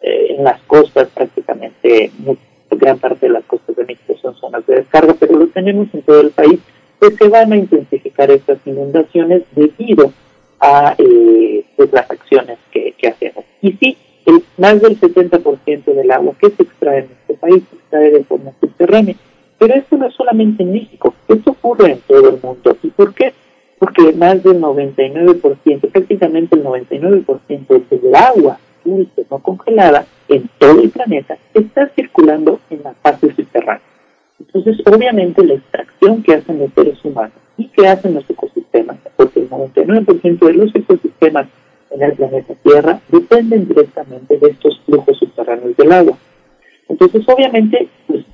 eh, 0.00 0.36
en 0.38 0.44
las 0.44 0.58
costas 0.62 1.08
prácticamente, 1.14 2.10
gran 2.70 2.98
parte 2.98 3.26
de 3.26 3.34
las 3.34 3.44
costas 3.44 3.76
de 3.76 3.84
México 3.84 4.14
son 4.22 4.34
zonas 4.36 4.66
de 4.66 4.76
descarga, 4.76 5.14
pero 5.20 5.36
lo 5.36 5.48
tenemos 5.48 5.88
en 5.92 6.00
todo 6.00 6.22
el 6.22 6.30
país 6.30 6.58
pues 7.02 7.16
se 7.16 7.26
van 7.26 7.52
a 7.52 7.56
intensificar 7.56 8.30
estas 8.30 8.58
inundaciones 8.64 9.42
debido 9.56 10.12
a 10.60 10.94
eh, 10.96 11.64
pues 11.74 11.92
las 11.92 12.08
acciones 12.08 12.58
que, 12.70 12.94
hacemos. 13.08 13.44
Y 13.60 13.72
sí, 13.72 13.96
el, 14.24 14.44
más 14.56 14.80
del 14.80 15.00
70% 15.00 15.82
del 15.82 16.10
agua 16.12 16.32
que 16.38 16.50
se 16.50 16.62
extrae 16.62 16.98
en 17.00 17.06
este 17.06 17.34
país 17.34 17.64
se 17.68 17.74
extrae 17.74 18.10
de 18.12 18.22
forma 18.22 18.52
subterránea. 18.60 19.16
Pero 19.58 19.74
esto 19.74 19.96
no 19.96 20.06
es 20.06 20.14
solamente 20.14 20.62
en 20.62 20.74
México, 20.74 21.12
esto 21.26 21.50
ocurre 21.50 21.90
en 21.90 21.98
todo 22.02 22.28
el 22.28 22.40
mundo. 22.40 22.76
¿Y 22.80 22.88
por 22.90 23.12
qué? 23.14 23.32
Porque 23.80 24.12
más 24.12 24.40
del 24.44 24.60
99%, 24.60 25.90
prácticamente 25.90 26.54
el 26.54 26.62
99% 26.62 27.88
del 27.88 28.14
agua 28.14 28.60
dulce 28.84 29.26
no 29.28 29.40
congelada 29.40 30.06
en 30.28 30.48
todo 30.56 30.80
el 30.80 30.90
planeta 30.90 31.36
está 31.52 31.88
circulando 31.96 32.60
en 32.70 32.84
la 32.84 32.94
fase 32.94 33.34
subterránea. 33.34 33.91
Entonces, 34.40 34.76
obviamente, 34.86 35.44
la 35.44 35.54
extracción 35.54 36.22
que 36.22 36.34
hacen 36.34 36.58
los 36.58 36.72
seres 36.72 37.04
humanos 37.04 37.36
y 37.56 37.68
que 37.68 37.86
hacen 37.86 38.14
los 38.14 38.28
ecosistemas, 38.28 38.98
porque 39.16 39.40
el 39.40 39.50
99% 39.50 40.46
de 40.46 40.52
los 40.54 40.74
ecosistemas 40.74 41.48
en 41.90 42.02
el 42.02 42.12
planeta 42.12 42.54
Tierra 42.62 43.00
dependen 43.08 43.68
directamente 43.68 44.38
de 44.38 44.50
estos 44.50 44.80
flujos 44.86 45.18
subterráneos 45.18 45.76
del 45.76 45.92
agua. 45.92 46.18
Entonces, 46.88 47.22
obviamente, 47.28 47.88
pues, 48.06 48.24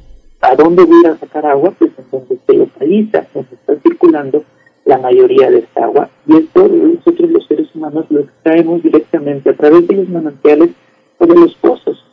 ¿a 0.40 0.54
dónde 0.54 0.84
voy 0.84 1.04
a 1.06 1.16
sacar 1.16 1.46
agua? 1.46 1.72
Pues 1.78 1.90
en 1.98 2.04
donde 2.10 2.38
se 2.46 2.54
localiza, 2.54 3.26
donde 3.34 3.54
está 3.54 3.74
circulando 3.80 4.44
la 4.84 4.98
mayoría 4.98 5.50
de 5.50 5.58
esta 5.58 5.84
agua. 5.84 6.08
Y 6.26 6.36
esto 6.36 6.66
nosotros 6.66 7.30
los 7.30 7.46
seres 7.46 7.68
humanos 7.74 8.06
lo 8.08 8.20
extraemos 8.20 8.82
directamente 8.82 9.50
a 9.50 9.54
través 9.54 9.86
de 9.86 9.96
los 9.96 10.08
manantiales 10.08 10.70
o 11.18 11.26
de 11.26 11.34
los 11.34 11.54
pozos. 11.56 12.04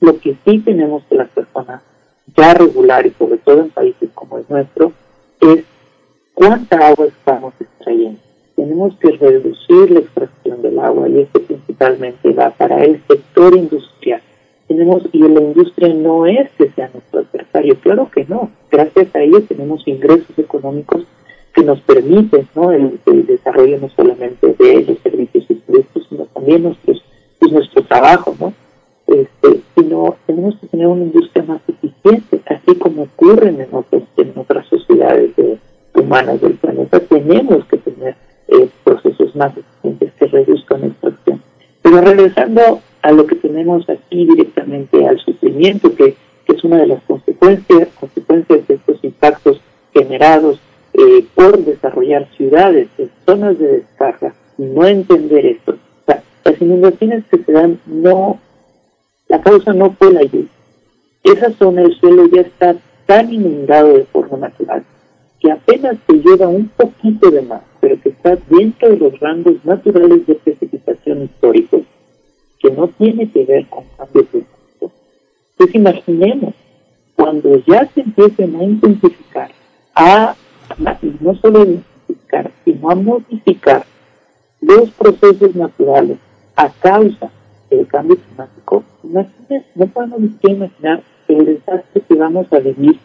Lo 0.00 0.18
que 0.18 0.36
sí 0.44 0.58
tenemos 0.60 1.02
que 1.04 1.16
las 1.16 1.28
personas 1.28 1.82
ya 2.36 2.54
regular 2.54 3.06
y 3.06 3.10
sobre 3.18 3.38
todo 3.38 3.60
en 3.60 3.70
países 3.70 4.10
como 4.14 4.38
el 4.38 4.44
nuestro 4.48 4.92
es 5.40 5.64
cuánta 6.34 6.88
agua 6.88 7.06
estamos 7.06 7.54
extrayendo. 7.60 8.20
Tenemos 8.56 8.96
que 8.98 9.10
reducir 9.12 9.90
la 9.90 10.00
extracción 10.00 10.62
del 10.62 10.78
agua 10.78 11.08
y 11.08 11.20
esto 11.20 11.40
principalmente 11.42 12.32
va 12.32 12.50
para 12.50 12.84
el 12.84 13.00
sector 13.06 13.56
industrial. 13.56 14.20
Tenemos, 14.66 15.02
y 15.12 15.20
la 15.20 15.40
industria 15.40 15.94
no 15.94 16.26
es 16.26 16.50
que 16.58 16.70
sea 16.70 16.90
nuestro 16.92 17.20
adversario, 17.20 17.76
claro 17.80 18.10
que 18.10 18.24
no. 18.26 18.50
Gracias 18.70 19.14
a 19.14 19.20
ello 19.20 19.42
tenemos 19.42 19.86
ingresos 19.86 20.38
económicos 20.38 21.04
que 21.54 21.62
nos 21.62 21.80
permiten 21.80 22.48
¿no? 22.54 22.72
el, 22.72 23.00
desarrollo 23.26 23.78
no 23.78 23.88
solamente 23.90 24.54
de 24.58 24.84
los 24.84 24.98
servicios 24.98 25.44
y 25.48 25.54
productos, 25.54 26.06
sino 26.08 26.24
también 26.26 26.62
nuestros, 26.64 27.02
nuestro 27.50 27.82
trabajo, 27.84 28.34
¿no? 28.38 28.52
Este, 29.08 29.60
sino 29.74 30.16
tenemos 30.26 30.56
que 30.60 30.66
tener 30.68 30.86
una 30.86 31.04
industria 31.04 31.44
más 31.44 31.60
eficiente. 31.66 32.40
Así 32.46 32.78
como 32.78 33.02
ocurren 33.02 33.60
en, 33.60 33.68
otros, 33.72 34.04
en 34.16 34.32
otras 34.36 34.66
sociedades 34.68 35.32
humanas 35.94 36.40
del 36.40 36.54
planeta, 36.54 37.00
tenemos 37.00 37.64
que 37.66 37.78
tener 37.78 38.14
eh, 38.48 38.68
procesos 38.84 39.34
más 39.34 39.52
eficientes 39.56 40.12
que 40.12 40.26
reduzcan 40.26 40.84
esta 40.84 41.08
acción. 41.08 41.42
Pero 41.82 42.00
regresando 42.00 42.80
a 43.02 43.12
lo 43.12 43.26
que 43.26 43.36
tenemos 43.36 43.88
aquí 43.88 44.26
directamente 44.26 45.06
al 45.06 45.18
sufrimiento, 45.18 45.94
que, 45.94 46.14
es 46.46 46.64
una 46.64 46.78
de 46.78 46.86
las 46.86 47.02
consecuencias, 47.02 47.88
consecuencias 48.00 48.66
de 48.66 48.74
estos 48.74 49.04
impactos 49.04 49.60
generados 49.92 50.58
eh, 50.94 51.24
por 51.34 51.58
desarrollar 51.58 52.26
ciudades 52.36 52.88
en 52.96 53.10
zonas 53.26 53.58
de 53.58 53.68
descarga 53.68 54.34
no 54.58 54.86
entender 54.86 55.46
esto. 55.46 55.72
O 55.72 56.04
sea, 56.06 56.22
las 56.44 56.60
inundaciones 56.60 57.24
que 57.30 57.38
se 57.44 57.52
dan 57.52 57.78
no, 57.86 58.38
la 59.28 59.40
causa 59.42 59.72
no 59.72 59.92
fue 59.92 60.12
la 60.12 60.22
lluvia. 60.22 60.48
Esa 61.22 61.52
zona 61.52 61.82
del 61.82 61.94
suelo 61.98 62.26
ya 62.28 62.42
está 62.42 62.76
tan 63.06 63.32
inundado 63.32 63.94
de 63.94 64.04
forma 64.04 64.38
natural 64.38 64.84
que 65.40 65.52
apenas 65.52 65.96
se 66.06 66.14
lleva 66.14 66.48
un 66.48 66.68
poquito 66.68 67.30
de 67.30 67.42
más, 67.42 67.62
pero 67.80 68.00
que 68.00 68.08
está 68.08 68.36
dentro 68.48 68.88
de 68.88 68.96
los 68.96 69.20
rangos 69.20 69.64
naturales 69.64 70.26
de 70.26 70.34
precipitación 70.34 71.24
históricos, 71.24 71.82
que 72.58 72.70
no 72.70 72.88
tiene 72.88 73.30
que 73.30 73.44
ver 73.44 73.66
con 73.68 73.84
cambio 73.96 74.26
climático. 74.26 74.92
Entonces 75.50 75.74
imaginemos, 75.74 76.54
cuando 77.14 77.62
ya 77.66 77.88
se 77.94 78.00
empiecen 78.00 78.56
a 78.56 78.64
intensificar, 78.64 79.50
a, 79.94 80.34
no 81.20 81.34
solo 81.36 81.62
a 81.62 81.66
intensificar, 81.66 82.50
sino 82.64 82.90
a 82.90 82.94
modificar 82.96 83.86
los 84.60 84.90
procesos 84.90 85.54
naturales 85.54 86.18
a 86.56 86.68
causa 86.68 87.30
del 87.70 87.86
cambio 87.86 88.16
climático, 88.16 88.84
no 89.02 89.86
podemos 89.86 90.20
imaginar 90.42 91.02
el 91.28 91.44
desastre 91.44 92.02
que 92.08 92.14
vamos 92.14 92.52
a 92.52 92.58
vivir 92.58 92.98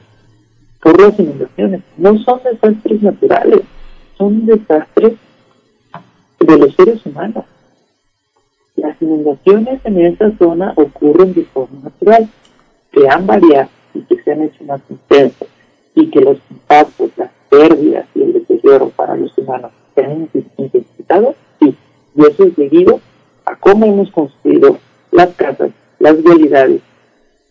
por 0.82 1.00
las 1.00 1.20
inundaciones. 1.20 1.82
No 1.98 2.18
son 2.20 2.42
desastres 2.44 3.02
naturales, 3.02 3.62
son 4.18 4.46
desastres 4.46 5.14
de 6.40 6.58
los 6.58 6.76
seres 6.76 7.06
humanos. 7.06 7.46
Las 8.76 9.02
inundaciones 9.02 9.80
en 9.86 10.06
esta 10.06 10.36
zona 10.38 10.74
ocurren 10.76 11.34
de 11.34 11.44
forma 11.46 11.80
natural, 11.84 12.28
que 12.92 13.08
han 13.08 13.26
variado 13.26 13.70
y 13.94 14.02
que 14.02 14.22
se 14.24 14.32
han 14.32 14.44
hecho 14.44 14.64
más 14.66 14.82
intensas 14.90 15.48
y 15.96 16.10
que 16.10 16.22
los 16.22 16.38
impactos, 16.50 17.12
las 17.18 17.32
pérdidas 17.50 18.06
y 18.16 18.22
el 18.22 18.34
deterioro 18.34 18.90
para 18.90 19.16
los 19.16 19.38
humanos 19.38 19.72
se 19.96 20.04
han 20.04 20.30
intensificado, 20.58 21.36
sí. 21.60 21.76
Y 22.16 22.22
eso 22.22 22.44
es 22.46 22.56
debido 22.56 23.00
cómo 23.60 23.86
hemos 23.86 24.12
construido 24.12 24.78
las 25.12 25.30
casas, 25.36 25.72
las 26.00 26.22
vialidades, 26.22 26.82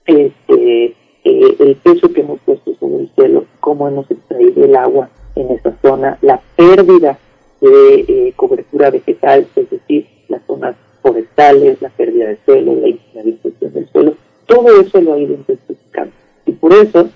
este, 0.07 0.85
eh, 1.25 1.57
el 1.59 1.77
peso 1.77 2.13
que 2.13 2.23
hemos 2.23 2.41
puesto 2.41 2.75
sobre 2.77 3.05
el 3.05 3.11
suelo, 3.15 3.45
cómo 3.61 3.89
hemos 3.89 4.11
extraído 4.11 4.65
el 4.65 4.77
agua 4.77 5.09
en 5.37 5.51
esa 5.51 5.77
zona, 5.81 6.19
la 6.23 6.41
pérdida 6.57 7.19
de 7.61 8.05
eh, 8.09 8.33
cobertura 8.37 8.91
vegetal, 8.91 9.47
es 9.55 9.71
decir, 9.71 10.07
las 10.29 10.43
zonas 10.47 10.77
forestales, 11.01 11.81
la 11.81 11.91
pérdida 11.91 12.29
de 12.29 12.39
suelo, 12.45 12.75
la 12.75 12.89
incineración 12.89 13.73
del 13.73 13.89
suelo, 13.91 14.15
todo 14.47 14.81
eso 14.81 15.01
lo 15.01 15.15
ha 15.15 15.19
ido 15.19 15.35
intensificando. 15.35 16.13
Y 16.47 16.53
por 16.53 16.73
eso 16.73 17.09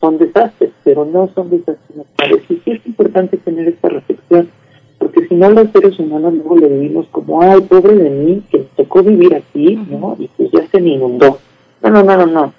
son 0.00 0.18
desastres, 0.18 0.70
pero 0.84 1.04
no 1.04 1.28
son 1.34 1.50
desastres 1.50 1.96
naturales. 1.96 2.42
Y 2.48 2.56
sí 2.56 2.70
es 2.72 2.86
importante 2.86 3.36
tener 3.38 3.68
esta 3.68 3.88
reflexión, 3.88 4.50
porque 5.00 5.26
si 5.26 5.34
no 5.34 5.48
los 5.48 5.70
seres 5.72 5.98
humanos 5.98 6.34
luego 6.34 6.58
le 6.58 6.68
vivimos 6.68 7.06
como, 7.10 7.40
ay, 7.40 7.62
pobre 7.62 7.94
de 7.94 8.10
mí, 8.10 8.42
que 8.50 8.58
me 8.58 8.64
tocó 8.76 9.02
vivir 9.02 9.34
aquí, 9.34 9.74
¿no? 9.88 10.14
Y 10.18 10.28
pues 10.36 10.50
ya 10.52 10.64
se 10.68 10.78
me 10.78 10.90
inundó. 10.90 11.38
No, 11.82 11.88
no, 11.88 12.02
no, 12.02 12.18
no, 12.18 12.26
no. 12.26 12.54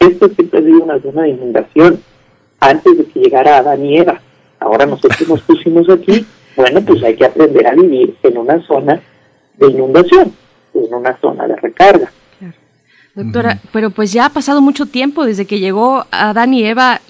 Esto 0.00 0.28
siempre 0.30 0.58
ha 0.58 0.62
sido 0.62 0.84
una 0.84 0.98
zona 1.00 1.22
de 1.22 1.28
inundación 1.28 2.00
antes 2.60 2.96
de 2.96 3.04
que 3.04 3.20
llegara 3.20 3.58
Adán 3.58 3.84
y 3.84 3.98
Eva. 3.98 4.22
Ahora 4.58 4.86
nosotros 4.86 5.28
nos 5.28 5.42
pusimos 5.42 5.88
aquí, 5.90 6.24
bueno, 6.56 6.80
pues 6.80 7.04
hay 7.04 7.14
que 7.14 7.26
aprender 7.26 7.66
a 7.66 7.74
vivir 7.74 8.16
en 8.22 8.38
una 8.38 8.58
zona 8.66 9.02
de 9.58 9.66
inundación, 9.70 10.32
en 10.72 10.94
una 10.94 11.14
zona 11.18 11.46
de 11.46 11.56
recarga. 11.56 12.10
Doctora, 13.16 13.60
pero 13.72 13.88
pues 13.88 14.12
ya 14.12 14.26
ha 14.26 14.28
pasado 14.28 14.60
mucho 14.60 14.84
tiempo 14.84 15.24
desde 15.24 15.46
que 15.46 15.58
llegó 15.58 16.04
Adán 16.10 16.52
y 16.52 16.64
Eva 16.64 17.00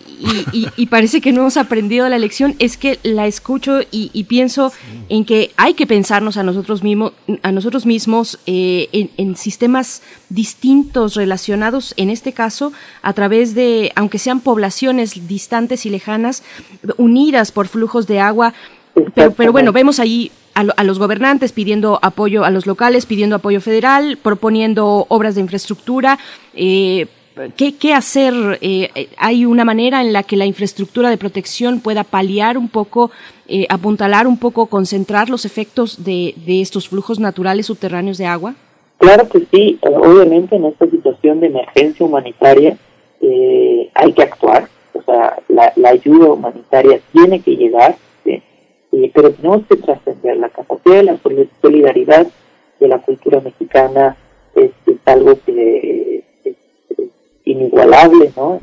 y, 0.76 0.86
parece 0.86 1.20
que 1.20 1.32
no 1.32 1.40
hemos 1.40 1.56
aprendido 1.56 2.08
la 2.08 2.16
lección. 2.18 2.54
Es 2.60 2.76
que 2.76 3.00
la 3.02 3.26
escucho 3.26 3.80
y, 3.90 4.22
pienso 4.24 4.72
en 5.08 5.24
que 5.24 5.50
hay 5.56 5.74
que 5.74 5.84
pensarnos 5.84 6.36
a 6.36 6.44
nosotros 6.44 6.84
mismos, 6.84 7.12
a 7.42 7.50
nosotros 7.50 7.86
mismos 7.86 8.38
eh, 8.46 8.88
en, 8.92 9.10
en, 9.16 9.36
sistemas 9.36 10.00
distintos 10.28 11.16
relacionados, 11.16 11.92
en 11.96 12.10
este 12.10 12.32
caso, 12.32 12.72
a 13.02 13.12
través 13.12 13.56
de, 13.56 13.90
aunque 13.96 14.20
sean 14.20 14.38
poblaciones 14.38 15.26
distantes 15.26 15.86
y 15.86 15.90
lejanas, 15.90 16.44
unidas 16.98 17.50
por 17.50 17.66
flujos 17.66 18.06
de 18.06 18.20
agua. 18.20 18.54
Pero, 19.14 19.32
pero 19.32 19.50
bueno, 19.50 19.72
vemos 19.72 19.98
ahí 19.98 20.30
a, 20.56 20.84
los 20.84 20.98
gobernantes 20.98 21.52
pidiendo 21.52 21.98
apoyo 22.00 22.44
a 22.44 22.50
los 22.50 22.66
locales, 22.66 23.04
pidiendo 23.04 23.36
apoyo 23.36 23.60
federal, 23.60 24.16
proponiendo 24.22 25.04
obras 25.08 25.34
de 25.34 25.42
infraestructura. 25.42 26.18
Eh, 26.54 27.06
¿qué, 27.56 27.92
hacer? 27.92 28.32
Eh, 28.62 29.08
¿Hay 29.18 29.44
una 29.44 29.66
manera 29.66 30.00
en 30.00 30.14
la 30.14 30.22
que 30.22 30.36
la 30.36 30.46
infraestructura 30.46 31.10
de 31.10 31.18
protección 31.18 31.80
pueda 31.80 32.04
paliar 32.04 32.56
un 32.56 32.68
poco, 32.68 33.10
eh, 33.48 33.66
apuntalar 33.68 34.26
un 34.26 34.38
poco, 34.38 34.66
concentrar 34.66 35.28
los 35.28 35.44
efectos 35.44 36.02
de, 36.02 36.34
estos 36.46 36.88
flujos 36.88 37.20
naturales 37.20 37.66
subterráneos 37.66 38.16
de 38.16 38.24
agua? 38.24 38.54
Claro 38.96 39.28
que 39.28 39.46
sí. 39.50 39.78
Obviamente 39.82 40.56
en 40.56 40.64
esta 40.64 40.88
situación 40.88 41.40
de 41.40 41.48
emergencia 41.48 42.06
humanitaria 42.06 42.78
hay 43.94 44.12
que 44.12 44.22
actuar. 44.22 44.68
O 44.94 45.02
sea, 45.02 45.36
la 45.48 45.90
ayuda 45.90 46.32
humanitaria 46.32 46.98
tiene 47.12 47.40
que 47.40 47.56
llegar 47.56 47.96
pero 49.14 49.32
tenemos 49.32 49.66
que 49.66 49.76
trascender 49.76 50.36
la 50.36 50.48
capacidad 50.48 50.96
de 50.96 51.02
la 51.02 51.18
solidaridad 51.60 52.26
de 52.80 52.88
la 52.88 52.98
cultura 52.98 53.40
mexicana 53.40 54.16
es, 54.54 54.72
algo 55.04 55.38
que 55.44 56.24
es, 56.44 56.56
inigualable, 57.44 58.32
¿no? 58.36 58.60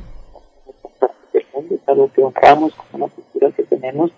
Es 1.33 1.79
algo 1.87 2.11
que 2.13 2.23
honramos 2.23 2.73
como 2.73 3.05
una 3.05 3.13
cultura 3.13 3.51
que 3.51 3.63
tenemos, 3.63 4.11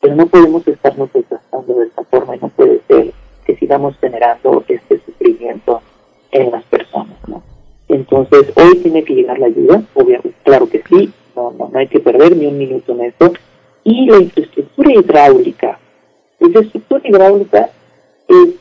pero 0.00 0.14
no 0.14 0.26
podemos 0.26 0.66
estarnos 0.68 1.12
desgastando 1.12 1.74
de 1.74 1.86
esta 1.86 2.04
forma 2.04 2.36
y 2.36 2.40
no 2.40 2.48
puede 2.48 2.80
ser 2.88 3.12
que 3.44 3.56
sigamos 3.56 3.96
generando 3.98 4.64
este 4.68 5.00
sufrimiento 5.00 5.80
en 6.30 6.50
las 6.50 6.64
personas, 6.64 7.16
¿no? 7.26 7.42
Entonces, 7.88 8.52
hoy 8.56 8.78
tiene 8.78 9.04
que 9.04 9.14
llegar 9.14 9.38
la 9.38 9.46
ayuda, 9.46 9.82
obviamente, 9.94 10.34
claro 10.42 10.68
que 10.68 10.82
sí, 10.88 11.12
no, 11.34 11.52
no, 11.52 11.68
no 11.68 11.78
hay 11.78 11.86
que 11.86 12.00
perder 12.00 12.36
ni 12.36 12.46
un 12.46 12.58
minuto 12.58 12.92
en 12.92 13.02
esto, 13.02 13.32
y 13.86 14.04
la 14.06 14.18
infraestructura 14.18 14.92
hidráulica. 14.92 15.78
La 16.40 16.46
infraestructura 16.48 17.08
hidráulica 17.08 17.70
es, 18.28 18.56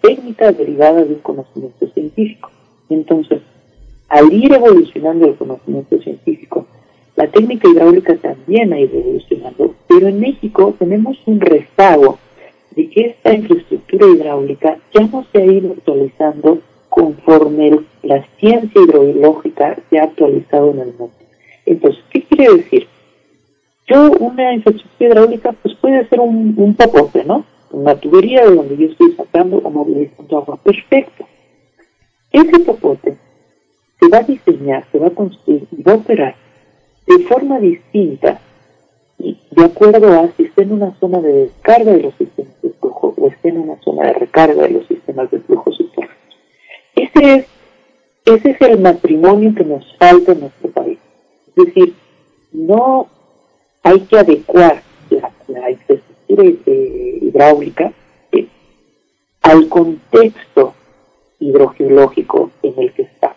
técnica 0.00 0.52
derivada 0.52 1.02
de 1.02 1.14
un 1.14 1.20
conocimiento 1.20 1.86
científico. 1.94 2.50
Entonces, 2.90 3.40
al 4.08 4.30
ir 4.30 4.52
evolucionando 4.52 5.26
el 5.26 5.34
conocimiento 5.36 5.98
científico, 6.02 6.66
la 7.16 7.26
técnica 7.28 7.68
hidráulica 7.68 8.16
también 8.16 8.72
ha 8.74 8.80
ido 8.80 8.98
evolucionando, 8.98 9.74
pero 9.88 10.08
en 10.08 10.20
México 10.20 10.74
tenemos 10.78 11.16
un 11.24 11.40
rezago 11.40 12.18
de 12.72 12.90
que 12.90 13.00
esta 13.06 13.32
infraestructura 13.32 14.06
hidráulica 14.08 14.78
ya 14.92 15.06
no 15.06 15.24
se 15.32 15.38
ha 15.38 15.46
ido 15.46 15.72
actualizando 15.72 16.58
conforme 16.90 17.80
la 18.02 18.26
ciencia 18.38 18.82
hidrológica 18.82 19.78
se 19.88 19.98
ha 19.98 20.04
actualizado 20.04 20.72
en 20.72 20.80
el 20.80 20.88
mundo. 20.88 21.14
Entonces, 21.64 22.02
¿qué 22.10 22.22
quiere 22.24 22.56
decir? 22.56 22.88
Una 23.94 24.54
infraestructura 24.54 25.10
hidráulica, 25.10 25.52
pues 25.52 25.74
puede 25.76 26.08
ser 26.08 26.20
un, 26.20 26.54
un 26.56 26.76
¿no? 27.26 27.44
Una 27.70 27.94
tubería 27.94 28.44
de 28.44 28.54
donde 28.54 28.76
yo 28.76 28.86
estoy 28.88 29.12
sacando 29.12 29.58
o 29.58 29.70
movilizando 29.70 30.38
agua. 30.38 30.56
Perfecto. 30.56 31.26
Ese 32.32 32.58
popote 32.60 33.16
se 34.00 34.08
va 34.08 34.18
a 34.18 34.22
diseñar, 34.22 34.84
se 34.90 34.98
va 34.98 35.08
a 35.08 35.10
construir 35.10 35.66
y 35.70 35.82
va 35.82 35.92
a 35.92 35.96
operar 35.96 36.34
de 37.06 37.18
forma 37.24 37.60
distinta 37.60 38.40
y 39.18 39.38
de 39.52 39.64
acuerdo 39.64 40.12
a 40.12 40.28
si 40.36 40.44
está 40.44 40.62
en 40.62 40.72
una 40.72 40.92
zona 40.98 41.20
de 41.20 41.32
descarga 41.32 41.92
de 41.92 42.02
los 42.02 42.14
sistemas 42.14 42.62
de 42.62 42.70
flujo 42.70 43.14
o 43.16 43.28
está 43.28 43.48
en 43.48 43.58
una 43.58 43.80
zona 43.82 44.08
de 44.08 44.12
recarga 44.14 44.62
de 44.62 44.70
los 44.70 44.86
sistemas 44.86 45.30
de 45.30 45.38
flujo 45.40 45.72
subterráneos. 45.72 46.18
Ese 46.96 47.34
es, 47.34 47.46
ese 48.24 48.50
es 48.50 48.60
el 48.62 48.80
matrimonio 48.80 49.54
que 49.54 49.64
nos 49.64 49.84
falta 49.98 50.32
en 50.32 50.40
nuestro 50.40 50.70
país. 50.70 50.98
Es 51.56 51.66
decir, 51.66 51.94
no 52.52 53.06
hay 53.84 54.00
que 54.00 54.18
adecuar 54.18 54.82
la, 55.46 55.70
infraestructura 55.70 56.44
hidráulica 56.66 57.92
eh, 58.32 58.48
al 59.42 59.68
contexto 59.68 60.74
hidrogeológico 61.38 62.50
en 62.62 62.74
el 62.78 62.92
que 62.94 63.02
estamos. 63.02 63.36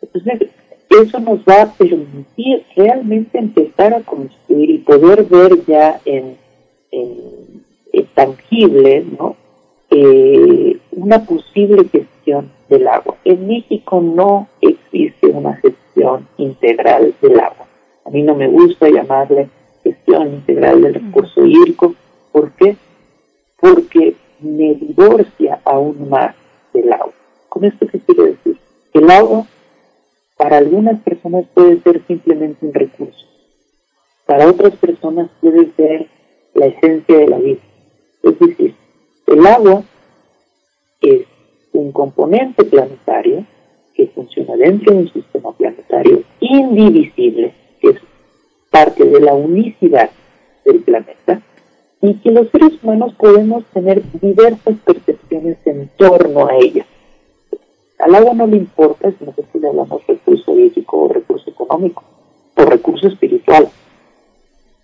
Entonces, 0.00 0.48
eso 0.88 1.20
nos 1.20 1.40
va 1.40 1.62
a 1.62 1.72
permitir 1.74 2.64
realmente 2.74 3.38
empezar 3.38 3.92
a 3.92 4.00
construir 4.00 4.70
y 4.70 4.78
poder 4.78 5.24
ver 5.24 5.64
ya 5.66 6.00
en, 6.04 6.38
tangible 8.14 9.04
¿no? 9.18 9.36
una 10.92 11.22
posible 11.24 11.86
gestión 11.90 12.50
del 12.70 12.88
agua. 12.88 13.16
En 13.24 13.46
México 13.46 14.00
no 14.00 14.48
existe 14.62 15.26
una 15.26 15.54
gestión 15.56 16.26
integral 16.38 17.14
del 17.20 17.38
agua. 17.40 17.66
A 18.06 18.10
mí 18.10 18.22
no 18.22 18.34
me 18.34 18.48
gusta 18.48 18.88
llamarle 18.88 19.50
gestión 19.86 20.34
integral 20.34 20.82
del 20.82 20.94
recurso 20.94 21.44
hídrico. 21.44 21.94
¿Por 22.32 22.50
qué? 22.52 22.76
Porque 23.60 24.16
me 24.40 24.74
divorcia 24.74 25.60
aún 25.64 26.08
más 26.08 26.34
del 26.72 26.92
agua. 26.92 27.12
¿Con 27.48 27.64
esto 27.64 27.86
qué 27.86 28.00
quiere 28.00 28.30
decir? 28.32 28.58
El 28.92 29.10
agua 29.10 29.46
para 30.36 30.58
algunas 30.58 31.00
personas 31.00 31.46
puede 31.54 31.80
ser 31.80 32.02
simplemente 32.06 32.66
un 32.66 32.74
recurso. 32.74 33.26
Para 34.26 34.48
otras 34.48 34.74
personas 34.76 35.30
puede 35.40 35.72
ser 35.76 36.08
la 36.54 36.66
esencia 36.66 37.16
de 37.16 37.28
la 37.28 37.38
vida. 37.38 37.60
Es 38.22 38.38
decir, 38.38 38.74
el 39.26 39.46
agua 39.46 39.84
es 41.00 41.22
un 41.72 41.92
componente 41.92 42.64
planetario 42.64 43.46
que 43.94 44.08
funciona 44.08 44.56
dentro 44.56 44.92
de 44.92 44.98
un 45.00 45.12
sistema 45.12 45.52
planetario 45.56 46.22
indivisible, 46.40 47.54
que 47.80 47.90
es 47.90 48.00
parte 48.76 49.04
de 49.04 49.20
la 49.20 49.32
unicidad 49.32 50.10
del 50.66 50.82
planeta, 50.82 51.40
y 52.02 52.12
que 52.16 52.30
los 52.30 52.50
seres 52.50 52.72
humanos 52.82 53.14
podemos 53.14 53.64
tener 53.72 54.02
diversas 54.20 54.74
percepciones 54.84 55.56
en 55.64 55.88
torno 55.96 56.46
a 56.46 56.56
ella. 56.56 56.84
Al 57.98 58.14
agua 58.14 58.34
no 58.34 58.46
le 58.46 58.58
importa 58.58 59.10
si 59.12 59.24
nosotros 59.24 59.62
le 59.62 59.68
hablamos 59.68 60.06
recurso 60.06 60.58
ético 60.58 61.04
o 61.04 61.08
recurso 61.08 61.48
económico 61.48 62.04
o 62.54 62.64
recurso 62.66 63.08
espiritual. 63.08 63.66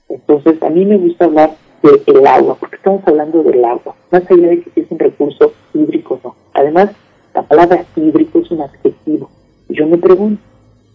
Entonces, 0.08 0.62
a 0.62 0.70
mí 0.70 0.86
me 0.86 0.96
gusta 0.96 1.26
hablar 1.26 1.54
del 1.82 2.26
agua, 2.26 2.56
porque 2.58 2.76
estamos 2.76 3.02
hablando 3.06 3.42
del 3.42 3.62
agua, 3.62 3.94
más 4.10 4.22
allá 4.30 4.48
de 4.48 4.62
que 4.62 4.80
es 4.80 4.90
un 4.90 4.98
recurso 4.98 5.52
hídrico 5.74 6.18
no. 6.24 6.34
Además, 6.54 6.92
la 7.34 7.42
palabra 7.42 7.84
hídrico 7.94 8.38
es 8.38 8.50
un 8.52 8.62
adjetivo. 8.62 9.28
Yo 9.68 9.86
me 9.86 9.98
pregunto, 9.98 10.42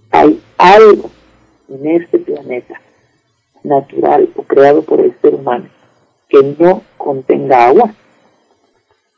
¿hay 0.10 0.42
algo 0.58 1.12
en 1.70 1.86
este 2.02 2.18
planeta 2.18 2.82
natural 3.68 4.30
o 4.36 4.44
creado 4.44 4.82
por 4.82 5.00
el 5.00 5.14
ser 5.22 5.36
humano 5.36 5.66
que 6.30 6.56
no 6.58 6.82
contenga 6.98 7.68
agua? 7.68 7.94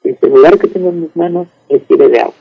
El 0.03 0.17
celular 0.17 0.57
que 0.57 0.67
tengo 0.67 0.89
en 0.89 1.01
mis 1.01 1.15
manos 1.15 1.47
requiere 1.69 2.09
de 2.09 2.19
agua, 2.19 2.33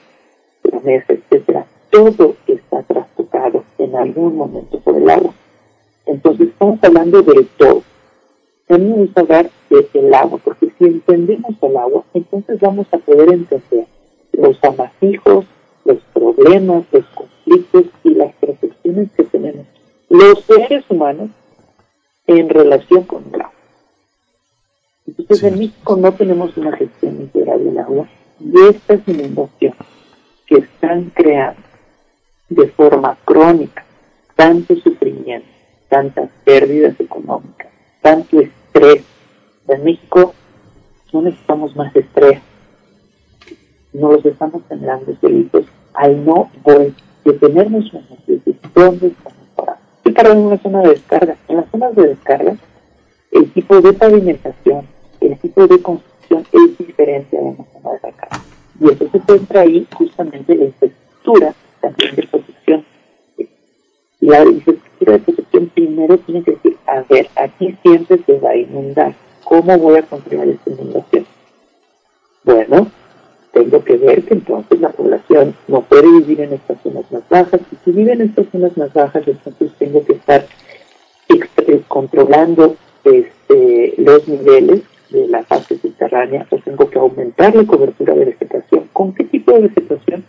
la 0.64 0.80
mesa, 0.80 1.12
etcétera. 1.12 1.66
Todo 1.90 2.36
está 2.46 2.82
trastocado 2.82 3.64
en 3.78 3.96
algún 3.96 4.36
momento 4.36 4.80
por 4.80 4.96
el 4.96 5.08
agua. 5.08 5.34
Entonces 6.06 6.48
estamos 6.48 6.78
hablando 6.82 7.22
del 7.22 7.46
todo. 7.56 7.82
Vamos 8.68 9.08
a 9.14 9.20
hablar 9.20 9.50
del 9.70 10.14
agua, 10.14 10.38
porque 10.44 10.70
si 10.78 10.84
entendemos 10.84 11.54
el 11.62 11.76
agua, 11.76 12.04
entonces 12.14 12.60
vamos 12.60 12.86
a 12.92 12.98
poder 12.98 13.30
entender 13.30 13.86
los 14.32 14.62
amasijos, 14.62 15.46
los 15.84 15.98
problemas, 16.12 16.84
los 16.92 17.04
conflictos 17.06 17.84
y 18.04 18.10
las 18.10 18.34
percepciones 18.34 19.10
que 19.16 19.24
tenemos 19.24 19.66
los 20.08 20.42
seres 20.44 20.84
humanos 20.88 21.30
en 22.28 22.48
relación 22.48 23.04
con 23.04 23.24
el 23.32 23.40
agua. 23.40 23.52
Entonces 25.06 25.42
en 25.42 25.58
México 25.58 25.96
no 25.96 26.12
tenemos 26.12 26.56
una 26.56 26.76
gestión 26.76 27.22
integral 27.22 27.64
del 27.64 27.78
agua 27.78 28.08
y 28.38 28.52
estas 28.68 29.00
inundaciones 29.08 29.78
que 30.46 30.56
están 30.56 31.10
creando 31.14 31.60
de 32.50 32.68
forma 32.68 33.16
crónica 33.24 33.84
tanto 34.36 34.76
sufrimiento, 34.76 35.48
tantas 35.88 36.30
pérdidas 36.44 36.94
económicas, 37.00 37.72
tanto 38.00 38.40
estrés. 38.40 39.04
En 39.66 39.84
México 39.84 40.32
no 41.12 41.22
necesitamos 41.22 41.74
más 41.74 41.94
estrés, 41.96 42.40
no 43.92 44.12
los 44.12 44.24
estamos 44.24 44.62
generando 44.68 45.16
solitos 45.20 45.66
al 45.92 46.24
no 46.24 46.50
poder 46.62 46.92
detenernos 47.24 47.92
en 47.92 48.06
decir 48.26 48.60
dónde 48.74 49.08
estamos. 49.08 49.37
Estoy 50.08 50.32
en 50.32 50.38
una 50.38 50.58
zona 50.58 50.82
de 50.82 50.88
descarga. 50.88 51.36
En 51.48 51.56
las 51.56 51.70
zonas 51.70 51.94
de 51.94 52.08
descarga, 52.08 52.56
el 53.30 53.52
tipo 53.52 53.78
de 53.78 53.92
pavimentación, 53.92 54.86
el 55.20 55.38
tipo 55.38 55.66
de 55.66 55.82
construcción 55.82 56.46
es 56.50 56.78
diferente 56.78 57.36
a 57.36 57.42
una 57.42 57.64
zona 57.72 57.90
de 57.90 58.08
descarga. 58.08 58.44
Y 58.80 58.90
eso 58.90 59.10
se 59.10 59.16
encuentra 59.18 59.60
ahí 59.60 59.86
justamente 59.92 60.54
la 60.54 60.64
infraestructura 60.64 61.54
también 61.82 62.16
de 62.16 62.22
protección. 62.26 62.84
La 64.20 64.44
infraestructura 64.44 65.12
de 65.12 65.18
protección 65.18 65.66
primero 65.74 66.18
tiene 66.18 66.42
que 66.42 66.50
decir, 66.52 66.76
a 66.86 67.02
ver, 67.02 67.28
aquí 67.36 67.76
siempre 67.82 68.18
se 68.24 68.38
va 68.38 68.50
a 68.50 68.56
inundar. 68.56 69.14
¿Cómo 69.44 69.76
voy 69.76 69.98
a 69.98 70.02
controlar 70.02 70.48
esta 70.48 70.70
inundación? 70.70 71.26
Bueno, 72.44 72.90
tengo 73.52 73.82
que 73.84 73.96
ver 73.96 74.24
que 74.24 74.34
entonces 74.34 74.80
la 74.80 74.90
población 74.90 75.54
no 75.66 75.82
puede 75.82 76.10
vivir 76.20 76.40
en 76.40 76.52
estas 76.52 76.80
zonas 76.82 77.10
más 77.10 77.22
bajas. 77.28 77.60
Y 77.72 77.76
si 77.84 77.90
vive 77.92 78.12
en 78.12 78.22
estas 78.22 78.46
zonas 78.50 78.76
más 78.76 78.92
bajas, 78.92 79.26
entonces 79.26 79.70
tengo 79.78 80.04
que 80.04 80.12
estar 80.14 80.44
controlando 81.88 82.76
este, 83.04 83.94
los 83.98 84.26
niveles 84.28 84.82
de 85.10 85.26
la 85.28 85.42
fase 85.42 85.78
subterránea 85.78 86.46
o 86.50 86.58
tengo 86.58 86.88
que 86.88 86.98
aumentar 86.98 87.54
la 87.54 87.64
cobertura 87.64 88.14
de 88.14 88.26
vegetación. 88.26 88.88
¿Con 88.92 89.14
qué 89.14 89.24
tipo 89.24 89.52
de 89.52 89.68
vegetación? 89.68 90.24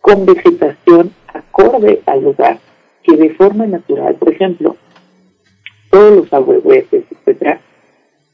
Con 0.00 0.26
vegetación 0.26 1.12
acorde 1.32 2.02
al 2.06 2.22
lugar, 2.22 2.58
que 3.02 3.16
de 3.16 3.30
forma 3.34 3.66
natural, 3.66 4.14
por 4.16 4.30
ejemplo, 4.30 4.76
todos 5.90 6.16
los 6.16 6.32
ahuehuetes, 6.32 7.04
etcétera, 7.10 7.60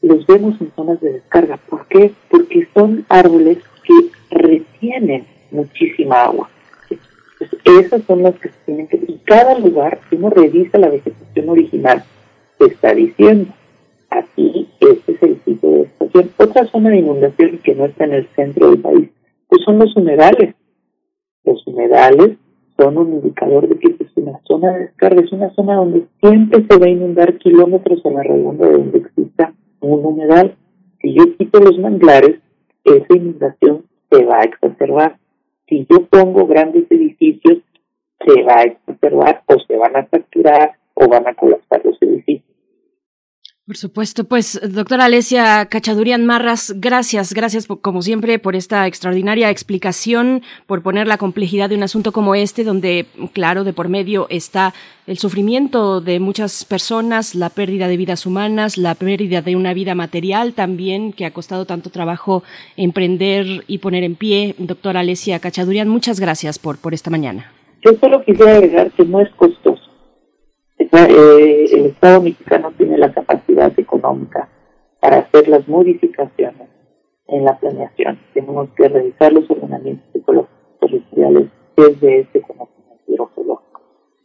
los 0.01 0.25
vemos 0.25 0.59
en 0.61 0.71
zonas 0.75 1.01
de 1.01 1.13
descarga. 1.13 1.57
¿Por 1.69 1.85
qué? 1.87 2.13
Porque 2.29 2.67
son 2.73 3.05
árboles 3.09 3.57
que 4.89 4.99
retienen 4.99 5.25
muchísima 5.51 6.23
agua. 6.25 6.49
esas 7.63 8.03
son 8.03 8.23
las 8.23 8.35
que 8.39 8.49
se 8.49 8.55
tienen 8.65 8.87
que... 8.87 8.97
Y 9.07 9.19
cada 9.25 9.57
lugar, 9.57 9.99
si 10.09 10.15
uno 10.15 10.29
revisa 10.29 10.77
la 10.77 10.89
vegetación 10.89 11.49
original, 11.49 12.03
se 12.57 12.65
está 12.65 12.93
diciendo, 12.93 13.53
aquí 14.09 14.67
este 14.79 15.13
es 15.13 15.23
el 15.23 15.39
tipo 15.41 15.71
de 15.71 15.81
estación. 15.83 16.31
Otra 16.37 16.65
zona 16.65 16.89
de 16.89 16.97
inundación 16.97 17.59
que 17.63 17.75
no 17.75 17.85
está 17.85 18.05
en 18.05 18.13
el 18.13 18.27
centro 18.35 18.71
del 18.71 18.81
país, 18.81 19.09
pues 19.47 19.61
son 19.63 19.79
los 19.79 19.95
humedales. 19.95 20.55
Los 21.45 21.65
humedales 21.65 22.37
son 22.77 22.97
un 22.97 23.13
indicador 23.13 23.67
de 23.67 23.77
que 23.77 24.03
es 24.03 24.11
una 24.15 24.39
zona 24.43 24.73
de 24.73 24.79
descarga, 24.79 25.21
es 25.21 25.31
una 25.31 25.49
zona 25.53 25.75
donde 25.75 26.05
siempre 26.21 26.65
se 26.69 26.77
va 26.77 26.85
a 26.85 26.89
inundar 26.89 27.37
kilómetros 27.37 28.05
a 28.05 28.09
la 28.09 28.23
redonda 28.23 28.67
de 28.67 28.73
donde 28.73 28.97
exista 28.99 29.53
un 29.79 30.05
humedal. 30.05 30.55
Si 31.01 31.13
yo 31.13 31.37
quito 31.37 31.59
los 31.59 31.77
manglares, 31.79 32.39
esa 32.83 33.15
inundación 33.15 33.83
se 34.09 34.25
va 34.25 34.39
a 34.39 34.43
exacerbar. 34.43 35.19
Si 35.67 35.85
yo 35.89 36.05
pongo 36.05 36.47
grandes 36.47 36.89
edificios, 36.89 37.59
se 38.25 38.41
va 38.43 38.59
a 38.59 38.63
exacerbar 38.63 39.43
o 39.45 39.59
se 39.59 39.77
van 39.77 39.95
a 39.95 40.05
fracturar 40.05 40.77
o 40.93 41.07
van 41.07 41.27
a 41.27 41.33
colapsar 41.33 41.81
los 41.85 42.01
edificios. 42.01 42.48
Por 43.69 43.77
supuesto, 43.77 44.23
pues 44.23 44.59
doctora 44.73 45.05
Alesia 45.05 45.67
Cachadurian 45.67 46.25
Marras, 46.25 46.73
gracias, 46.77 47.35
gracias 47.35 47.67
como 47.67 48.01
siempre 48.01 48.39
por 48.39 48.55
esta 48.55 48.87
extraordinaria 48.87 49.51
explicación, 49.51 50.41
por 50.65 50.81
poner 50.81 51.05
la 51.05 51.19
complejidad 51.19 51.69
de 51.69 51.75
un 51.75 51.83
asunto 51.83 52.11
como 52.11 52.33
este, 52.33 52.63
donde, 52.63 53.05
claro, 53.31 53.63
de 53.63 53.73
por 53.73 53.87
medio 53.87 54.25
está 54.31 54.73
el 55.05 55.19
sufrimiento 55.19 56.01
de 56.01 56.19
muchas 56.19 56.65
personas, 56.65 57.35
la 57.35 57.51
pérdida 57.51 57.87
de 57.87 57.97
vidas 57.97 58.25
humanas, 58.25 58.75
la 58.75 58.95
pérdida 58.95 59.43
de 59.43 59.55
una 59.55 59.75
vida 59.75 59.93
material 59.93 60.53
también, 60.53 61.13
que 61.13 61.27
ha 61.27 61.31
costado 61.31 61.65
tanto 61.65 61.91
trabajo 61.91 62.41
emprender 62.75 63.65
y 63.67 63.77
poner 63.77 64.03
en 64.03 64.15
pie. 64.15 64.55
Doctora 64.57 65.01
Alesia 65.01 65.37
Cachadurian, 65.37 65.87
muchas 65.87 66.19
gracias 66.19 66.57
por, 66.57 66.79
por 66.79 66.95
esta 66.95 67.11
mañana. 67.11 67.51
Yo 67.85 67.91
solo 68.01 68.25
quisiera 68.25 68.53
agregar 68.53 68.89
que 68.93 69.05
no 69.05 69.21
es 69.21 69.29
costoso 69.35 69.88
eh, 70.91 71.65
el 71.71 71.85
Estado 71.87 72.21
mexicano 72.21 72.71
tiene 72.77 72.97
la 72.97 73.13
capacidad 73.13 73.71
económica 73.77 74.49
para 74.99 75.19
hacer 75.19 75.47
las 75.47 75.67
modificaciones 75.67 76.67
en 77.27 77.45
la 77.45 77.57
planeación. 77.59 78.19
Tenemos 78.33 78.69
que 78.75 78.87
revisar 78.87 79.31
los 79.31 79.49
ordenamientos 79.49 80.07
ecológicos 80.13 80.79
territoriales 80.79 81.49
desde 81.77 82.19
este 82.21 82.41
conocimiento 82.41 83.03
hidrogeológico. 83.07 83.81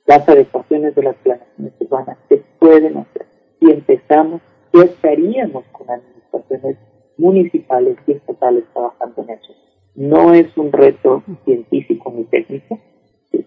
Las 0.06 0.28
adecuaciones 0.28 0.94
de 0.94 1.02
las 1.02 1.16
planeaciones 1.16 1.72
urbanas 1.80 2.18
se 2.28 2.42
pueden 2.58 2.96
hacer. 2.98 3.26
Si 3.60 3.70
empezamos, 3.70 4.40
ya 4.72 4.82
estaríamos 4.82 5.64
con 5.72 5.90
administraciones 5.90 6.76
municipales 7.16 7.96
y 8.06 8.12
estatales 8.12 8.64
trabajando 8.72 9.22
en 9.22 9.30
eso. 9.30 9.52
No 9.94 10.34
es 10.34 10.56
un 10.56 10.72
reto 10.72 11.22
científico 11.44 12.12
ni 12.14 12.24
técnico, 12.24 12.80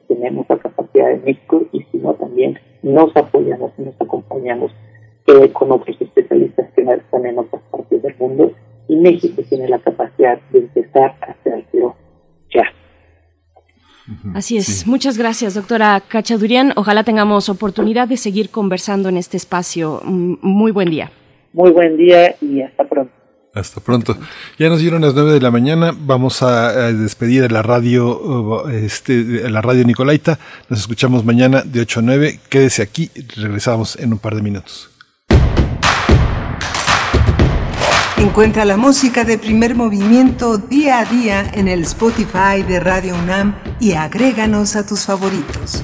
tenemos 0.08 0.46
la 0.50 0.58
capacidad 0.58 1.10
de 1.10 1.18
México 1.18 1.66
y 1.72 1.84
si 1.92 1.98
no 1.98 2.14
también 2.16 2.60
nos 2.84 3.16
apoyamos 3.16 3.72
y 3.78 3.84
nos 3.84 3.96
acompañamos 4.00 4.72
eh, 5.28 5.52
con 5.52 5.72
otros 5.72 6.00
especialistas 6.00 6.70
que 6.76 6.82
están 6.82 7.26
en 7.26 7.40
otras 7.40 7.62
partes 7.72 8.02
del 8.02 8.16
mundo 8.18 8.52
y 8.88 8.96
México 8.96 9.42
tiene 9.50 9.68
la 9.68 9.80
capacidad 9.80 10.40
de 10.52 10.60
empezar 10.60 11.16
a 11.22 11.32
hacerlo 11.32 11.96
ya. 12.54 12.64
Así 14.34 14.58
es. 14.58 14.88
Muchas 14.88 15.18
gracias, 15.18 15.56
doctora 15.56 16.02
Cachadurian. 16.08 16.72
Ojalá 16.78 17.04
tengamos 17.04 17.50
oportunidad 17.50 18.08
de 18.08 18.16
seguir 18.16 18.50
conversando 18.50 19.10
en 19.10 19.18
este 19.18 19.36
espacio. 19.36 20.02
Mm, 20.06 20.36
muy 20.42 20.72
buen 20.72 20.90
día. 20.90 21.12
Muy 21.52 21.72
buen 21.72 21.98
día 21.98 22.36
y 22.40 22.62
hasta 22.62 22.86
pronto. 22.86 23.12
Hasta 23.58 23.82
pronto. 23.82 24.18
Ya 24.60 24.70
nos 24.70 24.80
dieron 24.80 25.02
las 25.02 25.14
nueve 25.14 25.34
de 25.34 25.42
la 25.42 25.52
mañana. 25.52 25.94
Vamos 25.98 26.42
a, 26.44 26.92
despedir 26.92 27.44
a 27.44 27.50
la 27.50 27.62
radio, 27.62 28.70
este, 28.70 29.44
a 29.46 29.50
la 29.50 29.62
radio 29.62 29.84
Nicolaita. 29.84 30.38
Nos 30.70 30.80
escuchamos 30.80 31.26
mañana 31.26 31.64
de 31.66 31.82
8 31.82 32.00
a 32.00 32.04
9. 32.04 32.40
Quédese 32.50 32.82
aquí. 32.82 33.10
Regresamos 33.36 33.96
en 33.98 34.14
un 34.14 34.20
par 34.20 34.36
de 34.36 34.42
minutos. 34.42 34.90
Encuentra 38.18 38.66
la 38.66 38.78
música 38.78 39.24
de 39.24 39.38
primer 39.38 39.76
movimiento 39.76 40.58
día 40.58 41.00
a 41.00 41.06
día 41.06 41.52
en 41.54 41.68
el 41.68 41.84
Spotify 41.84 42.64
de 42.68 42.80
Radio 42.80 43.16
UNAM 43.16 43.56
y 43.80 43.94
agréganos 43.94 44.76
a 44.76 44.86
tus 44.86 45.06
favoritos. 45.06 45.84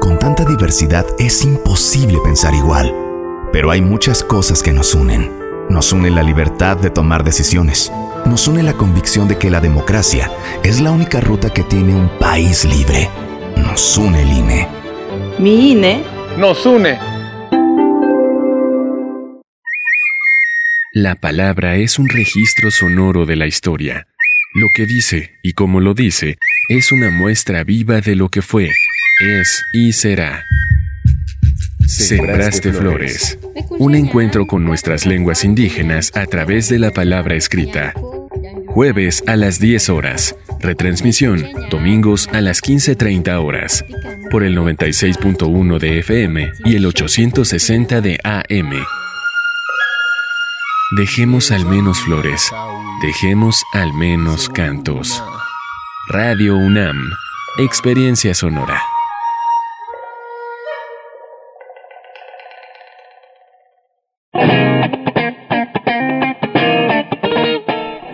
Con 0.00 0.18
tanta 0.18 0.46
diversidad 0.46 1.04
es 1.18 1.44
imposible 1.44 2.16
pensar 2.24 2.54
igual, 2.54 2.90
pero 3.52 3.70
hay 3.70 3.82
muchas 3.82 4.24
cosas 4.24 4.62
que 4.62 4.72
nos 4.72 4.94
unen. 4.94 5.30
Nos 5.68 5.92
une 5.92 6.10
la 6.10 6.22
libertad 6.22 6.78
de 6.78 6.88
tomar 6.88 7.22
decisiones. 7.22 7.92
Nos 8.24 8.48
une 8.48 8.62
la 8.62 8.72
convicción 8.72 9.28
de 9.28 9.36
que 9.36 9.50
la 9.50 9.60
democracia 9.60 10.30
es 10.64 10.80
la 10.80 10.90
única 10.90 11.20
ruta 11.20 11.52
que 11.52 11.64
tiene 11.64 11.94
un 11.94 12.08
país 12.18 12.64
libre. 12.64 13.10
Nos 13.58 13.98
une 13.98 14.22
el 14.22 14.32
INE. 14.32 14.68
Mi 15.38 15.72
INE 15.72 16.02
nos 16.38 16.64
une. 16.64 16.98
La 20.94 21.14
palabra 21.14 21.76
es 21.76 21.98
un 21.98 22.08
registro 22.08 22.70
sonoro 22.70 23.26
de 23.26 23.36
la 23.36 23.46
historia. 23.46 24.08
Lo 24.54 24.68
que 24.74 24.86
dice 24.86 25.38
y 25.42 25.52
como 25.52 25.80
lo 25.80 25.92
dice 25.92 26.38
es 26.70 26.90
una 26.90 27.10
muestra 27.10 27.64
viva 27.64 28.00
de 28.00 28.16
lo 28.16 28.30
que 28.30 28.42
fue, 28.42 28.70
es 29.20 29.62
y 29.72 29.92
será. 29.92 30.46
Sembraste 31.86 32.72
Flores. 32.72 33.38
Un 33.78 33.94
encuentro 33.94 34.46
con 34.46 34.64
nuestras 34.64 35.06
lenguas 35.06 35.44
indígenas 35.44 36.12
a 36.14 36.26
través 36.26 36.68
de 36.68 36.78
la 36.78 36.90
palabra 36.90 37.34
escrita. 37.34 37.92
Jueves 38.66 39.22
a 39.26 39.36
las 39.36 39.58
10 39.58 39.90
horas. 39.90 40.36
Retransmisión 40.60 41.44
domingos 41.70 42.28
a 42.32 42.40
las 42.40 42.62
15.30 42.62 43.44
horas. 43.44 43.84
Por 44.30 44.42
el 44.42 44.56
96.1 44.56 45.78
de 45.78 45.98
FM 45.98 46.52
y 46.64 46.76
el 46.76 46.86
860 46.86 48.00
de 48.00 48.18
AM. 48.24 48.72
Dejemos 50.96 51.50
al 51.50 51.66
menos 51.66 52.00
flores. 52.00 52.50
Dejemos 53.02 53.62
al 53.72 53.92
menos 53.92 54.48
cantos. 54.48 55.22
Radio 56.08 56.56
UNAM. 56.56 56.96
Experiencia 57.58 58.34
sonora. 58.34 58.80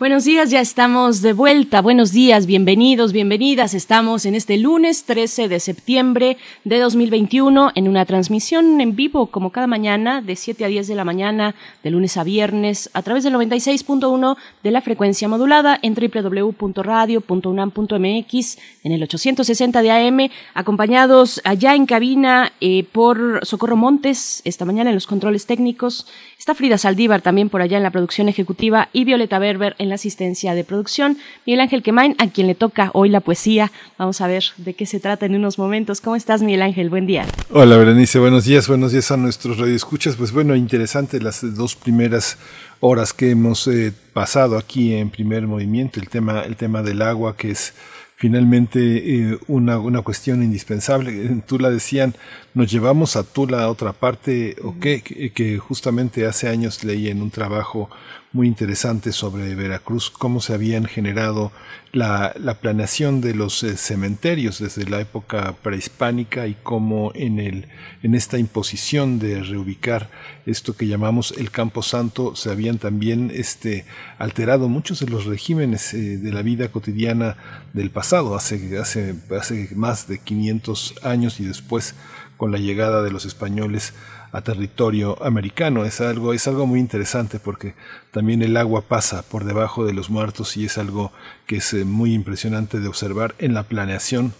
Buenos 0.00 0.24
días, 0.24 0.50
ya 0.50 0.60
estamos 0.62 1.20
de 1.20 1.34
vuelta. 1.34 1.82
Buenos 1.82 2.10
días, 2.10 2.46
bienvenidos, 2.46 3.12
bienvenidas. 3.12 3.74
Estamos 3.74 4.24
en 4.24 4.34
este 4.34 4.56
lunes 4.56 5.04
13 5.04 5.48
de 5.48 5.60
septiembre 5.60 6.38
de 6.64 6.78
2021 6.78 7.72
en 7.74 7.86
una 7.86 8.06
transmisión 8.06 8.80
en 8.80 8.96
vivo 8.96 9.26
como 9.26 9.52
cada 9.52 9.66
mañana 9.66 10.22
de 10.22 10.36
7 10.36 10.64
a 10.64 10.68
10 10.68 10.88
de 10.88 10.94
la 10.94 11.04
mañana, 11.04 11.54
de 11.82 11.90
lunes 11.90 12.16
a 12.16 12.24
viernes, 12.24 12.88
a 12.94 13.02
través 13.02 13.24
del 13.24 13.34
96.1 13.34 14.38
de 14.62 14.70
la 14.70 14.80
frecuencia 14.80 15.28
modulada 15.28 15.78
en 15.82 15.94
www.radio.unam.mx 15.94 18.58
en 18.84 18.92
el 18.92 19.02
860 19.02 19.82
de 19.82 19.90
AM, 19.90 20.30
acompañados 20.54 21.42
allá 21.44 21.74
en 21.74 21.84
cabina 21.84 22.54
eh, 22.62 22.84
por 22.90 23.44
Socorro 23.44 23.76
Montes, 23.76 24.40
esta 24.46 24.64
mañana 24.64 24.88
en 24.88 24.96
los 24.96 25.06
controles 25.06 25.44
técnicos. 25.44 26.06
Está 26.38 26.54
Frida 26.54 26.78
Saldívar 26.78 27.20
también 27.20 27.50
por 27.50 27.60
allá 27.60 27.76
en 27.76 27.82
la 27.82 27.90
producción 27.90 28.30
ejecutiva 28.30 28.88
y 28.94 29.04
Violeta 29.04 29.38
Berber 29.38 29.76
en 29.78 29.89
la 29.90 29.96
asistencia 29.96 30.54
de 30.54 30.64
producción. 30.64 31.18
Miguel 31.46 31.60
Ángel 31.60 31.82
Quemain, 31.82 32.14
a 32.18 32.28
quien 32.28 32.46
le 32.46 32.54
toca 32.54 32.90
hoy 32.94 33.10
la 33.10 33.20
poesía. 33.20 33.70
Vamos 33.98 34.20
a 34.20 34.26
ver 34.26 34.44
de 34.56 34.74
qué 34.74 34.86
se 34.86 35.00
trata 35.00 35.26
en 35.26 35.34
unos 35.34 35.58
momentos. 35.58 36.00
¿Cómo 36.00 36.16
estás, 36.16 36.42
Miguel 36.42 36.62
Ángel? 36.62 36.88
Buen 36.88 37.06
día. 37.06 37.26
Hola, 37.50 37.76
Berenice. 37.76 38.18
Buenos 38.18 38.44
días. 38.44 38.66
Buenos 38.68 38.92
días 38.92 39.10
a 39.10 39.16
nuestros 39.16 39.58
radioescuchas. 39.58 40.16
Pues 40.16 40.32
bueno, 40.32 40.56
interesante 40.56 41.20
las 41.20 41.42
dos 41.54 41.76
primeras 41.76 42.38
horas 42.80 43.12
que 43.12 43.30
hemos 43.30 43.66
eh, 43.68 43.92
pasado 44.12 44.56
aquí 44.56 44.94
en 44.94 45.10
primer 45.10 45.46
movimiento. 45.46 46.00
El 46.00 46.08
tema, 46.08 46.40
el 46.40 46.56
tema 46.56 46.82
del 46.82 47.02
agua, 47.02 47.36
que 47.36 47.50
es 47.50 47.74
finalmente 48.20 48.80
eh, 48.80 49.38
una, 49.48 49.78
una, 49.78 50.02
cuestión 50.02 50.42
indispensable. 50.42 51.10
En 51.24 51.40
Tula 51.40 51.70
decían, 51.70 52.14
nos 52.52 52.70
llevamos 52.70 53.16
a 53.16 53.22
Tula 53.22 53.62
a 53.62 53.70
otra 53.70 53.94
parte, 53.94 54.56
o 54.62 54.78
qué, 54.78 55.00
que 55.00 55.58
justamente 55.58 56.26
hace 56.26 56.48
años 56.48 56.84
leí 56.84 57.08
en 57.08 57.22
un 57.22 57.30
trabajo 57.30 57.88
muy 58.32 58.46
interesante 58.46 59.10
sobre 59.10 59.56
Veracruz, 59.56 60.08
cómo 60.08 60.40
se 60.40 60.54
habían 60.54 60.84
generado 60.84 61.50
la, 61.90 62.32
planeación 62.60 63.20
de 63.20 63.34
los 63.34 63.64
eh, 63.64 63.76
cementerios 63.76 64.60
desde 64.60 64.88
la 64.88 65.00
época 65.00 65.56
prehispánica 65.62 66.46
y 66.46 66.54
cómo 66.62 67.10
en, 67.16 67.40
el, 67.40 67.66
en 68.04 68.14
esta 68.14 68.38
imposición 68.38 69.18
de 69.18 69.42
reubicar 69.42 70.10
esto 70.46 70.76
que 70.76 70.86
llamamos 70.86 71.34
el 71.36 71.50
Campo 71.50 71.82
Santo 71.82 72.36
se 72.36 72.50
habían 72.50 72.78
también 72.78 73.32
este, 73.34 73.84
alterado 74.18 74.68
muchos 74.68 75.00
de 75.00 75.08
los 75.08 75.24
regímenes 75.24 75.92
eh, 75.94 76.18
de 76.18 76.32
la 76.32 76.42
vida 76.42 76.68
cotidiana 76.68 77.36
del 77.72 77.90
pasado, 77.90 78.36
hace, 78.36 78.78
hace, 78.78 79.16
hace 79.36 79.70
más 79.74 80.06
de 80.06 80.20
500 80.20 80.94
años 81.02 81.40
y 81.40 81.46
después 81.46 81.96
con 82.36 82.52
la 82.52 82.58
llegada 82.58 83.02
de 83.02 83.10
los 83.10 83.26
españoles 83.26 83.92
a 84.32 84.42
territorio 84.42 85.22
americano. 85.22 85.84
Es 85.84 86.00
algo, 86.00 86.32
es 86.32 86.46
algo 86.46 86.66
muy 86.66 86.80
interesante 86.80 87.38
porque 87.38 87.74
también 88.10 88.42
el 88.42 88.56
agua 88.56 88.82
pasa 88.82 89.22
por 89.22 89.44
debajo 89.44 89.84
de 89.84 89.92
los 89.92 90.10
muertos 90.10 90.56
y 90.56 90.64
es 90.64 90.78
algo 90.78 91.12
que 91.46 91.56
es 91.56 91.72
eh, 91.72 91.84
muy 91.84 92.14
impresionante 92.14 92.80
de 92.80 92.88
observar 92.88 93.34
en 93.38 93.54
la 93.54 93.64
planeación 93.64 94.32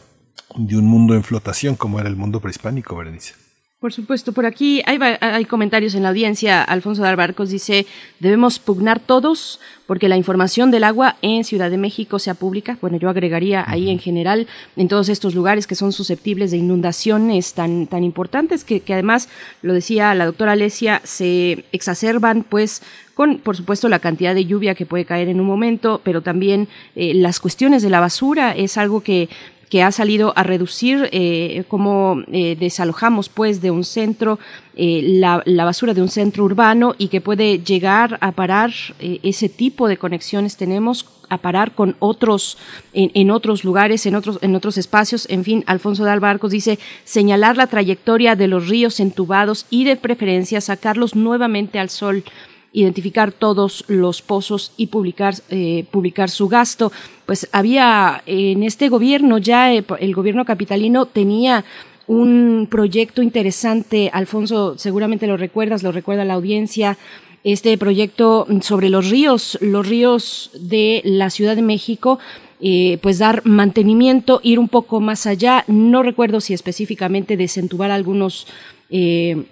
de 0.57 0.77
un 0.77 0.87
mundo 0.87 1.15
en 1.15 1.23
flotación 1.23 1.77
como 1.77 2.01
era 2.01 2.09
el 2.09 2.17
mundo 2.17 2.41
prehispánico, 2.41 2.97
Berenice. 2.97 3.40
Por 3.81 3.95
supuesto, 3.95 4.33
por 4.33 4.45
aquí 4.45 4.83
hay, 4.85 4.99
hay, 5.23 5.47
comentarios 5.47 5.95
en 5.95 6.03
la 6.03 6.11
audiencia. 6.11 6.63
Alfonso 6.63 7.01
de 7.01 7.09
Albarcos 7.09 7.49
dice, 7.49 7.87
debemos 8.19 8.59
pugnar 8.59 9.01
todos 9.01 9.59
porque 9.87 10.11
la 10.11 10.19
información 10.19 10.71
del 10.71 10.85
agua 10.85 11.17
en 11.23 11.45
Ciudad 11.45 11.71
de 11.71 11.79
México 11.79 12.19
sea 12.19 12.35
pública. 12.35 12.77
Bueno, 12.83 12.99
yo 12.99 13.09
agregaría 13.09 13.65
ahí 13.67 13.89
en 13.89 13.99
general, 13.99 14.49
en 14.77 14.89
todos 14.89 15.09
estos 15.09 15.35
lugares 15.35 15.67
que 15.67 15.77
son 15.77 15.93
susceptibles 15.93 16.51
de 16.51 16.59
inundaciones 16.59 17.55
tan, 17.55 17.87
tan 17.87 18.05
importantes, 18.05 18.65
que, 18.65 18.81
que 18.81 18.93
además, 18.93 19.31
lo 19.63 19.73
decía 19.73 20.15
la 20.15 20.27
doctora 20.27 20.53
Alesia, 20.53 21.01
se 21.05 21.65
exacerban 21.73 22.43
pues 22.43 22.83
con, 23.15 23.39
por 23.39 23.57
supuesto, 23.57 23.89
la 23.89 23.99
cantidad 23.99 24.35
de 24.35 24.45
lluvia 24.45 24.75
que 24.75 24.85
puede 24.85 25.07
caer 25.07 25.29
en 25.29 25.41
un 25.41 25.47
momento, 25.47 26.03
pero 26.05 26.21
también 26.21 26.69
eh, 26.97 27.15
las 27.15 27.41
cuestiones 27.41 27.83
de 27.83 27.89
la 27.89 28.01
basura 28.01 28.53
es 28.53 28.77
algo 28.77 29.03
que 29.03 29.31
que 29.71 29.83
ha 29.83 29.93
salido 29.93 30.35
a 30.37 30.43
reducir 30.43 31.09
eh, 31.13 31.65
cómo 31.69 32.23
eh, 32.31 32.57
desalojamos 32.59 33.29
pues 33.29 33.63
de 33.63 33.71
un 33.71 33.85
centro 33.85 34.39
eh, 34.83 35.03
la, 35.03 35.65
basura 35.65 35.95
de 35.95 36.01
un 36.01 36.09
centro 36.09 36.45
urbano 36.45 36.95
y 36.97 37.09
que 37.09 37.21
puede 37.21 37.59
llegar 37.59 38.17
a 38.21 38.33
parar 38.33 38.73
eh, 38.99 39.21
ese 39.23 39.49
tipo 39.49 39.89
de 39.89 39.97
conexiones 39.97 40.57
tenemos 40.57 41.07
a 41.29 41.39
parar 41.39 41.73
con 41.75 41.97
otros 41.99 42.57
en, 42.93 43.31
otros 43.31 43.63
lugares 43.63 44.07
en 44.07 44.15
otros 44.15 44.39
en 44.43 44.57
otros 44.57 44.79
espacios. 44.79 45.27
En 45.29 45.45
fin 45.45 45.65
Alfonso 45.67 46.05
de 46.05 46.11
Albarcos 46.13 46.51
dice 46.51 46.79
señalar 47.05 47.57
la 47.57 47.67
trayectoria 47.67 48.37
de 48.37 48.49
los 48.49 48.69
ríos 48.69 49.01
entubados 49.01 49.67
y 49.71 49.85
de 49.85 49.97
preferencia 49.97 50.61
sacarlos 50.61 51.15
nuevamente 51.15 51.79
al 51.79 51.91
sol 51.91 52.25
identificar 52.73 53.33
todos 53.33 53.85
los 53.89 54.23
pozos 54.23 54.73
y 54.77 54.87
publicar, 54.87 55.35
eh, 55.49 55.85
publicar 55.91 56.31
su 56.31 56.49
gasto. 56.49 56.93
Pues 57.27 57.49
había 57.53 58.23
en 58.27 58.63
este 58.63 58.89
gobierno 58.89 59.39
ya, 59.39 59.75
eh, 59.75 59.85
el 59.99 60.15
gobierno 60.15 60.45
capitalino 60.45 61.07
tenía 61.07 61.65
un 62.07 62.67
proyecto 62.71 63.23
interesante, 63.23 64.11
Alfonso, 64.13 64.77
seguramente 64.77 65.27
lo 65.27 65.37
recuerdas, 65.37 65.83
lo 65.83 65.93
recuerda 65.93 66.25
la 66.25 66.35
audiencia, 66.35 66.99
este 67.45 67.77
proyecto 67.79 68.47
sobre 68.61 68.91
los 68.91 69.09
ríos, 69.11 69.59
los 69.61 69.87
ríos 69.87 70.51
de 70.61 71.03
la 71.05 71.31
Ciudad 71.31 71.57
de 71.57 71.63
México, 71.63 72.19
eh, 72.61 72.99
pues 73.01 73.19
dar 73.19 73.43
mantenimiento, 73.47 74.41
ir 74.43 74.59
un 74.59 74.69
poco 74.69 75.01
más 75.01 75.27
allá. 75.27 75.65
No 75.67 76.03
recuerdo 76.03 76.41
si 76.41 76.53
específicamente 76.53 77.37
desentubar 77.37 77.91
algunos 77.91 78.47
eh, 78.91 79.45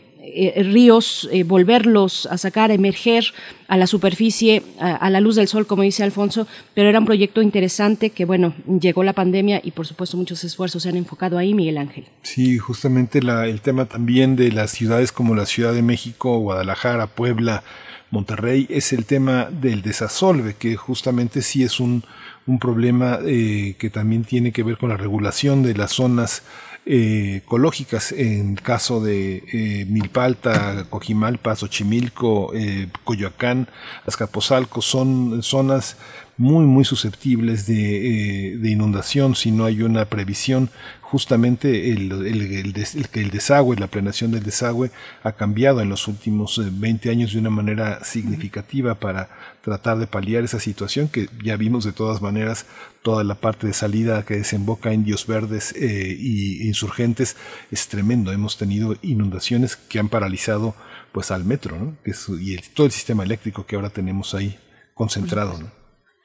ríos, 0.57 1.29
eh, 1.33 1.45
volverlos 1.45 2.27
a 2.27 2.39
sacar, 2.39 2.71
a 2.71 2.75
emerger 2.75 3.25
a 3.69 3.77
la 3.77 3.87
superficie, 3.87 4.63
a, 4.81 5.11
la 5.11 5.21
luz 5.21 5.37
del 5.37 5.47
sol, 5.47 5.67
como 5.67 5.83
dice 5.83 6.03
Alfonso, 6.03 6.47
pero 6.75 6.89
era 6.89 6.99
un 6.99 7.05
proyecto 7.05 7.43
interesante 7.43 8.11
que, 8.11 8.25
bueno, 8.25 8.55
llegó 8.81 9.05
la 9.05 9.13
pandemia 9.13 9.61
y 9.63 9.73
por 9.73 9.87
supuesto 9.87 10.17
muchos 10.17 10.43
esfuerzos 10.43 10.83
se 10.83 10.89
han 10.89 10.97
enfocado 10.97 11.37
ahí, 11.37 11.53
Miguel 11.53 11.77
Ángel. 11.77 12.07
Sí, 12.23 12.57
justamente 12.57 13.19
el 13.19 13.61
tema 13.61 13.85
también 13.85 14.37
de 14.37 14.53
las 14.53 14.71
ciudades 14.71 15.13
como 15.13 15.35
la 15.35 15.45
Ciudad 15.45 15.75
de 15.75 15.83
México, 15.83 16.39
Guadalajara, 16.39 17.09
Puebla, 17.09 17.63
Monterrey, 18.11 18.67
es 18.71 18.95
el 18.95 19.05
tema 19.05 19.49
del 19.51 19.83
desasolve, 19.83 20.55
que 20.59 20.77
justamente 20.77 21.43
sí 21.43 21.63
es 21.63 21.79
un, 21.79 22.05
un 22.47 22.59
problema 22.59 23.19
eh, 23.25 23.77
que 23.79 23.91
también 23.91 24.25
tiene 24.25 24.51
que 24.51 24.63
ver 24.63 24.79
con 24.79 24.89
la 24.89 24.97
regulación 24.97 25.63
de 25.63 25.75
las 25.75 25.93
zonas 25.93 26.43
eh, 26.90 27.43
ecológicas. 27.44 28.12
En 28.12 28.55
caso 28.55 29.02
de 29.02 29.44
eh, 29.52 29.85
Milpalta, 29.90 30.86
Cojimalpa, 30.89 31.55
Xochimilco, 31.55 32.55
eh, 32.55 32.89
Coyoacán, 33.05 33.69
Azcapotzalco, 34.06 34.81
son 34.81 35.43
zonas 35.43 35.98
muy 36.39 36.65
muy 36.65 36.86
susceptibles 36.86 37.66
de, 37.66 38.56
de, 38.59 38.70
inundación 38.70 39.35
si 39.35 39.51
no 39.51 39.65
hay 39.66 39.82
una 39.82 40.06
previsión 40.06 40.70
justamente 41.10 41.90
el, 41.90 42.12
el, 42.12 42.43
el, 42.43 42.86
el, 43.14 43.30
desagüe, 43.30 43.76
la 43.76 43.86
planeación 43.86 44.30
del 44.30 44.43
desagüe 44.43 44.90
ha 45.22 45.32
cambiado 45.32 45.80
en 45.80 45.89
los 45.89 46.06
últimos 46.06 46.60
20 46.62 47.09
años 47.09 47.32
de 47.32 47.39
una 47.39 47.48
manera 47.48 48.05
significativa 48.05 48.94
para 48.94 49.30
tratar 49.62 49.98
de 49.98 50.06
paliar 50.06 50.44
esa 50.44 50.60
situación 50.60 51.09
que 51.09 51.30
ya 51.43 51.56
vimos 51.56 51.85
de 51.85 51.93
todas 51.93 52.20
maneras 52.20 52.66
toda 53.01 53.24
la 53.24 53.36
parte 53.36 53.66
de 53.66 53.72
salida 53.72 54.26
que 54.26 54.35
desemboca 54.35 54.93
en 54.93 55.01
Indios 55.01 55.26
Verdes 55.26 55.72
eh, 55.76 56.14
y 56.18 56.66
insurgentes 56.66 57.36
es 57.70 57.89
tremendo. 57.89 58.30
Hemos 58.30 58.59
tenido 58.59 58.94
inundaciones 59.01 59.76
que 59.76 59.98
han 59.98 60.10
paralizado 60.10 60.74
pues 61.12 61.30
al 61.30 61.44
metro 61.44 61.97
y 62.05 62.56
todo 62.74 62.86
el 62.86 62.93
sistema 62.93 63.24
eléctrico 63.24 63.64
que 63.64 63.76
ahora 63.76 63.89
tenemos 63.89 64.35
ahí 64.35 64.59
concentrado. 64.93 65.59
¿no? 65.59 65.78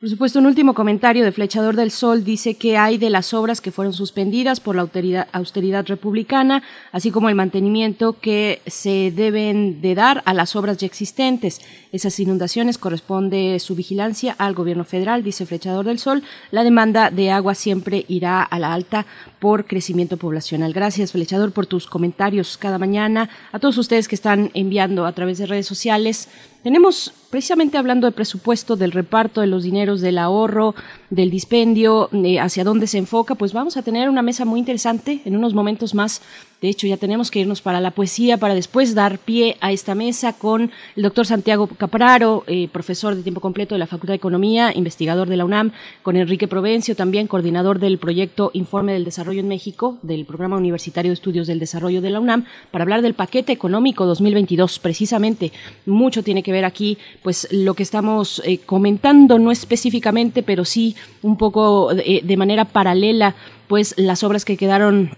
Por 0.03 0.09
supuesto, 0.09 0.39
un 0.39 0.47
último 0.47 0.73
comentario 0.73 1.23
de 1.23 1.31
Flechador 1.31 1.77
del 1.77 1.89
Sol 1.89 2.25
dice 2.25 2.55
que 2.55 2.77
hay 2.77 2.97
de 2.97 3.09
las 3.09 3.33
obras 3.33 3.61
que 3.61 3.71
fueron 3.71 3.93
suspendidas 3.93 4.59
por 4.59 4.75
la 4.75 4.81
austeridad, 4.81 5.29
austeridad, 5.31 5.85
republicana, 5.87 6.61
así 6.91 7.09
como 7.09 7.29
el 7.29 7.35
mantenimiento 7.35 8.19
que 8.19 8.61
se 8.67 9.13
deben 9.15 9.79
de 9.79 9.95
dar 9.95 10.21
a 10.25 10.33
las 10.33 10.57
obras 10.57 10.75
ya 10.75 10.87
existentes. 10.87 11.61
Esas 11.93 12.19
inundaciones 12.19 12.77
corresponde 12.77 13.57
su 13.59 13.75
vigilancia 13.75 14.35
al 14.39 14.55
gobierno 14.55 14.83
federal, 14.83 15.23
dice 15.23 15.45
Flechador 15.45 15.85
del 15.85 15.99
Sol. 15.99 16.21
La 16.51 16.65
demanda 16.65 17.09
de 17.09 17.31
agua 17.31 17.55
siempre 17.55 18.03
irá 18.09 18.43
a 18.43 18.59
la 18.59 18.73
alta 18.73 19.05
por 19.43 19.65
crecimiento 19.65 20.15
poblacional. 20.15 20.71
Gracias, 20.71 21.11
Flechador, 21.11 21.51
por 21.51 21.65
tus 21.65 21.85
comentarios 21.85 22.55
cada 22.55 22.77
mañana. 22.77 23.29
A 23.51 23.59
todos 23.59 23.77
ustedes 23.77 24.07
que 24.07 24.15
están 24.15 24.51
enviando 24.53 25.05
a 25.05 25.11
través 25.11 25.37
de 25.37 25.47
redes 25.47 25.67
sociales. 25.67 26.29
Tenemos 26.63 27.11
precisamente 27.29 27.77
hablando 27.77 28.07
de 28.07 28.13
presupuesto, 28.13 28.77
del 28.77 28.93
reparto 28.93 29.41
de 29.41 29.47
los 29.47 29.63
dineros, 29.63 29.99
del 29.99 30.17
ahorro, 30.17 30.75
del 31.09 31.29
dispendio, 31.29 32.07
eh, 32.13 32.39
hacia 32.39 32.63
dónde 32.63 32.87
se 32.87 32.99
enfoca, 32.99 33.35
pues 33.35 33.51
vamos 33.51 33.75
a 33.75 33.81
tener 33.81 34.09
una 34.09 34.21
mesa 34.21 34.45
muy 34.45 34.61
interesante 34.61 35.21
en 35.25 35.35
unos 35.35 35.53
momentos 35.53 35.93
más 35.93 36.21
de 36.63 36.69
hecho, 36.69 36.87
ya 36.87 36.95
tenemos 36.95 37.29
que 37.29 37.41
irnos 37.41 37.61
para 37.61 37.81
la 37.81 37.91
poesía 37.91 38.37
para 38.37 38.55
después 38.55 38.95
dar 38.95 39.19
pie 39.19 39.57
a 39.59 39.73
esta 39.73 39.95
mesa 39.95 40.31
con 40.31 40.71
el 40.95 41.03
doctor 41.03 41.27
Santiago 41.27 41.67
Capraro, 41.67 42.45
eh, 42.47 42.69
profesor 42.71 43.15
de 43.15 43.21
tiempo 43.21 43.41
completo 43.41 43.75
de 43.75 43.79
la 43.79 43.85
Facultad 43.85 44.13
de 44.13 44.15
Economía, 44.15 44.71
investigador 44.73 45.27
de 45.27 45.35
la 45.35 45.43
UNAM, 45.43 45.73
con 46.03 46.15
Enrique 46.15 46.47
Provencio, 46.47 46.95
también 46.95 47.27
coordinador 47.27 47.79
del 47.79 47.97
proyecto 47.97 48.49
Informe 48.53 48.93
del 48.93 49.03
Desarrollo 49.03 49.41
en 49.41 49.49
México, 49.49 49.97
del 50.03 50.23
Programa 50.23 50.55
Universitario 50.55 51.09
de 51.09 51.15
Estudios 51.15 51.47
del 51.47 51.59
Desarrollo 51.59 52.01
de 52.01 52.11
la 52.11 52.21
UNAM, 52.21 52.45
para 52.71 52.83
hablar 52.83 53.01
del 53.01 53.13
paquete 53.13 53.51
económico 53.51 54.05
2022. 54.05 54.79
Precisamente, 54.79 55.51
mucho 55.85 56.23
tiene 56.23 56.43
que 56.43 56.53
ver 56.53 56.63
aquí, 56.63 56.97
pues 57.23 57.45
lo 57.51 57.73
que 57.73 57.83
estamos 57.83 58.41
eh, 58.45 58.59
comentando, 58.59 59.37
no 59.37 59.51
específicamente, 59.51 60.43
pero 60.43 60.63
sí 60.63 60.95
un 61.23 61.35
poco 61.35 61.91
eh, 61.91 62.21
de 62.23 62.37
manera 62.37 62.63
paralela, 62.63 63.35
pues 63.67 63.95
las 63.97 64.23
obras 64.23 64.45
que 64.45 64.55
quedaron 64.55 65.11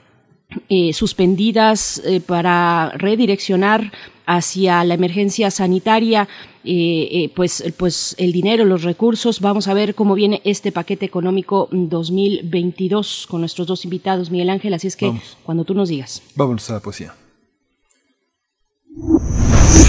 eh, 0.69 0.93
suspendidas 0.93 2.01
eh, 2.05 2.21
para 2.21 2.91
redireccionar 2.95 3.91
hacia 4.25 4.83
la 4.83 4.95
emergencia 4.95 5.51
sanitaria, 5.51 6.27
eh, 6.63 7.31
pues, 7.35 7.63
pues 7.77 8.15
el 8.17 8.31
dinero, 8.31 8.65
los 8.65 8.83
recursos. 8.83 9.39
Vamos 9.39 9.67
a 9.67 9.73
ver 9.73 9.93
cómo 9.93 10.15
viene 10.15 10.41
este 10.43 10.71
paquete 10.71 11.05
económico 11.05 11.69
2022 11.71 13.27
con 13.29 13.41
nuestros 13.41 13.67
dos 13.67 13.85
invitados, 13.85 14.31
Miguel 14.31 14.49
Ángel. 14.49 14.73
Así 14.73 14.87
es 14.87 14.95
que 14.95 15.13
cuando 15.43 15.63
tú 15.63 15.75
nos 15.75 15.89
digas. 15.89 16.23
Vamos 16.35 16.67
a 16.69 16.73
la 16.73 16.79
poesía. 16.79 17.13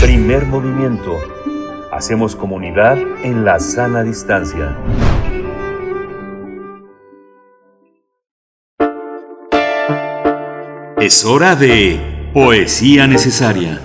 Primer 0.01 0.45
movimiento. 0.47 1.17
Hacemos 1.91 2.37
comunidad 2.37 2.99
en 3.25 3.47
la 3.47 3.59
sana 3.59 4.03
distancia. 4.03 4.77
Es 11.07 11.25
hora 11.25 11.55
de 11.55 12.01
Poesía 12.35 13.07
Necesaria. 13.07 13.81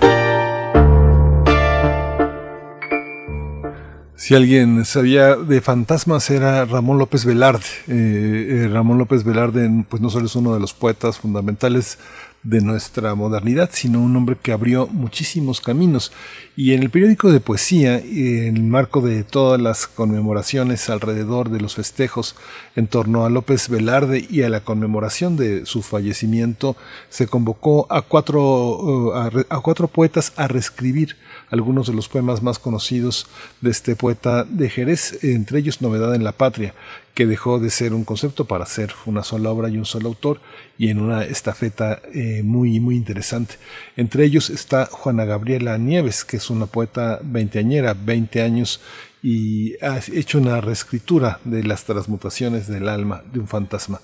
Si 4.16 4.34
alguien 4.34 4.84
sabía 4.84 5.36
de 5.36 5.60
fantasmas 5.60 6.28
era 6.30 6.64
Ramón 6.64 6.98
López 6.98 7.24
Velarde. 7.24 7.64
Eh, 7.86 8.64
eh, 8.64 8.68
Ramón 8.72 8.98
López 8.98 9.22
Velarde 9.22 9.70
pues 9.88 10.02
no 10.02 10.10
solo 10.10 10.26
es 10.26 10.34
uno 10.34 10.52
de 10.52 10.58
los 10.58 10.74
poetas 10.74 11.20
fundamentales 11.20 11.96
de 12.42 12.60
nuestra 12.60 13.14
modernidad, 13.14 13.70
sino 13.72 14.00
un 14.00 14.16
hombre 14.16 14.36
que 14.40 14.52
abrió 14.52 14.88
muchísimos 14.88 15.60
caminos. 15.60 16.12
Y 16.56 16.72
en 16.72 16.82
el 16.82 16.90
periódico 16.90 17.30
de 17.30 17.40
poesía, 17.40 17.98
en 17.98 18.56
el 18.56 18.64
marco 18.64 19.00
de 19.00 19.22
todas 19.22 19.60
las 19.60 19.86
conmemoraciones 19.86 20.90
alrededor 20.90 21.50
de 21.50 21.60
los 21.60 21.76
festejos 21.76 22.34
en 22.74 22.88
torno 22.88 23.24
a 23.24 23.30
López 23.30 23.68
Velarde 23.68 24.26
y 24.28 24.42
a 24.42 24.48
la 24.48 24.60
conmemoración 24.60 25.36
de 25.36 25.66
su 25.66 25.82
fallecimiento, 25.82 26.76
se 27.08 27.28
convocó 27.28 27.86
a 27.90 28.02
cuatro, 28.02 28.42
uh, 28.42 29.12
a, 29.48 29.60
cuatro 29.62 29.86
poetas 29.86 30.32
a 30.36 30.48
reescribir 30.48 31.16
algunos 31.52 31.86
de 31.86 31.92
los 31.92 32.08
poemas 32.08 32.42
más 32.42 32.58
conocidos 32.58 33.26
de 33.60 33.70
este 33.70 33.94
poeta 33.94 34.44
de 34.44 34.70
Jerez, 34.70 35.22
entre 35.22 35.58
ellos 35.58 35.82
Novedad 35.82 36.14
en 36.14 36.24
la 36.24 36.32
Patria, 36.32 36.74
que 37.14 37.26
dejó 37.26 37.60
de 37.60 37.68
ser 37.68 37.92
un 37.92 38.04
concepto 38.04 38.46
para 38.46 38.64
ser 38.64 38.94
una 39.04 39.22
sola 39.22 39.50
obra 39.50 39.68
y 39.68 39.76
un 39.76 39.84
solo 39.84 40.08
autor, 40.08 40.40
y 40.78 40.88
en 40.88 40.98
una 40.98 41.24
estafeta 41.24 42.00
eh, 42.14 42.42
muy, 42.42 42.80
muy 42.80 42.96
interesante. 42.96 43.56
Entre 43.98 44.24
ellos 44.24 44.48
está 44.48 44.86
Juana 44.86 45.26
Gabriela 45.26 45.76
Nieves, 45.76 46.24
que 46.24 46.38
es 46.38 46.48
una 46.48 46.64
poeta 46.64 47.20
veinteañera, 47.22 47.94
20 47.94 48.40
años, 48.40 48.80
y 49.22 49.74
ha 49.84 50.00
hecho 50.10 50.38
una 50.38 50.62
reescritura 50.62 51.38
de 51.44 51.64
las 51.64 51.84
transmutaciones 51.84 52.66
del 52.66 52.88
alma 52.88 53.22
de 53.30 53.40
un 53.40 53.46
fantasma. 53.46 54.00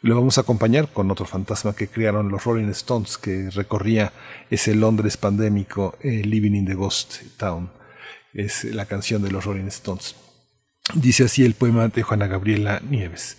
Lo 0.00 0.14
vamos 0.14 0.38
a 0.38 0.42
acompañar 0.42 0.92
con 0.92 1.10
otro 1.10 1.26
fantasma 1.26 1.74
que 1.74 1.88
crearon 1.88 2.28
los 2.28 2.44
Rolling 2.44 2.68
Stones, 2.68 3.18
que 3.18 3.50
recorría 3.50 4.12
ese 4.48 4.76
Londres 4.76 5.16
pandémico, 5.16 5.98
eh, 6.00 6.22
Living 6.24 6.52
in 6.52 6.66
the 6.66 6.74
Ghost 6.74 7.22
Town. 7.36 7.70
Es 8.32 8.62
la 8.62 8.86
canción 8.86 9.22
de 9.22 9.32
los 9.32 9.44
Rolling 9.44 9.66
Stones. 9.66 10.14
Dice 10.94 11.24
así 11.24 11.44
el 11.44 11.54
poema 11.54 11.88
de 11.88 12.02
Juana 12.02 12.28
Gabriela 12.28 12.80
Nieves. 12.88 13.38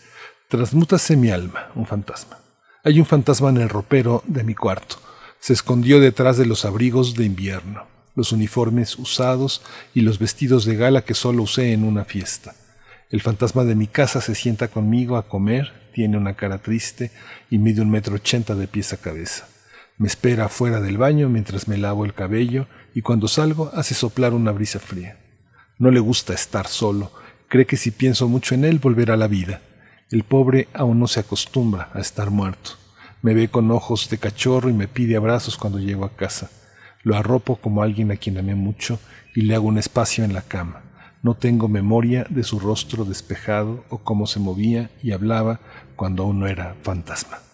Transmútase 0.49 1.15
mi 1.15 1.29
alma, 1.29 1.71
un 1.75 1.85
fantasma. 1.85 2.39
Hay 2.83 2.99
un 2.99 3.05
fantasma 3.05 3.49
en 3.49 3.57
el 3.57 3.69
ropero 3.69 4.21
de 4.27 4.43
mi 4.43 4.53
cuarto. 4.53 4.97
Se 5.39 5.53
escondió 5.53 6.01
detrás 6.01 6.37
de 6.37 6.45
los 6.45 6.65
abrigos 6.65 7.15
de 7.15 7.23
invierno, 7.23 7.87
los 8.15 8.33
uniformes 8.33 8.99
usados 8.99 9.61
y 9.93 10.01
los 10.01 10.19
vestidos 10.19 10.65
de 10.65 10.75
gala 10.75 11.05
que 11.05 11.13
solo 11.13 11.43
usé 11.43 11.71
en 11.71 11.85
una 11.85 12.03
fiesta. 12.03 12.53
El 13.09 13.21
fantasma 13.21 13.63
de 13.63 13.75
mi 13.75 13.87
casa 13.87 14.19
se 14.19 14.35
sienta 14.35 14.67
conmigo 14.67 15.15
a 15.15 15.29
comer, 15.29 15.88
tiene 15.99 16.17
una 16.17 16.35
cara 16.35 16.59
triste 16.59 17.11
y 17.49 17.57
mide 17.57 17.81
un 17.81 17.89
metro 17.89 18.15
ochenta 18.15 18.55
de 18.55 18.69
pies 18.69 18.93
a 18.93 18.97
cabeza. 18.97 19.49
Me 19.97 20.07
espera 20.07 20.47
fuera 20.47 20.79
del 20.79 20.97
baño 20.97 21.27
mientras 21.27 21.67
me 21.67 21.77
lavo 21.77 22.05
el 22.05 22.13
cabello 22.13 22.67
y 22.95 23.01
cuando 23.01 23.27
salgo 23.27 23.69
hace 23.73 23.93
soplar 23.95 24.33
una 24.33 24.53
brisa 24.53 24.79
fría. 24.79 25.17
No 25.77 25.91
le 25.91 25.99
gusta 25.99 26.33
estar 26.33 26.67
solo 26.67 27.11
Cree 27.49 27.65
que 27.65 27.75
si 27.75 27.91
pienso 27.91 28.29
mucho 28.29 28.55
en 28.55 28.63
él 28.63 28.79
volverá 28.79 29.15
a 29.15 29.17
la 29.17 29.27
vida. 29.27 29.59
El 30.09 30.23
pobre 30.23 30.69
aún 30.73 30.99
no 30.99 31.07
se 31.07 31.19
acostumbra 31.19 31.89
a 31.93 31.99
estar 31.99 32.29
muerto. 32.29 32.77
Me 33.21 33.33
ve 33.33 33.49
con 33.49 33.69
ojos 33.71 34.09
de 34.09 34.19
cachorro 34.19 34.69
y 34.69 34.73
me 34.73 34.87
pide 34.87 35.17
abrazos 35.17 35.57
cuando 35.57 35.79
llego 35.79 36.05
a 36.05 36.15
casa. 36.15 36.49
Lo 37.03 37.17
arropo 37.17 37.57
como 37.57 37.83
alguien 37.83 38.11
a 38.11 38.15
quien 38.15 38.37
amé 38.37 38.55
mucho 38.55 38.99
y 39.35 39.41
le 39.41 39.55
hago 39.55 39.67
un 39.67 39.79
espacio 39.79 40.23
en 40.23 40.33
la 40.33 40.43
cama. 40.43 40.83
No 41.21 41.33
tengo 41.33 41.67
memoria 41.67 42.25
de 42.29 42.43
su 42.43 42.59
rostro 42.59 43.03
despejado 43.03 43.83
o 43.89 43.97
cómo 43.97 44.25
se 44.25 44.39
movía 44.39 44.89
y 45.03 45.11
hablaba 45.11 45.59
cuando 45.99 46.23
aún 46.23 46.39
no 46.39 46.47
era 46.47 46.75
fantasma. 46.81 47.48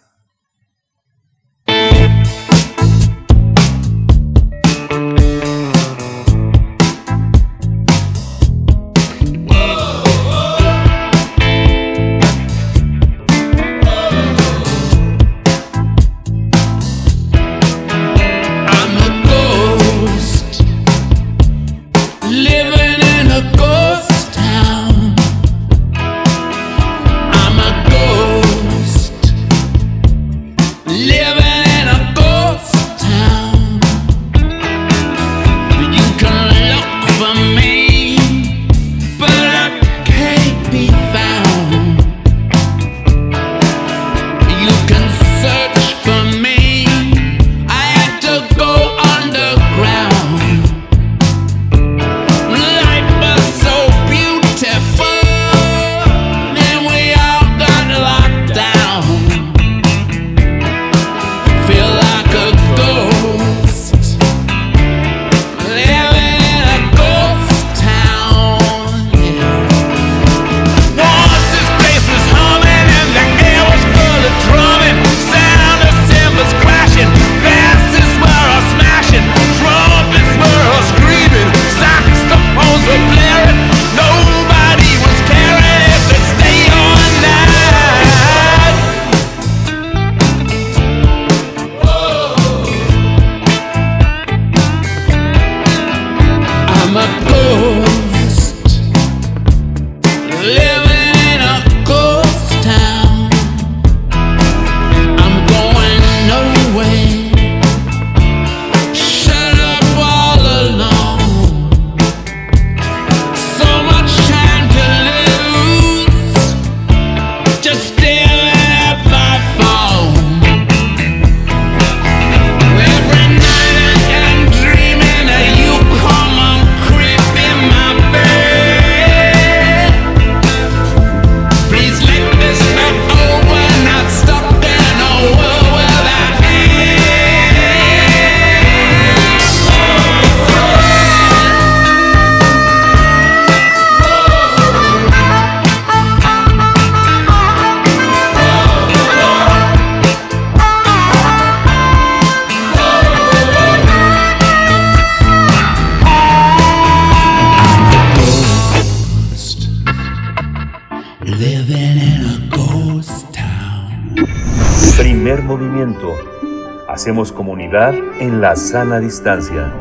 La 168.46 168.56
sana 168.56 169.00
distancia. 169.00 169.74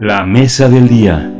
La 0.00 0.26
mesa 0.26 0.68
del 0.68 0.88
día. 0.88 1.32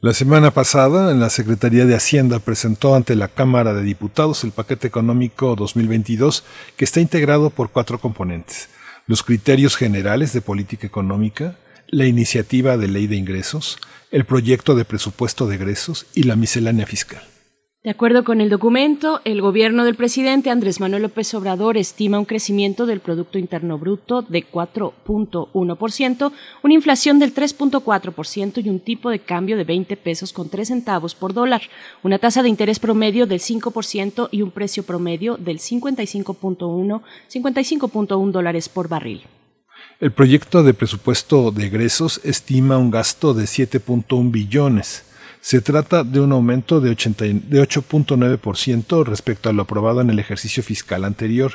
La 0.00 0.12
semana 0.12 0.50
pasada, 0.50 1.10
en 1.10 1.18
la 1.18 1.30
Secretaría 1.30 1.86
de 1.86 1.94
Hacienda 1.94 2.40
presentó 2.40 2.94
ante 2.94 3.16
la 3.16 3.28
Cámara 3.28 3.72
de 3.72 3.82
Diputados 3.84 4.44
el 4.44 4.52
paquete 4.52 4.86
económico 4.86 5.56
2022 5.56 6.44
que 6.76 6.84
está 6.84 7.00
integrado 7.00 7.48
por 7.48 7.70
cuatro 7.70 7.98
componentes. 7.98 8.68
Los 9.06 9.22
criterios 9.22 9.76
generales 9.76 10.34
de 10.34 10.42
política 10.42 10.86
económica, 10.86 11.56
la 11.88 12.04
iniciativa 12.04 12.76
de 12.76 12.88
ley 12.88 13.06
de 13.06 13.16
ingresos, 13.16 13.78
el 14.10 14.26
proyecto 14.26 14.74
de 14.74 14.84
presupuesto 14.84 15.46
de 15.46 15.54
egresos 15.54 16.04
y 16.12 16.24
la 16.24 16.36
miscelánea 16.36 16.84
fiscal. 16.84 17.22
De 17.86 17.92
acuerdo 17.92 18.24
con 18.24 18.40
el 18.40 18.50
documento, 18.50 19.20
el 19.24 19.40
gobierno 19.40 19.84
del 19.84 19.94
presidente 19.94 20.50
Andrés 20.50 20.80
Manuel 20.80 21.02
López 21.02 21.32
Obrador 21.34 21.76
estima 21.76 22.18
un 22.18 22.24
crecimiento 22.24 22.84
del 22.84 22.98
Producto 22.98 23.38
Interno 23.38 23.78
Bruto 23.78 24.22
de 24.22 24.44
4.1%, 24.44 26.32
una 26.64 26.74
inflación 26.74 27.20
del 27.20 27.32
3.4% 27.32 28.64
y 28.64 28.68
un 28.70 28.80
tipo 28.80 29.08
de 29.08 29.20
cambio 29.20 29.56
de 29.56 29.62
20 29.62 29.96
pesos 29.98 30.32
con 30.32 30.48
3 30.48 30.66
centavos 30.66 31.14
por 31.14 31.32
dólar, 31.32 31.62
una 32.02 32.18
tasa 32.18 32.42
de 32.42 32.48
interés 32.48 32.80
promedio 32.80 33.24
del 33.24 33.38
5% 33.38 34.30
y 34.32 34.42
un 34.42 34.50
precio 34.50 34.82
promedio 34.82 35.36
del 35.36 35.60
55.1 35.60 37.02
55.1 37.32 38.30
dólares 38.32 38.68
por 38.68 38.88
barril. 38.88 39.22
El 40.00 40.10
proyecto 40.10 40.64
de 40.64 40.74
presupuesto 40.74 41.52
de 41.52 41.66
egresos 41.66 42.20
estima 42.24 42.78
un 42.78 42.90
gasto 42.90 43.32
de 43.32 43.44
7.1 43.44 44.32
billones 44.32 45.04
se 45.46 45.60
trata 45.60 46.02
de 46.02 46.18
un 46.18 46.32
aumento 46.32 46.80
de 46.80 46.90
8.9% 46.90 49.04
respecto 49.04 49.48
a 49.48 49.52
lo 49.52 49.62
aprobado 49.62 50.00
en 50.00 50.10
el 50.10 50.18
ejercicio 50.18 50.60
fiscal 50.60 51.04
anterior. 51.04 51.52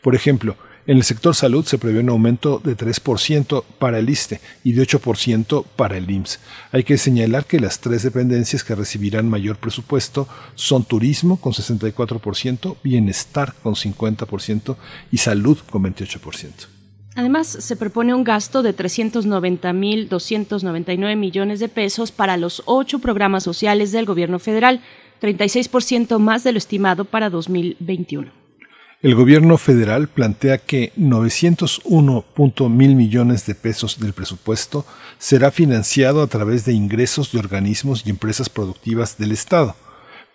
Por 0.00 0.14
ejemplo, 0.14 0.54
en 0.86 0.98
el 0.98 1.02
sector 1.02 1.34
salud 1.34 1.64
se 1.64 1.76
prevé 1.76 1.98
un 1.98 2.10
aumento 2.10 2.60
de 2.62 2.76
3% 2.76 3.64
para 3.80 3.98
el 3.98 4.08
ISTE 4.08 4.40
y 4.62 4.74
de 4.74 4.86
8% 4.86 5.66
para 5.74 5.96
el 5.96 6.08
IMSS. 6.08 6.38
Hay 6.70 6.84
que 6.84 6.96
señalar 6.96 7.46
que 7.46 7.58
las 7.58 7.80
tres 7.80 8.04
dependencias 8.04 8.62
que 8.62 8.76
recibirán 8.76 9.28
mayor 9.28 9.56
presupuesto 9.56 10.28
son 10.54 10.84
turismo 10.84 11.40
con 11.40 11.52
64%, 11.52 12.76
bienestar 12.84 13.54
con 13.60 13.74
50% 13.74 14.76
y 15.10 15.18
salud 15.18 15.58
con 15.68 15.82
28%. 15.82 16.71
Además, 17.14 17.46
se 17.46 17.76
propone 17.76 18.14
un 18.14 18.24
gasto 18.24 18.62
de 18.62 18.74
390.299 18.74 21.14
millones 21.16 21.60
de 21.60 21.68
pesos 21.68 22.10
para 22.10 22.38
los 22.38 22.62
ocho 22.64 23.00
programas 23.00 23.44
sociales 23.44 23.92
del 23.92 24.06
gobierno 24.06 24.38
federal, 24.38 24.80
36% 25.20 26.18
más 26.18 26.42
de 26.42 26.52
lo 26.52 26.58
estimado 26.58 27.04
para 27.04 27.28
2021. 27.28 28.32
El 29.02 29.14
gobierno 29.14 29.58
federal 29.58 30.08
plantea 30.08 30.56
que 30.58 30.92
901.000 30.96 32.94
millones 32.94 33.44
de 33.46 33.54
pesos 33.56 33.98
del 33.98 34.12
presupuesto 34.12 34.86
será 35.18 35.50
financiado 35.50 36.22
a 36.22 36.28
través 36.28 36.64
de 36.64 36.72
ingresos 36.72 37.32
de 37.32 37.40
organismos 37.40 38.04
y 38.06 38.10
empresas 38.10 38.48
productivas 38.48 39.18
del 39.18 39.32
Estado 39.32 39.74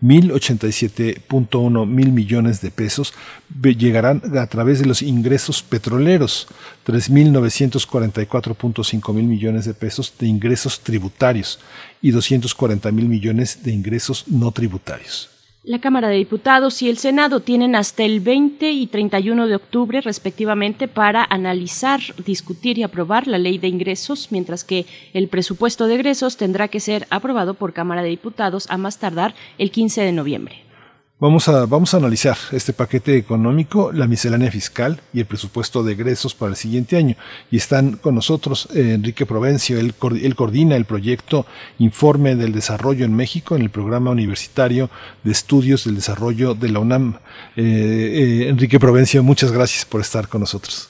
1.087.1 0.02 1.88
mil 1.88 2.12
millones 2.12 2.60
de 2.62 2.70
pesos 2.70 3.16
llegarán 3.62 4.22
a 4.38 4.46
través 4.48 4.80
de 4.80 4.86
los 4.86 5.02
ingresos 5.02 5.64
petroleros, 5.64 6.48
3.944.5 6.86 9.14
mil 9.14 9.26
millones 9.26 9.66
de 9.66 9.74
pesos 9.74 10.14
de 10.20 10.28
ingresos 10.28 10.82
tributarios 10.82 11.60
y 12.02 12.12
240 12.12 12.92
mil 12.92 13.10
millones 13.10 13.64
de 13.64 13.72
ingresos 13.72 14.28
no 14.28 14.52
tributarios. 14.52 15.37
La 15.68 15.80
Cámara 15.80 16.08
de 16.08 16.16
Diputados 16.16 16.82
y 16.82 16.88
el 16.88 16.98
Senado 16.98 17.42
tienen 17.42 17.76
hasta 17.76 18.04
el 18.04 18.22
20 18.22 18.72
y 18.72 18.88
31 18.88 19.48
de 19.48 19.56
octubre 19.56 20.00
respectivamente 20.00 20.88
para 20.88 21.26
analizar, 21.30 22.00
discutir 22.24 22.78
y 22.78 22.84
aprobar 22.84 23.28
la 23.28 23.38
ley 23.38 23.58
de 23.58 23.68
ingresos, 23.68 24.30
mientras 24.32 24.64
que 24.64 24.86
el 25.14 25.28
presupuesto 25.28 25.88
de 25.88 25.96
egresos 25.96 26.38
tendrá 26.38 26.70
que 26.70 26.80
ser 26.80 27.06
aprobado 27.10 27.54
por 27.54 27.74
Cámara 27.74 28.02
de 28.02 28.08
Diputados 28.08 28.68
a 28.70 28.78
más 28.78 28.98
tardar 28.98 29.36
el 29.58 29.70
15 29.70 30.04
de 30.04 30.14
noviembre. 30.14 30.67
Vamos 31.20 31.48
a, 31.48 31.66
vamos 31.66 31.96
a 31.96 31.98
analizar 31.98 32.38
este 32.52 32.74
paquete 32.74 33.18
económico, 33.18 33.92
la 33.92 34.06
miscelánea 34.06 34.52
fiscal 34.52 35.02
y 35.12 35.20
el 35.20 35.26
presupuesto 35.26 35.82
de 35.82 35.94
egresos 35.94 36.36
para 36.36 36.52
el 36.52 36.56
siguiente 36.56 36.96
año. 36.96 37.16
Y 37.50 37.58
están 37.58 37.94
con 37.94 38.14
nosotros 38.14 38.68
eh, 38.76 38.94
Enrique 38.94 39.26
Provencio, 39.26 39.80
él, 39.80 39.96
él, 40.22 40.36
coordina 40.36 40.76
el 40.76 40.86
proyecto 40.86 41.48
Informe 41.80 42.36
del 42.36 42.54
Desarrollo 42.54 43.04
en 43.04 43.16
México 43.16 43.56
en 43.56 43.64
el 43.64 43.72
Programa 43.72 44.12
Universitario 44.12 44.92
de 45.24 45.32
Estudios 45.32 45.86
del 45.86 45.96
Desarrollo 45.96 46.54
de 46.54 46.70
la 46.70 46.80
UNAM. 46.82 47.16
Eh, 47.56 47.64
eh, 47.64 48.50
Enrique 48.50 48.80
Provencio, 48.80 49.24
muchas 49.24 49.52
gracias 49.52 49.86
por 49.86 50.02
estar 50.02 50.28
con 50.28 50.42
nosotros. 50.42 50.88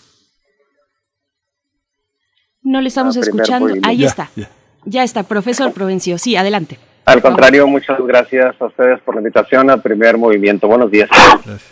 No 2.64 2.82
le 2.82 2.90
estamos 2.90 3.16
escuchando. 3.16 3.74
Ahí 3.84 4.04
está. 4.04 4.30
Ya. 4.36 4.50
ya 4.84 5.04
está, 5.06 5.24
profesor 5.24 5.72
Provencio. 5.72 6.18
Sí, 6.18 6.36
adelante. 6.36 6.80
Al 7.08 7.22
contrario, 7.22 7.66
muchas 7.68 7.98
gracias 8.06 8.54
a 8.60 8.66
ustedes 8.66 9.00
por 9.00 9.16
la 9.16 9.22
invitación 9.22 9.70
al 9.70 9.82
primer 9.82 10.18
movimiento. 10.18 10.68
Buenos 10.68 10.92
días. 10.92 11.10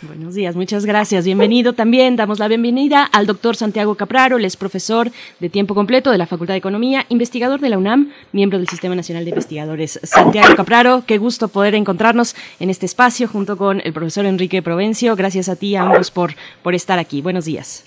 Buenos 0.00 0.34
días, 0.34 0.56
muchas 0.56 0.86
gracias. 0.86 1.26
Bienvenido 1.26 1.74
también. 1.74 2.16
Damos 2.16 2.38
la 2.38 2.48
bienvenida 2.48 3.04
al 3.04 3.26
doctor 3.26 3.54
Santiago 3.54 3.96
Capraro, 3.96 4.38
él 4.38 4.46
es 4.46 4.56
profesor 4.56 5.10
de 5.38 5.50
tiempo 5.50 5.74
completo 5.74 6.10
de 6.10 6.16
la 6.16 6.24
Facultad 6.24 6.54
de 6.54 6.58
Economía, 6.58 7.04
investigador 7.10 7.60
de 7.60 7.68
la 7.68 7.76
UNAM, 7.76 8.12
miembro 8.32 8.56
del 8.56 8.66
Sistema 8.66 8.94
Nacional 8.94 9.24
de 9.26 9.28
Investigadores. 9.28 10.00
Santiago 10.04 10.56
Capraro, 10.56 11.02
qué 11.06 11.18
gusto 11.18 11.48
poder 11.48 11.74
encontrarnos 11.74 12.34
en 12.58 12.70
este 12.70 12.86
espacio 12.86 13.28
junto 13.28 13.58
con 13.58 13.82
el 13.84 13.92
profesor 13.92 14.24
Enrique 14.24 14.62
Provencio. 14.62 15.16
Gracias 15.16 15.50
a 15.50 15.56
ti 15.56 15.76
ambos 15.76 16.10
por, 16.10 16.30
por 16.62 16.74
estar 16.74 16.98
aquí. 16.98 17.20
Buenos 17.20 17.44
días. 17.44 17.84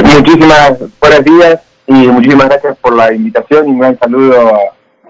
Muchísimas 0.00 0.78
buenos 1.00 1.24
días 1.24 1.60
y 1.88 2.06
muchísimas 2.06 2.48
gracias 2.50 2.76
por 2.78 2.94
la 2.94 3.12
invitación 3.12 3.66
y 3.66 3.70
un 3.72 3.80
gran 3.80 3.98
saludo 3.98 4.58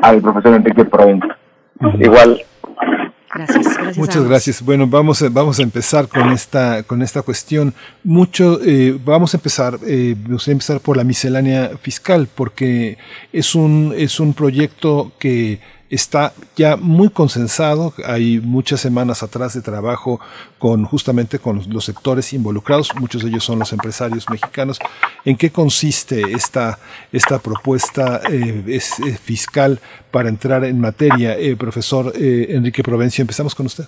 al 0.01 0.23
profesor 0.23 0.55
Enrique 0.55 0.87
Provencio. 0.87 1.42
Igual. 1.99 2.43
Gracias, 3.35 3.97
Muchas 3.97 4.25
gracias. 4.29 4.63
Bueno, 4.63 4.87
vamos 4.87 5.23
a, 5.23 5.29
vamos 5.31 5.59
a 5.59 5.63
empezar 5.63 6.07
con 6.07 6.31
esta 6.33 6.83
con 6.83 7.01
esta 7.01 7.23
cuestión. 7.23 7.73
Mucho 8.05 8.61
eh, 8.63 8.99
vamos 9.03 9.33
a 9.33 9.39
empezar 9.39 9.79
eh, 9.87 10.15
vamos 10.19 10.47
a 10.47 10.53
empezar 10.53 10.81
por 10.81 10.99
la 10.99 11.05
miscelánea 11.05 11.71
fiscal 11.81 12.29
porque 12.35 12.99
es 13.33 13.55
un 13.55 13.95
es 13.97 14.21
un 14.21 14.35
proyecto 14.35 15.13
que 15.19 15.61
está 15.93 16.33
ya 16.57 16.77
muy 16.77 17.11
consensado. 17.11 17.93
Hay 18.07 18.41
muchas 18.41 18.81
semanas 18.81 19.23
atrás 19.23 19.55
de 19.55 19.61
trabajo 19.61 20.21
con 20.59 20.85
justamente 20.85 21.39
con 21.39 21.61
los 21.69 21.85
sectores 21.85 22.33
involucrados, 22.33 22.95
muchos 22.99 23.23
de 23.23 23.29
ellos 23.29 23.45
son 23.45 23.59
los 23.59 23.73
empresarios 23.73 24.29
mexicanos. 24.31 24.79
¿En 25.25 25.37
qué 25.37 25.51
consiste 25.51 26.23
esta, 26.33 26.79
esta 27.13 27.39
propuesta 27.39 28.23
eh, 28.31 28.63
eh, 28.67 28.81
fiscal 29.23 29.81
para 30.11 30.31
entrar 30.31 30.65
en 30.65 30.81
materia? 30.81 31.37
Eh, 31.39 31.57
profesor 31.57 32.13
eh, 32.19 32.47
Enrique 32.49 32.83
Provencio, 32.83 33.23
empezamos 33.23 33.55
con 33.55 33.67
usted. 33.67 33.85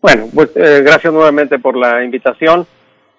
Bueno, 0.00 0.28
pues 0.34 0.50
gracias 0.54 1.12
nuevamente 1.12 1.58
por 1.58 1.76
la 1.76 2.02
invitación. 2.02 2.66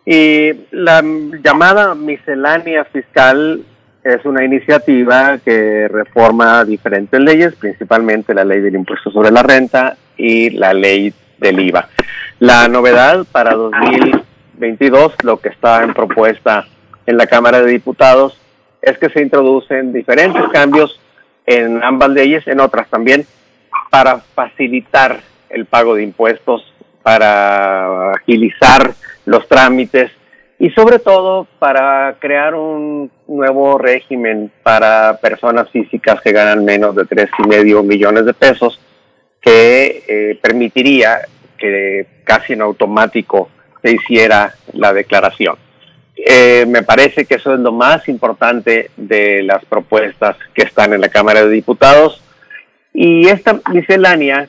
Y 0.05 0.51
la 0.71 1.01
llamada 1.41 1.95
miscelánea 1.95 2.83
fiscal 2.85 3.63
es 4.03 4.25
una 4.25 4.43
iniciativa 4.43 5.37
que 5.43 5.87
reforma 5.87 6.65
diferentes 6.65 7.19
leyes, 7.19 7.55
principalmente 7.55 8.33
la 8.33 8.43
ley 8.43 8.59
del 8.59 8.75
impuesto 8.75 9.09
sobre 9.11 9.31
la 9.31 9.43
renta 9.43 9.95
y 10.17 10.49
la 10.51 10.73
ley 10.73 11.13
del 11.37 11.59
IVA. 11.59 11.87
La 12.39 12.67
novedad 12.67 13.25
para 13.31 13.53
2022, 13.53 15.15
lo 15.23 15.39
que 15.39 15.49
está 15.49 15.83
en 15.83 15.93
propuesta 15.93 16.67
en 17.05 17.17
la 17.17 17.27
Cámara 17.27 17.61
de 17.61 17.71
Diputados, 17.71 18.37
es 18.81 18.97
que 18.97 19.09
se 19.09 19.21
introducen 19.21 19.93
diferentes 19.93 20.43
cambios 20.51 20.99
en 21.45 21.81
ambas 21.83 22.09
leyes, 22.09 22.45
en 22.47 22.59
otras 22.59 22.89
también, 22.89 23.25
para 23.89 24.19
facilitar 24.19 25.21
el 25.49 25.65
pago 25.65 25.95
de 25.95 26.03
impuestos, 26.03 26.73
para 27.03 28.11
agilizar 28.11 28.93
los 29.25 29.47
trámites 29.47 30.11
y 30.59 30.69
sobre 30.71 30.99
todo 30.99 31.47
para 31.59 32.15
crear 32.19 32.55
un 32.55 33.11
nuevo 33.27 33.77
régimen 33.77 34.51
para 34.63 35.17
personas 35.21 35.69
físicas 35.69 36.21
que 36.21 36.31
ganan 36.31 36.63
menos 36.63 36.95
de 36.95 37.05
tres 37.05 37.29
y 37.43 37.47
medio 37.47 37.83
millones 37.83 38.25
de 38.25 38.33
pesos 38.33 38.79
que 39.41 40.03
eh, 40.07 40.39
permitiría 40.41 41.19
que 41.57 42.07
casi 42.23 42.53
en 42.53 42.61
automático 42.61 43.49
se 43.81 43.91
hiciera 43.91 44.53
la 44.73 44.93
declaración. 44.93 45.57
Eh, 46.15 46.65
me 46.67 46.83
parece 46.83 47.25
que 47.25 47.35
eso 47.35 47.53
es 47.53 47.59
lo 47.59 47.71
más 47.71 48.07
importante 48.07 48.91
de 48.95 49.43
las 49.43 49.65
propuestas 49.65 50.37
que 50.53 50.61
están 50.61 50.93
en 50.93 51.01
la 51.01 51.09
Cámara 51.09 51.43
de 51.43 51.51
Diputados 51.51 52.21
y 52.93 53.27
esta 53.27 53.59
miscelánea 53.71 54.47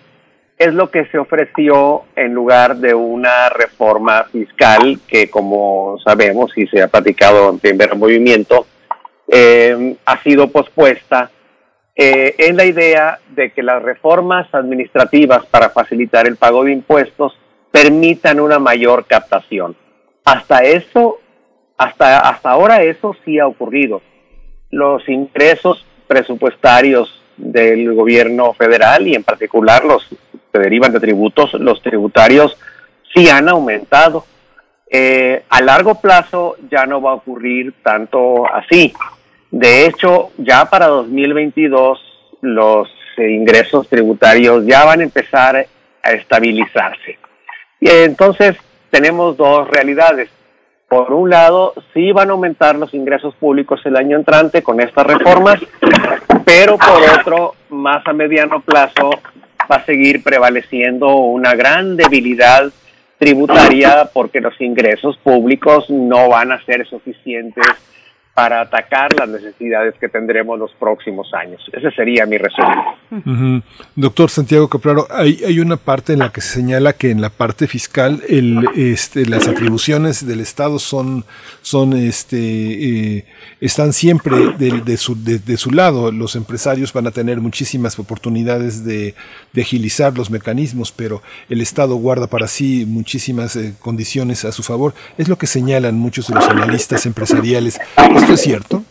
es 0.58 0.72
lo 0.72 0.90
que 0.90 1.06
se 1.06 1.18
ofreció 1.18 2.04
en 2.14 2.32
lugar 2.32 2.76
de 2.76 2.94
una 2.94 3.48
reforma 3.48 4.24
fiscal 4.24 5.00
que, 5.06 5.28
como 5.28 5.98
sabemos 6.04 6.56
y 6.56 6.66
se 6.68 6.82
ha 6.82 6.88
platicado 6.88 7.50
en 7.50 7.58
primer 7.58 7.96
movimiento, 7.96 8.66
eh, 9.26 9.96
ha 10.04 10.22
sido 10.22 10.50
pospuesta 10.50 11.30
eh, 11.96 12.34
en 12.38 12.56
la 12.56 12.64
idea 12.64 13.18
de 13.30 13.52
que 13.52 13.62
las 13.62 13.82
reformas 13.82 14.52
administrativas 14.52 15.46
para 15.46 15.70
facilitar 15.70 16.26
el 16.26 16.36
pago 16.36 16.64
de 16.64 16.72
impuestos 16.72 17.38
permitan 17.70 18.40
una 18.40 18.58
mayor 18.58 19.06
captación. 19.06 19.76
Hasta 20.24 20.64
eso, 20.64 21.18
hasta, 21.76 22.20
hasta 22.20 22.50
ahora 22.50 22.82
eso 22.82 23.16
sí 23.24 23.38
ha 23.38 23.46
ocurrido. 23.46 24.02
Los 24.70 25.08
ingresos 25.08 25.84
presupuestarios 26.06 27.22
del 27.36 27.92
gobierno 27.94 28.52
federal 28.54 29.06
y 29.08 29.14
en 29.14 29.24
particular 29.24 29.84
los 29.84 30.08
que 30.54 30.60
derivan 30.60 30.92
de 30.92 31.00
tributos, 31.00 31.52
los 31.54 31.82
tributarios 31.82 32.56
sí 33.12 33.28
han 33.28 33.48
aumentado. 33.48 34.24
Eh, 34.88 35.42
a 35.48 35.60
largo 35.60 35.96
plazo 36.00 36.54
ya 36.70 36.86
no 36.86 37.02
va 37.02 37.10
a 37.10 37.14
ocurrir 37.14 37.74
tanto 37.82 38.46
así. 38.46 38.94
De 39.50 39.86
hecho, 39.86 40.30
ya 40.38 40.70
para 40.70 40.86
2022 40.86 41.98
los 42.42 42.88
ingresos 43.18 43.88
tributarios 43.88 44.64
ya 44.64 44.84
van 44.84 45.00
a 45.00 45.02
empezar 45.02 45.66
a 46.02 46.12
estabilizarse. 46.12 47.18
Y 47.80 47.88
entonces 47.88 48.56
tenemos 48.90 49.36
dos 49.36 49.68
realidades. 49.68 50.30
Por 50.88 51.12
un 51.12 51.30
lado, 51.30 51.74
sí 51.92 52.12
van 52.12 52.28
a 52.28 52.32
aumentar 52.32 52.76
los 52.76 52.94
ingresos 52.94 53.34
públicos 53.34 53.80
el 53.86 53.96
año 53.96 54.16
entrante 54.16 54.62
con 54.62 54.80
estas 54.80 55.04
reformas, 55.04 55.58
pero 56.44 56.78
por 56.78 57.02
otro, 57.18 57.54
más 57.70 58.06
a 58.06 58.12
mediano 58.12 58.60
plazo, 58.60 59.10
va 59.70 59.76
a 59.76 59.84
seguir 59.84 60.22
prevaleciendo 60.22 61.16
una 61.16 61.54
gran 61.54 61.96
debilidad 61.96 62.72
tributaria 63.18 64.10
porque 64.12 64.40
los 64.40 64.60
ingresos 64.60 65.16
públicos 65.18 65.88
no 65.88 66.28
van 66.28 66.52
a 66.52 66.64
ser 66.64 66.86
suficientes 66.86 67.64
para 68.34 68.62
atacar 68.62 69.14
las 69.16 69.28
necesidades 69.28 69.94
que 70.00 70.08
tendremos 70.08 70.58
los 70.58 70.72
próximos 70.72 71.32
años. 71.34 71.62
Ese 71.72 71.90
sería 71.92 72.26
mi 72.26 72.36
resumen. 72.36 73.62
Doctor 73.94 74.28
Santiago 74.28 74.68
Capraro, 74.68 75.06
hay, 75.08 75.40
hay 75.46 75.60
una 75.60 75.76
parte 75.76 76.14
en 76.14 76.18
la 76.18 76.32
que 76.32 76.40
se 76.40 76.54
señala 76.54 76.94
que 76.94 77.12
en 77.12 77.20
la 77.20 77.30
parte 77.30 77.68
fiscal 77.68 78.22
el, 78.28 78.68
este, 78.74 79.24
las 79.26 79.46
atribuciones 79.46 80.26
del 80.26 80.40
Estado 80.40 80.80
son, 80.80 81.24
son 81.62 81.92
este, 81.92 82.38
eh, 83.18 83.24
están 83.60 83.92
siempre 83.92 84.36
de, 84.58 84.96
su, 84.96 85.14
de, 85.22 85.56
su 85.56 85.70
lado. 85.70 86.10
Los 86.10 86.34
empresarios 86.34 86.92
van 86.92 87.06
a 87.06 87.12
tener 87.12 87.40
muchísimas 87.40 87.96
oportunidades 88.00 88.84
de, 88.84 89.14
agilizar 89.56 90.18
los 90.18 90.30
mecanismos, 90.30 90.90
pero 90.90 91.22
el 91.48 91.60
Estado 91.60 91.94
guarda 91.94 92.26
para 92.26 92.48
sí 92.48 92.84
muchísimas 92.86 93.54
eh, 93.54 93.74
condiciones 93.78 94.44
a 94.44 94.50
su 94.50 94.64
favor. 94.64 94.92
Es 95.16 95.28
lo 95.28 95.38
que 95.38 95.46
señalan 95.46 95.94
muchos 95.94 96.26
de 96.26 96.34
los 96.34 96.48
analistas 96.48 97.06
empresariales 97.06 97.78
¿Esto 98.24 98.32
es 98.32 98.40
cierto? 98.40 98.82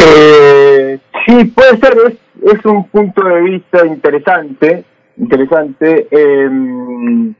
Eh, 0.00 0.98
sí, 1.24 1.44
puede 1.44 1.78
ser, 1.78 2.18
es, 2.42 2.64
un 2.64 2.88
punto 2.88 3.22
de 3.22 3.40
vista 3.40 3.86
interesante, 3.86 4.84
interesante. 5.16 6.08
Em, 6.10 7.32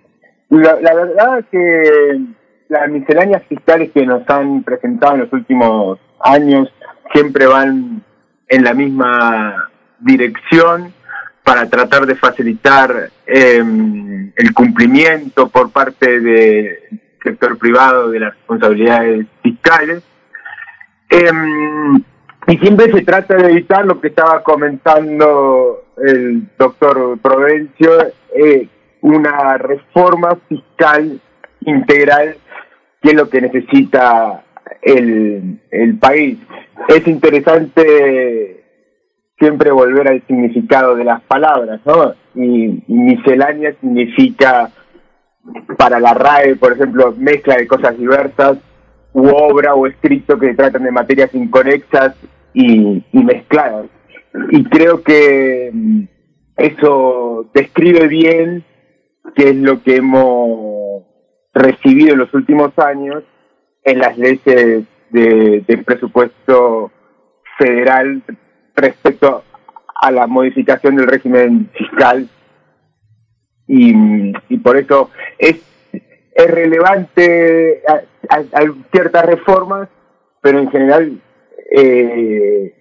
la, 0.51 0.81
la, 0.81 0.95
verdad 0.95 1.45
que 1.51 2.21
las 2.69 2.89
misceláneas 2.89 3.43
fiscales 3.49 3.91
que 3.91 4.07
nos 4.07 4.23
han 4.31 4.63
presentado 4.63 5.15
en 5.15 5.21
los 5.23 5.33
últimos 5.33 5.99
años 6.21 6.73
siempre 7.13 7.47
van 7.49 8.05
en 8.47 8.63
la 8.63 8.75
misma 8.75 9.71
dirección 9.99 10.95
para 11.43 11.69
tratar 11.69 12.07
de 12.07 12.15
facilitar 12.15 13.11
eh, 13.27 13.57
el 14.37 14.55
cumplimiento 14.55 15.49
por 15.49 15.73
parte 15.73 16.21
del 16.21 16.79
sector 17.25 17.59
privado 17.59 18.11
de 18.11 18.21
las 18.21 18.35
responsabilidades 18.35 19.27
fiscales 19.43 20.05
Em, 21.11 22.03
y 22.47 22.59
siempre 22.59 22.93
se 22.93 23.03
trata 23.03 23.37
de 23.37 23.51
evitar 23.51 23.85
lo 23.85 24.01
que 24.01 24.09
estaba 24.09 24.43
comentando 24.43 25.85
el 25.97 26.49
doctor 26.59 27.19
Provencio, 27.21 27.91
eh, 28.35 28.69
una 29.01 29.59
reforma 29.59 30.39
fiscal 30.49 31.21
integral 31.61 32.37
que 33.01 33.11
es 33.11 33.15
lo 33.15 33.29
que 33.29 33.41
necesita 33.41 34.45
el, 34.83 35.61
el 35.71 35.99
país. 35.99 36.39
Es 36.89 37.07
interesante 37.07 38.65
siempre 39.39 39.71
volver 39.71 40.09
al 40.09 40.27
significado 40.27 40.97
de 40.97 41.05
las 41.05 41.23
palabras, 41.23 41.81
¿no? 41.85 42.15
Y, 42.35 42.83
y 42.87 42.95
miscelánea 42.95 43.73
significa 43.81 44.71
para 45.77 46.01
la 46.01 46.13
RAE, 46.15 46.57
por 46.57 46.73
ejemplo, 46.73 47.15
mezcla 47.17 47.57
de 47.57 47.67
cosas 47.67 47.97
diversas, 47.97 48.59
u 49.13 49.29
obra 49.29 49.75
o 49.75 49.87
escrito 49.87 50.39
que 50.39 50.55
tratan 50.55 50.85
de 50.85 50.91
materias 50.91 51.35
inconexas 51.35 52.15
y, 52.53 53.05
mezcladas. 53.13 53.87
Y 54.51 54.65
creo 54.65 55.03
que 55.03 55.71
mm, 55.73 56.03
eso 56.57 57.49
describe 57.55 58.09
bien 58.09 58.65
qué 59.35 59.51
es 59.51 59.57
lo 59.57 59.83
que 59.83 59.97
hemos 59.97 61.05
recibido 61.55 62.13
en 62.13 62.19
los 62.19 62.35
últimos 62.35 62.79
años 62.79 63.25
en 63.85 63.99
las 63.99 64.19
leyes 64.19 64.85
de, 65.11 65.83
presupuesto 65.85 66.93
federal 67.59 68.23
respecto 68.77 69.43
a 70.01 70.11
la 70.11 70.27
modificación 70.27 70.97
del 70.97 71.07
régimen 71.07 71.71
fiscal 71.75 72.29
y, 73.67 73.93
y 74.49 74.59
por 74.59 74.77
eso 74.77 75.11
es 75.39 75.63
es 76.39 76.49
relevante 76.49 77.83
a, 78.29 78.43
ciertas 78.93 79.25
reformas, 79.25 79.89
pero 80.41 80.59
en 80.59 80.71
general 80.71 81.21
eh, 81.71 82.75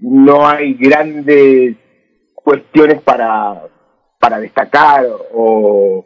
no 0.00 0.46
hay 0.46 0.74
grandes 0.74 1.76
cuestiones 2.34 3.00
para, 3.02 3.62
para 4.18 4.38
destacar 4.38 5.06
o, 5.32 6.04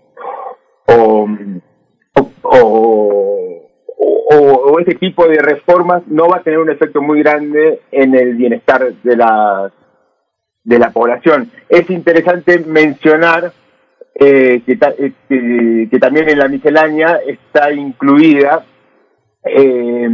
o, 0.86 1.28
o, 4.30 4.80
ese 4.80 4.94
tipo 4.94 5.26
de 5.26 5.38
reformas 5.38 6.06
no 6.06 6.28
va 6.28 6.36
a 6.36 6.42
tener 6.42 6.60
un 6.60 6.70
efecto 6.70 7.02
muy 7.02 7.20
grande 7.20 7.80
en 7.90 8.14
el 8.14 8.36
bienestar 8.36 8.92
de 9.02 9.16
la, 9.16 9.72
de 10.62 10.78
la 10.78 10.90
población. 10.90 11.50
Es 11.68 11.90
interesante 11.90 12.60
mencionar 12.60 13.52
eh, 14.14 14.62
eh, 14.66 15.88
que, 15.90 15.98
también 15.98 16.28
en 16.28 16.38
la 16.38 16.48
miscelánea 16.48 17.20
está 17.26 17.72
incluida 17.72 18.64
eh, 19.48 20.08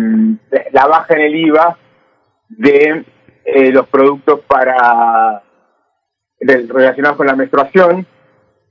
la 0.72 0.86
baja 0.86 1.14
en 1.14 1.20
el 1.20 1.36
IVA 1.36 1.78
de 2.48 3.04
los 3.72 3.86
productos 3.88 4.40
para 4.40 5.42
relacionados 6.40 7.16
con 7.16 7.26
la 7.26 7.36
menstruación. 7.36 8.06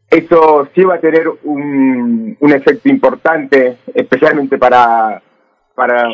Eso 0.10 0.68
sí 0.76 0.84
va 0.84 0.96
a 0.96 1.00
tener 1.00 1.28
un, 1.44 2.38
un 2.40 2.52
efecto 2.52 2.90
importante, 2.90 3.78
especialmente 3.94 4.58
para 4.58 5.22
para, 5.76 6.08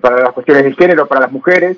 para 0.00 0.22
las 0.22 0.32
cuestiones 0.32 0.64
de 0.64 0.72
género, 0.72 1.06
para 1.06 1.22
las 1.22 1.32
mujeres, 1.32 1.76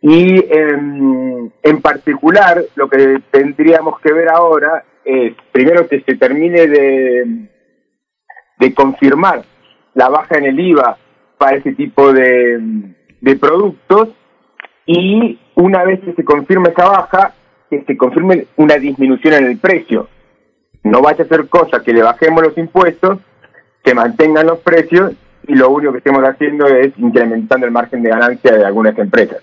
y 0.00 0.44
en 0.52 1.82
particular 1.82 2.62
lo 2.76 2.88
que 2.88 3.20
tendríamos 3.30 3.98
que 4.00 4.12
ver 4.12 4.28
ahora 4.28 4.84
es 5.04 5.34
primero 5.50 5.88
que 5.88 6.00
se 6.02 6.16
termine 6.16 6.68
de, 6.68 7.48
de 8.58 8.74
confirmar 8.74 9.42
la 9.94 10.08
baja 10.08 10.38
en 10.38 10.44
el 10.44 10.60
IVA 10.60 10.96
para 11.38 11.56
ese 11.56 11.72
tipo 11.72 12.12
de, 12.12 12.94
de 13.20 13.36
productos 13.36 14.10
y 14.86 15.38
una 15.54 15.84
vez 15.84 16.00
que 16.00 16.14
se 16.14 16.24
confirme 16.24 16.70
esa 16.70 16.88
baja, 16.88 17.34
que 17.70 17.82
se 17.84 17.96
confirme 17.96 18.46
una 18.56 18.76
disminución 18.76 19.34
en 19.34 19.44
el 19.44 19.58
precio. 19.58 20.08
No 20.82 21.02
vaya 21.02 21.24
a 21.24 21.28
ser 21.28 21.48
cosa 21.48 21.82
que 21.82 21.92
le 21.92 22.02
bajemos 22.02 22.42
los 22.42 22.56
impuestos, 22.56 23.18
que 23.82 23.94
mantengan 23.94 24.46
los 24.46 24.58
precios 24.60 25.12
y 25.46 25.54
lo 25.54 25.70
único 25.70 25.92
que 25.92 25.98
estemos 25.98 26.22
haciendo 26.24 26.66
es 26.66 26.92
incrementando 26.98 27.66
el 27.66 27.72
margen 27.72 28.02
de 28.02 28.10
ganancia 28.10 28.56
de 28.56 28.64
algunas 28.64 28.98
empresas. 28.98 29.42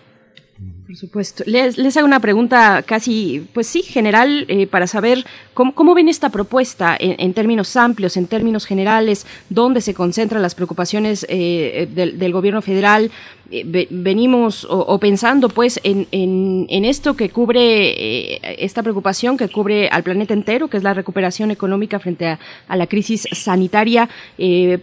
Por 0.58 0.96
supuesto. 0.96 1.44
Les, 1.48 1.78
les 1.78 1.98
hago 1.98 2.08
una 2.08 2.22
pregunta 2.22 2.82
casi, 2.84 3.46
pues 3.54 3.68
sí, 3.68 3.82
general, 3.82 4.46
eh, 4.48 4.68
para 4.68 4.88
saber 4.88 5.26
cómo, 5.54 5.76
cómo, 5.76 5.94
ven 5.94 6.08
esta 6.08 6.30
propuesta 6.30 6.96
en, 6.98 7.34
términos 7.34 7.76
amplios, 7.76 8.16
en 8.16 8.28
términos 8.28 8.66
generales, 8.66 9.28
dónde 9.50 9.82
se 9.82 9.94
concentran 9.94 10.42
las 10.42 10.56
preocupaciones 10.56 11.26
eh, 11.28 11.90
del, 11.94 12.32
gobierno 12.32 12.62
federal. 12.62 13.12
Eh, 13.52 13.88
venimos 13.90 14.66
o, 14.70 14.98
pensando 14.98 15.50
pues 15.50 15.82
en, 15.84 16.08
en, 16.12 16.86
esto 16.86 17.16
que 17.18 17.30
cubre, 17.30 18.64
esta 18.64 18.82
preocupación 18.82 19.36
que 19.36 19.50
cubre 19.50 19.90
al 19.90 20.04
planeta 20.04 20.34
entero, 20.34 20.70
que 20.70 20.78
es 20.78 20.84
la 20.84 20.94
recuperación 20.94 21.52
económica 21.52 22.00
frente 22.00 22.28
a, 22.28 22.40
a 22.70 22.78
la 22.78 22.88
crisis 22.88 23.28
sanitaria. 23.34 24.08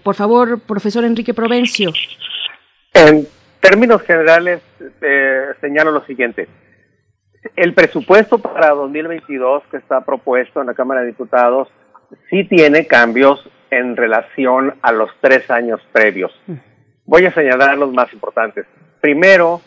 por 0.02 0.16
favor, 0.16 0.60
profesor 0.60 1.04
Enrique 1.04 1.32
Provencio 1.32 1.92
términos 3.62 4.02
generales, 4.02 4.60
eh, 5.00 5.46
señalo 5.60 5.92
lo 5.92 6.04
siguiente. 6.04 6.48
El 7.56 7.72
presupuesto 7.74 8.38
para 8.38 8.70
2022 8.70 9.62
que 9.70 9.78
está 9.78 10.02
propuesto 10.02 10.60
en 10.60 10.66
la 10.66 10.74
Cámara 10.74 11.00
de 11.00 11.06
Diputados 11.06 11.68
sí 12.28 12.44
tiene 12.44 12.86
cambios 12.86 13.48
en 13.70 13.96
relación 13.96 14.74
a 14.82 14.92
los 14.92 15.10
tres 15.20 15.50
años 15.50 15.80
previos. 15.92 16.32
Voy 17.06 17.24
a 17.24 17.32
señalar 17.32 17.78
los 17.78 17.92
más 17.92 18.12
importantes. 18.12 18.66
Primero, 19.00 19.62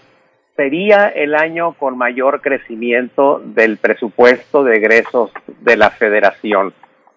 sería 0.56 1.08
el 1.08 1.34
año 1.34 1.74
con 1.74 1.98
mayor 1.98 2.42
crecimiento 2.42 3.42
del 3.44 3.78
presupuesto 3.78 4.64
de 4.64 4.78
egresos 4.78 5.32
de 5.62 5.78
la 5.78 5.90
Federación. 5.90 6.74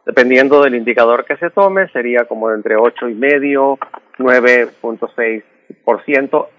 Dependiendo 0.07 0.63
del 0.63 0.75
indicador 0.75 1.25
que 1.25 1.37
se 1.37 1.51
tome, 1.51 1.89
sería 1.89 2.25
como 2.25 2.51
entre 2.51 2.77
ocho 2.77 3.09
y 3.09 3.15
medio, 3.15 3.79
9.6 4.19 5.43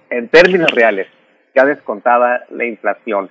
en 0.09 0.29
términos 0.29 0.71
reales, 0.71 1.07
ya 1.55 1.65
descontada 1.65 2.45
la 2.49 2.65
inflación. 2.65 3.29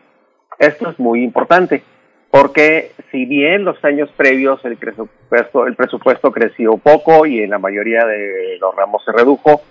Esto 0.58 0.90
es 0.90 0.98
muy 0.98 1.22
importante 1.22 1.82
porque 2.30 2.92
si 3.10 3.24
bien 3.24 3.64
los 3.64 3.82
años 3.84 4.10
previos 4.16 4.62
el 4.64 4.76
presupuesto, 4.76 5.66
el 5.66 5.76
presupuesto 5.76 6.30
creció 6.30 6.76
poco 6.76 7.26
y 7.26 7.40
en 7.40 7.50
la 7.50 7.58
mayoría 7.58 8.04
de 8.04 8.58
los 8.60 8.74
ramos 8.74 9.02
se 9.04 9.12
redujo, 9.12 9.62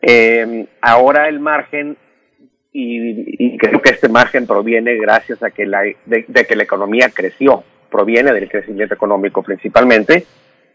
eh, 0.00 0.66
ahora 0.80 1.28
el 1.28 1.40
margen 1.40 1.96
y, 2.72 3.58
creo 3.58 3.82
que 3.82 3.90
este 3.90 4.08
margen 4.08 4.46
proviene 4.46 4.96
gracias 4.96 5.42
a 5.42 5.50
que 5.50 5.66
la, 5.66 5.82
de, 6.06 6.24
que 6.24 6.56
la 6.56 6.62
economía 6.62 7.10
creció, 7.12 7.64
proviene 7.90 8.32
del 8.32 8.48
crecimiento 8.48 8.94
económico 8.94 9.42
principalmente. 9.42 10.24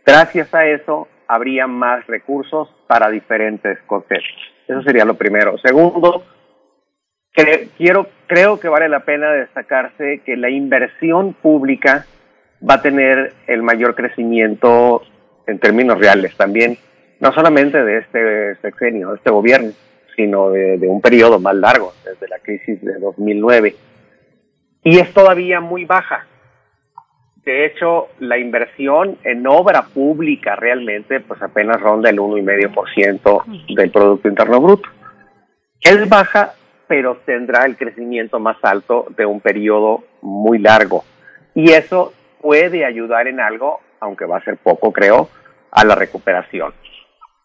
Gracias 0.06 0.54
a 0.54 0.68
eso 0.68 1.08
habría 1.28 1.66
más 1.66 2.06
recursos 2.06 2.70
para 2.88 3.10
diferentes 3.10 3.80
conceptos. 3.88 4.55
Eso 4.68 4.82
sería 4.82 5.06
lo 5.06 5.16
primero. 5.16 5.58
Segundo, 5.60 6.24
quiero, 7.78 8.08
creo 8.28 8.60
que 8.60 8.68
vale 8.68 8.90
la 8.90 9.02
pena 9.02 9.32
destacarse 9.32 10.22
que 10.26 10.36
la 10.38 10.50
inversión 10.50 11.34
pública 11.34 12.06
va 12.68 12.76
a 12.76 12.82
tener 12.82 13.34
el 13.48 13.62
mayor 13.62 13.96
crecimiento 13.96 15.04
en 15.48 15.60
términos 15.60 16.00
reales 16.00 16.36
también, 16.36 16.78
no 17.20 17.32
solamente 17.34 17.84
de 17.84 18.00
este 18.00 18.56
sexenio, 18.62 19.10
de 19.12 19.18
este 19.18 19.30
gobierno, 19.30 19.72
sino 20.16 20.50
de, 20.50 20.80
un 20.88 21.02
periodo 21.02 21.40
más 21.40 21.56
largo, 21.56 21.94
desde 22.04 22.28
la 22.28 22.40
crisis 22.40 22.82
de 22.82 22.98
2009. 23.00 23.76
Y 24.84 25.00
es 25.00 25.14
todavía 25.14 25.60
muy 25.60 25.86
baja. 25.86 26.26
De 27.46 27.68
hecho, 27.68 28.08
la 28.20 28.40
inversión 28.40 29.20
en 29.24 29.46
obra 29.46 29.84
pública 29.94 30.56
realmente 30.56 31.20
pues 31.20 31.40
apenas 31.44 31.80
ronda 31.80 32.10
el 32.10 32.18
1,5% 32.18 33.76
del 33.76 33.92
Producto 33.92 34.28
Interno 34.28 34.60
Bruto. 34.60 34.90
Es 35.80 36.10
baja, 36.10 36.54
pero 36.88 37.18
tendrá 37.24 37.66
el 37.66 37.78
crecimiento 37.78 38.40
más 38.40 38.58
alto 38.64 39.06
de 39.16 39.28
un 39.28 39.42
periodo 39.42 40.04
muy 40.24 40.58
largo. 40.58 41.04
Y 41.54 41.72
eso 41.72 42.14
puede 42.42 42.84
ayudar 42.84 43.28
en 43.28 43.40
algo, 43.40 43.80
aunque 44.00 44.26
va 44.26 44.38
a 44.38 44.44
ser 44.44 44.58
poco, 44.58 44.92
creo, 44.92 45.30
a 45.72 45.86
la 45.86 45.94
recuperación. 45.94 46.74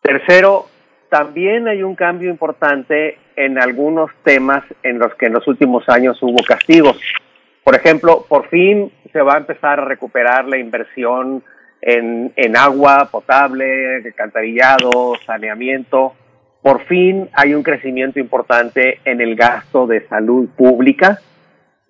Tercero, 0.00 0.66
también 1.10 1.68
hay 1.68 1.82
un 1.82 1.94
cambio 1.94 2.30
importante 2.30 3.18
en 3.36 3.60
algunos 3.60 4.10
temas 4.24 4.64
en 4.82 4.98
los 4.98 5.14
que 5.16 5.26
en 5.26 5.34
los 5.34 5.46
últimos 5.46 5.86
años 5.90 6.18
hubo 6.22 6.42
castigos. 6.42 6.98
Por 7.62 7.74
ejemplo, 7.74 8.24
por 8.26 8.48
fin 8.48 8.90
se 9.12 9.22
va 9.22 9.34
a 9.34 9.38
empezar 9.38 9.80
a 9.80 9.84
recuperar 9.84 10.46
la 10.46 10.58
inversión 10.58 11.42
en, 11.80 12.32
en 12.36 12.56
agua 12.56 13.08
potable, 13.10 13.96
alcantarillado, 13.96 15.14
saneamiento. 15.24 16.14
Por 16.62 16.84
fin 16.84 17.28
hay 17.32 17.54
un 17.54 17.62
crecimiento 17.62 18.20
importante 18.20 19.00
en 19.04 19.20
el 19.20 19.34
gasto 19.34 19.86
de 19.86 20.06
salud 20.08 20.48
pública, 20.56 21.20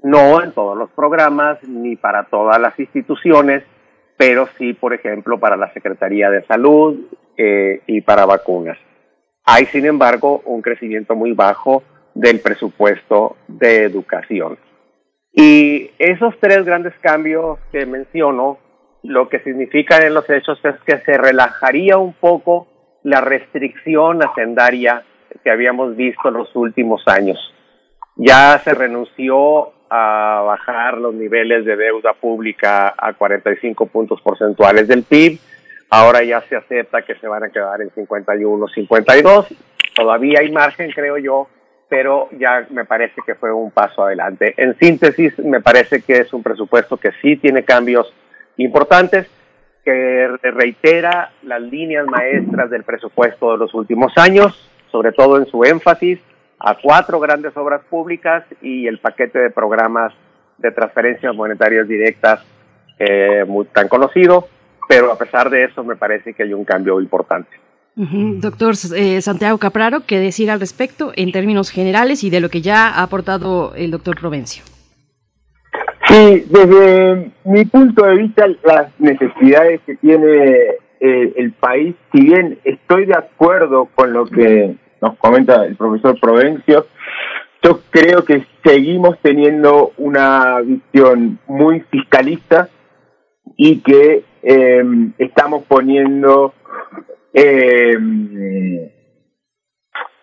no 0.03 0.43
en 0.43 0.53
todos 0.53 0.77
los 0.77 0.91
programas 0.91 1.63
ni 1.65 1.97
para 1.97 2.25
todas 2.25 2.61
las 2.61 2.79
instituciones, 2.79 3.65
pero 4.17 4.49
sí, 4.59 4.75
por 4.75 4.95
ejemplo, 4.95 5.41
para 5.41 5.57
la 5.57 5.73
Secretaría 5.73 6.31
de 6.31 6.45
Salud 6.45 7.07
eh, 7.37 7.83
y 7.87 8.01
para 8.03 8.27
vacunas. 8.27 8.79
Hay, 9.45 9.67
sin 9.67 9.87
embargo, 9.87 10.43
un 10.45 10.63
crecimiento 10.63 11.17
muy 11.17 11.33
bajo 11.33 11.83
del 12.15 12.41
presupuesto 12.41 13.37
de 13.49 13.85
educación. 13.85 14.59
Y 15.33 15.91
esos 15.99 16.35
tres 16.41 16.65
grandes 16.65 16.95
cambios 17.01 17.59
que 17.73 17.87
menciono, 17.87 18.59
lo 19.03 19.29
que 19.29 19.41
significan 19.41 20.03
en 20.03 20.15
los 20.15 20.29
hechos 20.29 20.59
es 20.65 20.75
que 20.87 20.99
se 20.99 21.17
relajaría 21.17 21.97
un 21.99 22.13
poco 22.13 22.69
la 23.03 23.21
restricción 23.21 24.23
hacendaria 24.23 25.05
que 25.43 25.51
habíamos 25.51 25.97
visto 25.97 26.29
en 26.29 26.35
los 26.35 26.55
últimos 26.55 27.03
años. 27.07 27.39
Ya 28.17 28.59
se 28.59 28.75
renunció 28.75 29.73
a 29.89 30.43
bajar 30.45 30.99
los 30.99 31.15
niveles 31.15 31.65
de 31.65 31.77
deuda 31.77 32.13
pública 32.15 32.95
a 32.97 33.15
45 33.15 33.87
puntos 33.87 34.21
porcentuales 34.21 34.87
del 34.87 35.05
PIB 35.05 35.39
Ahora 35.91 36.23
ya 36.23 36.41
se 36.43 36.57
acepta 36.57 37.03
que 37.03 37.17
se 37.17 37.27
van 37.27 37.43
a 37.43 37.51
quedar 37.51 37.83
en 37.83 37.91
51, 37.91 38.69
52. 38.69 39.47
Todavía 39.97 40.39
hay 40.39 40.53
margen, 40.53 40.93
creo 40.93 41.19
yo, 41.19 41.49
pero 41.91 42.31
ya 42.39 42.67
me 42.71 42.87
parece 42.87 43.21
que 43.27 43.35
fue 43.35 43.53
un 43.53 43.71
paso 43.71 44.05
adelante. 44.05 44.55
En 44.57 44.79
síntesis, 44.79 45.39
me 45.41 45.61
parece 45.61 46.01
que 46.01 46.15
es 46.15 46.33
un 46.33 46.43
presupuesto 46.43 46.97
que 46.97 47.11
sí 47.21 47.37
tiene 47.37 47.65
cambios 47.65 48.11
importantes, 48.57 49.29
que 49.85 50.29
reitera 50.43 51.33
las 51.43 51.61
líneas 51.61 52.07
maestras 52.07 52.71
del 52.71 52.85
presupuesto 52.85 53.53
de 53.53 53.59
los 53.59 53.75
últimos 53.75 54.13
años, 54.17 54.71
sobre 54.91 55.13
todo 55.13 55.37
en 55.37 55.47
su 55.47 55.65
énfasis 55.65 56.19
a 56.59 56.77
cuatro 56.81 57.21
grandes 57.21 57.57
obras 57.57 57.83
públicas 57.91 58.45
y 58.63 58.87
el 58.87 58.99
paquete 58.99 59.39
de 59.39 59.51
programas 59.51 60.15
de 60.59 60.71
transferencias 60.71 61.35
monetarias 61.35 61.89
directas 61.89 62.45
eh, 62.99 63.45
muy 63.47 63.67
tan 63.67 63.89
conocido 63.89 64.47
pero 64.91 65.13
a 65.13 65.17
pesar 65.17 65.49
de 65.51 65.63
eso 65.63 65.85
me 65.85 65.95
parece 65.95 66.35
que 66.35 66.43
hay 66.43 66.53
un 66.53 66.65
cambio 66.65 67.01
importante. 67.01 67.60
Doctor 68.03 68.75
eh, 68.97 69.21
Santiago 69.21 69.59
Capraro, 69.59 70.01
¿qué 70.07 70.19
decir 70.19 70.51
al 70.51 70.59
respecto 70.59 71.13
en 71.17 71.33
términos 71.33 71.69
generales 71.69 72.25
y 72.25 72.31
de 72.31 72.41
lo 72.41 72.49
que 72.49 72.63
ya 72.63 72.89
ha 72.89 73.03
aportado 73.03 73.75
el 73.75 73.91
doctor 73.91 74.19
Provencio? 74.19 74.63
Sí, 76.09 76.47
desde 76.49 77.31
mi 77.45 77.67
punto 77.67 78.07
de 78.07 78.17
vista, 78.17 78.47
las 78.65 78.89
necesidades 78.99 79.83
que 79.85 79.97
tiene 79.97 80.47
eh, 81.01 81.33
el 81.37 81.53
país, 81.53 81.95
si 82.11 82.23
bien 82.23 82.59
estoy 82.65 83.05
de 83.05 83.17
acuerdo 83.17 83.91
con 83.95 84.15
lo 84.15 84.25
que 84.25 84.77
nos 85.03 85.19
comenta 85.19 85.67
el 85.67 85.77
profesor 85.77 86.19
Provencio, 86.19 86.87
yo 87.63 87.81
creo 87.91 88.25
que 88.25 88.47
seguimos 88.65 89.19
teniendo 89.21 89.93
una 89.99 90.61
visión 90.61 91.39
muy 91.47 91.81
fiscalista 91.91 92.71
y 93.59 93.81
que 93.81 94.25
eh, 94.43 94.83
estamos 95.19 95.65
poniendo 95.65 96.55
eh, 97.33 98.93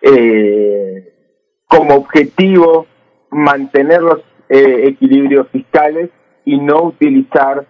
eh, 0.01 1.13
como 1.67 1.95
objetivo 1.95 2.85
mantener 3.31 4.01
los 4.01 4.21
equilibrios 4.49 5.49
fiscales 5.49 6.09
y 6.45 6.57
no 6.57 6.83
utilizar 6.83 7.65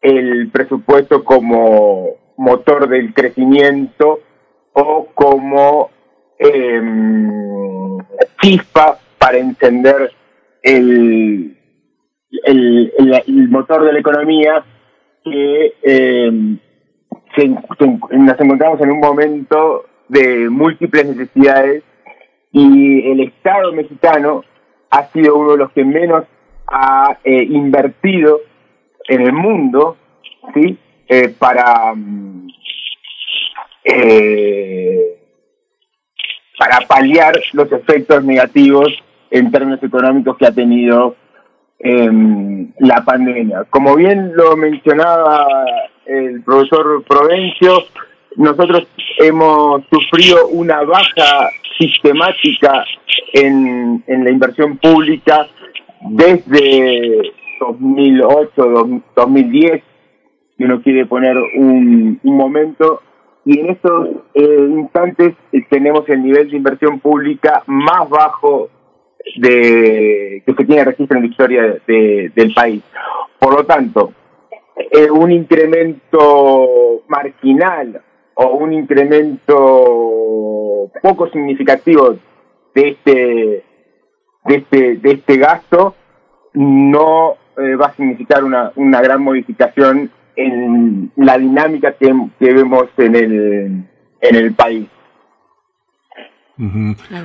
el 0.00 0.50
presupuesto 0.50 1.22
como 1.24 2.08
motor 2.38 2.88
del 2.88 3.12
crecimiento 3.12 4.20
o 4.72 5.08
como 5.14 5.90
chispa 8.40 8.98
para 9.18 9.36
encender 9.38 10.10
el, 10.62 11.58
el 12.44 13.48
motor 13.50 13.84
de 13.84 13.92
la 13.92 13.98
economía 13.98 14.64
que 15.22 15.74
eh, 17.36 17.48
nos 17.48 18.40
encontramos 18.40 18.80
en 18.80 18.90
un 18.90 19.00
momento 19.00 19.84
de 20.08 20.48
múltiples 20.48 21.06
necesidades 21.06 21.82
y 22.52 23.10
el 23.10 23.20
Estado 23.20 23.72
mexicano 23.72 24.44
ha 24.90 25.06
sido 25.08 25.36
uno 25.36 25.52
de 25.52 25.58
los 25.58 25.72
que 25.72 25.84
menos 25.84 26.24
ha 26.66 27.18
eh, 27.24 27.42
invertido 27.42 28.40
en 29.08 29.20
el 29.20 29.32
mundo 29.32 29.96
sí 30.54 30.78
eh, 31.08 31.28
para 31.38 31.94
para 36.58 36.80
paliar 36.88 37.34
los 37.52 37.70
efectos 37.70 38.24
negativos 38.24 38.88
en 39.30 39.50
términos 39.52 39.82
económicos 39.82 40.36
que 40.38 40.46
ha 40.46 40.52
tenido 40.52 41.14
eh, 41.78 42.66
la 42.78 43.04
pandemia. 43.04 43.64
Como 43.70 43.96
bien 43.96 44.32
lo 44.34 44.56
mencionaba 44.56 45.46
el 46.06 46.42
profesor 46.42 47.04
Provencio, 47.04 47.84
nosotros 48.36 48.86
hemos 49.18 49.82
sufrido 49.90 50.48
una 50.48 50.82
baja 50.82 51.50
sistemática 51.78 52.84
en, 53.32 54.02
en 54.06 54.24
la 54.24 54.30
inversión 54.30 54.78
pública 54.78 55.46
desde 56.10 57.32
2008, 57.60 59.02
2010, 59.16 59.82
si 60.56 60.64
uno 60.64 60.82
quiere 60.82 61.06
poner 61.06 61.36
un, 61.36 62.18
un 62.22 62.36
momento, 62.36 63.02
y 63.44 63.60
en 63.60 63.70
estos 63.70 64.08
eh, 64.34 64.68
instantes 64.70 65.34
tenemos 65.70 66.08
el 66.08 66.22
nivel 66.22 66.50
de 66.50 66.56
inversión 66.56 66.98
pública 67.00 67.62
más 67.66 68.08
bajo 68.08 68.68
de 69.36 70.42
que 70.46 70.54
se 70.54 70.64
tiene 70.64 70.84
registro 70.84 71.16
en 71.16 71.24
la 71.24 71.28
historia 71.28 71.76
del 71.86 72.54
país. 72.54 72.82
Por 73.38 73.54
lo 73.54 73.64
tanto, 73.64 74.12
eh, 74.76 75.10
un 75.10 75.32
incremento 75.32 77.02
marginal 77.08 78.02
o 78.34 78.46
un 78.56 78.72
incremento 78.72 79.56
poco 81.02 81.28
significativo 81.30 82.16
de 82.74 82.88
este 82.88 83.64
de 84.44 84.54
este 84.54 84.96
de 84.96 85.12
este 85.12 85.36
gasto 85.38 85.94
no 86.52 87.36
eh, 87.56 87.74
va 87.76 87.86
a 87.86 87.94
significar 87.94 88.44
una, 88.44 88.72
una 88.76 89.00
gran 89.00 89.22
modificación 89.22 90.10
en 90.36 91.10
la 91.16 91.38
dinámica 91.38 91.92
que, 91.92 92.14
que 92.38 92.52
vemos 92.52 92.86
en 92.98 93.16
el 93.16 93.84
en 94.20 94.36
el 94.36 94.54
país. 94.54 94.88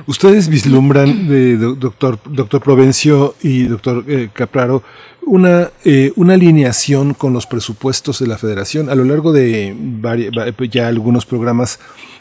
Ustedes 0.06 0.48
vislumbran, 0.48 1.28
de, 1.28 1.56
doctor, 1.56 2.18
doctor 2.24 2.60
Provencio 2.62 3.34
y 3.42 3.64
doctor 3.64 4.04
eh, 4.06 4.28
Capraro, 4.32 4.82
una, 5.24 5.70
eh, 5.84 6.12
una 6.16 6.34
alineación 6.34 7.14
con 7.14 7.32
los 7.32 7.46
presupuestos 7.46 8.18
de 8.18 8.26
la 8.26 8.38
federación. 8.38 8.90
A 8.90 8.94
lo 8.94 9.04
largo 9.04 9.32
de 9.32 9.74
ya 10.70 10.88
algunos 10.88 11.24
programas 11.26 11.78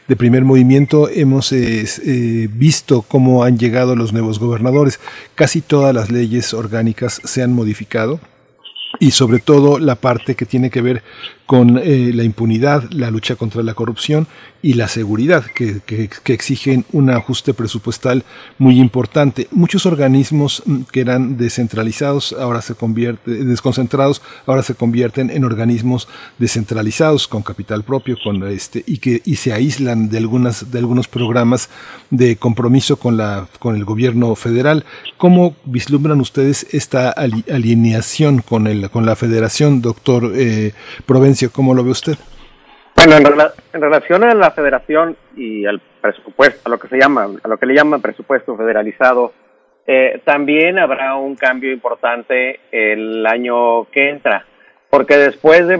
de 0.07 0.15
primer 0.15 0.43
movimiento 0.43 1.09
hemos 1.09 1.51
eh, 1.51 1.85
eh, 2.05 2.49
visto 2.51 3.01
cómo 3.01 3.43
han 3.43 3.57
llegado 3.57 3.95
los 3.95 4.13
nuevos 4.13 4.39
gobernadores. 4.39 4.99
Casi 5.35 5.61
todas 5.61 5.95
las 5.95 6.11
leyes 6.11 6.53
orgánicas 6.53 7.21
se 7.23 7.41
han 7.43 7.53
modificado 7.53 8.19
y 8.99 9.11
sobre 9.11 9.39
todo 9.39 9.79
la 9.79 9.95
parte 9.95 10.35
que 10.35 10.45
tiene 10.45 10.69
que 10.69 10.81
ver 10.81 11.03
con 11.51 11.77
eh, 11.77 12.13
la 12.13 12.23
impunidad, 12.23 12.89
la 12.91 13.11
lucha 13.11 13.35
contra 13.35 13.61
la 13.61 13.73
corrupción 13.73 14.25
y 14.61 14.75
la 14.75 14.87
seguridad, 14.87 15.43
que, 15.43 15.81
que, 15.85 16.33
exigen 16.33 16.85
un 16.93 17.09
ajuste 17.09 17.53
presupuestal 17.53 18.23
muy 18.57 18.79
importante. 18.79 19.49
Muchos 19.51 19.85
organismos 19.85 20.63
mm, 20.65 20.83
que 20.83 21.01
eran 21.01 21.35
descentralizados, 21.35 22.31
ahora 22.39 22.61
se 22.61 22.75
convierten, 22.75 23.49
desconcentrados, 23.49 24.21
ahora 24.45 24.63
se 24.63 24.75
convierten 24.75 25.29
en 25.29 25.43
organismos 25.43 26.07
descentralizados, 26.37 27.27
con 27.27 27.43
capital 27.43 27.83
propio, 27.83 28.15
con 28.23 28.47
este, 28.47 28.85
y 28.87 28.99
que 28.99 29.21
y 29.25 29.35
se 29.35 29.51
aíslan 29.51 30.07
de 30.07 30.19
algunas, 30.19 30.71
de 30.71 30.79
algunos 30.79 31.09
programas 31.09 31.69
de 32.11 32.37
compromiso 32.37 32.95
con 32.95 33.17
la, 33.17 33.49
con 33.59 33.75
el 33.75 33.83
gobierno 33.83 34.35
federal. 34.35 34.85
¿Cómo 35.17 35.57
vislumbran 35.65 36.21
ustedes 36.21 36.65
esta 36.71 37.09
alineación 37.09 38.41
con 38.41 38.67
el, 38.67 38.89
con 38.89 39.05
la 39.05 39.17
federación, 39.17 39.81
doctor 39.81 40.31
eh, 40.33 40.71
Provencio? 41.05 41.40
¿Cómo 41.49 41.73
lo 41.73 41.83
ve 41.83 41.91
usted? 41.91 42.13
Bueno, 42.95 43.17
en, 43.17 43.81
relación 43.81 44.23
a 44.23 44.33
la 44.33 44.51
federación 44.51 45.15
y 45.35 45.65
al 45.65 45.81
presupuesto, 46.01 46.61
a 46.65 46.69
lo 46.69 46.79
que 46.79 46.87
se 46.87 46.97
llama, 46.97 47.27
a 47.41 47.47
lo 47.47 47.57
que 47.57 47.65
le 47.65 47.73
llaman 47.73 48.01
presupuesto 48.01 48.55
federalizado, 48.55 49.33
eh, 49.87 50.21
también 50.23 50.77
habrá 50.77 51.15
un 51.15 51.35
cambio 51.35 51.71
importante 51.71 52.59
el 52.71 53.25
año 53.25 53.85
que 53.85 54.09
entra, 54.09 54.45
porque 54.89 55.17
después 55.17 55.67
de 55.67 55.77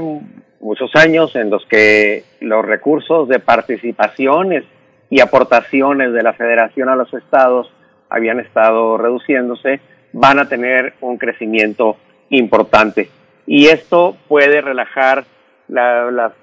muchos 0.60 0.96
años 0.96 1.36
en 1.36 1.50
los 1.50 1.66
que 1.66 2.24
los 2.40 2.66
recursos 2.66 3.28
de 3.28 3.40
participaciones 3.40 4.64
y 5.10 5.20
aportaciones 5.20 6.14
de 6.14 6.24
la 6.24 6.34
federación 6.34 6.90
a 6.90 6.96
los 6.96 7.14
estados 7.14 7.72
habían 8.10 8.40
estado 8.40 8.98
reduciéndose, 8.98 9.82
van 10.14 10.40
a 10.40 10.50
tener 10.50 10.94
un 11.02 11.18
crecimiento 11.18 11.98
importante. 12.30 13.10
Y 13.46 13.68
esto 13.68 14.18
puede 14.28 14.62
relajar 14.62 15.26
las 15.72 16.34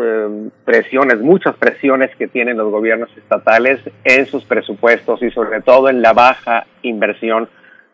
eh, 0.00 0.50
presiones, 0.64 1.20
muchas 1.20 1.56
presiones 1.56 2.14
que 2.16 2.28
tienen 2.28 2.56
los 2.56 2.70
gobiernos 2.70 3.10
estatales 3.16 3.80
en 4.04 4.26
sus 4.26 4.44
presupuestos 4.44 5.22
y 5.22 5.30
sobre 5.30 5.60
todo 5.60 5.88
en 5.88 6.02
la 6.02 6.12
baja 6.12 6.66
inversión. 6.82 7.48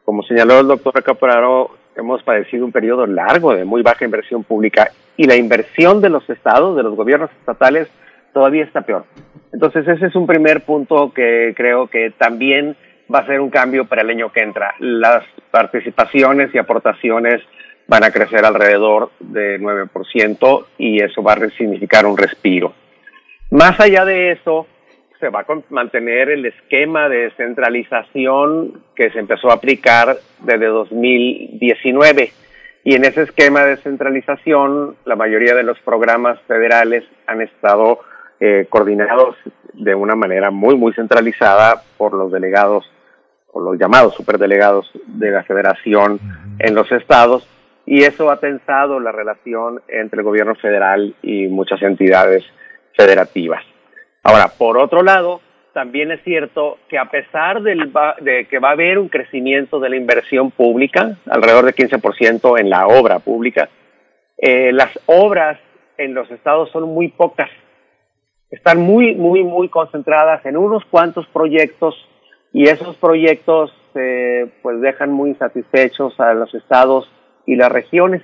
Como 0.05 0.23
señaló 0.23 0.61
el 0.61 0.69
doctor 0.69 1.03
Capraro, 1.03 1.71
hemos 1.97 2.23
padecido 2.23 2.65
un 2.65 2.73
periodo 2.73 3.07
largo 3.07 3.55
de 3.55 3.65
muy 3.65 3.83
baja 3.83 4.05
inversión 4.05 4.45
pública 4.45 4.91
y 5.17 5.27
la 5.27 5.37
inversión 5.37 6.01
de 6.01 6.11
los 6.11 6.29
estados, 6.29 6.77
de 6.77 6.83
los 6.83 6.97
gobiernos 6.97 7.31
estatales, 7.39 7.89
todavía 8.33 8.65
está 8.65 8.83
peor. 8.83 9.05
Entonces 9.53 9.87
ese 9.87 10.07
es 10.07 10.17
un 10.17 10.27
primer 10.27 10.63
punto 10.63 11.13
que 11.13 11.55
creo 11.57 11.87
que 11.87 12.11
también 12.11 12.77
va 13.13 13.21
a 13.21 13.27
ser 13.27 13.41
un 13.41 13.51
cambio 13.51 13.87
para 13.87 14.03
el 14.03 14.11
año 14.11 14.33
que 14.33 14.41
entra. 14.41 14.75
Las 14.81 15.25
participaciones 15.51 16.53
y 16.55 16.59
aportaciones 16.59 17.41
van 17.87 18.05
a 18.05 18.11
crecer 18.11 18.45
alrededor 18.45 19.11
de 19.21 19.61
9% 19.61 20.67
y 20.79 21.03
eso 21.03 21.23
va 21.23 21.35
a 21.35 21.51
significar 21.51 22.07
un 22.07 22.17
respiro. 22.17 22.73
Más 23.51 23.79
allá 23.79 24.05
de 24.05 24.33
eso, 24.33 24.67
se 25.21 25.29
va 25.29 25.41
a 25.41 25.47
mantener 25.71 26.31
el 26.31 26.47
esquema 26.47 27.09
de 27.09 27.31
centralización 27.37 28.83
que 28.95 29.11
se 29.11 29.19
empezó 29.19 29.51
a 29.51 29.55
aplicar 29.55 30.17
desde 30.41 30.67
2019. 30.67 32.33
Y 32.85 32.95
en 32.95 33.05
ese 33.05 33.23
esquema 33.23 33.65
de 33.65 33.77
centralización, 33.79 34.97
la 35.05 35.17
mayoría 35.17 35.55
de 35.55 35.63
los 35.63 35.79
programas 35.81 36.39
federales 36.43 37.05
han 37.27 37.41
estado 37.41 38.01
eh, 38.41 38.67
coordinados 38.69 39.37
de 39.73 39.95
una 39.95 40.15
manera 40.15 40.51
muy, 40.51 40.77
muy 40.77 40.93
centralizada 40.93 41.83
por 41.97 42.13
los 42.13 42.31
delegados 42.31 42.85
o 43.53 43.61
los 43.61 43.79
llamados 43.79 44.15
superdelegados 44.15 44.91
de 45.07 45.31
la 45.31 45.45
federación 45.45 46.19
en 46.59 46.75
los 46.75 46.91
estados 46.93 47.49
y 47.87 48.03
eso 48.05 48.31
ha 48.31 48.41
tensado 48.41 49.01
la 49.01 49.13
relación 49.13 49.83
entre 49.89 50.21
el 50.21 50.25
gobierno 50.25 50.55
federal 50.55 51.15
y 51.23 51.49
muchas 51.49 51.83
entidades 51.83 52.45
federativas. 52.97 53.63
Ahora, 54.23 54.49
por 54.57 54.79
otro 54.79 55.03
lado, 55.03 55.41
también 55.75 56.11
es 56.13 56.23
cierto 56.23 56.79
que 56.89 56.97
a 56.97 57.11
pesar 57.11 57.61
del 57.63 57.93
de 58.21 58.47
que 58.47 58.59
va 58.59 58.71
a 58.71 58.73
haber 58.73 58.99
un 58.99 59.09
crecimiento 59.09 59.81
de 59.81 59.91
la 59.91 59.97
inversión 59.97 60.51
pública, 60.51 61.19
alrededor 61.29 61.67
de 61.67 61.75
15% 61.75 62.59
en 62.59 62.71
la 62.71 62.87
obra 62.87 63.19
pública, 63.19 63.69
eh, 64.39 64.73
las 64.73 64.99
obras 65.07 65.59
en 65.99 66.15
los 66.15 66.31
estados 66.31 66.71
son 66.71 66.85
muy 66.85 67.09
pocas. 67.09 67.51
Están 68.51 68.81
muy, 68.81 69.15
muy, 69.15 69.43
muy 69.43 69.69
concentradas 69.69 70.47
en 70.47 70.57
unos 70.57 70.85
cuantos 70.87 71.27
proyectos 71.27 71.95
y 72.53 72.69
esos 72.69 72.97
proyectos 72.97 73.75
eh, 73.95 74.47
pues 74.63 74.81
dejan 74.81 75.11
muy 75.11 75.31
insatisfechos 75.31 76.19
a 76.21 76.35
los 76.35 76.55
estados 76.55 77.11
y 77.47 77.57
las 77.57 77.71
regiones. 77.71 78.23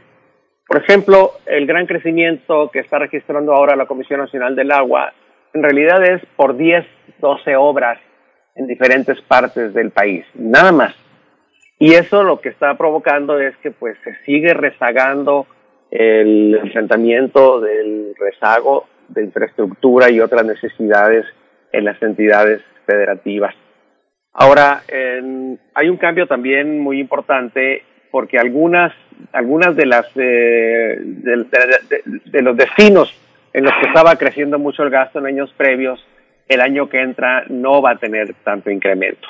Por 0.67 0.83
ejemplo, 0.83 1.33
el 1.47 1.67
gran 1.67 1.87
crecimiento 1.87 2.71
que 2.71 2.79
está 2.79 2.99
registrando 2.99 3.53
ahora 3.53 3.77
la 3.77 3.87
Comisión 3.87 4.21
Nacional 4.21 4.55
del 4.55 4.71
Agua 4.71 5.13
en 5.53 5.63
realidad 5.63 6.05
es 6.05 6.25
por 6.37 6.57
10, 6.57 6.87
12 7.19 7.57
obras 7.57 7.99
en 8.55 8.67
diferentes 8.67 9.21
partes 9.23 9.75
del 9.75 9.91
país, 9.91 10.25
nada 10.35 10.71
más. 10.71 10.95
Y 11.79 11.95
eso 11.95 12.23
lo 12.23 12.41
que 12.41 12.51
está 12.51 12.77
provocando 12.77 13.41
es 13.41 13.57
que 13.57 13.71
pues 13.71 13.97
se 14.05 14.15
sigue 14.25 14.55
rezagando 14.55 15.47
el 15.91 16.55
enfrentamiento 16.55 17.61
del 17.61 18.15
rezago 18.19 18.87
de 19.09 19.25
infraestructura 19.25 20.11
y 20.11 20.21
otras 20.21 20.45
necesidades 20.45 21.27
en 21.73 21.85
las 21.85 22.01
entidades 22.03 22.63
federativas. 22.87 23.55
Ahora, 24.33 24.83
hay 25.75 25.89
un 25.89 25.97
cambio 25.97 26.29
también 26.29 26.79
muy 26.81 27.01
importante 27.01 27.83
porque 28.11 28.39
algunas 28.39 28.93
algunas 29.33 29.77
de 29.77 29.87
las 29.87 30.07
eh, 30.17 30.99
de, 31.01 32.43
los 32.43 32.57
destinos 32.57 33.15
en 33.53 33.65
los 33.65 33.75
que 33.75 33.87
estaba 33.87 34.17
creciendo 34.17 34.59
mucho 34.59 34.83
el 34.83 34.91
gasto 34.91 35.19
en 35.19 35.27
años 35.27 35.53
previos, 35.57 36.05
el 36.49 36.61
año 36.61 36.89
que 36.89 37.01
entra 37.01 37.45
no 37.49 37.83
va 37.83 37.93
a 37.93 37.97
tener 37.97 38.35
tanto 38.45 38.71
incremento. 38.71 39.29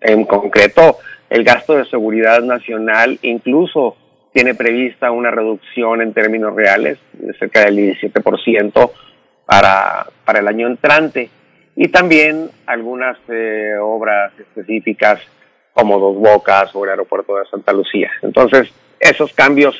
En 0.00 0.24
concreto, 0.24 0.98
el 1.28 1.44
gasto 1.44 1.74
de 1.74 1.84
seguridad 1.84 2.40
nacional 2.42 3.18
incluso 3.22 3.96
tiene 4.32 4.54
prevista 4.54 5.10
una 5.10 5.30
reducción 5.30 6.00
en 6.00 6.12
términos 6.12 6.54
reales 6.54 6.98
de 7.12 7.34
cerca 7.34 7.64
del 7.64 7.76
17% 7.76 8.90
para, 9.44 10.06
para 10.24 10.40
el 10.40 10.48
año 10.48 10.66
entrante 10.66 11.30
y 11.74 11.88
también 11.88 12.50
algunas 12.66 13.16
eh, 13.28 13.74
obras 13.80 14.32
específicas 14.38 15.20
como 15.78 16.00
Dos 16.00 16.16
Bocas 16.16 16.74
o 16.74 16.82
el 16.82 16.90
aeropuerto 16.90 17.36
de 17.36 17.46
Santa 17.46 17.72
Lucía. 17.72 18.10
Entonces, 18.22 18.72
esos 18.98 19.32
cambios 19.32 19.76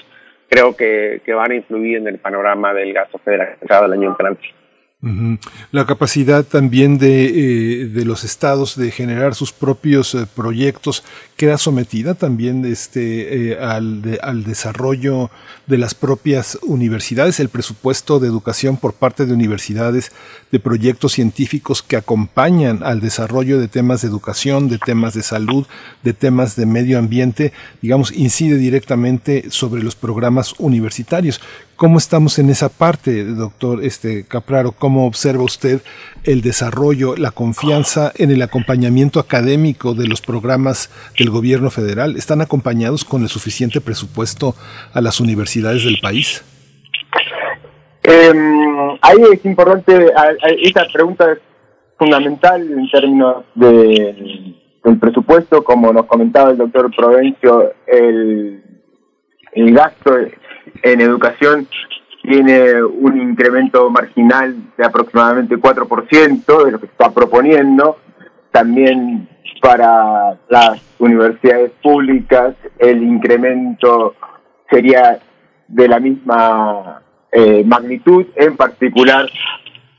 creo 0.48 0.76
que, 0.76 1.20
van 1.26 1.50
a 1.50 1.56
influir 1.56 1.96
en 1.96 2.06
el 2.06 2.18
panorama 2.18 2.72
del 2.72 2.92
gasto 2.92 3.18
federal 3.18 3.56
del 3.60 3.92
año 3.92 4.10
entrante. 4.10 4.54
La 5.00 5.86
capacidad 5.86 6.44
también 6.44 6.98
de, 6.98 7.26
eh, 7.26 7.86
de, 7.86 8.04
los 8.04 8.24
estados 8.24 8.74
de 8.76 8.90
generar 8.90 9.36
sus 9.36 9.52
propios 9.52 10.12
eh, 10.16 10.26
proyectos 10.26 11.04
queda 11.36 11.56
sometida 11.56 12.14
también 12.14 12.64
este, 12.64 13.52
eh, 13.52 13.58
al, 13.60 14.18
al 14.20 14.42
desarrollo 14.42 15.30
de 15.68 15.78
las 15.78 15.94
propias 15.94 16.58
universidades, 16.62 17.38
el 17.38 17.48
presupuesto 17.48 18.18
de 18.18 18.26
educación 18.26 18.76
por 18.76 18.92
parte 18.92 19.24
de 19.24 19.32
universidades, 19.32 20.10
de 20.50 20.58
proyectos 20.58 21.12
científicos 21.12 21.80
que 21.80 21.96
acompañan 21.96 22.82
al 22.82 23.00
desarrollo 23.00 23.60
de 23.60 23.68
temas 23.68 24.02
de 24.02 24.08
educación, 24.08 24.68
de 24.68 24.78
temas 24.78 25.14
de 25.14 25.22
salud, 25.22 25.68
de 26.02 26.12
temas 26.12 26.56
de 26.56 26.66
medio 26.66 26.98
ambiente, 26.98 27.52
digamos, 27.82 28.10
incide 28.10 28.56
directamente 28.56 29.44
sobre 29.50 29.84
los 29.84 29.94
programas 29.94 30.54
universitarios. 30.58 31.40
¿Cómo 31.78 31.98
estamos 31.98 32.40
en 32.40 32.50
esa 32.50 32.70
parte, 32.70 33.24
doctor 33.24 33.84
este, 33.84 34.26
Capraro? 34.26 34.72
¿Cómo 34.72 35.06
observa 35.06 35.44
usted 35.44 35.80
el 36.24 36.42
desarrollo, 36.42 37.14
la 37.14 37.30
confianza 37.30 38.10
en 38.16 38.32
el 38.32 38.42
acompañamiento 38.42 39.20
académico 39.20 39.94
de 39.94 40.08
los 40.08 40.20
programas 40.20 40.90
del 41.16 41.30
gobierno 41.30 41.70
federal? 41.70 42.16
¿Están 42.16 42.40
acompañados 42.40 43.04
con 43.04 43.22
el 43.22 43.28
suficiente 43.28 43.80
presupuesto 43.80 44.56
a 44.92 45.00
las 45.00 45.20
universidades 45.20 45.84
del 45.84 45.98
país? 46.02 46.44
Eh, 48.02 48.32
ahí 49.00 49.18
es 49.32 49.44
importante, 49.44 50.12
esta 50.60 50.84
pregunta 50.92 51.30
es 51.30 51.38
fundamental 51.96 52.60
en 52.60 52.90
términos 52.90 53.44
de, 53.54 54.56
del 54.82 54.98
presupuesto, 54.98 55.62
como 55.62 55.92
nos 55.92 56.06
comentaba 56.06 56.50
el 56.50 56.56
doctor 56.56 56.90
Provencio, 56.96 57.72
el, 57.86 58.64
el 59.52 59.74
gasto 59.74 60.16
en 60.82 61.00
educación 61.00 61.68
tiene 62.22 62.82
un 62.82 63.20
incremento 63.20 63.88
marginal 63.90 64.54
de 64.76 64.84
aproximadamente 64.84 65.56
4% 65.56 66.64
de 66.64 66.72
lo 66.72 66.80
que 66.80 66.86
está 66.86 67.10
proponiendo. 67.10 67.96
También 68.50 69.28
para 69.62 70.38
las 70.48 70.80
universidades 70.98 71.72
públicas 71.82 72.54
el 72.78 73.02
incremento 73.02 74.14
sería 74.70 75.20
de 75.68 75.88
la 75.88 75.98
misma 76.00 77.02
eh, 77.32 77.64
magnitud, 77.64 78.26
en 78.36 78.56
particular 78.56 79.28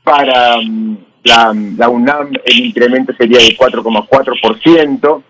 para 0.04 0.56
mm, 0.58 0.96
la, 1.24 1.88
UNAM 1.88 2.30
el 2.44 2.66
incremento 2.66 3.12
sería 3.14 3.38
de 3.38 3.56
4,4%. 3.56 5.22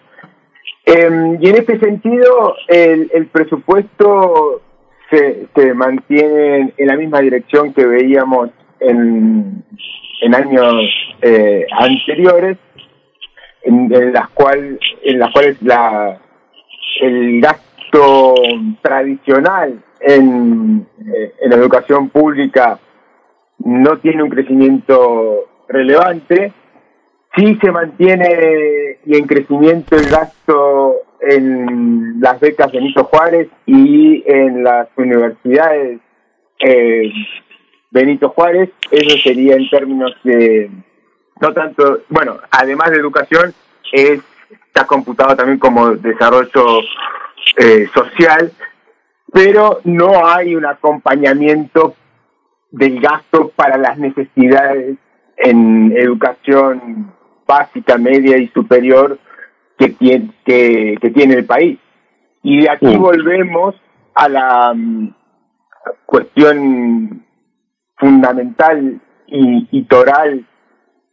Eh, 0.86 1.38
y 1.40 1.48
en 1.48 1.56
este 1.56 1.78
sentido, 1.78 2.56
el 2.68 3.26
presupuesto 3.32 4.62
se, 5.10 5.48
se 5.54 5.68
en 5.68 6.86
la 6.86 6.96
misma 6.96 7.20
dirección 7.20 7.72
que 7.72 7.84
veíamos 7.84 8.50
en, 8.78 9.64
en 10.22 10.34
años 10.34 10.74
eh, 11.22 11.66
anteriores, 11.72 12.58
en, 13.62 14.12
las 14.12 14.28
cual, 14.30 14.78
en 15.02 15.18
las 15.18 15.32
cuales 15.32 15.60
la 15.62 16.18
el 17.00 17.40
gasto 17.40 18.34
tradicional 18.82 19.82
en, 20.00 20.86
eh, 21.14 21.34
en 21.40 21.52
educación 21.52 22.10
pública 22.10 22.78
no 23.58 23.98
tiene 23.98 24.22
un 24.22 24.30
crecimiento 24.30 25.48
relevante, 25.68 26.52
sí 27.36 27.58
se 27.60 27.70
mantiene 27.70 28.98
y 29.04 29.16
en 29.16 29.26
crecimiento 29.26 29.96
el 29.96 30.08
gasto 30.08 30.96
en 31.20 32.20
las 32.20 32.40
becas 32.40 32.72
Benito 32.72 33.04
Juárez 33.04 33.48
y 33.66 34.22
en 34.26 34.64
las 34.64 34.88
universidades 34.96 36.00
eh, 36.58 37.12
Benito 37.90 38.28
Juárez, 38.30 38.70
eso 38.90 39.16
sería 39.18 39.56
en 39.56 39.68
términos 39.68 40.12
de, 40.22 40.70
no 41.40 41.52
tanto, 41.52 42.00
bueno, 42.08 42.38
además 42.50 42.90
de 42.90 42.98
educación, 42.98 43.52
es 43.92 44.20
está 44.66 44.86
computado 44.86 45.34
también 45.34 45.58
como 45.58 45.90
desarrollo 45.96 46.80
eh, 47.56 47.88
social, 47.92 48.52
pero 49.32 49.80
no 49.84 50.26
hay 50.26 50.54
un 50.54 50.64
acompañamiento 50.64 51.94
del 52.70 53.00
gasto 53.00 53.48
para 53.56 53.76
las 53.76 53.98
necesidades 53.98 54.96
en 55.36 55.92
educación 55.96 57.12
básica, 57.46 57.98
media 57.98 58.38
y 58.38 58.46
superior 58.48 59.18
que 59.80 59.88
tiene, 59.88 60.30
que, 60.44 60.98
que 61.00 61.10
tiene 61.10 61.34
el 61.34 61.46
país. 61.46 61.78
Y 62.42 62.60
de 62.60 62.70
aquí 62.70 62.96
volvemos 62.96 63.74
a 64.14 64.28
la 64.28 64.72
um, 64.72 65.10
cuestión 66.04 67.24
fundamental 67.96 69.00
y, 69.26 69.68
y 69.70 69.82
toral 69.84 70.44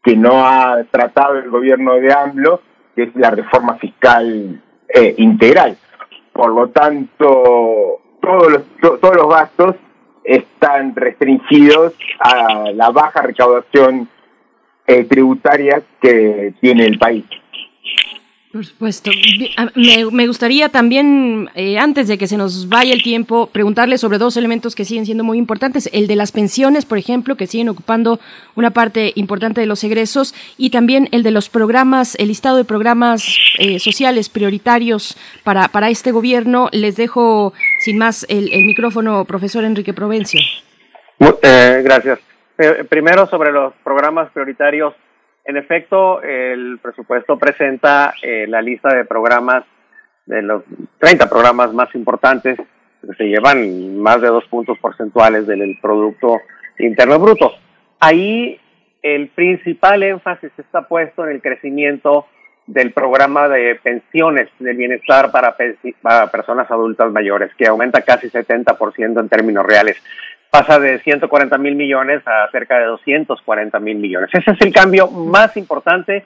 que 0.04 0.18
no 0.18 0.46
ha 0.46 0.84
tratado 0.92 1.38
el 1.38 1.50
gobierno 1.50 1.96
de 1.96 2.14
AMLO, 2.14 2.62
que 2.94 3.04
es 3.04 3.16
la 3.16 3.30
reforma 3.30 3.76
fiscal 3.76 4.62
eh, 4.90 5.16
integral. 5.18 5.78
Por 6.34 6.52
lo 6.54 6.68
tanto, 6.70 8.02
todos 8.22 8.52
los, 8.52 8.64
to, 8.82 8.98
todos 9.00 9.16
los 9.16 9.30
gastos 9.30 9.76
están 10.26 10.94
restringidos 10.94 11.94
a 12.20 12.72
la 12.74 12.90
baja 12.90 13.22
recaudación 13.22 14.10
eh, 14.86 15.06
tributaria 15.06 15.82
que 16.02 16.54
tiene 16.60 16.86
el 16.86 17.00
país. 17.00 17.24
Por 18.52 18.66
supuesto. 18.66 19.12
Me, 19.76 20.28
gustaría 20.28 20.70
también, 20.70 21.50
eh, 21.54 21.78
antes 21.78 22.08
de 22.08 22.18
que 22.18 22.28
se 22.28 22.38
nos 22.38 22.70
vaya 22.70 22.94
el 22.94 23.04
tiempo, 23.04 23.48
preguntarle 23.48 23.98
sobre 23.98 24.18
dos 24.18 24.38
elementos 24.38 24.74
que 24.74 24.86
siguen 24.86 25.06
siendo 25.06 25.26
muy 25.26 25.38
importantes. 25.38 25.90
El 25.92 26.08
de 26.08 26.16
las 26.16 26.32
pensiones, 26.32 26.86
por 26.86 26.98
ejemplo, 26.98 27.36
que 27.36 27.46
siguen 27.46 27.68
ocupando 27.68 28.22
una 28.56 28.72
parte 28.72 29.12
importante 29.16 29.60
de 29.60 29.68
los 29.68 29.84
egresos, 29.84 30.34
y 30.58 30.70
también 30.70 31.10
el 31.12 31.24
de 31.24 31.32
los 31.32 31.50
programas, 31.50 32.16
el 32.16 32.30
listado 32.30 32.56
de 32.56 32.64
programas 32.64 33.38
eh, 33.60 33.80
sociales 33.80 34.30
prioritarios 34.30 35.18
para, 35.44 35.68
para 35.68 35.90
este 35.90 36.12
gobierno. 36.12 36.70
Les 36.72 36.96
dejo 36.96 37.54
sin 37.80 37.98
más 37.98 38.26
el, 38.30 38.52
el 38.54 38.66
micrófono, 38.66 39.26
profesor 39.26 39.66
Enrique 39.66 39.94
Provencio. 39.94 40.40
Eh, 41.20 41.82
gracias. 41.84 42.20
primero, 42.88 43.28
sobre 43.28 43.52
los 43.52 43.74
programas 43.84 44.32
prioritarios 44.32 44.94
en 45.48 45.56
efecto, 45.56 46.22
el 46.22 46.78
presupuesto 46.82 47.40
presenta 47.40 48.14
eh, 48.22 48.46
la 48.48 48.62
lista 48.62 48.94
de 48.94 49.06
programas, 49.06 49.64
de 50.26 50.42
los 50.42 50.64
30 51.00 51.30
programas 51.30 51.74
más 51.74 51.94
importantes, 51.96 52.58
que 52.58 53.14
se 53.18 53.24
llevan 53.24 53.98
más 53.98 54.20
de 54.22 54.28
dos 54.28 54.44
puntos 54.50 54.78
porcentuales 54.80 55.48
del 55.48 55.78
Producto 55.82 56.42
Interno 56.80 57.18
Bruto. 57.18 57.54
Ahí 58.02 58.60
el 59.02 59.30
principal 59.30 60.04
énfasis 60.04 60.52
está 60.58 60.82
puesto 60.82 61.26
en 61.26 61.36
el 61.36 61.42
crecimiento 61.42 62.28
del 62.66 62.92
programa 62.92 63.48
de 63.48 63.76
pensiones 63.82 64.50
de 64.60 64.74
bienestar 64.74 65.32
para 65.32 65.56
personas 66.30 66.70
adultas 66.70 67.10
mayores, 67.14 67.56
que 67.58 67.68
aumenta 67.68 68.02
casi 68.02 68.28
70% 68.28 69.20
en 69.22 69.30
términos 69.30 69.66
reales 69.66 69.96
pasa 70.50 70.80
de 70.80 71.00
140 71.00 71.58
mil 71.58 71.76
millones 71.76 72.22
a 72.26 72.50
cerca 72.52 72.80
de 72.80 72.86
240 72.86 73.80
mil 73.80 73.98
millones. 73.98 74.30
Ese 74.34 74.52
es 74.52 74.62
el 74.62 74.74
cambio 74.74 75.08
más 75.10 75.56
importante 75.58 76.26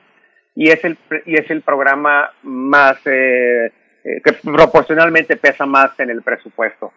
y 0.56 0.70
es 0.70 0.84
el, 0.84 0.98
y 1.26 1.36
es 1.36 1.50
el 1.50 1.62
programa 1.62 2.32
más 2.44 2.98
eh, 3.06 3.72
eh, 4.04 4.22
que 4.24 4.34
proporcionalmente 4.34 5.38
pesa 5.38 5.66
más 5.66 6.00
en 6.00 6.10
el 6.10 6.22
presupuesto. 6.22 6.92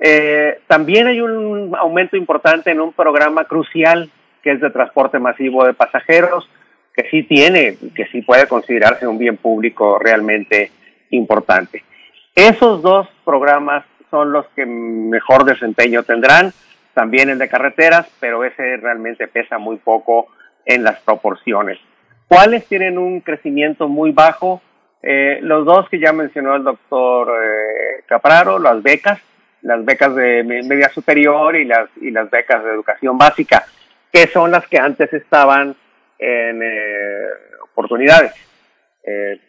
Eh, 0.00 0.60
también 0.66 1.08
hay 1.08 1.20
un 1.20 1.74
aumento 1.76 2.16
importante 2.16 2.70
en 2.70 2.80
un 2.80 2.92
programa 2.92 3.44
crucial 3.44 4.10
que 4.42 4.52
es 4.52 4.60
de 4.60 4.70
transporte 4.70 5.18
masivo 5.18 5.64
de 5.64 5.74
pasajeros, 5.74 6.48
que 6.94 7.08
sí 7.10 7.24
tiene, 7.24 7.76
que 7.94 8.06
sí 8.06 8.22
puede 8.22 8.46
considerarse 8.46 9.06
un 9.06 9.18
bien 9.18 9.36
público 9.36 9.98
realmente 9.98 10.70
importante. 11.10 11.82
Esos 12.34 12.82
dos 12.82 13.08
programas 13.24 13.84
son 14.10 14.32
los 14.32 14.46
que 14.54 14.64
mejor 14.64 15.44
desempeño 15.44 16.02
tendrán 16.02 16.52
también 16.98 17.30
el 17.30 17.38
de 17.38 17.48
carreteras, 17.48 18.08
pero 18.18 18.42
ese 18.42 18.76
realmente 18.78 19.28
pesa 19.28 19.56
muy 19.56 19.76
poco 19.76 20.26
en 20.64 20.82
las 20.82 20.98
proporciones. 21.02 21.78
¿Cuáles 22.26 22.66
tienen 22.66 22.98
un 22.98 23.20
crecimiento 23.20 23.86
muy 23.86 24.10
bajo? 24.10 24.60
Eh, 25.00 25.38
los 25.42 25.64
dos 25.64 25.88
que 25.88 26.00
ya 26.00 26.12
mencionó 26.12 26.56
el 26.56 26.64
doctor 26.64 27.28
eh, 27.40 28.02
Capraro, 28.08 28.58
las 28.58 28.82
becas, 28.82 29.20
las 29.62 29.84
becas 29.84 30.12
de 30.16 30.42
media 30.42 30.88
superior 30.88 31.54
y 31.54 31.66
las, 31.66 31.88
y 32.00 32.10
las 32.10 32.28
becas 32.30 32.64
de 32.64 32.70
educación 32.70 33.16
básica, 33.16 33.64
que 34.12 34.26
son 34.26 34.50
las 34.50 34.66
que 34.66 34.78
antes 34.78 35.12
estaban 35.12 35.76
en 36.18 36.62
eh, 36.64 37.28
oportunidades. 37.62 38.32
Eh, 39.04 39.40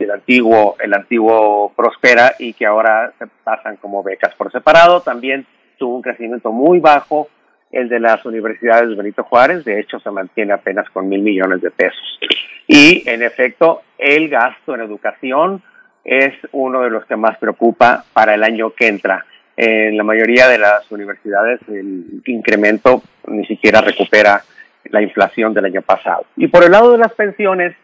el 0.00 0.10
antiguo, 0.10 0.76
el 0.78 0.92
antiguo 0.92 1.72
Prospera 1.74 2.34
y 2.38 2.52
que 2.52 2.66
ahora 2.66 3.10
se 3.18 3.26
pasan 3.42 3.78
como 3.78 4.02
becas 4.02 4.34
por 4.34 4.52
separado. 4.52 5.00
También 5.00 5.46
tuvo 5.84 5.96
un 5.96 6.02
crecimiento 6.02 6.50
muy 6.50 6.80
bajo 6.80 7.28
el 7.70 7.90
de 7.90 8.00
las 8.00 8.24
universidades 8.24 8.88
de 8.88 8.94
Benito 8.94 9.22
Juárez, 9.22 9.66
de 9.66 9.80
hecho 9.80 10.00
se 10.00 10.10
mantiene 10.10 10.54
apenas 10.54 10.88
con 10.88 11.10
mil 11.10 11.20
millones 11.20 11.60
de 11.60 11.70
pesos. 11.70 12.18
Y 12.66 13.06
en 13.06 13.22
efecto, 13.22 13.82
el 13.98 14.30
gasto 14.30 14.74
en 14.74 14.80
educación 14.80 15.62
es 16.02 16.32
uno 16.52 16.80
de 16.80 16.88
los 16.88 17.04
que 17.04 17.16
más 17.16 17.36
preocupa 17.36 18.02
para 18.14 18.32
el 18.34 18.44
año 18.44 18.70
que 18.70 18.86
entra. 18.86 19.26
En 19.58 19.98
la 19.98 20.04
mayoría 20.04 20.48
de 20.48 20.56
las 20.56 20.90
universidades 20.90 21.60
el 21.68 22.22
incremento 22.24 23.02
ni 23.26 23.44
siquiera 23.44 23.82
recupera 23.82 24.42
la 24.84 25.02
inflación 25.02 25.52
del 25.52 25.66
año 25.66 25.82
pasado. 25.82 26.24
Y 26.38 26.48
por 26.48 26.64
el 26.64 26.72
lado 26.72 26.92
de 26.92 26.98
las 26.98 27.12
pensiones, 27.12 27.76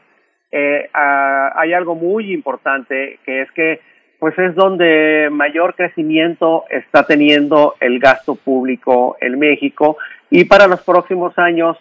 eh, 0.51 0.89
ah, 0.95 1.53
hay 1.55 1.75
algo 1.75 1.97
muy 1.97 2.33
importante 2.33 3.19
que 3.27 3.43
es 3.43 3.51
que 3.53 3.83
pues 4.21 4.39
es 4.39 4.55
donde 4.55 5.29
mayor 5.33 5.75
crecimiento 5.75 6.65
está 6.69 7.07
teniendo 7.07 7.75
el 7.81 7.99
gasto 7.99 8.37
público 8.37 9.17
en 9.21 9.39
México. 9.39 9.97
Y 10.29 10.45
para 10.45 10.67
los 10.67 10.83
próximos 10.83 11.37
años, 11.39 11.79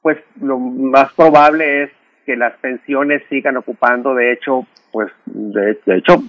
pues 0.00 0.18
lo 0.40 0.58
más 0.58 1.12
probable 1.12 1.84
es 1.84 1.90
que 2.24 2.34
las 2.34 2.54
pensiones 2.54 3.22
sigan 3.28 3.58
ocupando, 3.58 4.14
de 4.14 4.32
hecho, 4.32 4.66
pues 4.90 5.12
de, 5.26 5.78
de 5.84 5.98
hecho, 5.98 6.22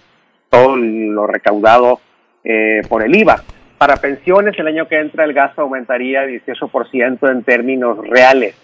todo 0.50 0.76
lo 0.76 1.28
recaudado 1.28 2.02
eh, 2.44 2.82
por 2.90 3.02
el 3.02 3.16
IVA. 3.16 3.38
Para 3.78 3.96
pensiones 3.96 4.60
el 4.60 4.68
año 4.68 4.88
que 4.90 5.00
entra 5.00 5.24
el 5.24 5.34
gasto 5.34 5.62
aumentaría 5.62 6.26
18% 6.26 7.32
en 7.32 7.44
términos 7.44 8.06
reales 8.06 8.56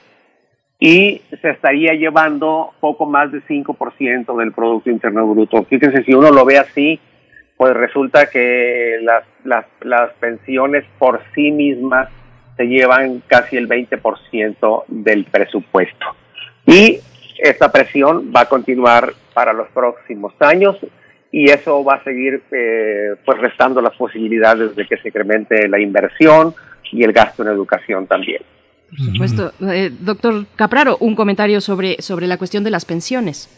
y 0.79 1.21
se 1.41 1.49
estaría 1.49 1.93
llevando 1.93 2.71
poco 2.79 3.05
más 3.05 3.31
de 3.31 3.41
5% 3.41 4.37
del 4.37 4.53
Producto 4.53 4.89
Interno 4.89 5.27
Bruto. 5.27 5.63
Fíjense, 5.65 6.03
si 6.03 6.13
uno 6.13 6.31
lo 6.31 6.45
ve 6.45 6.57
así, 6.57 6.99
pues 7.57 7.73
resulta 7.73 8.29
que 8.29 8.97
las, 9.01 9.25
las, 9.43 9.65
las 9.81 10.13
pensiones 10.13 10.85
por 10.97 11.21
sí 11.35 11.51
mismas 11.51 12.07
se 12.55 12.65
llevan 12.65 13.21
casi 13.27 13.57
el 13.57 13.67
20% 13.67 14.83
del 14.87 15.25
presupuesto. 15.25 16.05
Y 16.65 16.99
esta 17.37 17.71
presión 17.71 18.31
va 18.35 18.41
a 18.41 18.49
continuar 18.49 19.13
para 19.33 19.51
los 19.51 19.67
próximos 19.69 20.33
años 20.39 20.77
y 21.31 21.49
eso 21.49 21.83
va 21.83 21.95
a 21.95 22.03
seguir 22.03 22.41
eh, 22.51 23.15
pues 23.25 23.37
restando 23.39 23.81
las 23.81 23.95
posibilidades 23.95 24.75
de 24.75 24.85
que 24.85 24.97
se 24.97 25.09
incremente 25.09 25.67
la 25.67 25.79
inversión 25.79 26.53
y 26.91 27.03
el 27.03 27.11
gasto 27.11 27.43
en 27.43 27.49
educación 27.49 28.07
también. 28.07 28.41
Por 28.89 28.99
supuesto. 28.99 29.51
Eh, 29.61 29.91
doctor 29.99 30.45
Capraro, 30.55 30.97
un 30.99 31.15
comentario 31.15 31.61
sobre, 31.61 32.01
sobre 32.01 32.27
la 32.27 32.37
cuestión 32.37 32.63
de 32.63 32.71
las 32.71 32.85
pensiones. 32.85 33.49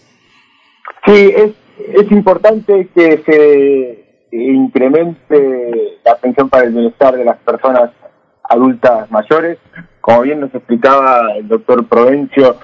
Sí, 1.06 1.34
es, 1.36 1.52
es 1.78 2.12
importante 2.12 2.90
que 2.94 3.24
se 3.26 4.02
incremente 4.32 6.00
la 6.06 6.16
pensión 6.16 6.50
para 6.50 6.66
el 6.66 6.74
bienestar 6.74 7.16
de 7.18 7.26
las 7.26 7.38
personas 7.40 7.92
adultas 8.44 9.10
mayores. 9.12 9.58
como 10.02 10.22
bien 10.22 10.40
nos 10.40 10.54
explicaba 10.54 11.34
el 11.38 11.48
doctor 11.48 11.88
Provencio, 11.88 12.58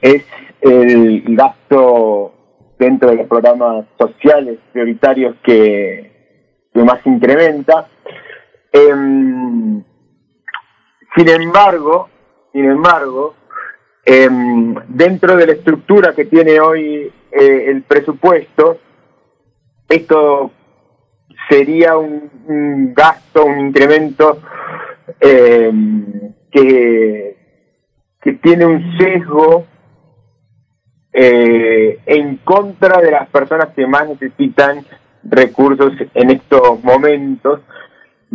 es 0.00 0.24
el 0.60 1.22
gasto 1.36 2.32
dentro 2.78 3.10
de 3.10 3.16
los 3.16 3.28
programas 3.28 3.84
sociales 3.98 4.58
prioritarios 4.72 5.36
que, 5.42 6.12
más 6.74 7.04
incrementa. 7.06 7.88
Em, 8.72 9.82
sin 11.16 11.28
embargo, 11.28 12.08
sin 12.54 12.66
embargo, 12.66 13.34
em, 14.04 14.76
dentro 14.86 15.36
de 15.36 15.46
la 15.48 15.52
estructura 15.54 16.14
que 16.14 16.26
tiene 16.26 16.60
hoy 16.60 17.12
eh, 17.32 17.64
el 17.66 17.82
presupuesto, 17.82 18.78
esto 19.88 20.52
sería 21.48 21.96
un, 21.96 22.94
gasto, 22.94 23.44
un 23.44 23.58
incremento 23.58 24.40
em, 25.18 26.32
que, 26.52 27.34
tiene 28.40 28.66
un 28.66 28.98
sesgo 28.98 29.66
eh, 31.12 31.98
en 32.06 32.36
contra 32.36 33.00
de 33.00 33.10
las 33.10 33.28
personas 33.30 33.70
que 33.74 33.86
más 33.86 34.08
necesitan 34.08 34.86
recursos 35.24 35.92
en 36.14 36.30
estos 36.30 36.82
momentos, 36.84 37.60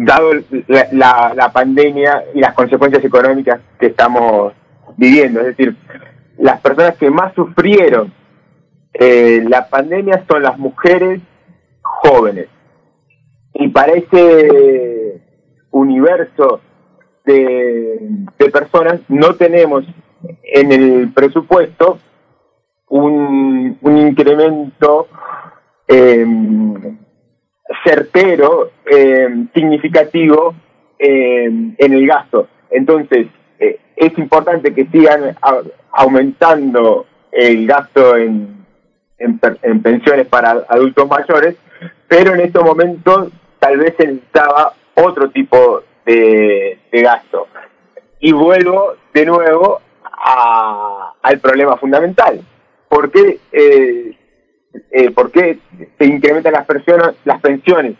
dado 0.06 0.32
la, 0.68 1.52
pandemia 1.52 2.24
y 2.34 2.40
las 2.40 2.54
consecuencias 2.54 3.04
económicas 3.04 3.60
que 3.80 3.88
estamos 3.88 4.54
viviendo. 4.96 5.42
Es 5.42 5.58
decir, 5.58 5.76
las 6.38 6.62
personas 6.62 6.96
que 6.98 7.10
más 7.10 7.34
sufrieron 7.34 8.14
eh, 8.94 9.44
la 9.48 9.68
pandemia 9.68 10.24
son 10.28 10.44
las 10.44 10.58
mujeres 10.58 11.22
jóvenes. 11.82 12.48
Y 13.54 13.68
para 13.70 13.94
ese 13.94 15.22
universo 15.72 16.62
de, 17.26 18.00
de 18.38 18.50
personas 18.50 19.02
no 19.10 19.36
tenemos 19.36 19.86
en 20.44 20.72
el 20.72 21.12
presupuesto 21.14 22.00
un, 22.88 23.78
un 23.82 23.98
incremento 23.98 25.08
em, 25.88 26.98
certero, 27.84 28.72
em, 28.86 29.48
significativo 29.54 30.56
em, 30.98 31.76
en 31.78 31.94
el 31.94 32.08
gasto. 32.08 32.48
Entonces, 32.70 33.28
eh, 33.60 33.80
es 33.96 34.18
importante 34.18 34.74
que 34.74 34.86
sigan 34.88 35.36
aumentando 35.92 37.06
el 37.32 37.68
gasto 37.68 38.18
en, 38.18 38.66
en, 39.18 39.82
pensiones 39.82 40.28
para 40.28 40.66
adultos 40.68 41.08
mayores, 41.08 41.56
pero 42.08 42.34
en 42.34 42.42
estos 42.42 42.64
momentos 42.64 43.32
tal 43.60 43.78
vez 43.78 43.94
se 43.98 44.08
necesitaba 44.08 44.74
otro 44.96 45.30
tipo 45.30 45.84
de, 46.06 46.80
de 46.92 47.02
gasto. 47.02 47.48
Y 48.20 48.32
vuelvo 48.32 48.96
de 49.14 49.26
nuevo 49.26 49.82
al 51.22 51.40
problema 51.40 51.78
fundamental. 51.78 52.42
¿por 52.90 53.12
qué, 53.12 53.40
eh, 53.52 54.18
eh, 54.92 55.12
¿por 55.12 55.32
qué 55.32 55.60
se 55.98 56.06
incrementan 56.06 56.54
las, 56.54 56.66
pensiones, 56.66 57.16
las 57.26 57.42
pensiones 57.42 57.96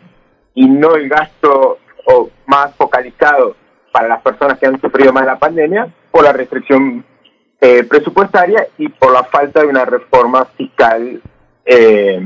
y 0.54 0.68
no 0.68 0.94
el 0.94 1.08
gasto 1.08 1.78
o 2.06 2.30
más 2.46 2.74
focalizado 2.76 3.56
para 3.92 4.08
las 4.08 4.22
personas 4.22 4.58
que 4.58 4.66
han 4.66 4.80
sufrido 4.80 5.12
más 5.12 5.26
la 5.26 5.38
pandemia? 5.38 5.88
Por 6.10 6.24
la 6.24 6.32
restricción 6.32 7.04
eh, 7.60 7.84
presupuestaria 7.84 8.66
y 8.78 8.88
por 8.88 9.12
la 9.12 9.24
falta 9.24 9.60
de 9.60 9.66
una 9.66 9.84
reforma 9.84 10.46
fiscal 10.56 11.20
eh, 11.64 12.20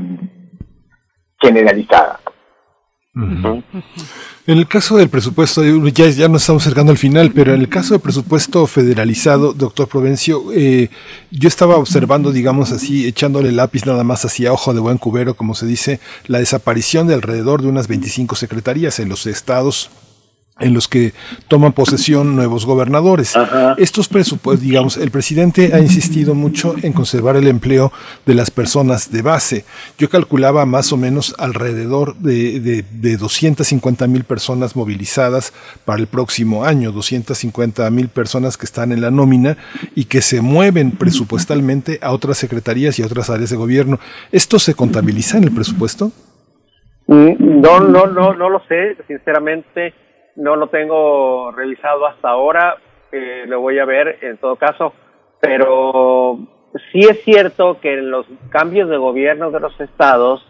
generalizada. 1.39 2.19
En 3.15 4.57
el 4.57 4.67
caso 4.67 4.97
del 4.97 5.09
presupuesto, 5.09 5.63
ya, 5.63 6.09
ya 6.09 6.27
nos 6.27 6.41
estamos 6.41 6.63
acercando 6.63 6.91
al 6.91 6.97
final, 6.97 7.31
pero 7.33 7.53
en 7.53 7.61
el 7.61 7.69
caso 7.69 7.93
del 7.93 8.01
presupuesto 8.01 8.67
federalizado, 8.67 9.53
doctor 9.53 9.87
Provencio, 9.87 10.51
eh, 10.53 10.89
yo 11.31 11.47
estaba 11.47 11.77
observando, 11.77 12.33
digamos 12.33 12.73
así, 12.73 13.07
echándole 13.07 13.53
lápiz 13.53 13.85
nada 13.85 14.03
más 14.03 14.25
hacia 14.25 14.51
ojo 14.51 14.73
de 14.73 14.81
buen 14.81 14.97
cubero, 14.97 15.35
como 15.35 15.55
se 15.55 15.65
dice, 15.65 16.01
la 16.27 16.39
desaparición 16.39 17.07
de 17.07 17.13
alrededor 17.13 17.61
de 17.61 17.69
unas 17.69 17.87
25 17.87 18.35
secretarías 18.35 18.99
en 18.99 19.07
los 19.07 19.25
estados 19.27 19.89
en 20.57 20.73
los 20.73 20.87
que 20.87 21.13
toman 21.49 21.73
posesión 21.73 22.33
nuevos 22.33 22.65
gobernadores. 22.65 23.33
Estos 23.77 24.07
presupuestos, 24.07 24.65
digamos, 24.65 24.95
el 24.95 25.11
presidente 25.11 25.71
ha 25.73 25.79
insistido 25.79 26.33
mucho 26.33 26.75
en 26.81 26.93
conservar 26.93 27.35
el 27.35 27.47
empleo 27.47 27.91
de 28.25 28.35
las 28.35 28.51
personas 28.51 29.11
de 29.11 29.21
base. 29.21 29.65
Yo 29.97 30.09
calculaba 30.09 30.65
más 30.65 30.93
o 30.93 30.97
menos 30.97 31.35
alrededor 31.39 32.15
de, 32.15 32.61
de, 32.61 32.85
de 32.89 33.17
250 33.17 34.07
mil 34.07 34.23
personas 34.23 34.77
movilizadas 34.77 35.51
para 35.83 35.99
el 35.99 36.07
próximo 36.07 36.63
año, 36.63 36.93
250 36.93 37.89
mil 37.89 38.07
personas 38.07 38.55
que 38.55 38.65
están 38.65 38.93
en 38.93 39.01
la 39.01 39.11
nómina 39.11 39.57
y 39.93 40.05
que 40.05 40.21
se 40.21 40.39
mueven 40.39 40.91
presupuestalmente 40.91 41.99
a 42.01 42.13
otras 42.13 42.37
secretarías 42.37 42.97
y 42.97 43.03
a 43.03 43.07
otras 43.07 43.29
áreas 43.29 43.49
de 43.49 43.57
gobierno. 43.57 43.99
¿Esto 44.31 44.57
se 44.59 44.73
contabiliza 44.73 45.37
en 45.37 45.43
el 45.43 45.51
presupuesto? 45.53 46.13
Mm, 47.07 47.59
no, 47.59 47.81
no, 47.81 48.07
no, 48.07 48.33
no 48.33 48.49
lo 48.49 48.61
sé, 48.69 48.95
sinceramente 49.05 49.93
no 50.35 50.55
lo 50.55 50.67
tengo 50.67 51.51
revisado 51.51 52.05
hasta 52.05 52.29
ahora, 52.29 52.77
eh, 53.11 53.45
lo 53.47 53.61
voy 53.61 53.79
a 53.79 53.85
ver 53.85 54.19
en 54.21 54.37
todo 54.37 54.55
caso, 54.55 54.93
pero 55.39 56.39
sí 56.91 56.99
es 56.99 57.23
cierto 57.23 57.79
que 57.79 57.93
en 57.93 58.11
los 58.11 58.25
cambios 58.49 58.89
de 58.89 58.97
gobierno 58.97 59.51
de 59.51 59.59
los 59.59 59.79
estados 59.79 60.45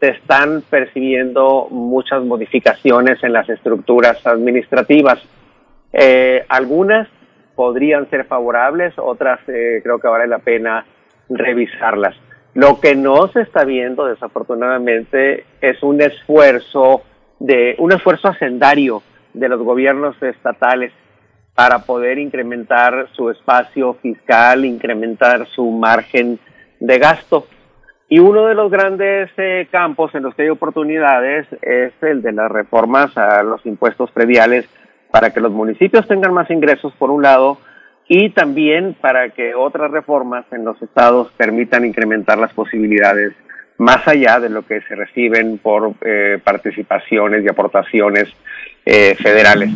se 0.00 0.08
están 0.08 0.62
percibiendo 0.68 1.68
muchas 1.70 2.22
modificaciones 2.22 3.22
en 3.22 3.32
las 3.32 3.48
estructuras 3.48 4.26
administrativas. 4.26 5.22
Eh, 5.92 6.44
algunas 6.48 7.08
podrían 7.54 8.08
ser 8.08 8.24
favorables, 8.24 8.94
otras 8.96 9.40
eh, 9.48 9.80
creo 9.82 9.98
que 9.98 10.08
vale 10.08 10.26
la 10.26 10.38
pena 10.38 10.86
revisarlas. 11.28 12.16
Lo 12.54 12.80
que 12.80 12.96
no 12.96 13.28
se 13.28 13.42
está 13.42 13.64
viendo, 13.64 14.06
desafortunadamente, 14.06 15.44
es 15.60 15.82
un 15.82 16.00
esfuerzo 16.00 17.02
de 17.38 17.76
un 17.78 17.92
esfuerzo 17.92 18.28
hacendario 18.28 19.02
de 19.34 19.48
los 19.48 19.60
gobiernos 19.62 20.20
estatales 20.22 20.92
para 21.54 21.80
poder 21.80 22.18
incrementar 22.18 23.08
su 23.12 23.30
espacio 23.30 23.94
fiscal, 23.94 24.64
incrementar 24.64 25.46
su 25.48 25.70
margen 25.70 26.38
de 26.78 26.98
gasto. 26.98 27.46
Y 28.08 28.18
uno 28.18 28.46
de 28.46 28.54
los 28.54 28.70
grandes 28.70 29.30
eh, 29.36 29.68
campos 29.70 30.14
en 30.14 30.24
los 30.24 30.34
que 30.34 30.42
hay 30.42 30.48
oportunidades 30.48 31.46
es 31.62 31.92
el 32.02 32.22
de 32.22 32.32
las 32.32 32.50
reformas 32.50 33.16
a 33.16 33.42
los 33.42 33.64
impuestos 33.66 34.10
prediales 34.10 34.68
para 35.10 35.32
que 35.32 35.40
los 35.40 35.52
municipios 35.52 36.08
tengan 36.08 36.32
más 36.32 36.50
ingresos, 36.50 36.92
por 36.98 37.10
un 37.10 37.22
lado, 37.22 37.58
y 38.08 38.30
también 38.30 38.96
para 39.00 39.30
que 39.30 39.54
otras 39.54 39.90
reformas 39.90 40.44
en 40.50 40.64
los 40.64 40.80
estados 40.82 41.30
permitan 41.36 41.84
incrementar 41.84 42.38
las 42.38 42.52
posibilidades 42.52 43.32
más 43.78 44.06
allá 44.08 44.40
de 44.40 44.50
lo 44.50 44.66
que 44.66 44.80
se 44.82 44.94
reciben 44.94 45.58
por 45.58 45.94
eh, 46.02 46.38
participaciones 46.42 47.44
y 47.44 47.48
aportaciones 47.48 48.28
eh, 48.84 49.14
federales. 49.16 49.70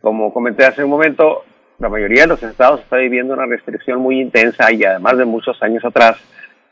Como 0.00 0.32
comenté 0.32 0.64
hace 0.64 0.84
un 0.84 0.90
momento, 0.90 1.44
la 1.78 1.88
mayoría 1.88 2.22
de 2.22 2.28
los 2.28 2.42
estados 2.42 2.80
está 2.80 2.96
viviendo 2.96 3.34
una 3.34 3.46
restricción 3.46 4.00
muy 4.00 4.20
intensa 4.20 4.72
y 4.72 4.84
además 4.84 5.18
de 5.18 5.24
muchos 5.24 5.62
años 5.62 5.84
atrás 5.84 6.16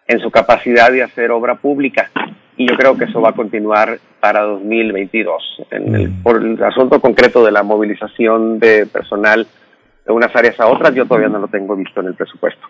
en 0.07 0.19
su 0.19 0.31
capacidad 0.31 0.91
de 0.91 1.03
hacer 1.03 1.31
obra 1.31 1.57
pública. 1.57 2.11
Y 2.57 2.69
yo 2.69 2.77
creo 2.77 2.97
que 2.97 3.05
eso 3.05 3.21
va 3.21 3.31
a 3.31 3.35
continuar 3.35 3.99
para 4.19 4.43
2022. 4.43 5.63
En 5.71 5.95
el, 5.95 6.11
por 6.23 6.43
el 6.43 6.63
asunto 6.63 7.01
concreto 7.01 7.45
de 7.45 7.53
la 7.53 7.63
movilización 7.63 8.59
de 8.59 8.87
personal 8.87 9.47
de 10.05 10.13
unas 10.13 10.35
áreas 10.35 10.59
a 10.61 10.67
otras, 10.67 10.95
yo 10.95 11.07
todavía 11.07 11.29
no 11.29 11.39
lo 11.39 11.49
tengo 11.49 11.77
visto 11.77 12.01
en 12.01 12.09
el 12.09 12.15
presupuesto. 12.15 12.67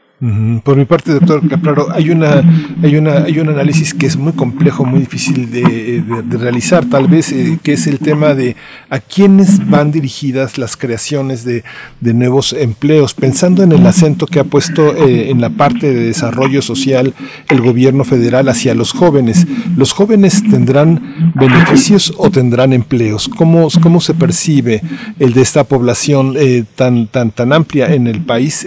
Por 0.64 0.76
mi 0.76 0.84
parte, 0.84 1.12
doctor 1.12 1.48
Capraro, 1.48 1.90
hay 1.92 2.10
una, 2.10 2.42
hay 2.82 2.96
una, 2.96 3.22
hay 3.22 3.38
un 3.38 3.48
análisis 3.48 3.94
que 3.94 4.04
es 4.04 4.18
muy 4.18 4.34
complejo, 4.34 4.84
muy 4.84 5.00
difícil 5.00 5.50
de, 5.50 6.04
realizar, 6.28 6.84
tal 6.84 7.08
vez, 7.08 7.32
eh, 7.32 7.58
que 7.62 7.72
es 7.72 7.86
el 7.86 8.00
tema 8.00 8.34
de 8.34 8.54
a 8.90 8.98
quiénes 8.98 9.66
van 9.70 9.92
dirigidas 9.92 10.58
las 10.58 10.76
creaciones 10.76 11.44
de, 11.44 11.64
nuevos 12.02 12.52
empleos, 12.52 13.14
pensando 13.14 13.62
en 13.62 13.72
el 13.72 13.86
acento 13.86 14.26
que 14.26 14.40
ha 14.40 14.44
puesto 14.44 14.94
eh, 14.94 15.30
en 15.30 15.40
la 15.40 15.48
parte 15.48 15.90
de 15.90 16.08
desarrollo 16.08 16.60
social 16.60 17.14
el 17.48 17.62
gobierno 17.62 18.04
federal 18.04 18.50
hacia 18.50 18.74
los 18.74 18.92
jóvenes. 18.92 19.46
¿Los 19.74 19.92
jóvenes 19.92 20.42
tendrán 20.50 21.32
beneficios 21.34 22.12
o 22.18 22.30
tendrán 22.30 22.74
empleos? 22.74 23.26
¿Cómo, 23.26 23.68
cómo 23.80 24.02
se 24.02 24.12
percibe 24.12 24.82
el 25.18 25.32
de 25.32 25.40
esta 25.40 25.64
población 25.64 26.34
eh, 26.36 26.64
tan, 26.74 27.06
tan, 27.06 27.30
tan 27.30 27.54
amplia 27.54 27.94
en 27.94 28.06
el 28.06 28.20
país 28.20 28.66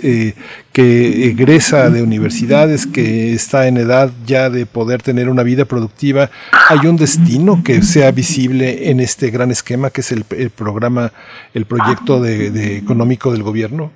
que 0.73 1.27
egresa 1.29 1.91
de 1.91 2.01
universidades, 2.01 2.87
que 2.87 3.33
está 3.33 3.67
en 3.67 3.77
edad 3.77 4.09
ya 4.25 4.49
de 4.49 4.65
poder 4.65 5.03
tener 5.03 5.29
una 5.29 5.43
vida 5.43 5.65
productiva, 5.65 6.31
¿hay 6.67 6.87
un 6.87 6.97
destino 6.97 7.61
que 7.63 7.83
sea 7.83 8.11
visible 8.11 8.89
en 8.89 8.99
este 8.99 9.29
gran 9.29 9.51
esquema 9.51 9.91
que 9.91 10.01
es 10.01 10.11
el, 10.11 10.25
programa, 10.49 11.11
el 11.53 11.65
proyecto 11.65 12.19
de, 12.19 12.77
económico 12.77 13.31
del 13.31 13.43
gobierno? 13.43 13.91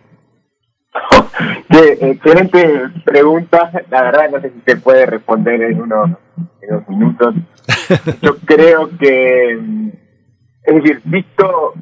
excelente 1.99 2.89
pregunta. 3.03 3.71
La 3.89 4.03
verdad 4.03 4.29
no 4.31 4.41
sé 4.41 4.49
si 4.49 4.61
se 4.65 4.77
puede 4.77 5.05
responder 5.05 5.61
en 5.61 5.81
unos, 5.81 6.11
en 6.61 6.75
unos 6.75 6.89
minutos. 6.89 7.35
Yo 8.21 8.37
creo 8.45 8.89
que, 8.97 9.53
es 10.63 10.75
decir, 10.75 11.01
visto 11.05 11.73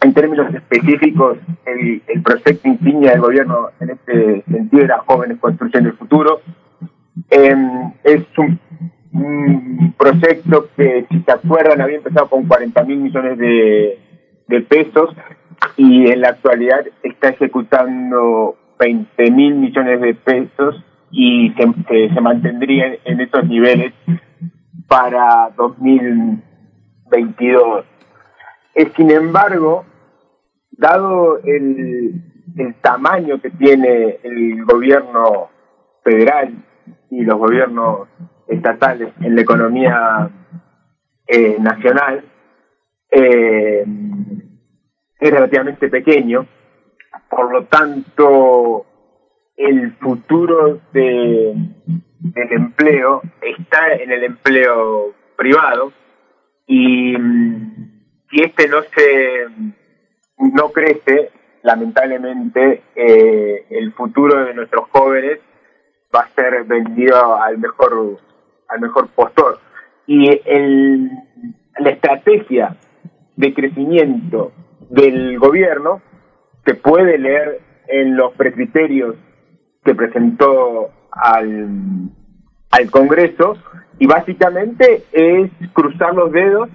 en 0.00 0.14
términos 0.14 0.54
específicos, 0.54 1.38
el, 1.66 2.00
proyecto 2.22 2.68
insignia 2.68 3.10
del 3.12 3.20
gobierno 3.20 3.68
en 3.80 3.90
este 3.90 4.42
sentido 4.42 4.84
era 4.84 5.02
Jóvenes 5.06 5.38
Construyendo 5.40 5.90
el 5.90 5.96
Futuro. 5.96 6.40
Em, 7.30 7.92
es 8.04 8.24
un, 8.38 8.60
proyecto 9.98 10.68
que, 10.76 11.04
si 11.10 11.20
se 11.20 11.32
acuerdan, 11.32 11.80
había 11.80 11.96
empezado 11.98 12.28
con 12.28 12.46
40 12.46 12.84
mil 12.84 12.98
millones 12.98 13.38
de, 13.38 13.98
de 14.48 14.60
pesos 14.62 15.14
y 15.76 16.10
en 16.10 16.22
la 16.22 16.30
actualidad 16.30 16.80
está 17.02 17.28
ejecutando 17.28 18.56
20 18.78 19.30
mil 19.30 19.56
millones 19.56 20.00
de 20.00 20.14
pesos 20.14 20.82
y 21.10 21.50
se, 21.50 21.64
se, 21.88 22.08
se 22.14 22.20
mantendría 22.20 22.96
en 23.04 23.20
esos 23.20 23.46
niveles 23.46 23.92
para 24.88 25.50
2022. 25.56 27.84
Sin 28.96 29.10
embargo, 29.10 29.84
dado 30.70 31.38
el, 31.38 32.22
el 32.56 32.74
tamaño 32.80 33.40
que 33.40 33.50
tiene 33.50 34.18
el 34.22 34.64
gobierno 34.64 35.50
federal 36.02 36.54
y 37.10 37.22
los 37.24 37.38
gobiernos 37.38 38.08
estatales 38.48 39.12
en 39.20 39.34
la 39.36 39.42
economía 39.42 40.30
eh, 41.26 41.56
nacional, 41.60 42.24
eh, 43.10 43.84
es 45.20 45.30
relativamente 45.30 45.88
pequeño, 45.88 46.46
por 47.30 47.52
lo 47.52 47.64
tanto 47.66 48.86
el 49.56 49.92
futuro 49.98 50.80
de, 50.92 51.54
del 52.18 52.52
empleo 52.52 53.22
está 53.40 53.92
en 53.94 54.10
el 54.10 54.24
empleo 54.24 55.14
privado 55.36 55.92
y 56.66 57.16
si 58.32 58.40
este 58.40 58.66
no 58.66 58.82
se 58.82 59.46
no 60.38 60.72
crece 60.72 61.30
lamentablemente 61.62 62.82
eh, 62.96 63.66
el 63.70 63.92
futuro 63.92 64.46
de 64.46 64.54
nuestros 64.54 64.88
jóvenes 64.90 65.38
va 66.14 66.20
a 66.20 66.28
ser 66.34 66.64
vendido 66.64 67.36
al 67.36 67.58
mejor 67.58 68.18
al 68.68 68.80
mejor 68.80 69.08
postor. 69.08 69.60
Y 70.06 70.40
el, 70.46 71.10
la 71.78 71.90
estrategia 71.90 72.76
de 73.36 73.54
crecimiento 73.54 74.52
del 74.88 75.38
gobierno 75.38 76.00
se 76.64 76.74
puede 76.74 77.18
leer 77.18 77.60
en 77.86 78.16
los 78.16 78.32
precriterios 78.34 79.16
que 79.84 79.94
presentó 79.94 80.90
al, 81.10 81.68
al 82.70 82.90
Congreso 82.90 83.56
y 83.98 84.06
básicamente 84.06 85.04
es 85.12 85.50
cruzar 85.74 86.14
los 86.14 86.32
dedos 86.32 86.70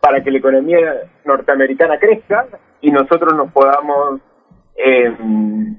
para 0.00 0.22
que 0.22 0.30
la 0.30 0.38
economía 0.38 0.80
norteamericana 1.24 1.98
crezca 1.98 2.46
y 2.80 2.90
nosotros 2.90 3.34
nos 3.34 3.52
podamos 3.52 4.20
eh, 4.76 5.12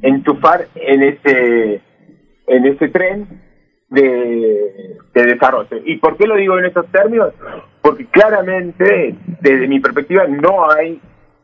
enchufar 0.02 0.68
en 0.76 1.04
ese 1.04 1.82
en 2.48 2.66
ese 2.66 2.88
tren 2.90 3.28
de, 3.90 4.98
de 5.14 5.24
desarrollo. 5.26 5.78
¿Y 5.86 5.98
por 5.98 6.18
qué 6.18 6.26
lo 6.26 6.36
digo 6.36 6.58
en 6.58 6.66
esos 6.66 6.88
términos? 6.88 7.34
Porque 7.82 8.06
claramente, 8.08 9.16
desde 9.42 9.68
mi 9.68 9.80
perspectiva, 9.80 10.26
no 10.28 10.70
hay 10.72 11.00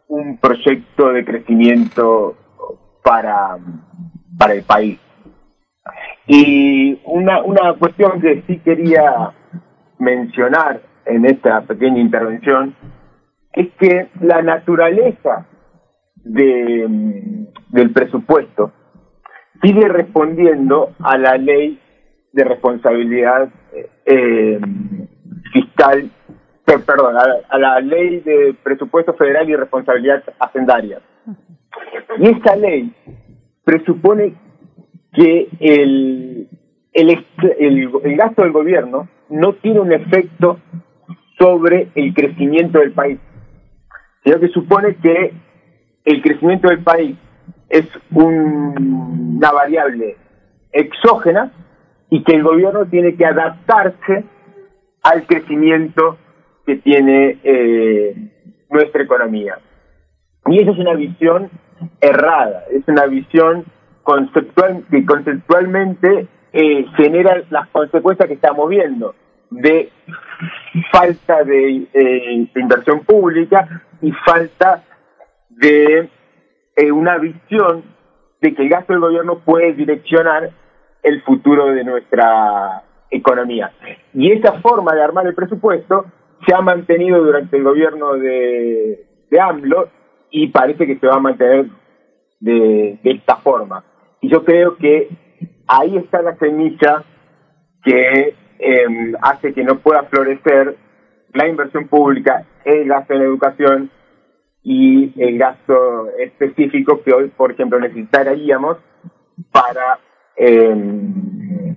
un 0.07 0.37
proyecto 0.37 1.11
de 1.11 1.25
crecimiento 1.25 2.37
para, 3.03 3.57
para 4.37 4.53
el 4.53 4.63
país. 4.63 4.99
Y 6.27 6.99
una, 7.05 7.43
una 7.43 7.73
cuestión 7.73 8.21
que 8.21 8.43
sí 8.47 8.59
quería 8.59 9.31
mencionar 9.99 10.81
en 11.05 11.25
esta 11.25 11.61
pequeña 11.61 11.99
intervención 11.99 12.75
es 13.53 13.69
que 13.79 14.07
la 14.21 14.41
naturaleza 14.41 15.45
de, 16.15 17.47
del 17.69 17.91
presupuesto 17.91 18.71
sigue 19.61 19.87
respondiendo 19.87 20.91
a 20.99 21.17
la 21.17 21.37
ley 21.37 21.79
de 22.31 22.43
responsabilidad 22.43 23.49
eh, 24.05 24.59
fiscal, 25.53 26.09
perdón, 26.65 27.15
a, 27.17 27.57
la 27.57 27.79
ley 27.79 28.19
de 28.21 28.55
presupuesto 28.63 29.13
federal 29.13 29.49
y 29.49 29.55
responsabilidad 29.55 30.23
hacendaria. 30.39 30.99
Y 32.17 32.27
esta 32.27 32.55
ley 32.55 32.91
presupone 33.63 34.33
que 35.13 35.47
el, 35.59 36.49
el, 36.91 37.25
el, 37.59 38.17
gasto 38.17 38.41
del 38.41 38.51
gobierno 38.51 39.07
no 39.29 39.53
tiene 39.53 39.79
un 39.79 39.93
efecto 39.93 40.59
sobre 41.37 41.89
el 41.95 42.13
crecimiento 42.13 42.79
del 42.79 42.91
país, 42.91 43.19
sino 44.23 44.39
que 44.39 44.47
supone 44.49 44.95
que 44.95 45.33
el 46.05 46.21
crecimiento 46.21 46.67
del 46.69 46.83
país 46.83 47.17
es 47.69 47.87
un, 48.11 49.37
una 49.37 49.51
variable 49.51 50.17
exógena 50.71 51.51
y 52.09 52.23
que 52.23 52.35
el 52.35 52.43
gobierno 52.43 52.85
tiene 52.85 53.15
que 53.15 53.25
adaptarse 53.25 54.23
al 55.01 55.25
crecimiento 55.25 56.17
que 56.65 56.77
tiene 56.77 57.39
eh, 57.43 58.15
nuestra 58.69 59.03
economía. 59.03 59.57
Y 60.45 60.61
esa 60.61 60.71
es 60.71 60.77
una 60.77 60.93
visión 60.93 61.49
errada, 62.01 62.63
es 62.71 62.87
una 62.87 63.05
visión 63.05 63.65
conceptual 64.03 64.83
que 64.91 65.05
conceptualmente 65.05 66.27
eh, 66.51 66.85
genera 66.97 67.41
las 67.49 67.67
consecuencias 67.69 68.27
que 68.27 68.35
estamos 68.35 68.69
viendo 68.69 69.15
de 69.61 69.91
falta 70.91 71.43
de, 71.43 71.87
eh, 71.93 72.47
inversión 72.55 73.03
pública 73.05 73.83
y 74.01 74.11
falta 74.11 74.83
de 75.49 76.09
eh, 76.75 76.91
una 76.91 77.17
visión 77.17 77.83
de 78.41 78.53
que 78.53 78.63
el 78.63 78.69
gasto 78.69 78.93
del 78.93 79.01
gobierno 79.01 79.39
puede 79.39 79.73
direccionar 79.73 80.51
el 81.03 81.21
futuro 81.21 81.67
de 81.67 81.83
nuestra 81.83 82.83
economía. 83.11 83.71
Y 84.13 84.31
esa 84.31 84.53
forma 84.61 84.93
de 84.93 85.03
armar 85.03 85.27
el 85.27 85.35
presupuesto 85.35 86.05
se 86.45 86.53
ha 86.53 86.61
mantenido 86.61 87.23
durante 87.23 87.57
el 87.57 87.63
gobierno 87.63 88.13
de, 88.15 89.05
de 89.29 89.39
AMLO 89.39 89.89
y 90.31 90.47
parece 90.47 90.87
que 90.87 90.97
se 90.97 91.07
va 91.07 91.15
a 91.15 91.19
mantener 91.19 91.67
de, 92.39 92.99
de 93.03 93.11
esta 93.11 93.37
forma. 93.37 93.83
Y 94.19 94.29
yo 94.29 94.43
creo 94.43 94.75
que 94.77 95.09
ahí 95.67 95.97
está 95.97 96.21
la 96.21 96.35
semilla 96.37 97.03
que 97.83 98.35
eh, 98.63 99.13
hace 99.21 99.53
que 99.53 99.63
no 99.63 99.79
pueda 99.79 100.03
florecer 100.03 100.77
la 101.33 101.47
inversión 101.47 101.87
pública, 101.87 102.45
el 102.63 102.87
gasto 102.87 103.13
en 103.13 103.21
educación 103.21 103.91
y 104.61 105.13
el 105.21 105.37
gasto 105.37 106.09
específico 106.17 107.01
que 107.03 107.13
hoy, 107.13 107.29
por 107.29 107.51
ejemplo, 107.51 107.79
necesitaríamos 107.79 108.77
para 109.51 109.99
eh, 110.37 111.75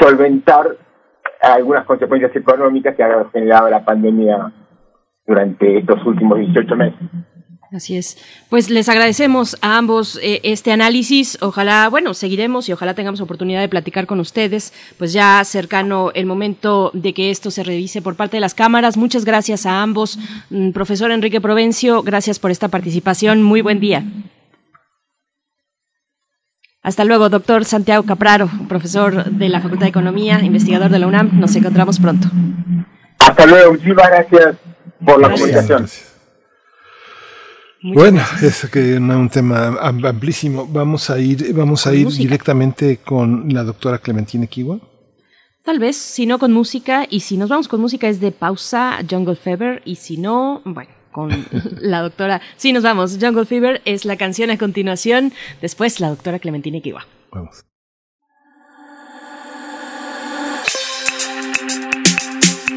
solventar 0.00 0.76
algunas 1.40 1.84
consecuencias 1.84 2.34
económicas 2.34 2.96
que 2.96 3.04
ha 3.04 3.24
generado 3.30 3.68
la 3.68 3.84
pandemia 3.84 4.52
durante 5.26 5.78
estos 5.78 6.04
últimos 6.04 6.38
18 6.38 6.76
meses. 6.76 7.00
Así 7.74 7.96
es. 7.96 8.16
Pues 8.50 8.70
les 8.70 8.88
agradecemos 8.88 9.56
a 9.60 9.76
ambos 9.76 10.20
eh, 10.22 10.40
este 10.44 10.70
análisis. 10.70 11.36
Ojalá, 11.40 11.88
bueno, 11.88 12.14
seguiremos 12.14 12.68
y 12.68 12.72
ojalá 12.72 12.94
tengamos 12.94 13.20
oportunidad 13.20 13.60
de 13.60 13.68
platicar 13.68 14.06
con 14.06 14.20
ustedes, 14.20 14.72
pues 14.96 15.12
ya 15.12 15.42
cercano 15.44 16.12
el 16.14 16.24
momento 16.24 16.92
de 16.94 17.12
que 17.12 17.32
esto 17.32 17.50
se 17.50 17.64
revise 17.64 18.00
por 18.00 18.14
parte 18.14 18.36
de 18.36 18.40
las 18.40 18.54
cámaras. 18.54 18.96
Muchas 18.96 19.24
gracias 19.24 19.66
a 19.66 19.82
ambos. 19.82 20.20
Mm, 20.50 20.70
profesor 20.70 21.10
Enrique 21.10 21.40
Provencio, 21.40 22.04
gracias 22.04 22.38
por 22.38 22.52
esta 22.52 22.68
participación. 22.68 23.42
Muy 23.42 23.60
buen 23.60 23.80
día. 23.80 24.04
Hasta 26.80 27.04
luego, 27.04 27.28
doctor 27.28 27.64
Santiago 27.64 28.04
Capraro, 28.04 28.48
profesor 28.68 29.24
de 29.24 29.48
la 29.48 29.60
Facultad 29.60 29.86
de 29.86 29.90
Economía, 29.90 30.38
investigador 30.44 30.92
de 30.92 31.00
la 31.00 31.08
UNAM. 31.08 31.40
Nos 31.40 31.56
encontramos 31.56 31.98
pronto. 31.98 32.28
Hasta 33.18 33.46
luego, 33.46 33.72
muchísimas 33.72 34.06
gracias 34.08 34.56
por 35.04 35.20
la 35.20 35.30
comunicación. 35.32 35.88
Bueno, 37.92 38.22
es 38.40 38.66
que 38.70 38.96
un 38.96 39.28
tema 39.28 39.76
amplísimo. 39.82 40.66
Vamos 40.66 41.10
a 41.10 41.18
ir, 41.18 41.52
vamos 41.52 41.86
a 41.86 41.94
ir 41.94 42.08
directamente 42.08 42.96
con 42.98 43.52
la 43.52 43.62
doctora 43.62 43.98
Clementina 43.98 44.46
Kiwa. 44.46 44.78
Tal 45.62 45.78
vez, 45.78 45.96
si 45.96 46.24
no 46.24 46.38
con 46.38 46.52
música, 46.52 47.06
y 47.10 47.20
si 47.20 47.36
nos 47.36 47.50
vamos 47.50 47.68
con 47.68 47.82
música 47.82 48.08
es 48.08 48.20
de 48.20 48.32
pausa 48.32 48.98
Jungle 49.08 49.36
Fever, 49.36 49.82
y 49.84 49.96
si 49.96 50.16
no, 50.16 50.62
bueno, 50.64 50.90
con 51.12 51.46
la 51.80 52.00
doctora. 52.00 52.40
Sí, 52.56 52.72
nos 52.72 52.82
vamos. 52.82 53.18
Jungle 53.20 53.44
Fever 53.44 53.82
es 53.84 54.06
la 54.06 54.16
canción 54.16 54.50
a 54.50 54.56
continuación. 54.56 55.34
Después 55.60 56.00
la 56.00 56.08
doctora 56.08 56.38
Clementina 56.38 56.80
Kiwa. 56.80 57.06
Vamos. 57.32 57.64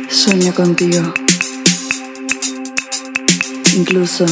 Sueño 0.09 0.53
contigo. 0.53 1.13
Incluso 3.77 4.25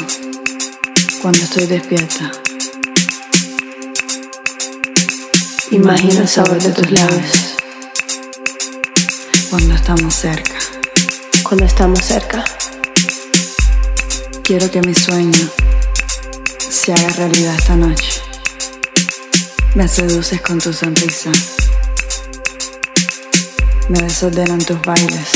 cuando 1.25 1.41
estoy 1.41 1.65
despierta. 1.65 2.31
Imagino 5.71 6.21
el 6.21 6.27
sabor 6.27 6.61
de 6.61 6.69
tus 6.69 6.91
labios. 6.91 7.55
Cuando 9.49 9.73
estamos 9.73 10.13
cerca. 10.13 10.53
Cuando 11.41 11.65
estamos 11.65 11.99
cerca. 12.05 12.45
Quiero 14.43 14.69
que 14.69 14.81
mi 14.81 14.93
sueño 14.93 15.49
se 16.59 16.93
haga 16.93 17.09
realidad 17.09 17.55
esta 17.55 17.75
noche. 17.75 18.21
Me 19.73 19.87
seduces 19.87 20.39
con 20.41 20.59
tu 20.59 20.73
sonrisa. 20.73 21.31
Me 23.89 23.99
desordenan 23.99 24.59
tus 24.59 24.79
bailes. 24.83 25.29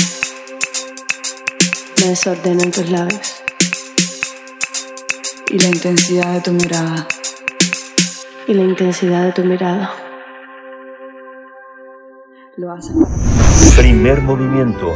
Me 1.99 2.09
desordenan 2.09 2.69
tus 2.69 2.87
labios. 2.91 3.38
Y 5.51 5.57
la 5.57 5.67
intensidad 5.67 6.33
de 6.33 6.41
tu 6.41 6.51
mirada. 6.51 7.07
Y 8.47 8.53
la 8.53 8.61
intensidad 8.61 9.25
de 9.25 9.31
tu 9.31 9.43
mirada. 9.43 9.89
Lo 12.55 12.71
hace 12.71 12.93
Primer 13.75 14.21
movimiento. 14.21 14.93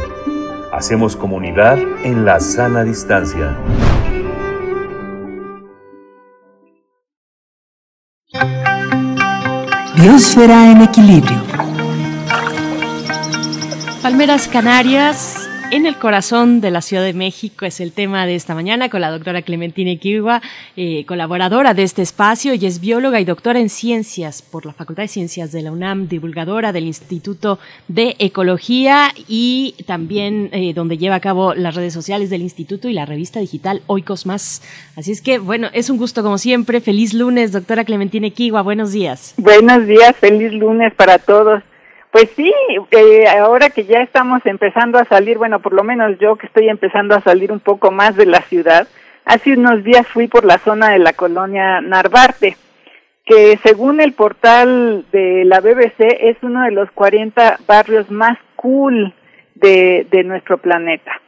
Hacemos 0.72 1.16
comunidad 1.16 1.76
en 2.04 2.24
la 2.24 2.38
sana 2.38 2.84
distancia. 2.84 3.56
Biosfera 9.96 10.70
en 10.70 10.82
equilibrio. 10.82 11.42
Palmeras 14.02 14.46
Canarias 14.46 15.43
en 15.74 15.86
el 15.86 15.96
corazón 15.96 16.60
de 16.60 16.70
la 16.70 16.80
Ciudad 16.80 17.02
de 17.02 17.14
México 17.14 17.66
es 17.66 17.80
el 17.80 17.90
tema 17.90 18.26
de 18.26 18.36
esta 18.36 18.54
mañana 18.54 18.88
con 18.88 19.00
la 19.00 19.10
doctora 19.10 19.42
Clementina 19.42 19.90
Equigua, 19.90 20.40
eh, 20.76 21.04
colaboradora 21.04 21.74
de 21.74 21.82
este 21.82 22.00
espacio. 22.00 22.54
y 22.54 22.64
es 22.64 22.80
bióloga 22.80 23.20
y 23.20 23.24
doctora 23.24 23.58
en 23.58 23.68
ciencias 23.68 24.40
por 24.40 24.66
la 24.66 24.72
Facultad 24.72 25.02
de 25.02 25.08
Ciencias 25.08 25.50
de 25.50 25.62
la 25.62 25.72
UNAM, 25.72 26.06
divulgadora 26.06 26.72
del 26.72 26.84
Instituto 26.84 27.58
de 27.88 28.14
Ecología 28.20 29.12
y 29.26 29.74
también 29.84 30.48
eh, 30.52 30.74
donde 30.74 30.96
lleva 30.96 31.16
a 31.16 31.20
cabo 31.20 31.54
las 31.54 31.74
redes 31.74 31.92
sociales 31.92 32.30
del 32.30 32.42
Instituto 32.42 32.88
y 32.88 32.92
la 32.92 33.04
revista 33.04 33.40
digital 33.40 33.82
Oikos 33.88 34.26
Más. 34.26 34.62
Así 34.94 35.10
es 35.10 35.20
que, 35.20 35.38
bueno, 35.38 35.70
es 35.72 35.90
un 35.90 35.98
gusto 35.98 36.22
como 36.22 36.38
siempre. 36.38 36.80
Feliz 36.80 37.14
lunes, 37.14 37.50
doctora 37.50 37.84
Clementina 37.84 38.28
Equigua. 38.28 38.62
Buenos 38.62 38.92
días. 38.92 39.34
Buenos 39.38 39.88
días, 39.88 40.14
feliz 40.20 40.52
lunes 40.52 40.94
para 40.94 41.18
todos. 41.18 41.64
Pues 42.14 42.30
sí, 42.36 42.54
eh, 42.92 43.26
ahora 43.26 43.70
que 43.70 43.86
ya 43.86 43.98
estamos 44.00 44.40
empezando 44.46 45.00
a 45.00 45.04
salir, 45.04 45.36
bueno, 45.36 45.58
por 45.58 45.72
lo 45.72 45.82
menos 45.82 46.16
yo 46.20 46.36
que 46.36 46.46
estoy 46.46 46.68
empezando 46.68 47.16
a 47.16 47.20
salir 47.22 47.50
un 47.50 47.58
poco 47.58 47.90
más 47.90 48.14
de 48.14 48.24
la 48.24 48.40
ciudad, 48.42 48.86
hace 49.24 49.54
unos 49.54 49.82
días 49.82 50.06
fui 50.06 50.28
por 50.28 50.44
la 50.44 50.58
zona 50.58 50.90
de 50.90 51.00
la 51.00 51.14
colonia 51.14 51.80
Narvarte, 51.80 52.56
que 53.26 53.58
según 53.64 54.00
el 54.00 54.12
portal 54.12 55.04
de 55.10 55.44
la 55.44 55.58
BBC 55.58 56.06
es 56.20 56.36
uno 56.42 56.62
de 56.62 56.70
los 56.70 56.88
40 56.92 57.58
barrios 57.66 58.08
más 58.12 58.38
cool 58.54 59.12
de, 59.56 60.06
de 60.08 60.22
nuestro 60.22 60.58
planeta. 60.58 61.20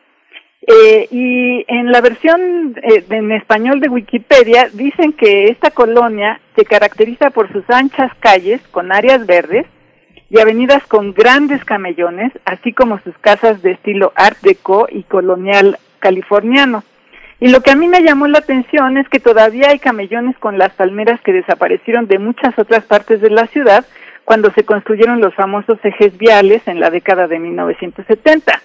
Eh, 0.68 1.08
y 1.10 1.65
en 1.66 1.90
la 1.90 2.00
versión 2.00 2.76
eh, 2.81 3.05
en 3.10 3.32
español 3.32 3.81
de 3.81 3.89
Wikipedia 3.89 4.68
dicen 4.73 5.15
que 5.15 5.47
esta 5.47 5.73
colonia 5.73 6.40
se 6.55 6.65
caracteriza 6.65 7.31
por 7.31 7.50
sus 7.52 7.68
anchas 7.70 8.12
calles 8.20 8.60
con 8.70 8.92
áreas 8.92 9.26
verdes, 9.26 9.66
y 10.28 10.40
avenidas 10.40 10.84
con 10.86 11.12
grandes 11.12 11.64
camellones, 11.64 12.32
así 12.44 12.72
como 12.72 12.98
sus 13.00 13.16
casas 13.18 13.62
de 13.62 13.72
estilo 13.72 14.12
Art 14.16 14.38
Deco 14.42 14.88
y 14.90 15.05
colonial 15.05 15.78
californiano. 16.00 16.84
Y 17.38 17.48
lo 17.48 17.60
que 17.60 17.70
a 17.70 17.76
mí 17.76 17.86
me 17.86 18.02
llamó 18.02 18.26
la 18.26 18.38
atención 18.38 18.96
es 18.96 19.08
que 19.08 19.20
todavía 19.20 19.68
hay 19.68 19.78
camellones 19.78 20.36
con 20.38 20.58
las 20.58 20.72
palmeras 20.72 21.20
que 21.20 21.32
desaparecieron 21.32 22.06
de 22.06 22.18
muchas 22.18 22.58
otras 22.58 22.84
partes 22.84 23.20
de 23.20 23.30
la 23.30 23.46
ciudad 23.48 23.84
cuando 24.24 24.50
se 24.52 24.64
construyeron 24.64 25.20
los 25.20 25.34
famosos 25.34 25.78
ejes 25.84 26.16
viales 26.16 26.66
en 26.66 26.80
la 26.80 26.90
década 26.90 27.28
de 27.28 27.38
1970. 27.38 28.60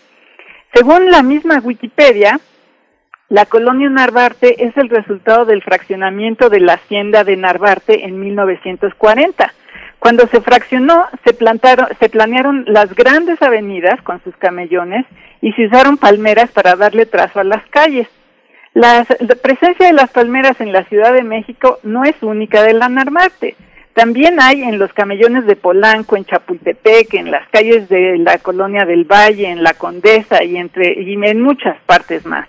Según 0.73 1.11
la 1.11 1.21
misma 1.21 1.59
Wikipedia, 1.61 2.39
la 3.27 3.45
colonia 3.45 3.89
Narvarte 3.89 4.65
es 4.65 4.75
el 4.77 4.89
resultado 4.89 5.45
del 5.45 5.61
fraccionamiento 5.61 6.49
de 6.49 6.61
la 6.61 6.73
hacienda 6.73 7.23
de 7.23 7.37
Narvarte 7.37 8.05
en 8.05 8.19
1940 8.19 9.53
cuando 10.01 10.25
se 10.29 10.41
fraccionó, 10.41 11.05
se 11.23 11.31
plantaron, 11.31 11.87
se 11.99 12.09
planearon 12.09 12.65
las 12.65 12.91
grandes 12.95 13.39
avenidas 13.39 14.01
con 14.01 14.19
sus 14.23 14.35
camellones 14.37 15.05
y 15.41 15.51
se 15.53 15.67
usaron 15.67 15.97
palmeras 15.97 16.49
para 16.49 16.75
darle 16.75 17.05
trazo 17.05 17.39
a 17.39 17.43
las 17.43 17.63
calles. 17.67 18.07
la 18.73 19.05
presencia 19.43 19.85
de 19.85 19.93
las 19.93 20.09
palmeras 20.09 20.59
en 20.59 20.71
la 20.71 20.85
Ciudad 20.85 21.13
de 21.13 21.21
México 21.21 21.77
no 21.83 22.03
es 22.03 22.15
única 22.23 22.63
de 22.63 22.73
la 22.73 22.89
Narvarte. 22.89 23.55
También 23.93 24.41
hay 24.41 24.63
en 24.63 24.79
los 24.79 24.91
camellones 24.91 25.45
de 25.45 25.55
Polanco, 25.55 26.17
en 26.17 26.25
Chapultepec, 26.25 27.13
en 27.13 27.29
las 27.29 27.47
calles 27.49 27.87
de 27.87 28.17
la 28.17 28.39
colonia 28.39 28.85
del 28.85 29.03
Valle, 29.03 29.51
en 29.51 29.61
la 29.61 29.75
Condesa 29.75 30.43
y, 30.43 30.57
entre, 30.57 30.99
y 30.99 31.13
en 31.13 31.41
muchas 31.43 31.77
partes 31.85 32.25
más. 32.25 32.47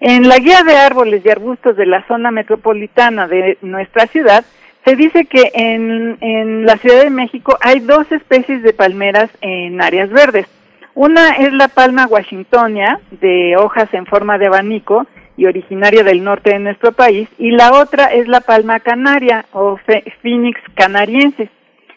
En 0.00 0.26
la 0.26 0.38
guía 0.38 0.62
de 0.62 0.74
árboles 0.74 1.20
y 1.22 1.28
arbustos 1.28 1.76
de 1.76 1.84
la 1.84 2.02
zona 2.06 2.30
metropolitana 2.30 3.28
de 3.28 3.58
nuestra 3.60 4.06
ciudad 4.06 4.42
se 4.84 4.96
dice 4.96 5.26
que 5.26 5.50
en, 5.54 6.18
en 6.20 6.66
la 6.66 6.76
Ciudad 6.76 7.02
de 7.02 7.10
México 7.10 7.56
hay 7.60 7.80
dos 7.80 8.10
especies 8.10 8.62
de 8.62 8.72
palmeras 8.72 9.30
en 9.40 9.80
áreas 9.80 10.10
verdes. 10.10 10.46
Una 10.94 11.36
es 11.36 11.52
la 11.52 11.68
palma 11.68 12.06
washingtonia, 12.06 13.00
de 13.10 13.56
hojas 13.56 13.88
en 13.94 14.06
forma 14.06 14.38
de 14.38 14.46
abanico 14.46 15.06
y 15.36 15.46
originaria 15.46 16.04
del 16.04 16.22
norte 16.22 16.50
de 16.50 16.58
nuestro 16.58 16.92
país, 16.92 17.28
y 17.38 17.52
la 17.52 17.72
otra 17.72 18.06
es 18.06 18.28
la 18.28 18.40
palma 18.40 18.80
canaria 18.80 19.46
o 19.52 19.78
Phoenix 20.20 20.60
canariensis, 20.74 21.48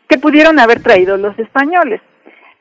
que 0.07 0.17
pudieron 0.17 0.59
haber 0.59 0.81
traído 0.81 1.17
los 1.17 1.37
españoles. 1.37 2.01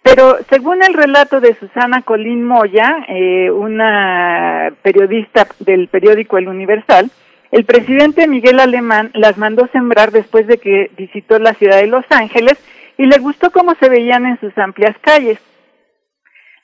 Pero 0.02 0.36
según 0.50 0.82
el 0.82 0.92
relato 0.92 1.40
de 1.40 1.54
Susana 1.54 2.02
Colín 2.02 2.44
Moya, 2.44 3.06
eh, 3.08 3.50
una 3.50 4.70
periodista 4.82 5.46
del 5.60 5.88
periódico 5.88 6.36
El 6.36 6.48
Universal, 6.48 7.10
el 7.54 7.66
presidente 7.66 8.26
Miguel 8.26 8.58
Alemán 8.58 9.12
las 9.14 9.38
mandó 9.38 9.68
sembrar 9.68 10.10
después 10.10 10.48
de 10.48 10.58
que 10.58 10.90
visitó 10.96 11.38
la 11.38 11.54
ciudad 11.54 11.76
de 11.76 11.86
Los 11.86 12.04
Ángeles 12.10 12.54
y 12.98 13.06
le 13.06 13.18
gustó 13.18 13.52
cómo 13.52 13.76
se 13.76 13.88
veían 13.88 14.26
en 14.26 14.40
sus 14.40 14.58
amplias 14.58 14.96
calles. 15.00 15.38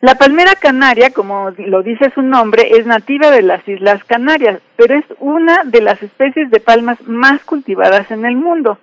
La 0.00 0.16
palmera 0.16 0.56
canaria, 0.56 1.10
como 1.10 1.52
lo 1.58 1.84
dice 1.84 2.10
su 2.12 2.22
nombre, 2.22 2.76
es 2.76 2.86
nativa 2.86 3.30
de 3.30 3.42
las 3.42 3.68
Islas 3.68 4.02
Canarias, 4.02 4.60
pero 4.74 4.96
es 4.96 5.04
una 5.20 5.62
de 5.62 5.80
las 5.80 6.02
especies 6.02 6.50
de 6.50 6.58
palmas 6.58 7.00
más 7.06 7.40
cultivadas 7.44 8.10
en 8.10 8.24
el 8.24 8.34
mundo. 8.34 8.80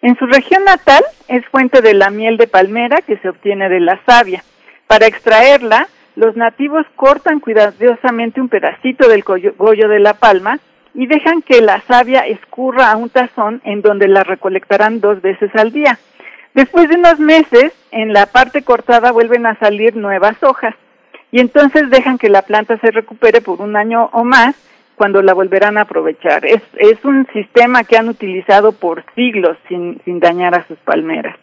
En 0.00 0.16
su 0.16 0.26
región 0.26 0.62
natal 0.62 1.02
es 1.26 1.44
fuente 1.46 1.80
de 1.80 1.94
la 1.94 2.10
miel 2.10 2.36
de 2.36 2.46
palmera 2.46 3.02
que 3.02 3.18
se 3.18 3.30
obtiene 3.30 3.68
de 3.68 3.80
la 3.80 3.98
savia. 4.06 4.44
Para 4.86 5.08
extraerla, 5.08 5.88
los 6.14 6.36
nativos 6.36 6.86
cortan 6.94 7.40
cuidadosamente 7.40 8.40
un 8.40 8.48
pedacito 8.48 9.08
del 9.08 9.24
gollo 9.24 9.88
de 9.88 9.98
la 9.98 10.14
palma 10.14 10.60
y 10.98 11.06
dejan 11.06 11.42
que 11.42 11.60
la 11.60 11.80
savia 11.82 12.26
escurra 12.26 12.90
a 12.90 12.96
un 12.96 13.08
tazón 13.08 13.62
en 13.62 13.82
donde 13.82 14.08
la 14.08 14.24
recolectarán 14.24 15.00
dos 15.00 15.22
veces 15.22 15.48
al 15.54 15.70
día. 15.70 15.96
Después 16.54 16.88
de 16.88 16.96
unos 16.96 17.20
meses, 17.20 17.72
en 17.92 18.12
la 18.12 18.26
parte 18.26 18.62
cortada 18.62 19.12
vuelven 19.12 19.46
a 19.46 19.56
salir 19.60 19.94
nuevas 19.94 20.42
hojas 20.42 20.74
y 21.30 21.38
entonces 21.38 21.88
dejan 21.88 22.18
que 22.18 22.28
la 22.28 22.42
planta 22.42 22.80
se 22.80 22.90
recupere 22.90 23.40
por 23.40 23.60
un 23.60 23.76
año 23.76 24.10
o 24.12 24.24
más 24.24 24.56
cuando 24.96 25.22
la 25.22 25.34
volverán 25.34 25.78
a 25.78 25.82
aprovechar. 25.82 26.44
Es, 26.44 26.62
es 26.78 27.04
un 27.04 27.28
sistema 27.32 27.84
que 27.84 27.96
han 27.96 28.08
utilizado 28.08 28.72
por 28.72 29.04
siglos 29.14 29.56
sin, 29.68 30.00
sin 30.04 30.18
dañar 30.18 30.56
a 30.56 30.66
sus 30.66 30.78
palmeras. 30.78 31.36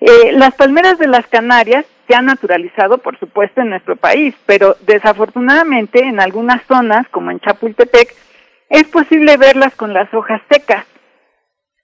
Eh, 0.00 0.32
las 0.32 0.54
palmeras 0.54 0.98
de 0.98 1.08
las 1.08 1.26
Canarias 1.26 1.84
se 2.08 2.14
han 2.14 2.24
naturalizado, 2.24 2.96
por 2.96 3.18
supuesto, 3.18 3.60
en 3.60 3.68
nuestro 3.68 3.96
país, 3.96 4.34
pero 4.46 4.76
desafortunadamente 4.86 6.00
en 6.00 6.20
algunas 6.20 6.62
zonas, 6.66 7.06
como 7.10 7.30
en 7.30 7.40
Chapultepec, 7.40 8.14
es 8.68 8.84
posible 8.84 9.36
verlas 9.36 9.74
con 9.74 9.92
las 9.92 10.12
hojas 10.12 10.42
secas, 10.50 10.86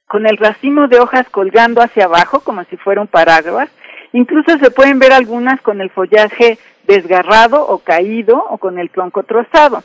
con 0.07 0.27
el 0.27 0.37
racimo 0.37 0.87
de 0.89 0.99
hojas 0.99 1.29
colgando 1.31 1.81
hacia 1.81 2.05
abajo 2.05 2.41
como 2.41 2.65
si 2.65 2.77
fuera 2.77 3.01
un 3.01 3.09
paraguas. 3.09 3.71
Incluso 4.13 4.59
se 4.59 4.71
pueden 4.71 4.99
ver 4.99 5.13
algunas 5.13 5.61
con 5.61 5.81
el 5.81 5.91
follaje 5.91 6.59
desgarrado 6.87 7.67
o 7.67 7.79
caído 7.79 8.45
o 8.51 8.59
con 8.59 8.79
el 8.79 8.91
tronco 8.91 9.23
trozado. 9.23 9.83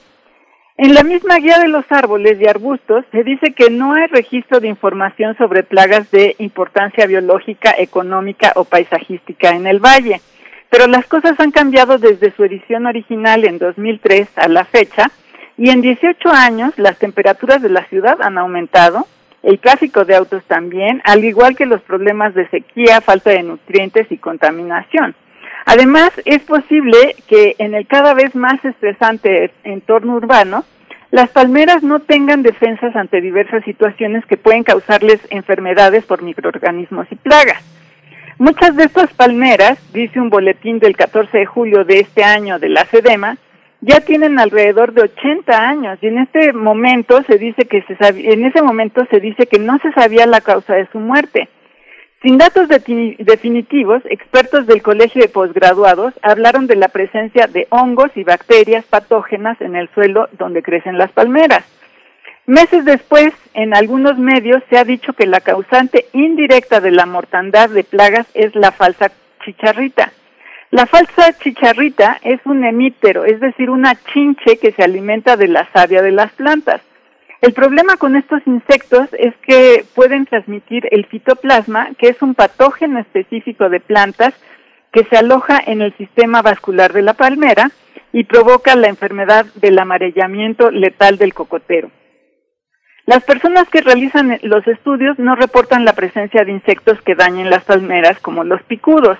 En 0.77 0.93
la 0.93 1.03
misma 1.03 1.37
guía 1.39 1.59
de 1.59 1.67
los 1.67 1.83
árboles 1.89 2.39
y 2.39 2.47
arbustos 2.47 3.03
se 3.11 3.23
dice 3.23 3.53
que 3.53 3.69
no 3.69 3.95
hay 3.95 4.07
registro 4.07 4.61
de 4.61 4.69
información 4.69 5.35
sobre 5.37 5.63
plagas 5.63 6.09
de 6.11 6.35
importancia 6.39 7.05
biológica, 7.05 7.75
económica 7.77 8.53
o 8.55 8.63
paisajística 8.63 9.49
en 9.49 9.67
el 9.67 9.79
valle. 9.79 10.21
Pero 10.69 10.87
las 10.87 11.05
cosas 11.07 11.37
han 11.39 11.51
cambiado 11.51 11.97
desde 11.97 12.31
su 12.31 12.45
edición 12.45 12.85
original 12.85 13.43
en 13.43 13.57
2003 13.57 14.29
a 14.37 14.47
la 14.47 14.63
fecha, 14.63 15.11
y 15.59 15.69
en 15.71 15.81
18 15.81 16.29
años 16.29 16.73
las 16.77 16.97
temperaturas 16.97 17.61
de 17.61 17.67
la 17.69 17.83
ciudad 17.87 18.17
han 18.21 18.37
aumentado, 18.37 19.05
el 19.43 19.59
tráfico 19.59 20.05
de 20.05 20.15
autos 20.15 20.41
también, 20.45 21.01
al 21.03 21.25
igual 21.25 21.57
que 21.57 21.65
los 21.65 21.81
problemas 21.81 22.33
de 22.33 22.47
sequía, 22.47 23.01
falta 23.01 23.31
de 23.31 23.43
nutrientes 23.43 24.09
y 24.09 24.17
contaminación. 24.17 25.15
Además, 25.65 26.11
es 26.23 26.41
posible 26.43 27.15
que 27.27 27.55
en 27.59 27.73
el 27.75 27.87
cada 27.87 28.13
vez 28.13 28.35
más 28.35 28.63
estresante 28.63 29.51
entorno 29.65 30.15
urbano, 30.15 30.63
las 31.11 31.29
palmeras 31.29 31.83
no 31.83 31.99
tengan 31.99 32.41
defensas 32.41 32.95
ante 32.95 33.19
diversas 33.19 33.63
situaciones 33.65 34.25
que 34.27 34.37
pueden 34.37 34.63
causarles 34.63 35.19
enfermedades 35.29 36.05
por 36.05 36.21
microorganismos 36.21 37.07
y 37.11 37.15
plagas. 37.15 37.61
Muchas 38.37 38.77
de 38.77 38.85
estas 38.85 39.11
palmeras, 39.13 39.77
dice 39.91 40.21
un 40.21 40.29
boletín 40.29 40.79
del 40.79 40.95
14 40.95 41.37
de 41.37 41.45
julio 41.45 41.83
de 41.83 41.99
este 41.99 42.23
año 42.23 42.59
de 42.59 42.69
la 42.69 42.85
SEDEMA, 42.85 43.37
ya 43.81 44.01
tienen 44.01 44.39
alrededor 44.39 44.93
de 44.93 45.03
80 45.03 45.57
años 45.57 45.99
y 46.01 46.07
en 46.07 46.19
este 46.19 46.53
momento 46.53 47.21
se 47.23 47.37
dice 47.37 47.65
que 47.65 47.81
se 47.83 47.95
en 47.99 48.45
ese 48.45 48.61
momento 48.61 49.05
se 49.09 49.19
dice 49.19 49.47
que 49.47 49.59
no 49.59 49.77
se 49.79 49.91
sabía 49.93 50.25
la 50.25 50.41
causa 50.41 50.75
de 50.75 50.87
su 50.91 50.99
muerte. 50.99 51.47
Sin 52.21 52.37
datos 52.37 52.67
definitivos, 52.67 54.01
expertos 54.09 54.67
del 54.67 54.81
Colegio 54.81 55.21
de 55.21 55.29
Postgraduados 55.29 56.13
hablaron 56.21 56.67
de 56.67 56.75
la 56.75 56.89
presencia 56.89 57.47
de 57.47 57.67
hongos 57.69 58.11
y 58.15 58.25
bacterias 58.25 58.83
patógenas 58.83 59.61
en 59.61 59.77
el 59.77 59.87
suelo 59.93 60.27
donde 60.33 60.61
crecen 60.61 60.97
las 60.97 61.13
palmeras. 61.13 61.63
Meses 62.45 62.83
después, 62.83 63.31
en 63.53 63.73
algunos 63.73 64.17
medios 64.17 64.61
se 64.69 64.77
ha 64.77 64.83
dicho 64.83 65.13
que 65.13 65.27
la 65.27 65.39
causante 65.39 66.07
indirecta 66.11 66.81
de 66.81 66.91
la 66.91 67.05
mortandad 67.05 67.69
de 67.69 67.85
plagas 67.85 68.27
es 68.33 68.53
la 68.53 68.73
falsa 68.73 69.11
chicharrita. 69.45 70.11
La 70.71 70.85
falsa 70.85 71.33
chicharrita 71.39 72.19
es 72.21 72.39
un 72.45 72.63
hemíptero, 72.63 73.25
es 73.25 73.39
decir, 73.39 73.71
una 73.71 73.95
chinche 74.13 74.57
que 74.57 74.71
se 74.71 74.83
alimenta 74.83 75.35
de 75.35 75.47
la 75.47 75.67
savia 75.73 76.03
de 76.03 76.11
las 76.11 76.31
plantas. 76.33 76.81
El 77.41 77.53
problema 77.53 77.97
con 77.97 78.15
estos 78.15 78.41
insectos 78.45 79.07
es 79.13 79.33
que 79.47 79.83
pueden 79.95 80.25
transmitir 80.25 80.87
el 80.91 81.05
fitoplasma, 81.05 81.89
que 81.97 82.09
es 82.09 82.21
un 82.21 82.35
patógeno 82.35 82.99
específico 82.99 83.69
de 83.69 83.79
plantas 83.79 84.33
que 84.91 85.05
se 85.05 85.17
aloja 85.17 85.59
en 85.65 85.81
el 85.81 85.95
sistema 85.97 86.41
vascular 86.41 86.93
de 86.93 87.01
la 87.01 87.13
palmera 87.13 87.71
y 88.11 88.25
provoca 88.25 88.75
la 88.75 88.89
enfermedad 88.89 89.45
del 89.55 89.79
amarellamiento 89.79 90.69
letal 90.69 91.17
del 91.17 91.33
cocotero. 91.33 91.89
Las 93.05 93.23
personas 93.23 93.67
que 93.69 93.81
realizan 93.81 94.37
los 94.43 94.67
estudios 94.67 95.17
no 95.17 95.35
reportan 95.35 95.83
la 95.83 95.93
presencia 95.93 96.43
de 96.43 96.51
insectos 96.51 97.01
que 97.01 97.15
dañen 97.15 97.49
las 97.49 97.63
palmeras 97.63 98.19
como 98.19 98.43
los 98.43 98.61
picudos. 98.63 99.17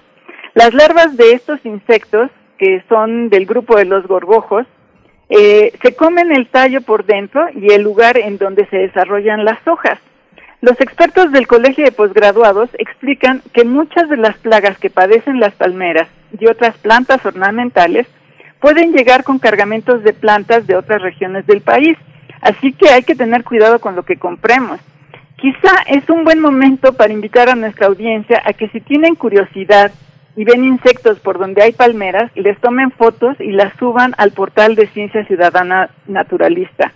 Las 0.53 0.73
larvas 0.73 1.15
de 1.17 1.33
estos 1.33 1.63
insectos, 1.65 2.29
que 2.57 2.83
son 2.89 3.29
del 3.29 3.45
grupo 3.45 3.77
de 3.77 3.85
los 3.85 4.07
gorgojos, 4.07 4.65
eh, 5.29 5.73
se 5.81 5.95
comen 5.95 6.31
el 6.31 6.47
tallo 6.47 6.81
por 6.81 7.05
dentro 7.05 7.47
y 7.53 7.71
el 7.71 7.83
lugar 7.83 8.17
en 8.17 8.37
donde 8.37 8.65
se 8.67 8.77
desarrollan 8.77 9.45
las 9.45 9.65
hojas. 9.67 9.99
Los 10.61 10.79
expertos 10.81 11.31
del 11.31 11.47
Colegio 11.47 11.85
de 11.85 11.91
Postgraduados 11.91 12.69
explican 12.77 13.41
que 13.53 13.63
muchas 13.63 14.09
de 14.09 14.17
las 14.17 14.37
plagas 14.37 14.77
que 14.77 14.89
padecen 14.89 15.39
las 15.39 15.53
palmeras 15.53 16.09
y 16.37 16.47
otras 16.47 16.77
plantas 16.77 17.25
ornamentales 17.25 18.07
pueden 18.59 18.91
llegar 18.91 19.23
con 19.23 19.39
cargamentos 19.39 20.03
de 20.03 20.13
plantas 20.13 20.67
de 20.67 20.75
otras 20.75 21.01
regiones 21.01 21.45
del 21.47 21.61
país 21.61 21.97
Así 22.41 22.71
que 22.73 22.89
hay 22.89 23.03
que 23.03 23.15
tener 23.15 23.43
cuidado 23.43 23.79
con 23.79 23.95
lo 23.95 24.03
que 24.03 24.17
compremos. 24.17 24.79
Quizá 25.37 25.71
es 25.87 26.09
un 26.09 26.23
buen 26.23 26.39
momento 26.39 26.93
para 26.93 27.13
invitar 27.13 27.49
a 27.49 27.55
nuestra 27.55 27.87
audiencia 27.87 28.41
a 28.45 28.53
que 28.53 28.69
si 28.69 28.81
tienen 28.81 29.15
curiosidad 29.15 29.91
y 30.39 30.45
ven 30.45 30.63
insectos 30.63 31.19
por 31.19 31.37
donde 31.37 31.61
hay 31.61 31.73
palmeras, 31.73 32.31
les 32.33 32.57
tomen 32.61 32.91
fotos 32.91 33.35
y 33.41 33.51
las 33.51 33.73
suban 33.73 34.15
al 34.17 34.31
portal 34.31 34.75
de 34.75 34.87
Ciencia 34.87 35.25
Ciudadana 35.25 35.89
Naturalista. 36.07 36.93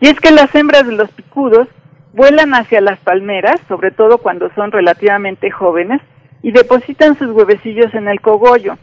Y 0.00 0.08
es 0.08 0.18
que 0.18 0.32
las 0.32 0.52
hembras 0.56 0.88
de 0.88 0.96
los 0.96 1.08
picudos 1.12 1.68
vuelan 2.14 2.52
hacia 2.52 2.80
las 2.80 2.98
palmeras, 2.98 3.60
sobre 3.68 3.92
todo 3.92 4.18
cuando 4.18 4.50
son 4.56 4.72
relativamente 4.72 5.52
jóvenes, 5.52 6.00
y 6.42 6.50
depositan 6.50 7.16
sus 7.16 7.30
huevecillos 7.30 7.94
en 7.94 8.08
el 8.08 8.20
cogollo. 8.20 8.76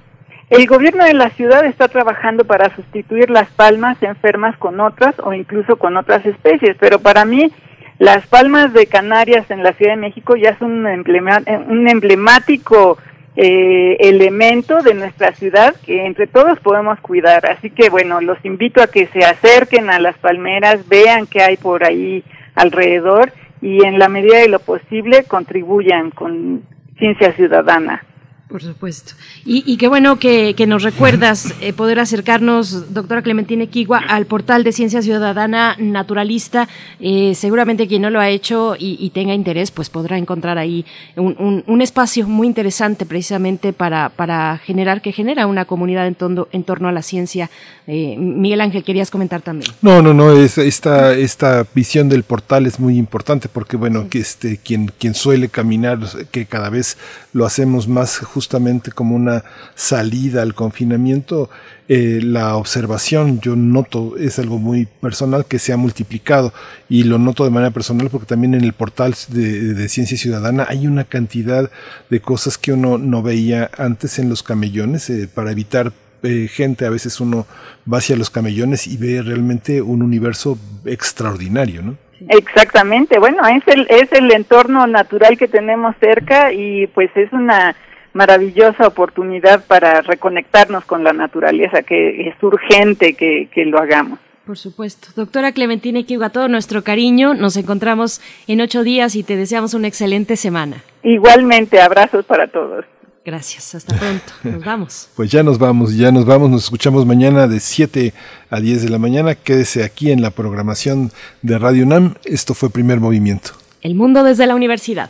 El 0.50 0.68
gobierno 0.68 1.03
de 1.03 1.14
la 1.14 1.30
ciudad 1.32 1.66
está 1.66 1.90
trabajando 1.90 2.45
para 2.45 2.74
sustituir 2.77 3.30
las 3.30 3.50
palmas 3.50 4.02
enfermas 4.02 4.56
con 4.56 4.80
otras 4.80 5.16
o 5.22 5.34
incluso 5.34 5.76
con 5.76 5.98
otras 5.98 6.26
especies, 6.26 6.77
pero 6.80 7.00
para 7.00 7.26
mí 7.26 7.52
las 8.00 8.26
palmas 8.27 8.72
de 8.72 8.88
Canarias 8.88 9.52
en 9.52 9.64
la 9.64 9.74
Ciudad 9.74 9.95
de 9.95 10.02
México 10.02 10.38
ya 10.38 10.58
son 10.60 10.86
un, 10.86 11.90
emblemático 11.90 12.98
eh, 13.40 13.98
elemento 14.00 14.82
de 14.82 14.96
nuestra 14.96 15.32
ciudad 15.34 15.76
que 15.86 16.08
entre 16.08 16.26
todos 16.26 16.60
podemos 16.60 17.00
cuidar. 17.00 17.46
Así 17.46 17.70
que 17.70 17.90
bueno, 17.90 18.20
los 18.20 18.44
invito 18.44 18.82
a 18.82 18.88
que 18.88 19.06
se 19.08 19.20
acerquen 19.20 19.92
a 19.92 20.00
las 20.00 20.18
palmeras, 20.18 20.88
vean 20.90 21.28
qué 21.28 21.44
hay 21.44 21.56
por 21.56 21.84
ahí 21.84 22.24
alrededor 22.56 23.32
y 23.62 23.86
en 23.86 24.00
la 24.00 24.10
medida 24.10 24.40
de 24.40 24.50
lo 24.50 24.58
posible 24.58 25.24
contribuyan 25.26 26.10
con 26.10 26.64
ciencia 26.98 27.32
ciudadana. 27.34 28.04
Por 28.50 28.64
supuesto. 28.64 29.14
Y, 29.45 29.76
qué 29.76 29.90
bueno 29.90 30.19
que, 30.19 30.56
nos 30.67 30.84
recuerdas 30.84 31.53
eh, 31.59 31.74
poder 31.74 32.00
acercarnos, 32.00 32.93
doctora 32.93 33.22
Clementina 33.22 33.66
Equigua, 33.66 33.98
al 34.00 34.26
portal 34.26 34.64
de 34.64 34.72
Ciencia 34.72 35.01
Ciudadana 35.01 35.76
Naturalista. 35.80 36.69
Eh, 37.01 37.34
seguramente 37.35 37.88
quien 37.88 38.03
no 38.03 38.09
lo 38.09 38.22
ha 38.22 38.30
hecho 38.30 38.76
y, 38.80 39.09
tenga 39.09 39.34
interés, 39.34 39.72
pues 39.72 39.90
podrá 39.90 40.17
encontrar 40.17 40.58
ahí 40.58 40.85
un, 41.16 41.82
espacio 41.82 42.27
muy 42.27 42.48
interesante 42.48 43.06
precisamente 43.06 43.74
para, 43.74 44.09
para 44.09 44.58
generar, 44.59 45.01
que 45.01 45.11
genera 45.11 45.45
una 45.45 45.66
comunidad 45.66 46.08
en, 46.08 46.16
torno, 46.16 46.48
en 46.51 46.64
torno 46.64 46.88
a 46.88 46.92
la 46.92 47.01
ciencia. 47.01 47.50
Eh, 47.85 48.16
Miguel 48.17 48.61
Ángel, 48.61 48.84
querías 48.84 49.11
comentar 49.11 49.42
también. 49.42 49.72
No, 49.82 50.01
no, 50.01 50.14
no, 50.14 50.32
es, 50.32 50.58
esta, 50.58 51.14
esta 51.14 51.66
visión 51.74 52.08
del 52.09 52.24
portal 52.24 52.66
es 52.66 52.80
muy 52.80 52.98
importante 52.98 53.50
porque, 53.50 53.76
bueno, 53.76 54.08
que 54.09 54.19
este, 54.19 54.58
quien, 54.58 54.92
quien 54.98 55.16
suele 55.16 55.50
caminar, 55.50 56.00
que 56.32 56.45
cada 56.45 56.69
vez 56.69 56.98
lo 57.34 57.45
hacemos 57.45 57.88
más 57.88 58.19
justamente 58.38 58.92
como 58.92 59.16
una 59.16 59.44
salida 59.74 60.44
al 60.44 60.54
confinamiento, 60.54 61.50
eh, 61.90 62.20
la 62.22 62.56
observación, 62.56 63.42
yo 63.42 63.56
noto, 63.56 64.16
es 64.16 64.38
algo 64.38 64.60
muy 64.60 64.86
personal 64.86 65.46
que 65.46 65.58
se 65.58 65.74
ha 65.74 65.78
multiplicado 65.78 66.54
y 66.88 67.02
lo 67.02 67.18
noto 67.18 67.46
de 67.46 67.50
manera 67.50 67.72
personal 67.72 68.10
porque 68.12 68.28
también 68.28 68.54
en 68.54 68.64
el 68.64 68.74
portal 68.74 69.16
de, 69.30 69.90
Ciencia 69.90 70.20
Ciudadana 70.20 70.68
hay 70.70 70.86
una 70.86 71.04
cantidad 71.04 71.72
de 72.12 72.20
cosas 72.20 72.60
que 72.60 72.74
uno 72.74 73.00
no 73.00 73.24
veía 73.24 73.72
antes 73.76 74.20
en 74.20 74.30
los 74.30 74.44
camellones 74.44 75.10
eh, 75.10 75.28
para 75.34 75.52
evitar 75.52 75.92
eh, 76.22 76.48
gente, 76.48 76.86
a 76.86 76.92
veces 76.92 77.20
uno 77.20 77.48
va 77.92 77.98
hacia 77.98 78.18
los 78.18 78.30
camellones 78.30 78.86
y 78.86 78.98
ve 78.98 79.24
realmente 79.24 79.82
un 79.82 80.04
universo 80.04 80.60
extraordinario, 80.86 81.82
¿no? 81.82 81.98
Exactamente, 82.30 83.18
bueno, 83.18 83.48
es 83.48 83.64
el, 83.68 83.88
es 83.90 84.12
el 84.12 84.32
entorno 84.32 84.86
natural 84.86 85.40
que 85.40 85.48
tenemos 85.48 85.96
cerca 86.00 86.54
y 86.54 86.86
pues 86.88 87.10
es 87.16 87.34
una 87.34 87.76
maravillosa 88.18 88.88
oportunidad 88.88 89.64
para 89.66 90.02
reconectarnos 90.02 90.84
con 90.86 91.04
la 91.04 91.14
naturaleza, 91.14 91.84
que 91.84 92.28
es 92.28 92.36
urgente 92.42 93.14
que, 93.14 93.48
que 93.54 93.64
lo 93.66 93.78
hagamos. 93.80 94.20
Por 94.46 94.58
supuesto. 94.58 95.10
Doctora 95.16 95.52
Clementina 95.52 96.00
Equiwa, 96.00 96.30
todo 96.30 96.48
nuestro 96.48 96.84
cariño. 96.84 97.34
Nos 97.34 97.58
encontramos 97.58 98.22
en 98.48 98.62
ocho 98.62 98.84
días 98.84 99.16
y 99.16 99.24
te 99.24 99.36
deseamos 99.36 99.74
una 99.74 99.88
excelente 99.88 100.36
semana. 100.36 100.84
Igualmente, 101.04 101.80
abrazos 101.80 102.26
para 102.26 102.48
todos. 102.48 102.86
Gracias, 103.24 103.76
hasta 103.76 103.96
pronto. 103.96 104.34
Nos 104.44 104.64
vamos. 104.64 105.10
Pues 105.16 105.30
ya 105.30 105.44
nos 105.44 105.60
vamos, 105.60 105.96
ya 105.98 106.12
nos 106.12 106.26
vamos. 106.26 106.50
Nos 106.50 106.64
escuchamos 106.64 107.06
mañana 107.06 107.48
de 107.48 107.60
7 107.60 108.14
a 108.50 108.60
10 108.60 108.84
de 108.84 108.90
la 108.90 108.98
mañana. 108.98 109.36
Quédese 109.36 109.84
aquí 109.84 110.12
en 110.12 110.22
la 110.22 110.32
programación 110.32 111.12
de 111.42 111.60
Radio 111.60 111.84
UNAM. 111.84 112.16
Esto 112.24 112.54
fue 112.54 112.70
Primer 112.70 113.00
Movimiento. 113.00 113.52
El 113.82 113.96
mundo 113.96 114.24
desde 114.24 114.48
la 114.48 114.56
universidad. 114.56 115.10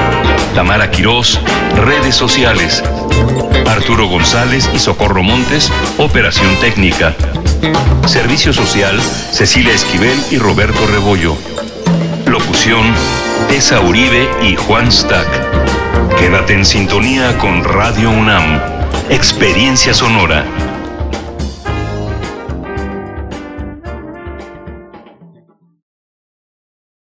Tamara 0.53 0.91
Quirós, 0.91 1.39
redes 1.75 2.15
sociales. 2.15 2.83
Arturo 3.67 4.07
González 4.07 4.69
y 4.73 4.79
Socorro 4.79 5.23
Montes, 5.23 5.71
operación 5.97 6.53
técnica. 6.59 7.15
Servicio 8.05 8.51
social, 8.51 8.99
Cecilia 9.31 9.73
Esquivel 9.73 10.17
y 10.29 10.37
Roberto 10.37 10.85
Rebollo. 10.87 11.37
Locución, 12.25 12.93
Tessa 13.47 13.79
Uribe 13.79 14.29
y 14.41 14.55
Juan 14.55 14.91
Stack. 14.91 15.27
Quédate 16.17 16.53
en 16.53 16.65
sintonía 16.65 17.37
con 17.37 17.63
Radio 17.63 18.09
UNAM. 18.09 18.59
Experiencia 19.09 19.93
sonora. 19.93 20.45